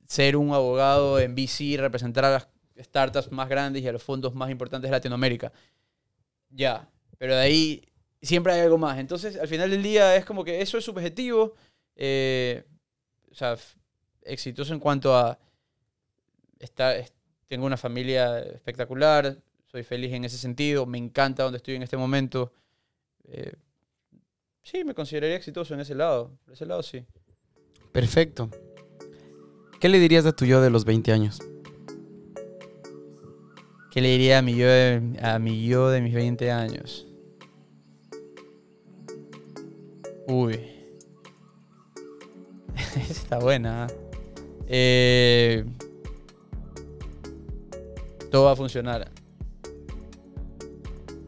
ser 0.07 0.38
un 0.38 0.53
abogado 0.53 1.19
en 1.19 1.34
VC, 1.35 1.77
representar 1.80 2.26
a 2.26 2.31
las 2.31 2.47
startups 2.80 3.31
más 3.31 3.49
grandes 3.49 3.84
y 3.84 3.88
a 3.88 3.91
los 3.93 4.03
fondos 4.03 4.35
más 4.35 4.51
importantes 4.51 4.89
de 4.89 4.97
Latinoamérica. 4.97 5.51
Ya, 6.49 6.88
pero 7.18 7.35
de 7.35 7.41
ahí 7.41 7.84
siempre 8.22 8.53
hay 8.53 8.61
algo 8.61 8.77
más. 8.77 8.99
Entonces, 8.99 9.38
al 9.38 9.47
final 9.47 9.69
del 9.72 9.84
día 9.84 10.15
es 10.15 10.26
como 10.26 10.43
que 10.43 10.61
eso 10.61 10.77
es 10.77 10.85
subjetivo. 10.85 11.55
eh, 11.95 12.64
o 13.31 13.35
sea, 13.35 13.57
exitoso 14.23 14.73
en 14.73 14.80
cuanto 14.80 15.15
a... 15.15 15.39
Está, 16.59 16.95
es- 16.97 17.14
tengo 17.48 17.65
una 17.65 17.78
familia 17.78 18.40
espectacular, 18.40 19.38
soy 19.65 19.84
feliz 19.84 20.14
en 20.14 20.26
ese 20.26 20.38
sentido, 20.38 20.86
me 20.86 20.98
encanta 20.98 21.44
donde 21.44 21.57
estoy 21.57 21.76
en 21.76 21.84
este 21.84 21.98
momento. 21.98 22.53
Eh, 23.26 23.53
sí, 24.64 24.84
me 24.84 24.94
consideraría 24.94 25.36
exitoso 25.36 25.74
en 25.74 25.82
ese 25.82 25.95
lado. 25.95 26.38
Por 26.44 26.53
ese 26.53 26.65
lado, 26.65 26.84
sí. 26.84 27.06
Perfecto. 27.91 28.49
¿Qué 29.80 29.90
le 29.90 29.99
dirías 29.99 30.26
a 30.26 30.32
tu 30.34 30.45
yo 30.45 30.61
de 30.61 30.69
los 30.69 30.86
20 30.86 31.11
años? 31.11 31.40
¿Qué 33.91 34.02
le 34.02 34.10
diría 34.10 34.40
a 34.40 34.41
mi 34.41 34.56
yo 34.56 34.68
de, 34.68 35.18
a 35.22 35.40
mi 35.40 35.68
yo 35.68 35.90
de 35.90 36.02
mis 36.02 36.14
20 36.14 36.52
años? 36.52 37.07
Uy. 40.28 40.60
Está 43.10 43.40
buena. 43.40 43.86
¿ah? 43.86 43.88
Eh, 44.68 45.65
todo 48.31 48.45
va 48.45 48.51
a 48.51 48.55
funcionar. 48.55 49.09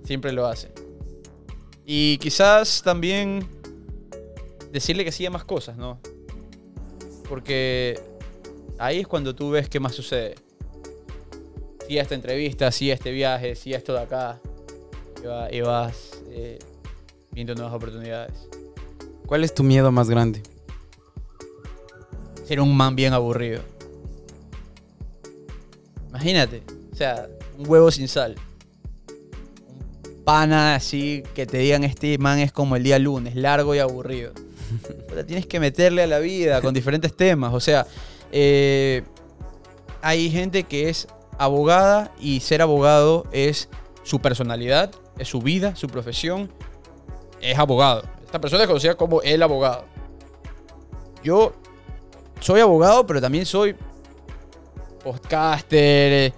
Siempre 0.03 0.31
lo 0.31 0.45
hace. 0.45 0.71
Y 1.85 2.17
quizás 2.19 2.81
también 2.83 3.47
decirle 4.71 5.03
que 5.05 5.11
sí 5.11 5.25
a 5.25 5.31
más 5.31 5.43
cosas, 5.43 5.77
¿no? 5.77 5.99
Porque 7.27 7.99
ahí 8.77 8.99
es 8.99 9.07
cuando 9.07 9.33
tú 9.35 9.51
ves 9.51 9.69
qué 9.69 9.79
más 9.79 9.93
sucede 9.95 10.35
sí 11.87 11.97
a 11.97 12.03
esta 12.03 12.13
entrevista, 12.13 12.71
sí 12.71 12.91
a 12.91 12.93
este 12.93 13.09
viaje, 13.11 13.55
sí 13.55 13.73
a 13.73 13.77
esto 13.77 13.93
de 13.93 13.99
acá. 14.01 14.39
Y, 15.23 15.25
va- 15.25 15.51
y 15.51 15.61
vas 15.61 16.21
eh, 16.27 16.59
viendo 17.31 17.55
nuevas 17.55 17.73
oportunidades. 17.73 18.47
¿Cuál 19.25 19.43
es 19.43 19.53
tu 19.55 19.63
miedo 19.63 19.91
más 19.91 20.07
grande? 20.07 20.43
Ser 22.45 22.61
un 22.61 22.77
man 22.77 22.95
bien 22.95 23.13
aburrido. 23.13 23.61
Imagínate, 26.09 26.61
sea, 26.99 27.29
un 27.57 27.69
huevo 27.69 27.91
sin 27.91 28.07
sal. 28.07 28.35
Un 30.05 30.23
pana 30.23 30.75
así 30.75 31.23
que 31.33 31.45
te 31.45 31.57
digan 31.57 31.83
este 31.83 32.17
man 32.17 32.39
es 32.39 32.51
como 32.51 32.75
el 32.75 32.83
día 32.83 32.99
lunes, 32.99 33.35
largo 33.35 33.73
y 33.73 33.79
aburrido. 33.79 34.33
Tienes 35.27 35.47
que 35.47 35.59
meterle 35.59 36.03
a 36.03 36.07
la 36.07 36.19
vida 36.19 36.61
con 36.61 36.73
diferentes 36.73 37.15
temas. 37.15 37.53
O 37.53 37.59
sea, 37.59 37.87
eh, 38.31 39.03
hay 40.01 40.29
gente 40.29 40.63
que 40.63 40.89
es 40.89 41.07
abogada 41.37 42.11
y 42.19 42.41
ser 42.41 42.61
abogado 42.61 43.25
es 43.31 43.69
su 44.03 44.19
personalidad, 44.19 44.91
es 45.17 45.27
su 45.27 45.41
vida, 45.41 45.75
su 45.75 45.87
profesión. 45.87 46.51
Es 47.41 47.57
abogado. 47.57 48.03
Esta 48.25 48.41
persona 48.41 48.63
es 48.63 48.67
conocida 48.67 48.95
como 48.95 49.21
el 49.21 49.41
abogado. 49.41 49.85
Yo 51.23 51.53
soy 52.41 52.59
abogado, 52.59 53.07
pero 53.07 53.21
también 53.21 53.45
soy 53.45 53.75
podcaster, 55.03 56.13
eh, 56.13 56.33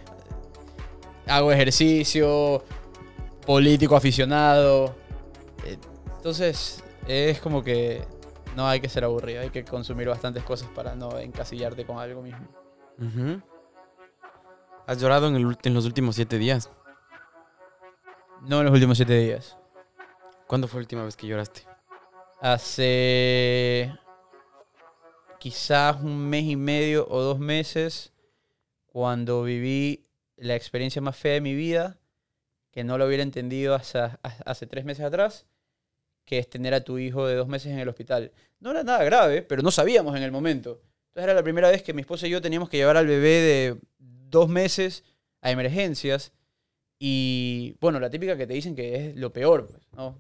hago 1.32 1.52
ejercicio, 1.52 2.64
político 3.46 3.96
aficionado. 3.96 4.96
Eh, 5.66 5.78
Entonces, 6.18 6.84
es 7.08 7.40
como 7.40 7.64
que 7.64 8.06
no 8.56 8.68
hay 8.68 8.80
que 8.80 8.90
ser 8.90 9.04
aburrido, 9.04 9.42
hay 9.42 9.50
que 9.50 9.64
consumir 9.64 10.08
bastantes 10.08 10.44
cosas 10.44 10.70
para 10.76 10.96
no 10.96 11.18
encasillarte 11.18 11.86
con 11.86 11.98
algo 11.98 12.22
mismo. 12.22 12.48
¿Has 14.86 15.00
llorado 15.00 15.28
en, 15.28 15.36
el 15.36 15.58
en 15.64 15.74
los 15.74 15.86
últimos 15.86 16.16
siete 16.16 16.38
días? 16.38 16.70
No 18.42 18.60
en 18.60 18.66
los 18.66 18.74
últimos 18.74 18.98
siete 18.98 19.18
días. 19.18 19.58
¿Cuándo 20.48 20.68
fue 20.68 20.80
la 20.80 20.84
última 20.84 21.06
vez 21.06 21.16
que 21.16 21.28
lloraste? 21.28 21.66
Hace 22.42 23.98
quizás 25.40 25.96
un 26.02 26.30
mes 26.30 26.44
y 26.44 26.56
medio 26.56 27.08
o 27.10 27.22
dos 27.22 27.40
meses, 27.40 28.12
cuando 28.88 29.44
viví 29.44 30.01
la 30.42 30.56
experiencia 30.56 31.02
más 31.02 31.16
fea 31.16 31.34
de 31.34 31.42
mi 31.42 31.54
vida, 31.54 31.98
que 32.72 32.84
no 32.84 32.98
lo 32.98 33.06
hubiera 33.06 33.24
entendido 33.24 33.76
hasta- 33.76 34.20
hace 34.46 34.66
tres 34.66 34.86
meses 34.86 35.06
atrás, 35.06 35.46
que 36.26 36.40
es 36.40 36.50
tener 36.50 36.74
a 36.74 36.84
tu 36.84 36.98
hijo 36.98 37.28
de 37.28 37.36
dos 37.36 37.48
meses 37.48 37.72
en 37.72 37.80
el 37.80 37.88
hospital. 37.90 38.32
No 38.60 38.72
era 38.72 38.84
nada 38.84 39.04
grave, 39.04 39.42
pero 39.44 39.62
no 39.62 39.72
sabíamos 39.72 40.16
en 40.16 40.24
el 40.24 40.32
momento. 40.32 40.82
Entonces 41.10 41.24
era 41.26 41.34
la 41.34 41.44
primera 41.44 41.70
vez 41.70 41.84
que 41.84 41.94
mi 41.94 42.02
esposa 42.02 42.26
y 42.28 42.32
yo 42.32 42.42
teníamos 42.42 42.70
que 42.70 42.78
llevar 42.78 42.98
al 42.98 43.08
bebé 43.08 43.30
de 43.30 43.78
dos 44.00 44.50
meses 44.50 45.04
a 45.42 45.52
emergencias. 45.52 46.32
Y 46.98 47.76
bueno, 47.80 48.00
la 48.00 48.10
típica 48.10 48.38
que 48.38 48.48
te 48.48 48.54
dicen 48.54 48.76
que 48.76 48.96
es 48.96 49.16
lo 49.16 49.34
peor, 49.34 49.68
pues, 49.68 49.82
¿no? 49.94 50.18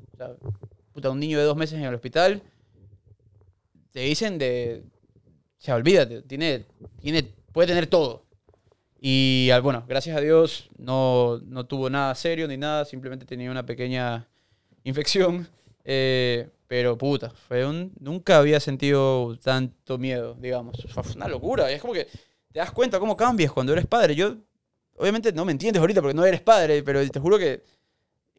Puta, 0.93 1.09
un 1.09 1.19
niño 1.19 1.37
de 1.39 1.45
dos 1.45 1.55
meses 1.55 1.79
en 1.79 1.85
el 1.85 1.95
hospital, 1.95 2.41
te 3.91 4.01
dicen 4.01 4.37
de... 4.37 4.83
O 5.57 5.63
sea, 5.63 5.75
olvídate, 5.75 6.23
tiene, 6.23 6.65
tiene, 6.99 7.23
puede 7.53 7.67
tener 7.69 7.87
todo. 7.87 8.25
Y 9.03 9.49
bueno, 9.63 9.83
gracias 9.87 10.15
a 10.15 10.21
Dios 10.21 10.69
no, 10.77 11.39
no 11.45 11.65
tuvo 11.65 11.89
nada 11.89 12.13
serio 12.13 12.47
ni 12.47 12.55
nada, 12.55 12.85
simplemente 12.85 13.25
tenía 13.25 13.49
una 13.49 13.65
pequeña 13.65 14.27
infección. 14.83 15.47
eh, 15.83 16.47
pero 16.67 16.97
puta, 16.97 17.31
fue 17.31 17.65
un, 17.65 17.91
nunca 17.99 18.37
había 18.37 18.59
sentido 18.61 19.37
tanto 19.43 19.97
miedo, 19.97 20.35
digamos. 20.39 20.77
Fue 20.93 21.03
una 21.15 21.27
locura. 21.27 21.69
y 21.69 21.73
Es 21.75 21.81
como 21.81 21.93
que 21.93 22.05
te 22.53 22.59
das 22.59 22.71
cuenta 22.71 22.99
cómo 22.99 23.17
cambias 23.17 23.51
cuando 23.51 23.73
eres 23.73 23.87
padre. 23.87 24.15
Yo, 24.15 24.37
obviamente 24.95 25.33
no 25.33 25.43
me 25.45 25.51
entiendes 25.51 25.81
ahorita 25.81 25.99
porque 26.01 26.13
no 26.15 26.23
eres 26.25 26.41
padre, 26.41 26.81
pero 26.83 27.05
te 27.09 27.19
juro 27.19 27.37
que 27.39 27.63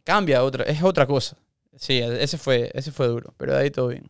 cambia, 0.05 0.44
otra, 0.44 0.64
es 0.64 0.82
otra 0.82 1.06
cosa. 1.06 1.36
Sí, 1.76 1.98
ese 1.98 2.39
fue, 2.39 2.70
ese 2.74 2.93
fue 2.93 3.06
duro, 3.09 3.34
pero 3.36 3.52
de 3.55 3.59
ahí 3.62 3.70
todo 3.70 3.89
bien. 3.89 4.09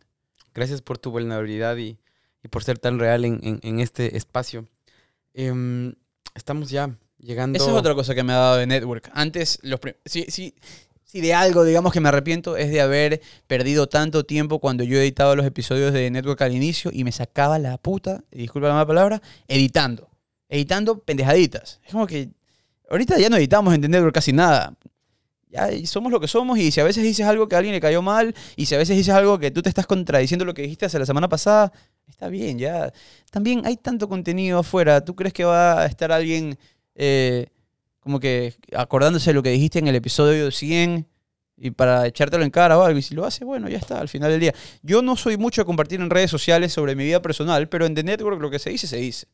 Gracias 0.53 0.81
por 0.81 0.97
tu 0.97 1.11
vulnerabilidad 1.11 1.75
y, 1.77 1.97
y 2.43 2.47
por 2.49 2.63
ser 2.63 2.77
tan 2.79 2.99
real 2.99 3.25
en, 3.25 3.39
en- 3.43 3.59
en 3.63 3.79
este 3.79 4.15
espacio. 4.17 4.67
Em, 5.33 5.95
estamos 6.35 6.69
ya 6.69 6.95
llegando. 7.17 7.57
Esa 7.57 7.71
es 7.71 7.75
otra 7.75 7.95
cosa 7.95 8.15
que 8.15 8.23
me 8.23 8.33
ha 8.33 8.37
dado 8.37 8.57
de 8.57 8.67
Network. 8.67 9.09
Antes, 9.13 9.59
los 9.63 9.79
si, 10.05 10.25
si, 10.29 10.55
si 11.03 11.21
de 11.21 11.33
algo, 11.33 11.63
digamos, 11.63 11.93
que 11.93 11.99
me 11.99 12.09
arrepiento, 12.09 12.57
es 12.57 12.71
de 12.71 12.81
haber 12.81 13.21
perdido 13.47 13.87
tanto 13.87 14.25
tiempo 14.25 14.59
cuando 14.59 14.83
yo 14.83 14.97
editaba 14.97 15.35
los 15.35 15.45
episodios 15.45 15.93
de 15.93 16.09
Network 16.11 16.41
al 16.41 16.53
inicio 16.53 16.91
y 16.93 17.03
me 17.03 17.11
sacaba 17.11 17.59
la 17.59 17.77
puta, 17.77 18.23
disculpa 18.31 18.67
la 18.67 18.73
mala 18.73 18.87
palabra, 18.87 19.21
editando. 19.47 20.09
Editando 20.49 20.99
pendejaditas. 20.99 21.79
Es 21.85 21.91
como 21.91 22.07
que 22.07 22.29
ahorita 22.89 23.17
ya 23.17 23.29
no 23.29 23.37
editamos 23.37 23.73
en 23.73 23.81
Network 23.81 24.13
casi 24.13 24.33
nada. 24.33 24.75
Ya 25.49 25.69
somos 25.85 26.11
lo 26.11 26.19
que 26.19 26.27
somos 26.27 26.57
y 26.57 26.71
si 26.71 26.79
a 26.79 26.83
veces 26.83 27.03
dices 27.03 27.27
algo 27.27 27.47
que 27.47 27.53
a 27.53 27.59
alguien 27.59 27.75
le 27.75 27.81
cayó 27.81 28.01
mal 28.01 28.33
y 28.55 28.65
si 28.65 28.73
a 28.73 28.79
veces 28.79 28.97
dices 28.97 29.13
algo 29.13 29.37
que 29.37 29.51
tú 29.51 29.61
te 29.61 29.69
estás 29.69 29.85
contradiciendo 29.85 30.45
lo 30.45 30.55
que 30.55 30.63
dijiste 30.63 30.87
hace 30.87 30.97
la 30.97 31.05
semana 31.05 31.29
pasada, 31.29 31.71
está 32.07 32.29
bien, 32.29 32.57
ya. 32.57 32.91
También 33.31 33.65
hay 33.65 33.77
tanto 33.77 34.07
contenido 34.07 34.59
afuera. 34.59 35.03
¿Tú 35.03 35.15
crees 35.15 35.33
que 35.33 35.43
va 35.43 35.81
a 35.81 35.85
estar 35.85 36.11
alguien 36.11 36.57
eh, 36.95 37.47
como 37.99 38.19
que 38.19 38.55
acordándose 38.75 39.29
de 39.29 39.33
lo 39.33 39.43
que 39.43 39.49
dijiste 39.49 39.79
en 39.79 39.87
el 39.87 39.95
episodio 39.95 40.51
100 40.51 41.07
y 41.57 41.71
para 41.71 42.07
echártelo 42.07 42.43
en 42.43 42.51
cara 42.51 42.77
o 42.77 42.83
algo? 42.83 42.99
Y 42.99 43.01
si 43.01 43.15
lo 43.15 43.25
hace, 43.25 43.45
bueno, 43.45 43.69
ya 43.69 43.77
está, 43.77 43.99
al 43.99 44.09
final 44.09 44.31
del 44.31 44.39
día. 44.39 44.53
Yo 44.81 45.01
no 45.01 45.15
soy 45.15 45.37
mucho 45.37 45.61
de 45.61 45.65
compartir 45.65 45.99
en 46.01 46.09
redes 46.09 46.31
sociales 46.31 46.73
sobre 46.73 46.95
mi 46.95 47.03
vida 47.05 47.21
personal, 47.21 47.67
pero 47.69 47.85
en 47.85 47.95
The 47.95 48.03
Network 48.03 48.41
lo 48.41 48.49
que 48.49 48.59
se 48.59 48.69
dice, 48.69 48.87
se 48.87 48.97
dice. 48.97 49.27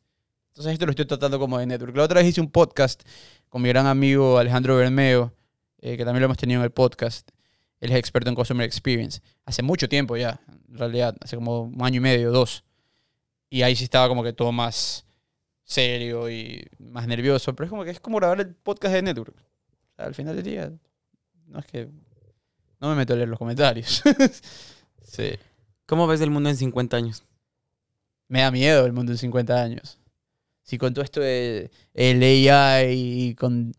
Entonces 0.48 0.72
esto 0.72 0.86
lo 0.86 0.90
estoy 0.90 1.06
tratando 1.06 1.38
como 1.38 1.58
de 1.58 1.66
Network. 1.66 1.96
La 1.96 2.02
otra 2.02 2.20
vez 2.20 2.30
hice 2.30 2.40
un 2.40 2.50
podcast 2.50 3.02
con 3.48 3.62
mi 3.62 3.68
gran 3.68 3.86
amigo 3.86 4.38
Alejandro 4.38 4.76
Bermeo, 4.76 5.32
eh, 5.80 5.96
que 5.96 6.04
también 6.04 6.20
lo 6.20 6.26
hemos 6.26 6.38
tenido 6.38 6.60
en 6.60 6.64
el 6.64 6.72
podcast. 6.72 7.30
Él 7.80 7.90
es 7.92 7.98
experto 7.98 8.28
en 8.28 8.36
Customer 8.36 8.64
Experience. 8.66 9.22
Hace 9.44 9.62
mucho 9.62 9.88
tiempo 9.88 10.16
ya, 10.16 10.40
en 10.68 10.76
realidad, 10.76 11.16
hace 11.20 11.36
como 11.36 11.62
un 11.62 11.82
año 11.82 11.96
y 11.96 12.00
medio, 12.00 12.30
dos. 12.30 12.62
Y 13.48 13.62
ahí 13.62 13.74
sí 13.74 13.84
estaba 13.84 14.06
como 14.08 14.22
que 14.22 14.32
todo 14.32 14.52
más 14.52 15.06
serio 15.64 16.30
y 16.30 16.66
más 16.78 17.06
nervioso. 17.06 17.54
Pero 17.54 17.64
es 17.64 17.70
como 17.70 17.84
que 17.84 17.90
es 17.90 18.00
como 18.00 18.18
grabar 18.18 18.40
el 18.40 18.54
podcast 18.54 18.94
de 18.94 19.02
Network. 19.02 19.34
O 19.36 19.96
sea, 19.96 20.06
al 20.06 20.14
final 20.14 20.36
del 20.36 20.44
día, 20.44 20.72
no 21.46 21.58
es 21.58 21.66
que... 21.66 21.88
No 22.80 22.88
me 22.88 22.94
meto 22.94 23.12
a 23.12 23.16
leer 23.16 23.28
los 23.28 23.38
comentarios. 23.38 24.02
sí. 25.02 25.32
¿Cómo 25.86 26.06
ves 26.06 26.20
el 26.20 26.30
mundo 26.30 26.48
en 26.48 26.56
50 26.56 26.96
años? 26.96 27.24
Me 28.28 28.40
da 28.40 28.50
miedo 28.50 28.86
el 28.86 28.92
mundo 28.92 29.12
en 29.12 29.18
50 29.18 29.62
años. 29.62 29.98
Si 30.62 30.78
con 30.78 30.94
todo 30.94 31.04
esto 31.04 31.20
de 31.20 31.70
el 31.94 32.22
AI 32.22 32.92
y 32.92 33.34
con... 33.34 33.74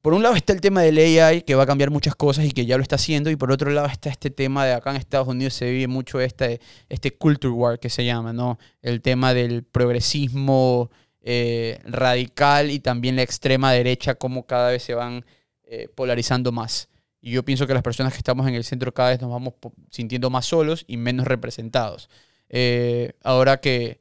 Por 0.00 0.14
un 0.14 0.22
lado 0.22 0.36
está 0.36 0.52
el 0.52 0.60
tema 0.60 0.82
del 0.82 0.96
AI 0.96 1.42
que 1.42 1.56
va 1.56 1.64
a 1.64 1.66
cambiar 1.66 1.90
muchas 1.90 2.14
cosas 2.14 2.44
y 2.44 2.52
que 2.52 2.66
ya 2.66 2.76
lo 2.76 2.82
está 2.82 2.94
haciendo 2.94 3.30
y 3.30 3.36
por 3.36 3.50
otro 3.50 3.70
lado 3.70 3.88
está 3.88 4.10
este 4.10 4.30
tema 4.30 4.64
de 4.64 4.72
acá 4.72 4.90
en 4.90 4.96
Estados 4.96 5.26
Unidos 5.26 5.54
se 5.54 5.70
vive 5.70 5.88
mucho 5.88 6.20
este, 6.20 6.60
este 6.88 7.10
culture 7.10 7.52
war 7.52 7.80
que 7.80 7.90
se 7.90 8.04
llama, 8.04 8.32
¿no? 8.32 8.58
El 8.80 9.02
tema 9.02 9.34
del 9.34 9.64
progresismo 9.64 10.88
eh, 11.20 11.80
radical 11.84 12.70
y 12.70 12.78
también 12.78 13.16
la 13.16 13.22
extrema 13.22 13.72
derecha 13.72 14.14
como 14.14 14.46
cada 14.46 14.70
vez 14.70 14.84
se 14.84 14.94
van 14.94 15.24
eh, 15.64 15.88
polarizando 15.92 16.52
más. 16.52 16.88
Y 17.20 17.32
yo 17.32 17.44
pienso 17.44 17.66
que 17.66 17.74
las 17.74 17.82
personas 17.82 18.12
que 18.12 18.18
estamos 18.18 18.46
en 18.46 18.54
el 18.54 18.62
centro 18.62 18.94
cada 18.94 19.10
vez 19.10 19.20
nos 19.20 19.30
vamos 19.30 19.54
sintiendo 19.90 20.30
más 20.30 20.46
solos 20.46 20.84
y 20.86 20.96
menos 20.96 21.26
representados. 21.26 22.08
Eh, 22.48 23.14
ahora 23.24 23.60
que 23.60 24.00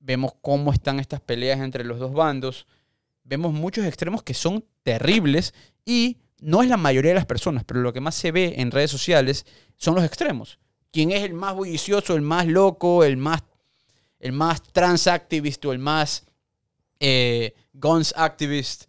vemos 0.00 0.32
cómo 0.40 0.72
están 0.72 1.00
estas 1.00 1.20
peleas 1.20 1.60
entre 1.60 1.84
los 1.84 1.98
dos 1.98 2.12
bandos, 2.12 2.66
vemos 3.28 3.52
muchos 3.52 3.84
extremos 3.84 4.22
que 4.22 4.34
son 4.34 4.64
terribles 4.82 5.52
y 5.84 6.16
no 6.40 6.62
es 6.62 6.68
la 6.68 6.76
mayoría 6.76 7.10
de 7.10 7.16
las 7.16 7.26
personas, 7.26 7.64
pero 7.64 7.80
lo 7.80 7.92
que 7.92 8.00
más 8.00 8.14
se 8.14 8.32
ve 8.32 8.54
en 8.58 8.70
redes 8.70 8.90
sociales 8.90 9.44
son 9.76 9.94
los 9.94 10.04
extremos. 10.04 10.58
¿Quién 10.90 11.10
es 11.10 11.22
el 11.22 11.34
más 11.34 11.54
bullicioso, 11.54 12.14
el 12.14 12.22
más 12.22 12.46
loco, 12.46 13.04
el 13.04 13.16
más, 13.18 13.42
el 14.18 14.32
más 14.32 14.62
trans 14.62 15.06
activist 15.06 15.64
o 15.66 15.72
el 15.72 15.78
más 15.78 16.24
eh, 17.00 17.54
guns 17.74 18.14
activist? 18.16 18.84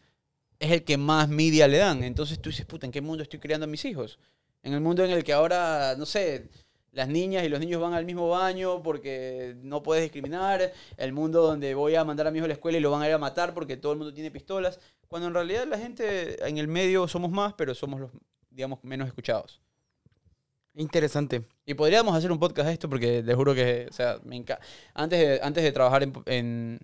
Es 0.58 0.72
el 0.72 0.84
que 0.84 0.98
más 0.98 1.28
media 1.28 1.68
le 1.68 1.78
dan. 1.78 2.04
Entonces 2.04 2.42
tú 2.42 2.50
dices, 2.50 2.66
puta, 2.66 2.86
¿en 2.86 2.92
qué 2.92 3.02
mundo 3.02 3.24
estoy 3.24 3.40
criando 3.40 3.66
a 3.66 3.68
mis 3.68 3.84
hijos? 3.84 4.20
En 4.64 4.74
el 4.74 4.82
mundo 4.82 5.04
en 5.04 5.12
el 5.12 5.24
que 5.24 5.34
ahora, 5.34 5.96
no 5.98 6.06
sé, 6.06 6.50
las 6.92 7.08
niñas 7.08 7.44
y 7.44 7.50
los 7.50 7.60
niños 7.60 7.82
van 7.82 7.94
al 7.94 8.06
mismo 8.06 8.30
baño 8.30 8.82
porque 8.82 9.56
no 9.62 9.84
puedes 9.84 10.04
discriminar, 10.04 10.74
el 10.98 11.14
mundo 11.14 11.42
donde 11.42 11.74
voy 11.76 11.96
a 11.96 12.04
mandar 12.04 12.28
a 12.28 12.32
mi 12.32 12.38
hijo 12.38 12.46
a 12.46 12.48
la 12.48 12.54
escuela 12.54 12.78
y 12.78 12.82
lo 12.82 12.92
van 12.92 13.02
a 13.02 13.08
ir 13.08 13.14
a 13.14 13.18
matar 13.18 13.54
porque 13.54 13.78
todo 13.78 13.92
el 13.94 13.98
mundo 14.00 14.14
tiene 14.14 14.32
pistolas, 14.32 14.80
cuando 15.08 15.28
en 15.28 15.34
realidad 15.34 15.66
la 15.68 15.78
gente 15.78 16.48
en 16.48 16.58
el 16.58 16.68
medio 16.68 17.08
somos 17.08 17.32
más, 17.32 17.54
pero 17.54 17.74
somos 17.74 18.00
los, 18.00 18.12
digamos, 18.50 18.80
menos 18.84 19.08
escuchados. 19.08 19.62
Interesante. 20.76 21.44
Y 21.66 21.74
podríamos 21.74 22.16
hacer 22.16 22.32
un 22.32 22.40
podcast 22.40 22.68
de 22.68 22.74
esto 22.74 22.90
porque 22.90 23.24
te 23.24 23.34
juro 23.34 23.54
que, 23.54 23.88
o 23.90 23.94
sea, 23.94 24.20
me 24.24 24.36
encanta. 24.36 24.64
Antes 24.94 25.20
de, 25.20 25.40
antes 25.42 25.64
de 25.64 25.72
trabajar 25.72 26.04
en, 26.04 26.14
en, 26.26 26.80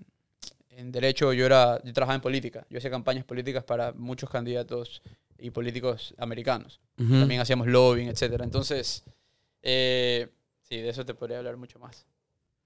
en 0.70 0.92
derecho, 0.92 1.32
yo, 1.34 1.46
era, 1.46 1.82
yo 1.84 1.94
trabajaba 1.94 2.16
en 2.16 2.22
política. 2.22 2.66
Yo 2.70 2.78
hacía 2.78 2.90
campañas 2.90 3.24
políticas 3.24 3.64
para 3.64 3.94
muchos 3.94 4.30
candidatos 4.30 5.02
y 5.38 5.52
políticos 5.52 6.14
americanos. 6.18 6.80
También 6.98 7.42
hacíamos 7.42 7.68
lobbying, 7.68 8.08
etcétera. 8.08 8.44
Entonces, 8.44 9.04
eh, 9.66 10.30
sí, 10.62 10.78
de 10.78 10.90
eso 10.90 11.06
te 11.06 11.14
podría 11.14 11.40
hablar 11.40 11.58
mucho 11.58 11.80
más. 11.80 12.06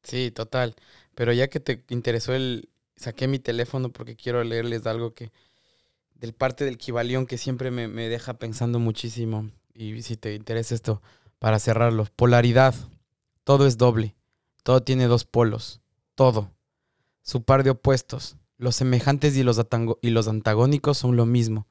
Sí, 0.03 0.29
total. 0.29 0.75
Pero 1.15 1.33
ya 1.33 1.49
que 1.49 1.59
te 1.59 1.83
interesó 1.89 2.33
el... 2.35 2.69
Saqué 2.95 3.27
mi 3.27 3.39
teléfono 3.39 3.91
porque 3.91 4.15
quiero 4.15 4.43
leerles 4.43 4.85
algo 4.85 5.13
que... 5.15 5.31
Del 6.13 6.33
parte 6.33 6.65
del 6.65 6.77
Kibalión 6.77 7.25
que 7.25 7.37
siempre 7.37 7.71
me, 7.71 7.87
me 7.87 8.09
deja 8.09 8.35
pensando 8.35 8.77
muchísimo. 8.77 9.49
Y 9.73 10.01
si 10.01 10.17
te 10.17 10.35
interesa 10.35 10.75
esto, 10.75 11.01
para 11.39 11.59
cerrarlo. 11.59 12.05
Polaridad. 12.15 12.75
Todo 13.45 13.65
es 13.65 13.77
doble. 13.77 14.15
Todo 14.63 14.83
tiene 14.83 15.07
dos 15.07 15.23
polos. 15.23 15.79
Todo. 16.15 16.51
Su 17.21 17.43
par 17.43 17.63
de 17.63 17.69
opuestos. 17.69 18.35
Los 18.57 18.75
semejantes 18.75 19.37
y 19.37 19.43
los, 19.43 19.61
y 20.01 20.09
los 20.09 20.27
antagónicos 20.27 20.97
son 20.97 21.15
lo 21.15 21.25
mismo. 21.25 21.67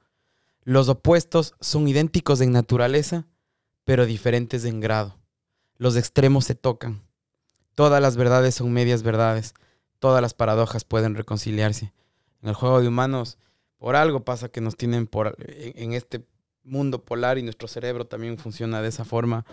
Los 0.64 0.88
opuestos 0.88 1.54
son 1.60 1.86
idénticos 1.86 2.40
en 2.40 2.52
naturaleza, 2.52 3.26
pero 3.84 4.06
diferentes 4.06 4.64
en 4.64 4.80
grado. 4.80 5.17
Los 5.78 5.96
extremos 5.96 6.44
se 6.44 6.54
tocan. 6.54 7.02
Todas 7.74 8.02
las 8.02 8.16
verdades 8.16 8.56
son 8.56 8.72
medias 8.72 9.02
verdades. 9.02 9.54
Todas 9.98 10.20
las 10.20 10.34
paradojas 10.34 10.84
pueden 10.84 11.14
reconciliarse. 11.14 11.92
En 12.42 12.50
el 12.50 12.54
juego 12.54 12.80
de 12.80 12.88
humanos, 12.88 13.38
por 13.78 13.96
algo 13.96 14.24
pasa 14.24 14.48
que 14.48 14.60
nos 14.60 14.76
tienen 14.76 15.06
por, 15.06 15.36
en, 15.38 15.72
en 15.82 15.92
este 15.92 16.26
mundo 16.64 17.04
polar 17.04 17.38
y 17.38 17.42
nuestro 17.42 17.68
cerebro 17.68 18.06
también 18.06 18.38
funciona 18.38 18.82
de 18.82 18.88
esa 18.88 19.04
forma. 19.04 19.46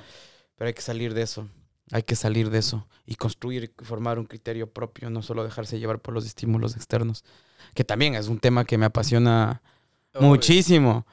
Pero 0.55 0.67
hay 0.67 0.73
que 0.73 0.81
salir 0.81 1.13
de 1.13 1.21
eso. 1.21 1.47
Hay 1.91 2.03
que 2.03 2.15
salir 2.15 2.49
de 2.49 2.59
eso 2.59 2.87
y 3.05 3.15
construir 3.15 3.63
y 3.79 3.85
formar 3.85 4.17
un 4.17 4.25
criterio 4.25 4.67
propio, 4.67 5.09
no 5.09 5.21
solo 5.21 5.43
dejarse 5.43 5.77
llevar 5.77 5.99
por 5.99 6.13
los 6.15 6.25
estímulos 6.25 6.75
externos, 6.75 7.23
que 7.75 7.83
también 7.83 8.15
es 8.15 8.27
un 8.27 8.39
tema 8.39 8.65
que 8.65 8.77
me 8.77 8.87
apasiona 8.87 9.61
muchísimo. 10.19 11.05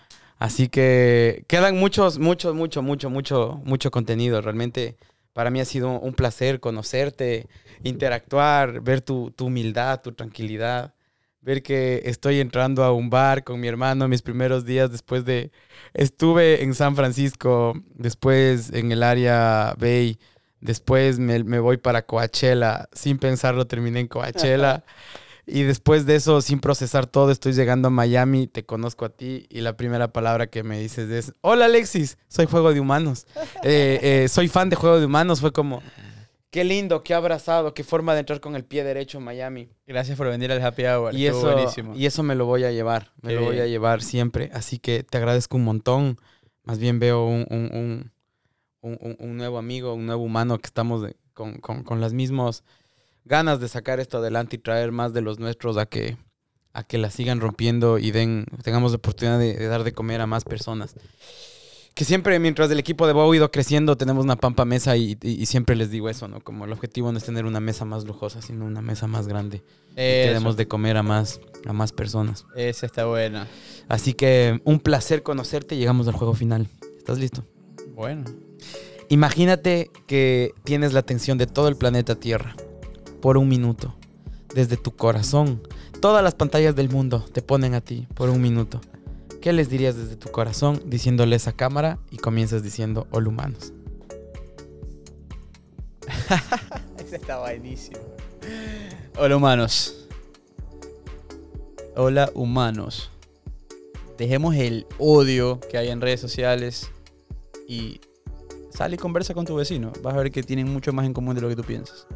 Así 0.43 0.69
que 0.69 1.45
quedan 1.47 1.79
muchos, 1.79 2.19
muchos, 2.19 2.53
mucho, 2.57 2.83
mucho, 2.83 3.11
mucho, 3.11 3.61
mucho 3.65 3.91
contenido. 3.93 4.41
Realmente 4.41 4.97
para 5.33 5.51
mí 5.51 5.61
ha 5.61 5.65
sido 5.65 6.01
un 6.01 6.15
placer 6.15 6.59
conocerte, 6.59 7.47
interactuar, 7.85 8.81
ver 8.81 9.03
tu, 9.03 9.33
humildad, 9.39 10.01
tu 10.03 10.11
tranquilidad, 10.11 10.95
ver 11.43 11.63
que 11.63 12.03
estoy 12.07 12.41
entrando 12.41 12.83
a 12.83 12.93
un 12.93 13.09
bar 13.09 13.45
con 13.45 13.61
mi 13.61 13.69
hermano 13.69 14.09
mis 14.09 14.23
primeros 14.23 14.65
días 14.65 14.91
después 14.91 15.25
de... 15.25 15.53
Estuve 15.95 16.65
en 16.65 16.75
San 16.75 16.97
Francisco, 16.97 17.75
después 17.95 18.73
en 18.73 18.91
el 18.91 19.05
área 19.05 19.77
Bay, 19.79 20.19
después 20.61 21.21
me 21.21 21.61
voy 21.61 21.77
para 21.77 22.05
Coachella, 22.05 22.89
sin 22.91 23.19
pensarlo 23.19 23.69
terminé 23.69 24.01
en 24.01 24.09
Coachella. 24.09 24.83
Y 25.47 25.63
después 25.65 26.07
de 26.07 26.15
eso, 26.15 26.41
sin 26.41 26.61
procesar 26.61 27.07
todo, 27.07 27.31
estoy 27.33 27.53
llegando 27.53 27.89
a 27.89 27.91
Miami, 27.91 28.47
te 28.47 28.65
conozco 28.65 29.05
a 29.05 29.09
ti 29.09 29.47
y 29.51 29.61
la 29.61 29.77
primera 29.77 30.13
palabra 30.13 30.47
que 30.47 30.63
me 30.63 30.79
dices 30.79 31.11
es, 31.11 31.33
hola 31.41 31.65
Alexis, 31.65 32.17
soy 32.29 32.47
Juego 32.47 32.73
de 32.73 32.81
Humanos. 32.81 33.27
Eh, 33.65 33.99
eh, 34.25 34.29
soy 34.29 34.49
fan 34.49 34.71
de 34.71 34.77
Juego 34.77 34.99
de 35.01 35.07
Humanos. 35.07 35.41
Fue 35.41 35.53
como, 35.53 35.83
qué 36.51 36.65
lindo, 36.65 37.03
qué 37.03 37.15
abrazado, 37.15 37.75
qué 37.75 37.83
forma 37.85 38.15
de 38.15 38.21
entrar 38.21 38.41
con 38.41 38.55
el 38.57 38.65
pie 38.65 38.85
derecho 38.85 39.19
en 39.19 39.25
Miami. 39.25 39.69
Gracias 39.87 40.17
por 40.19 40.29
venir 40.29 40.51
al 40.53 40.63
Happy 40.65 40.85
Hour. 40.85 41.15
Y 41.15 41.27
estuvo 41.27 41.49
eso, 41.49 41.53
buenísimo. 41.57 41.95
y 41.97 42.07
eso 42.07 42.23
me 42.23 42.35
lo 42.35 42.47
voy 42.47 42.65
a 42.65 42.71
llevar, 42.73 43.13
me 43.21 43.31
Qué 43.31 43.35
lo 43.41 43.47
voy 43.47 43.59
a 43.61 43.67
llevar 43.67 44.03
siempre. 44.03 44.51
Así 44.53 44.79
que 44.79 45.03
te 45.03 45.19
agradezco 45.19 45.57
un 45.57 45.65
montón. 45.65 46.19
Más 46.65 46.79
bien 46.79 46.99
veo 47.01 47.25
un, 47.27 47.47
un- 47.51 47.71
un- 47.73 48.13
un- 48.83 48.99
un- 49.01 49.17
un 49.19 49.37
nuevo 49.37 49.59
amigo, 49.59 49.95
un 49.95 50.07
nuevo 50.07 50.23
humano 50.23 50.59
que 50.59 50.67
estamos 50.67 51.03
de- 51.03 51.17
con, 51.35 51.55
con, 51.59 51.83
con 51.83 52.01
las 52.01 52.13
mismas 52.13 52.63
ganas 53.25 53.61
de 53.61 53.69
sacar 53.69 54.01
esto 54.01 54.19
adelante 54.19 54.57
y 54.57 54.59
traer 54.59 54.93
más 54.93 55.13
de 55.13 55.21
los 55.21 55.39
nuestros 55.39 55.77
a 55.77 55.87
que, 55.87 56.17
a 56.73 56.85
que 56.85 56.99
la 56.99 57.11
sigan 57.11 57.41
rompiendo 57.41 57.99
y 57.99 58.11
den, 58.11 58.47
tengamos 58.63 58.93
la 58.93 58.97
oportunidad 58.99 59.39
de, 59.39 59.55
de 59.55 59.67
dar 59.67 59.85
de 59.85 59.93
comer 59.93 60.21
a 60.21 60.27
más 60.27 60.45
personas. 60.45 60.95
Que 61.95 62.07
siempre, 62.07 62.39
mientras 62.39 62.71
el 62.71 62.79
equipo 62.79 63.07
de 63.07 63.13
Bow 63.13 63.31
ha 63.31 63.37
ido 63.37 63.51
creciendo, 63.51 63.97
tenemos 63.99 64.25
una 64.25 64.37
pampa 64.37 64.65
mesa 64.65 64.97
y, 64.97 65.19
y- 65.23 65.43
y 65.43 65.45
siempre 65.45 65.77
les 65.77 65.91
digo 65.91 66.09
eso, 66.09 66.27
¿no? 66.27 66.41
Como 66.41 66.65
el 66.65 66.73
objetivo 66.73 67.13
no 67.13 67.19
es 67.19 67.25
tener 67.25 67.45
una 67.45 67.61
mesa 67.61 67.85
más 67.85 68.05
lujosa, 68.07 68.41
sino 68.41 68.65
una 68.65 68.81
mesa 68.81 69.07
más 69.07 69.29
grande. 69.29 69.63
Que 69.95 70.25
Eso, 70.25 70.33
demos 70.33 70.57
de 70.57 70.67
comer 70.67 70.97
a 70.97 71.03
más, 71.03 71.39
a 71.67 71.75
más 71.75 71.93
personas. 71.93 72.47
Esa 72.57 72.87
está 72.87 73.05
buena. 73.05 73.47
Así 73.89 74.15
que 74.15 74.63
un 74.65 74.81
placer 74.81 75.23
conocerte. 75.23 75.77
Llegamos 75.77 76.09
al 76.09 76.15
juego 76.15 76.33
final. 76.33 76.67
¿Estás 76.97 77.19
listo? 77.19 77.45
Bueno. 77.95 78.25
Imagínate 79.11 79.91
que 80.07 80.53
tienes 80.65 80.95
la 80.95 81.01
atención 81.01 81.37
de 81.37 81.47
todo 81.47 81.69
el 81.69 81.77
planeta 81.77 82.15
Tierra 82.15 82.57
por 83.23 83.39
un 83.39 83.49
minuto. 83.49 83.95
Desde 84.55 84.77
tu 84.77 84.95
corazón. 84.95 85.63
Todas 86.01 86.23
las 86.23 86.35
pantallas 86.35 86.77
del 86.77 86.91
mundo 86.91 87.25
te 87.33 87.41
ponen 87.41 87.73
a 87.73 87.81
ti 87.81 88.07
por 88.15 88.29
un 88.29 88.43
minuto. 88.43 88.83
¿Qué 89.41 89.55
les 89.55 89.71
dirías 89.71 89.97
desde 89.97 90.17
tu 90.17 90.31
corazón 90.31 90.83
diciéndole 90.85 91.37
esa 91.37 91.53
cámara 91.53 91.99
y 92.11 92.19
comienzas 92.19 92.63
diciendo 92.63 93.07
hola 93.11 93.29
humanos? 93.29 93.73
Ese 96.99 97.17
está 97.17 97.39
buenísimo. 97.39 98.01
Hola 99.17 99.37
humanos. 99.37 100.07
Hola 101.97 102.31
humanos. 102.35 103.11
Dejemos 104.19 104.57
el 104.57 104.87
odio 104.99 105.61
que 105.71 105.79
hay 105.79 105.89
en 105.89 106.01
redes 106.01 106.21
sociales 106.21 106.91
y 107.69 108.01
sal 108.71 108.93
y 108.95 108.97
conversa 108.97 109.33
con 109.35 109.45
tu 109.45 109.55
vecino. 109.55 109.93
Vas 110.03 110.15
a 110.15 110.19
ver 110.19 110.31
que 110.33 110.43
tienen 110.43 110.73
mucho 110.73 110.93
más 110.93 111.07
en 111.07 111.15
común 111.15 111.35
de 111.37 111.41
lo 111.41 111.49
que 111.49 111.57
tú 111.57 111.63
piensas. 111.63 112.07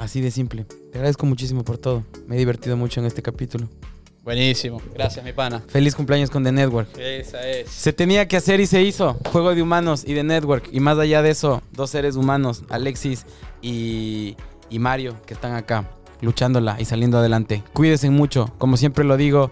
Así 0.00 0.22
de 0.22 0.30
simple. 0.30 0.64
Te 0.64 0.96
agradezco 0.96 1.26
muchísimo 1.26 1.62
por 1.62 1.76
todo. 1.76 2.04
Me 2.26 2.36
he 2.36 2.38
divertido 2.38 2.74
mucho 2.74 3.00
en 3.00 3.06
este 3.06 3.20
capítulo. 3.20 3.68
Buenísimo. 4.24 4.80
Gracias, 4.94 5.22
mi 5.22 5.34
pana. 5.34 5.62
Feliz 5.68 5.94
cumpleaños 5.94 6.30
con 6.30 6.42
The 6.42 6.52
Network. 6.52 6.88
Esa 6.96 7.46
es. 7.46 7.68
Se 7.68 7.92
tenía 7.92 8.26
que 8.26 8.38
hacer 8.38 8.60
y 8.60 8.66
se 8.66 8.80
hizo. 8.80 9.18
Juego 9.30 9.54
de 9.54 9.60
humanos 9.60 10.04
y 10.06 10.14
de 10.14 10.24
network. 10.24 10.70
Y 10.72 10.80
más 10.80 10.96
allá 10.98 11.20
de 11.20 11.28
eso, 11.28 11.62
dos 11.72 11.90
seres 11.90 12.16
humanos, 12.16 12.64
Alexis 12.70 13.26
y, 13.60 14.36
y 14.70 14.78
Mario, 14.78 15.16
que 15.26 15.34
están 15.34 15.52
acá, 15.52 15.90
luchándola 16.22 16.80
y 16.80 16.86
saliendo 16.86 17.18
adelante. 17.18 17.62
Cuídense 17.74 18.08
mucho. 18.08 18.54
Como 18.56 18.78
siempre 18.78 19.04
lo 19.04 19.18
digo, 19.18 19.50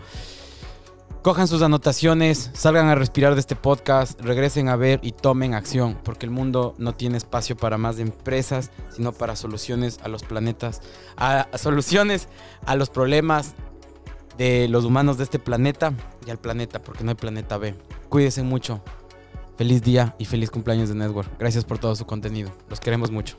cojan 1.29 1.47
sus 1.47 1.61
anotaciones, 1.61 2.51
salgan 2.55 2.87
a 2.87 2.95
respirar 2.95 3.35
de 3.35 3.41
este 3.41 3.55
podcast, 3.55 4.19
regresen 4.19 4.71
a 4.71 4.77
ver 4.77 4.99
y 5.03 5.13
tomen 5.13 5.53
acción. 5.53 5.99
Porque 6.03 6.25
el 6.25 6.33
mundo 6.33 6.75
no 6.79 6.95
tiene 6.95 7.19
espacio 7.19 7.55
para 7.55 7.77
más 7.77 7.99
empresas, 7.99 8.71
sino 8.97 9.13
para 9.13 9.37
soluciones 9.37 10.01
a 10.03 10.09
los 10.09 10.23
planetas, 10.23 10.81
a, 11.19 11.41
a 11.41 11.59
soluciones 11.59 12.29
a 12.65 12.77
los 12.77 12.89
problemas 12.89 13.53
de 14.39 14.69
los 14.69 14.87
humanos 14.87 15.19
de 15.19 15.25
este 15.25 15.39
planeta 15.39 15.93
y 16.27 16.31
al 16.31 16.39
planeta, 16.39 16.79
porque 16.83 17.05
no 17.05 17.11
hay 17.11 17.17
planeta 17.17 17.59
B. 17.59 17.75
Cuídense 18.09 18.43
mucho. 18.43 18.81
Feliz 19.59 19.83
día 19.83 20.15
y 20.19 20.25
feliz 20.25 20.51
cumpleaños 20.51 20.89
de 20.89 20.95
Network. 20.95 21.29
Gracias 21.39 21.67
por 21.67 21.79
todo 21.79 21.95
su 21.95 22.07
contenido. 22.07 22.51
Los 22.71 22.81
queremos 22.81 23.11
mucho. 23.11 23.37